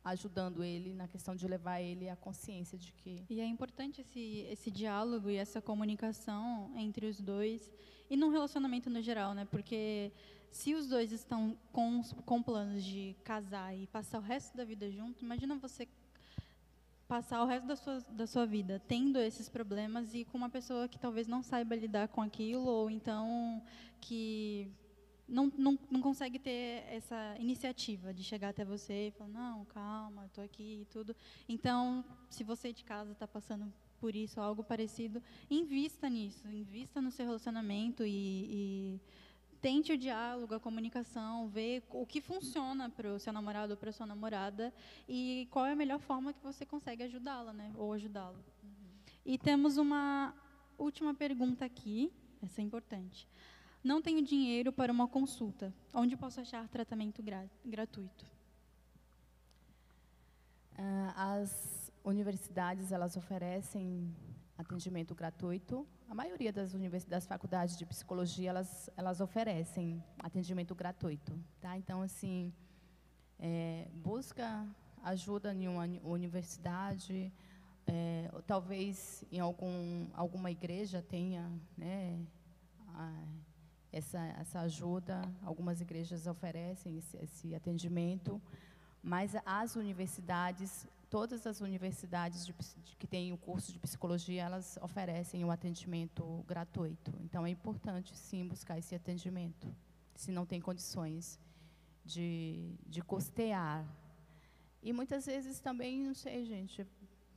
ajudando 0.05 0.65
ele, 0.65 0.95
na 0.95 1.07
questão 1.07 1.35
de 1.35 1.47
levar 1.47 1.81
ele 1.81 2.09
à 2.09 2.17
consciência 2.17 2.77
de 2.77 2.93
que 2.93 3.25
E 3.31 3.41
é 3.41 3.47
importante 3.47 4.01
esse, 4.01 4.47
esse 4.51 4.71
diálogo 4.71 5.31
e 5.31 5.37
essa 5.37 5.61
comunicação 5.61 6.73
entre 6.77 7.07
os 7.07 7.21
dois. 7.21 7.71
E 8.11 8.17
num 8.17 8.31
relacionamento 8.31 8.91
no 8.91 9.01
geral, 9.01 9.33
né? 9.33 9.45
Porque 9.45 10.13
se 10.51 10.75
os 10.75 10.89
dois 10.89 11.13
estão 11.13 11.57
com, 11.73 12.03
com 12.27 12.43
planos 12.43 12.85
de 12.85 13.17
casar 13.25 13.77
e 13.77 13.87
passar 13.87 14.19
o 14.19 14.23
resto 14.23 14.57
da 14.57 14.65
vida 14.65 14.91
junto, 14.91 15.25
imagina 15.25 15.57
você 15.57 15.89
passar 17.13 17.43
o 17.43 17.47
resto 17.47 17.67
da 17.67 17.77
sua, 17.77 17.99
da 18.09 18.27
sua 18.27 18.47
vida 18.47 18.81
tendo 18.89 19.19
esses 19.19 19.47
problemas 19.47 20.15
e 20.15 20.25
com 20.25 20.39
uma 20.39 20.49
pessoa 20.49 20.89
que 20.89 20.99
talvez 20.99 21.27
não 21.27 21.43
saiba 21.43 21.77
lidar 21.77 22.09
com 22.09 22.23
aquilo 22.23 22.65
ou 22.65 22.89
então 22.89 23.63
que 24.01 24.67
não, 25.29 25.53
não, 25.59 25.79
não 25.91 26.01
consegue 26.01 26.39
ter 26.39 26.83
essa 26.89 27.37
iniciativa 27.39 28.15
de 28.15 28.25
chegar 28.25 28.49
até 28.49 28.65
você 28.65 29.09
e 29.09 29.11
falar, 29.11 29.29
não, 29.29 29.63
calma, 29.67 30.25
estou 30.25 30.43
aqui 30.43 30.81
e 30.81 30.85
tudo. 30.87 31.15
Então, 31.47 32.03
se 32.31 32.43
você 32.43 32.73
de 32.73 32.83
casa 32.83 33.13
está 33.13 33.29
passando 33.29 33.71
por 34.01 34.17
isso, 34.17 34.41
algo 34.41 34.65
parecido, 34.65 35.23
invista 35.51 36.09
nisso, 36.09 36.49
invista 36.49 37.03
no 37.03 37.11
seu 37.11 37.27
relacionamento 37.27 38.07
e, 38.07 38.09
e 38.09 39.01
tente 39.63 39.93
o 39.93 39.97
diálogo, 39.97 40.55
a 40.55 40.61
comunicação, 40.61 41.49
ver 41.49 41.85
o 41.91 42.05
que 42.05 42.21
funciona 42.21 42.91
para 42.91 43.15
o 43.15 43.19
seu 43.21 43.33
namorado 43.33 43.73
ou 43.73 43.77
para 43.77 43.93
sua 43.93 44.05
namorada 44.05 44.75
e 45.09 45.47
qual 45.53 45.65
é 45.65 45.73
a 45.73 45.77
melhor 45.77 46.01
forma 46.01 46.33
que 46.33 46.43
você 46.43 46.67
consegue 46.67 47.05
ajudá-la, 47.05 47.53
né? 47.53 47.73
Ou 47.77 47.93
ajudá-lo. 47.93 48.37
Uhum. 48.63 48.71
E 49.25 49.39
temos 49.39 49.77
uma 49.77 50.35
última 50.77 51.15
pergunta 51.15 51.65
aqui, 51.65 52.13
essa 52.43 52.61
é 52.61 52.65
importante. 52.65 53.29
Não 53.85 54.03
tenho 54.03 54.21
dinheiro 54.23 54.73
para 54.73 54.93
uma 54.93 55.07
consulta. 55.07 55.73
Onde 55.95 56.17
posso 56.17 56.41
achar 56.41 56.69
tratamento 56.69 57.23
gra 57.23 57.49
gratuito? 57.65 58.25
Uh, 60.73 61.13
as 61.15 61.93
universidades 62.05 62.91
elas 62.91 63.17
oferecem 63.17 64.13
atendimento 64.59 65.15
gratuito. 65.15 65.87
A 66.13 66.15
maioria 66.15 66.53
das 66.53 66.75
universidades, 66.75 67.25
das 67.25 67.27
faculdades 67.27 67.75
de 67.75 67.87
psicologia, 67.87 68.51
elas, 68.51 68.91
elas 68.99 69.19
oferecem 69.23 70.05
atendimento 70.19 70.75
gratuito, 70.75 71.33
tá? 71.59 71.75
Então, 71.79 72.03
assim, 72.03 72.53
é, 73.41 73.89
busca 73.95 74.69
ajuda 75.03 75.55
em 75.55 75.67
uma 75.67 75.85
universidade, 76.05 77.33
é, 77.87 78.31
talvez 78.47 79.25
em 79.33 79.41
algum, 79.41 80.07
alguma 80.13 80.51
igreja 80.51 81.01
tenha, 81.01 81.51
né, 81.79 82.21
a, 82.89 83.11
essa, 83.91 84.21
essa 84.39 84.61
ajuda. 84.61 85.23
Algumas 85.43 85.81
igrejas 85.81 86.27
oferecem 86.27 86.99
esse, 86.99 87.17
esse 87.17 87.55
atendimento, 87.55 88.39
mas 89.03 89.35
as 89.47 89.77
universidades 89.77 90.87
todas 91.13 91.47
as 91.47 91.61
universidades 91.61 92.47
de, 92.47 92.55
de, 92.83 92.97
que 92.97 93.07
têm 93.07 93.35
o 93.35 93.37
curso 93.37 93.71
de 93.71 93.79
psicologia, 93.79 94.45
elas 94.45 94.79
oferecem 94.81 95.45
um 95.45 95.51
atendimento 95.51 96.43
gratuito. 96.49 97.13
Então, 97.21 97.45
é 97.45 97.51
importante, 97.51 98.17
sim, 98.17 98.49
buscar 98.49 98.79
esse 98.79 98.95
atendimento, 98.95 99.69
se 100.15 100.33
não 100.33 100.47
tem 100.47 100.59
condições 100.59 101.39
de, 102.03 102.75
de 102.87 103.03
custear. 103.03 103.87
E 104.83 104.91
muitas 104.91 105.27
vezes 105.27 105.61
também, 105.61 106.03
não 106.03 106.15
sei, 106.15 106.47
gente, 106.47 106.87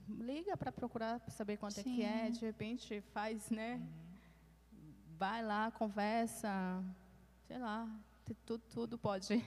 liga 0.08 0.56
para 0.56 0.72
procurar 0.72 1.20
para 1.20 1.32
saber 1.32 1.58
quanto 1.58 1.74
sim. 1.74 1.82
é 1.82 1.84
que 1.84 2.02
é, 2.02 2.30
de 2.30 2.46
repente 2.46 3.02
faz, 3.12 3.50
né? 3.50 3.86
Vai 5.18 5.44
lá, 5.44 5.70
conversa, 5.72 6.82
sei 7.46 7.58
lá, 7.58 7.94
tudo, 8.46 8.64
tudo 8.70 8.98
pode 8.98 9.44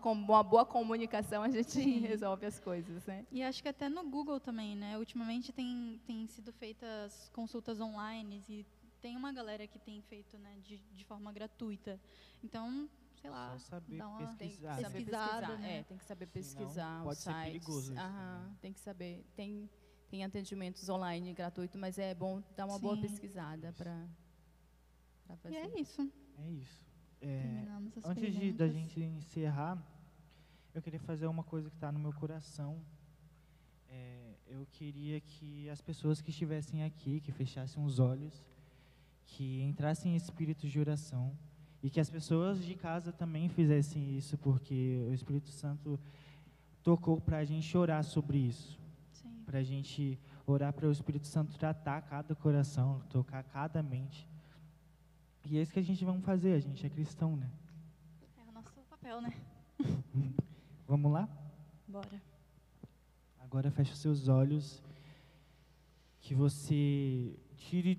com 0.00 0.12
uma 0.12 0.42
boa 0.42 0.64
comunicação 0.64 1.42
a 1.42 1.50
gente 1.50 1.70
Sim. 1.70 2.00
resolve 2.06 2.46
as 2.46 2.58
coisas, 2.58 3.04
né? 3.06 3.26
E 3.30 3.42
acho 3.42 3.62
que 3.62 3.68
até 3.68 3.88
no 3.88 4.08
Google 4.08 4.40
também, 4.40 4.76
né? 4.76 4.98
Ultimamente 4.98 5.52
tem, 5.52 6.00
tem 6.06 6.26
sido 6.26 6.52
feitas 6.52 7.30
consultas 7.32 7.80
online 7.80 8.44
e 8.48 8.66
tem 9.00 9.16
uma 9.16 9.32
galera 9.32 9.66
que 9.66 9.78
tem 9.80 10.00
feito, 10.02 10.38
né, 10.38 10.58
de, 10.62 10.78
de 10.78 11.04
forma 11.04 11.32
gratuita. 11.32 12.00
Então, 12.42 12.88
sei 13.20 13.28
lá, 13.30 13.58
Só 13.58 13.70
saber 13.70 13.98
dá 13.98 14.08
uma 14.08 14.34
pesquisar. 14.36 14.76
Tem 14.76 14.84
que 14.84 14.90
saber 14.90 15.04
pesquisar, 15.04 15.58
né? 15.58 15.78
é, 15.78 15.82
tem 15.82 15.98
que 15.98 16.04
saber 16.04 16.26
pesquisar 16.28 16.92
Senão, 16.92 17.04
pode 17.04 17.18
sites. 17.18 17.36
ser 17.36 17.44
perigoso 17.44 17.94
Aham, 17.94 18.48
né? 18.48 18.56
tem 18.60 18.72
que 18.72 18.80
saber, 18.80 19.26
tem 19.34 19.68
tem 20.12 20.24
atendimentos 20.24 20.90
online 20.90 21.32
gratuito, 21.32 21.78
mas 21.78 21.98
é 21.98 22.14
bom 22.14 22.42
dar 22.54 22.66
uma 22.66 22.76
Sim. 22.76 22.82
boa 22.82 22.96
pesquisada 22.98 23.72
para 23.72 24.06
fazer. 25.38 25.54
E 25.54 25.56
é 25.56 25.80
isso. 25.80 26.12
É 26.36 26.50
isso. 26.50 26.84
É, 27.22 27.61
antes 28.04 28.34
de, 28.34 28.52
da 28.52 28.68
gente 28.68 29.00
encerrar, 29.00 29.82
eu 30.74 30.80
queria 30.80 31.00
fazer 31.00 31.26
uma 31.26 31.42
coisa 31.42 31.68
que 31.68 31.76
está 31.76 31.92
no 31.92 31.98
meu 31.98 32.12
coração. 32.12 32.80
É, 33.88 34.34
eu 34.46 34.66
queria 34.72 35.20
que 35.20 35.68
as 35.68 35.80
pessoas 35.80 36.20
que 36.20 36.30
estivessem 36.30 36.84
aqui, 36.84 37.20
que 37.20 37.30
fechassem 37.30 37.84
os 37.84 37.98
olhos, 37.98 38.44
que 39.26 39.62
entrassem 39.62 40.12
em 40.12 40.16
espírito 40.16 40.68
de 40.68 40.80
oração 40.80 41.36
e 41.82 41.90
que 41.90 42.00
as 42.00 42.08
pessoas 42.08 42.64
de 42.64 42.74
casa 42.74 43.12
também 43.12 43.48
fizessem 43.48 44.16
isso, 44.16 44.38
porque 44.38 45.04
o 45.08 45.12
Espírito 45.12 45.48
Santo 45.48 45.98
tocou 46.82 47.20
para 47.20 47.38
a 47.38 47.44
gente 47.44 47.76
orar 47.76 48.04
sobre 48.04 48.38
isso, 48.38 48.78
para 49.44 49.58
a 49.58 49.62
gente 49.62 50.18
orar 50.46 50.72
para 50.72 50.86
o 50.86 50.92
Espírito 50.92 51.26
Santo 51.26 51.58
tratar 51.58 52.02
cada 52.02 52.34
coração, 52.34 53.02
tocar 53.10 53.42
cada 53.42 53.82
mente. 53.82 54.28
E 55.44 55.58
é 55.58 55.62
isso 55.62 55.72
que 55.72 55.80
a 55.80 55.84
gente 55.84 56.04
vai 56.04 56.18
fazer, 56.20 56.54
a 56.54 56.60
gente 56.60 56.86
é 56.86 56.88
cristão, 56.88 57.36
né? 57.36 57.50
Papel, 59.02 59.20
né? 59.20 59.32
Vamos 60.86 61.10
lá? 61.10 61.28
Bora. 61.88 62.22
Agora 63.40 63.68
feche 63.68 63.92
os 63.92 63.98
seus 63.98 64.28
olhos, 64.28 64.80
que 66.20 66.36
você 66.36 67.34
tire 67.56 67.98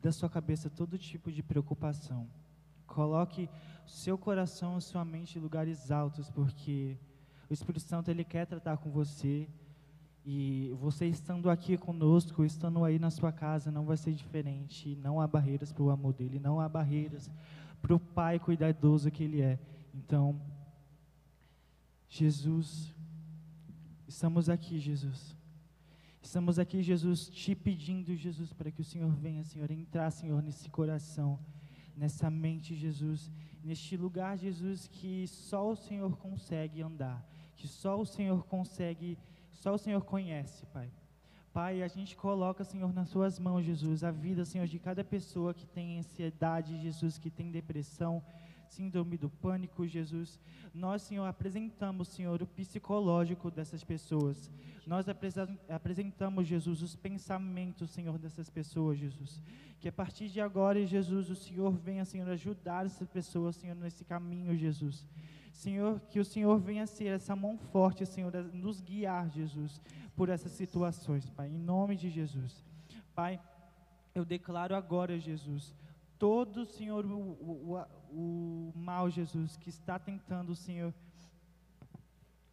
da 0.00 0.12
sua 0.12 0.30
cabeça 0.30 0.70
todo 0.70 0.96
tipo 0.96 1.32
de 1.32 1.42
preocupação. 1.42 2.30
Coloque 2.86 3.50
seu 3.84 4.16
coração 4.16 4.80
sua 4.80 5.04
mente 5.04 5.40
em 5.40 5.42
lugares 5.42 5.90
altos, 5.90 6.30
porque 6.30 6.96
o 7.50 7.52
Espírito 7.52 7.82
Santo 7.82 8.12
ele 8.12 8.22
quer 8.22 8.46
tratar 8.46 8.76
com 8.76 8.92
você. 8.92 9.48
E 10.24 10.72
você 10.80 11.06
estando 11.06 11.50
aqui 11.50 11.76
conosco, 11.76 12.44
estando 12.44 12.84
aí 12.84 13.00
na 13.00 13.10
sua 13.10 13.32
casa, 13.32 13.72
não 13.72 13.86
vai 13.86 13.96
ser 13.96 14.12
diferente. 14.12 14.94
Não 15.02 15.20
há 15.20 15.26
barreiras 15.26 15.72
para 15.72 15.82
o 15.82 15.90
amor 15.90 16.12
dele, 16.12 16.38
não 16.38 16.60
há 16.60 16.68
barreiras 16.68 17.28
para 17.82 17.92
o 17.92 17.98
Pai 17.98 18.38
cuidadoso 18.38 19.10
que 19.10 19.24
ele 19.24 19.42
é. 19.42 19.58
Então, 19.94 20.40
Jesus, 22.08 22.92
estamos 24.08 24.48
aqui, 24.48 24.78
Jesus. 24.78 25.36
Estamos 26.20 26.58
aqui, 26.58 26.82
Jesus, 26.82 27.28
te 27.28 27.54
pedindo, 27.54 28.16
Jesus, 28.16 28.52
para 28.52 28.70
que 28.70 28.80
o 28.80 28.84
Senhor 28.84 29.10
venha, 29.10 29.44
Senhor, 29.44 29.70
entrar, 29.70 30.10
Senhor, 30.10 30.42
nesse 30.42 30.68
coração, 30.68 31.38
nessa 31.96 32.28
mente, 32.28 32.74
Jesus, 32.74 33.30
neste 33.62 33.96
lugar, 33.96 34.36
Jesus, 34.36 34.88
que 34.88 35.28
só 35.28 35.70
o 35.70 35.76
Senhor 35.76 36.16
consegue 36.16 36.82
andar, 36.82 37.24
que 37.56 37.68
só 37.68 38.00
o 38.00 38.04
Senhor 38.04 38.44
consegue 38.46 39.16
só 39.64 39.74
o 39.74 39.78
Senhor 39.78 40.04
conhece, 40.04 40.66
Pai. 40.66 40.90
Pai, 41.50 41.82
a 41.82 41.88
gente 41.88 42.16
coloca, 42.16 42.64
Senhor, 42.64 42.92
nas 42.92 43.08
suas 43.08 43.38
mãos, 43.38 43.64
Jesus, 43.64 44.02
a 44.04 44.10
vida, 44.10 44.44
Senhor, 44.44 44.66
de 44.66 44.78
cada 44.78 45.04
pessoa 45.04 45.54
que 45.54 45.66
tem 45.66 45.98
ansiedade, 45.98 46.82
Jesus, 46.82 47.16
que 47.16 47.30
tem 47.30 47.50
depressão, 47.50 48.22
síndrome 48.72 49.16
do 49.16 49.28
pânico, 49.28 49.86
Jesus. 49.86 50.38
Nós, 50.72 51.02
Senhor, 51.02 51.26
apresentamos, 51.26 52.08
Senhor, 52.08 52.42
o 52.42 52.46
psicológico 52.46 53.50
dessas 53.50 53.84
pessoas. 53.84 54.50
Nós 54.86 55.06
apresentamos, 55.68 56.46
Jesus, 56.46 56.82
os 56.82 56.94
pensamentos, 56.94 57.90
Senhor, 57.90 58.18
dessas 58.18 58.50
pessoas, 58.50 58.98
Jesus. 58.98 59.40
Que 59.80 59.88
a 59.88 59.92
partir 59.92 60.28
de 60.28 60.40
agora, 60.40 60.84
Jesus, 60.84 61.30
o 61.30 61.36
Senhor 61.36 61.72
venha, 61.72 62.04
Senhor, 62.04 62.28
ajudar 62.28 62.86
essas 62.86 63.08
pessoas, 63.08 63.56
Senhor, 63.56 63.76
nesse 63.76 64.04
caminho, 64.04 64.56
Jesus. 64.56 65.06
Senhor, 65.52 66.00
que 66.10 66.18
o 66.18 66.24
Senhor 66.24 66.58
venha 66.58 66.86
ser 66.86 67.06
essa 67.06 67.34
mão 67.36 67.56
forte, 67.56 68.04
Senhor, 68.04 68.32
nos 68.52 68.80
guiar, 68.80 69.30
Jesus, 69.30 69.80
por 70.16 70.28
essas 70.28 70.52
situações, 70.52 71.30
Pai, 71.30 71.48
em 71.48 71.58
nome 71.58 71.96
de 71.96 72.10
Jesus. 72.10 72.64
Pai, 73.14 73.40
eu 74.14 74.24
declaro 74.24 74.74
agora, 74.74 75.18
Jesus, 75.18 75.74
todo, 76.18 76.64
Senhor, 76.64 77.04
o, 77.04 77.18
o, 77.18 77.84
o, 78.10 78.72
mal, 78.74 79.10
Jesus, 79.10 79.56
que 79.56 79.68
está 79.68 79.98
tentando, 79.98 80.54
Senhor, 80.54 80.92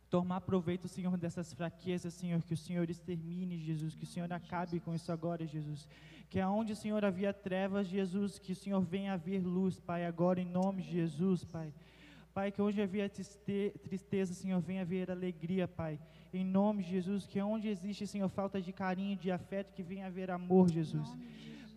tomar 0.10 0.42
proveito, 0.42 0.88
Senhor, 0.88 1.16
dessas 1.18 1.54
fraquezas, 1.54 2.14
Senhor, 2.14 2.42
que 2.44 2.54
o 2.54 2.58
Senhor 2.58 2.90
extermine, 2.90 3.58
Jesus, 3.58 3.96
que 3.96 4.04
o 4.04 4.08
Senhor 4.08 4.32
acabe 4.34 4.80
com 4.80 4.94
isso 4.94 5.12
agora, 5.12 5.46
Jesus. 5.46 5.88
Que 6.30 6.40
aonde, 6.40 6.76
Senhor, 6.76 7.04
havia 7.04 7.34
trevas, 7.34 7.88
Jesus, 7.88 8.38
que 8.38 8.52
o 8.52 8.56
Senhor 8.56 8.82
venha 8.82 9.14
haver 9.14 9.42
luz, 9.42 9.80
Pai, 9.80 10.06
agora 10.06 10.42
em 10.42 10.46
nome 10.46 10.82
de 10.84 10.92
Jesus, 10.92 11.44
Pai. 11.44 11.74
Pai, 12.34 12.52
que 12.52 12.62
onde 12.62 12.82
havia 12.82 13.10
tristeza, 13.10 14.34
Senhor, 14.34 14.60
venha 14.62 14.82
haver 14.82 15.12
alegria, 15.12 15.68
Pai. 15.68 16.00
Em 16.34 16.46
nome 16.46 16.84
de 16.84 16.92
Jesus, 16.92 17.26
que 17.26 17.42
onde 17.42 17.68
existe, 17.68 18.08
Senhor, 18.08 18.30
falta 18.30 18.62
de 18.62 18.72
carinho, 18.72 19.18
de 19.18 19.32
afeto, 19.32 19.74
que 19.74 19.84
venha 19.84 20.08
haver 20.08 20.32
amor, 20.32 20.70
Jesus. 20.70 21.10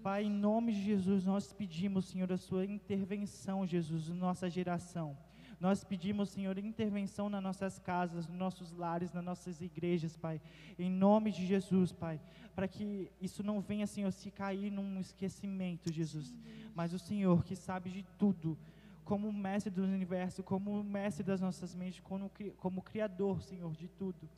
Pai, 0.05 0.25
em 0.25 0.31
nome 0.31 0.71
de 0.71 0.83
Jesus, 0.83 1.25
nós 1.25 1.51
pedimos, 1.51 2.05
Senhor, 2.05 2.31
a 2.31 2.37
sua 2.37 2.67
intervenção, 2.67 3.67
Jesus, 3.67 4.11
na 4.11 4.15
nossa 4.15 4.51
geração. 4.51 5.17
Nós 5.59 5.83
pedimos, 5.83 6.29
Senhor, 6.29 6.59
intervenção 6.59 7.31
nas 7.31 7.43
nossas 7.43 7.79
casas, 7.79 8.29
nos 8.29 8.37
nossos 8.37 8.71
lares, 8.73 9.15
nas 9.15 9.25
nossas 9.25 9.63
igrejas, 9.63 10.15
Pai. 10.15 10.43
Em 10.79 10.91
nome 10.91 11.33
de 11.33 11.47
Jesus, 11.47 11.91
Pai. 11.91 12.21
Para 12.55 12.69
que 12.69 13.11
isso 13.19 13.43
não 13.43 13.63
venha, 13.63 13.87
Senhor, 13.87 14.13
se 14.13 14.31
cair 14.31 14.71
num 14.71 15.01
esquecimento, 15.01 15.91
Jesus. 15.91 16.35
Mas 16.75 16.93
o 16.93 16.99
Senhor, 16.99 17.43
que 17.43 17.57
sabe 17.57 17.89
de 17.89 18.03
tudo, 18.19 18.59
como 19.07 19.33
mestre 19.33 19.71
do 19.71 19.85
universo, 19.85 20.43
como 20.43 20.85
mestre 20.85 21.25
das 21.25 21.41
nossas 21.41 21.75
mentes, 21.75 22.01
como, 22.01 22.31
como 22.59 22.83
criador, 22.83 23.41
Senhor, 23.41 23.73
de 23.75 23.89
tudo. 23.89 24.29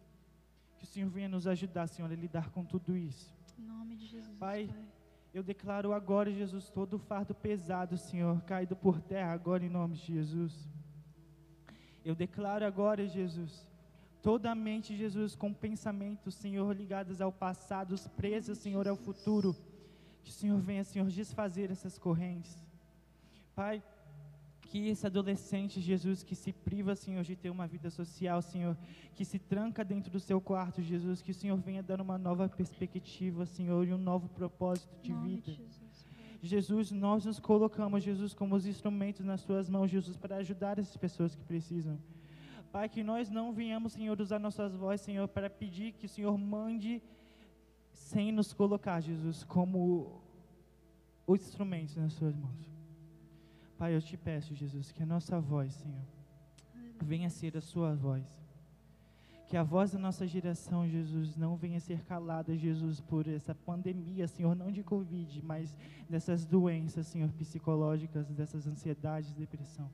Que 0.79 0.85
o 0.85 0.87
Senhor 0.87 1.11
venha 1.11 1.29
nos 1.29 1.45
ajudar, 1.49 1.89
Senhor, 1.89 2.09
a 2.09 2.15
lidar 2.15 2.51
com 2.51 2.65
tudo 2.65 2.97
isso. 2.97 3.35
Em 3.59 3.63
nome 3.65 3.97
de 3.97 4.07
Jesus. 4.07 4.39
Pai, 4.39 4.69
pai. 4.69 5.06
Eu 5.37 5.43
declaro 5.43 5.93
agora, 5.93 6.33
Jesus, 6.33 6.71
todo 6.71 6.95
o 6.95 6.99
fardo 6.99 7.35
pesado, 7.35 7.99
Senhor, 7.99 8.41
caído 8.45 8.75
por 8.75 9.03
terra, 9.03 9.35
agora 9.35 9.67
em 9.67 9.69
nome 9.69 9.95
de 9.95 10.07
Jesus. 10.15 10.67
Eu 12.03 12.15
declaro 12.15 12.65
agora, 12.65 13.07
Jesus, 13.07 13.69
toda 14.23 14.51
a 14.51 14.55
mente, 14.55 14.97
Jesus, 14.97 15.37
com 15.37 15.53
pensamentos, 15.53 16.35
Senhor, 16.37 16.75
ligados 16.75 17.21
ao 17.21 17.31
passado, 17.31 17.95
presas, 18.17 18.57
Senhor, 18.57 18.89
ao 18.89 18.97
futuro. 18.97 19.55
Que 20.25 20.31
o 20.31 20.33
Senhor 20.33 20.59
venha, 20.59 20.83
Senhor, 20.85 21.07
desfazer 21.09 21.71
essas 21.71 21.99
correntes. 21.99 22.57
Pai, 23.55 23.83
que 24.67 24.89
esse 24.89 25.07
adolescente, 25.07 25.81
Jesus, 25.81 26.23
que 26.23 26.35
se 26.35 26.53
priva, 26.53 26.97
Senhor, 26.97 27.23
de 27.23 27.37
ter 27.37 27.51
uma 27.51 27.67
vida 27.67 27.89
social, 27.89 28.43
Senhor, 28.43 28.77
que 29.15 29.25
se 29.25 29.39
tranca 29.39 29.85
dentro 29.85 30.11
do 30.11 30.19
seu 30.19 30.41
quarto, 30.41 30.83
Jesus, 30.83 31.23
que 31.23 31.31
o 31.31 31.35
Senhor 31.35 31.57
venha 31.57 31.83
dando 31.83 32.03
uma 32.03 32.19
nova 32.19 32.49
perspectiva, 32.49 33.47
Senhor, 33.47 33.87
e 33.87 33.95
um 33.95 33.99
novo 33.99 34.29
propósito 34.29 34.95
de 35.01 35.13
vida. 35.13 35.53
Jesus, 36.43 36.91
nós 36.91 37.25
nos 37.25 37.39
colocamos, 37.39 38.03
Jesus, 38.03 38.35
como 38.35 38.57
os 38.57 38.67
instrumentos 38.67 39.25
nas 39.25 39.41
suas 39.41 39.71
mãos, 39.71 39.91
Jesus, 39.91 40.17
para 40.17 40.37
ajudar 40.37 40.79
essas 40.79 40.97
pessoas 40.97 41.35
que 41.35 41.45
precisam. 41.45 41.99
Pai, 42.73 42.89
que 42.89 43.03
nós 43.03 43.31
não 43.31 43.53
venhamos, 43.53 43.93
Senhor, 43.93 44.21
usar 44.21 44.39
nossas 44.39 44.75
vozes, 44.75 45.07
Senhor, 45.07 45.27
para 45.29 45.49
pedir 45.49 45.93
que 45.93 46.07
o 46.07 46.09
Senhor 46.09 46.37
mande 46.37 47.03
sem 47.93 48.33
nos 48.33 48.53
colocar, 48.53 49.01
Jesus, 49.01 49.45
como 49.45 50.21
os 51.27 51.41
instrumentos 51.41 51.97
nas 51.97 52.13
suas 52.13 52.37
mãos. 52.37 52.76
Pai, 53.79 53.95
eu 53.95 54.01
te 54.01 54.17
peço, 54.17 54.55
Jesus, 54.55 54.91
que 54.91 55.03
a 55.03 55.07
nossa 55.07 55.39
voz, 55.39 55.75
Senhor, 55.75 56.01
venha 57.03 57.29
ser 57.29 57.57
a 57.57 57.61
sua 57.61 57.95
voz. 57.95 58.25
Que 59.49 59.57
a 59.57 59.63
voz 59.63 59.93
da 59.93 59.99
nossa 59.99 60.27
geração, 60.27 60.89
Jesus, 60.89 61.37
não 61.37 61.57
venha 61.57 61.79
ser 61.79 62.03
calada, 62.05 62.57
Jesus, 62.57 63.01
por 63.01 63.29
essa 63.29 63.55
pandemia, 63.55 64.27
Senhor, 64.27 64.57
não 64.57 64.73
de 64.73 64.83
Covid, 64.83 65.43
mas 65.45 65.77
dessas 66.09 66.47
doenças, 66.47 67.07
Senhor, 67.07 67.31
psicológicas, 67.33 68.27
dessas 68.31 68.67
ansiedades, 68.67 69.35
depressão. 69.35 69.91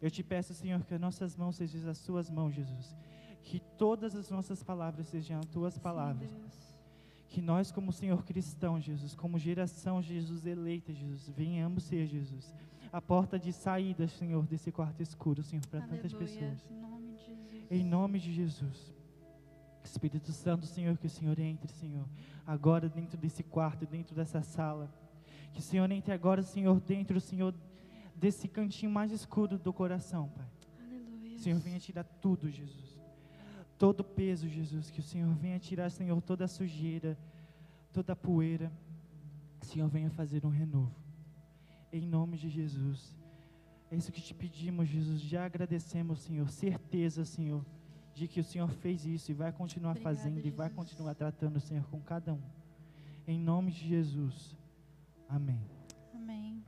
Eu 0.00 0.10
te 0.10 0.22
peço, 0.22 0.54
Senhor, 0.54 0.80
que 0.84 0.94
as 0.94 1.00
nossas 1.00 1.36
mãos 1.36 1.56
sejam 1.56 1.90
as 1.90 1.98
suas 1.98 2.30
mãos, 2.30 2.54
Jesus. 2.54 2.94
Que 3.42 3.60
todas 3.76 4.14
as 4.14 4.30
nossas 4.30 4.62
palavras 4.62 5.08
sejam 5.08 5.40
as 5.40 5.46
tuas 5.46 5.76
palavras. 5.76 6.30
Sim, 6.30 6.74
que 7.28 7.42
nós, 7.42 7.72
como 7.72 7.92
Senhor 7.92 8.22
cristão, 8.24 8.80
Jesus, 8.80 9.14
como 9.16 9.38
geração, 9.38 10.00
Jesus 10.00 10.46
eleita, 10.46 10.92
Jesus, 10.92 11.28
venhamos 11.28 11.82
ser, 11.82 12.06
Jesus 12.06 12.54
a 12.94 13.02
porta 13.02 13.36
de 13.36 13.52
saída, 13.52 14.06
Senhor, 14.06 14.46
desse 14.46 14.70
quarto 14.70 15.02
escuro, 15.02 15.42
Senhor, 15.42 15.66
para 15.66 15.80
tantas 15.80 16.12
pessoas. 16.12 16.64
Em 16.70 16.80
nome 16.80 17.10
de 17.10 17.16
Jesus. 17.16 17.70
Em 17.72 17.84
nome 17.84 18.18
de 18.20 18.32
Jesus. 18.32 18.94
Espírito 19.82 20.30
Santo, 20.30 20.64
Senhor, 20.64 20.96
que 20.96 21.08
o 21.08 21.10
Senhor 21.10 21.36
entre, 21.40 21.72
Senhor, 21.72 22.06
agora 22.46 22.88
dentro 22.88 23.18
desse 23.18 23.42
quarto, 23.42 23.84
dentro 23.84 24.14
dessa 24.14 24.42
sala. 24.42 24.88
Que 25.52 25.58
o 25.58 25.62
Senhor 25.62 25.90
entre 25.90 26.14
agora, 26.14 26.40
Senhor, 26.44 26.78
dentro, 26.78 27.20
Senhor, 27.20 27.52
desse 28.14 28.46
cantinho 28.46 28.92
mais 28.92 29.10
escuro 29.10 29.58
do 29.58 29.72
coração, 29.72 30.28
Pai. 30.28 30.46
Aleluia. 30.86 31.36
Senhor, 31.40 31.58
venha 31.58 31.80
tirar 31.80 32.04
tudo, 32.04 32.48
Jesus. 32.48 32.96
Todo 33.76 34.04
peso, 34.04 34.48
Jesus. 34.48 34.88
Que 34.88 35.00
o 35.00 35.02
Senhor 35.02 35.34
venha 35.34 35.58
tirar, 35.58 35.90
Senhor, 35.90 36.22
toda 36.22 36.44
a 36.44 36.48
sujeira, 36.48 37.18
toda 37.92 38.12
a 38.12 38.16
poeira. 38.16 38.70
Senhor, 39.62 39.88
venha 39.88 40.10
fazer 40.10 40.46
um 40.46 40.50
renovo 40.50 41.03
em 41.94 42.00
nome 42.00 42.36
de 42.36 42.48
Jesus. 42.48 43.14
É 43.88 43.94
isso 43.94 44.10
que 44.10 44.20
te 44.20 44.34
pedimos, 44.34 44.88
Jesus. 44.88 45.20
Já 45.20 45.44
agradecemos, 45.44 46.18
Senhor. 46.20 46.48
Certeza, 46.48 47.24
Senhor, 47.24 47.64
de 48.12 48.26
que 48.26 48.40
o 48.40 48.44
Senhor 48.44 48.68
fez 48.68 49.06
isso 49.06 49.30
e 49.30 49.34
vai 49.34 49.52
continuar 49.52 49.92
Obrigada, 49.92 50.16
fazendo 50.16 50.34
Jesus. 50.36 50.52
e 50.52 50.56
vai 50.56 50.70
continuar 50.70 51.14
tratando, 51.14 51.60
Senhor, 51.60 51.84
com 51.88 52.00
cada 52.00 52.34
um. 52.34 52.42
Em 53.28 53.38
nome 53.38 53.70
de 53.70 53.86
Jesus. 53.86 54.56
Amém. 55.28 55.60
Amém. 56.12 56.64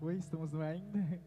Oi, 0.00 0.16
estamos 0.16 0.52
no 0.52 0.62
ar 0.62 0.72
ainda? 0.72 1.20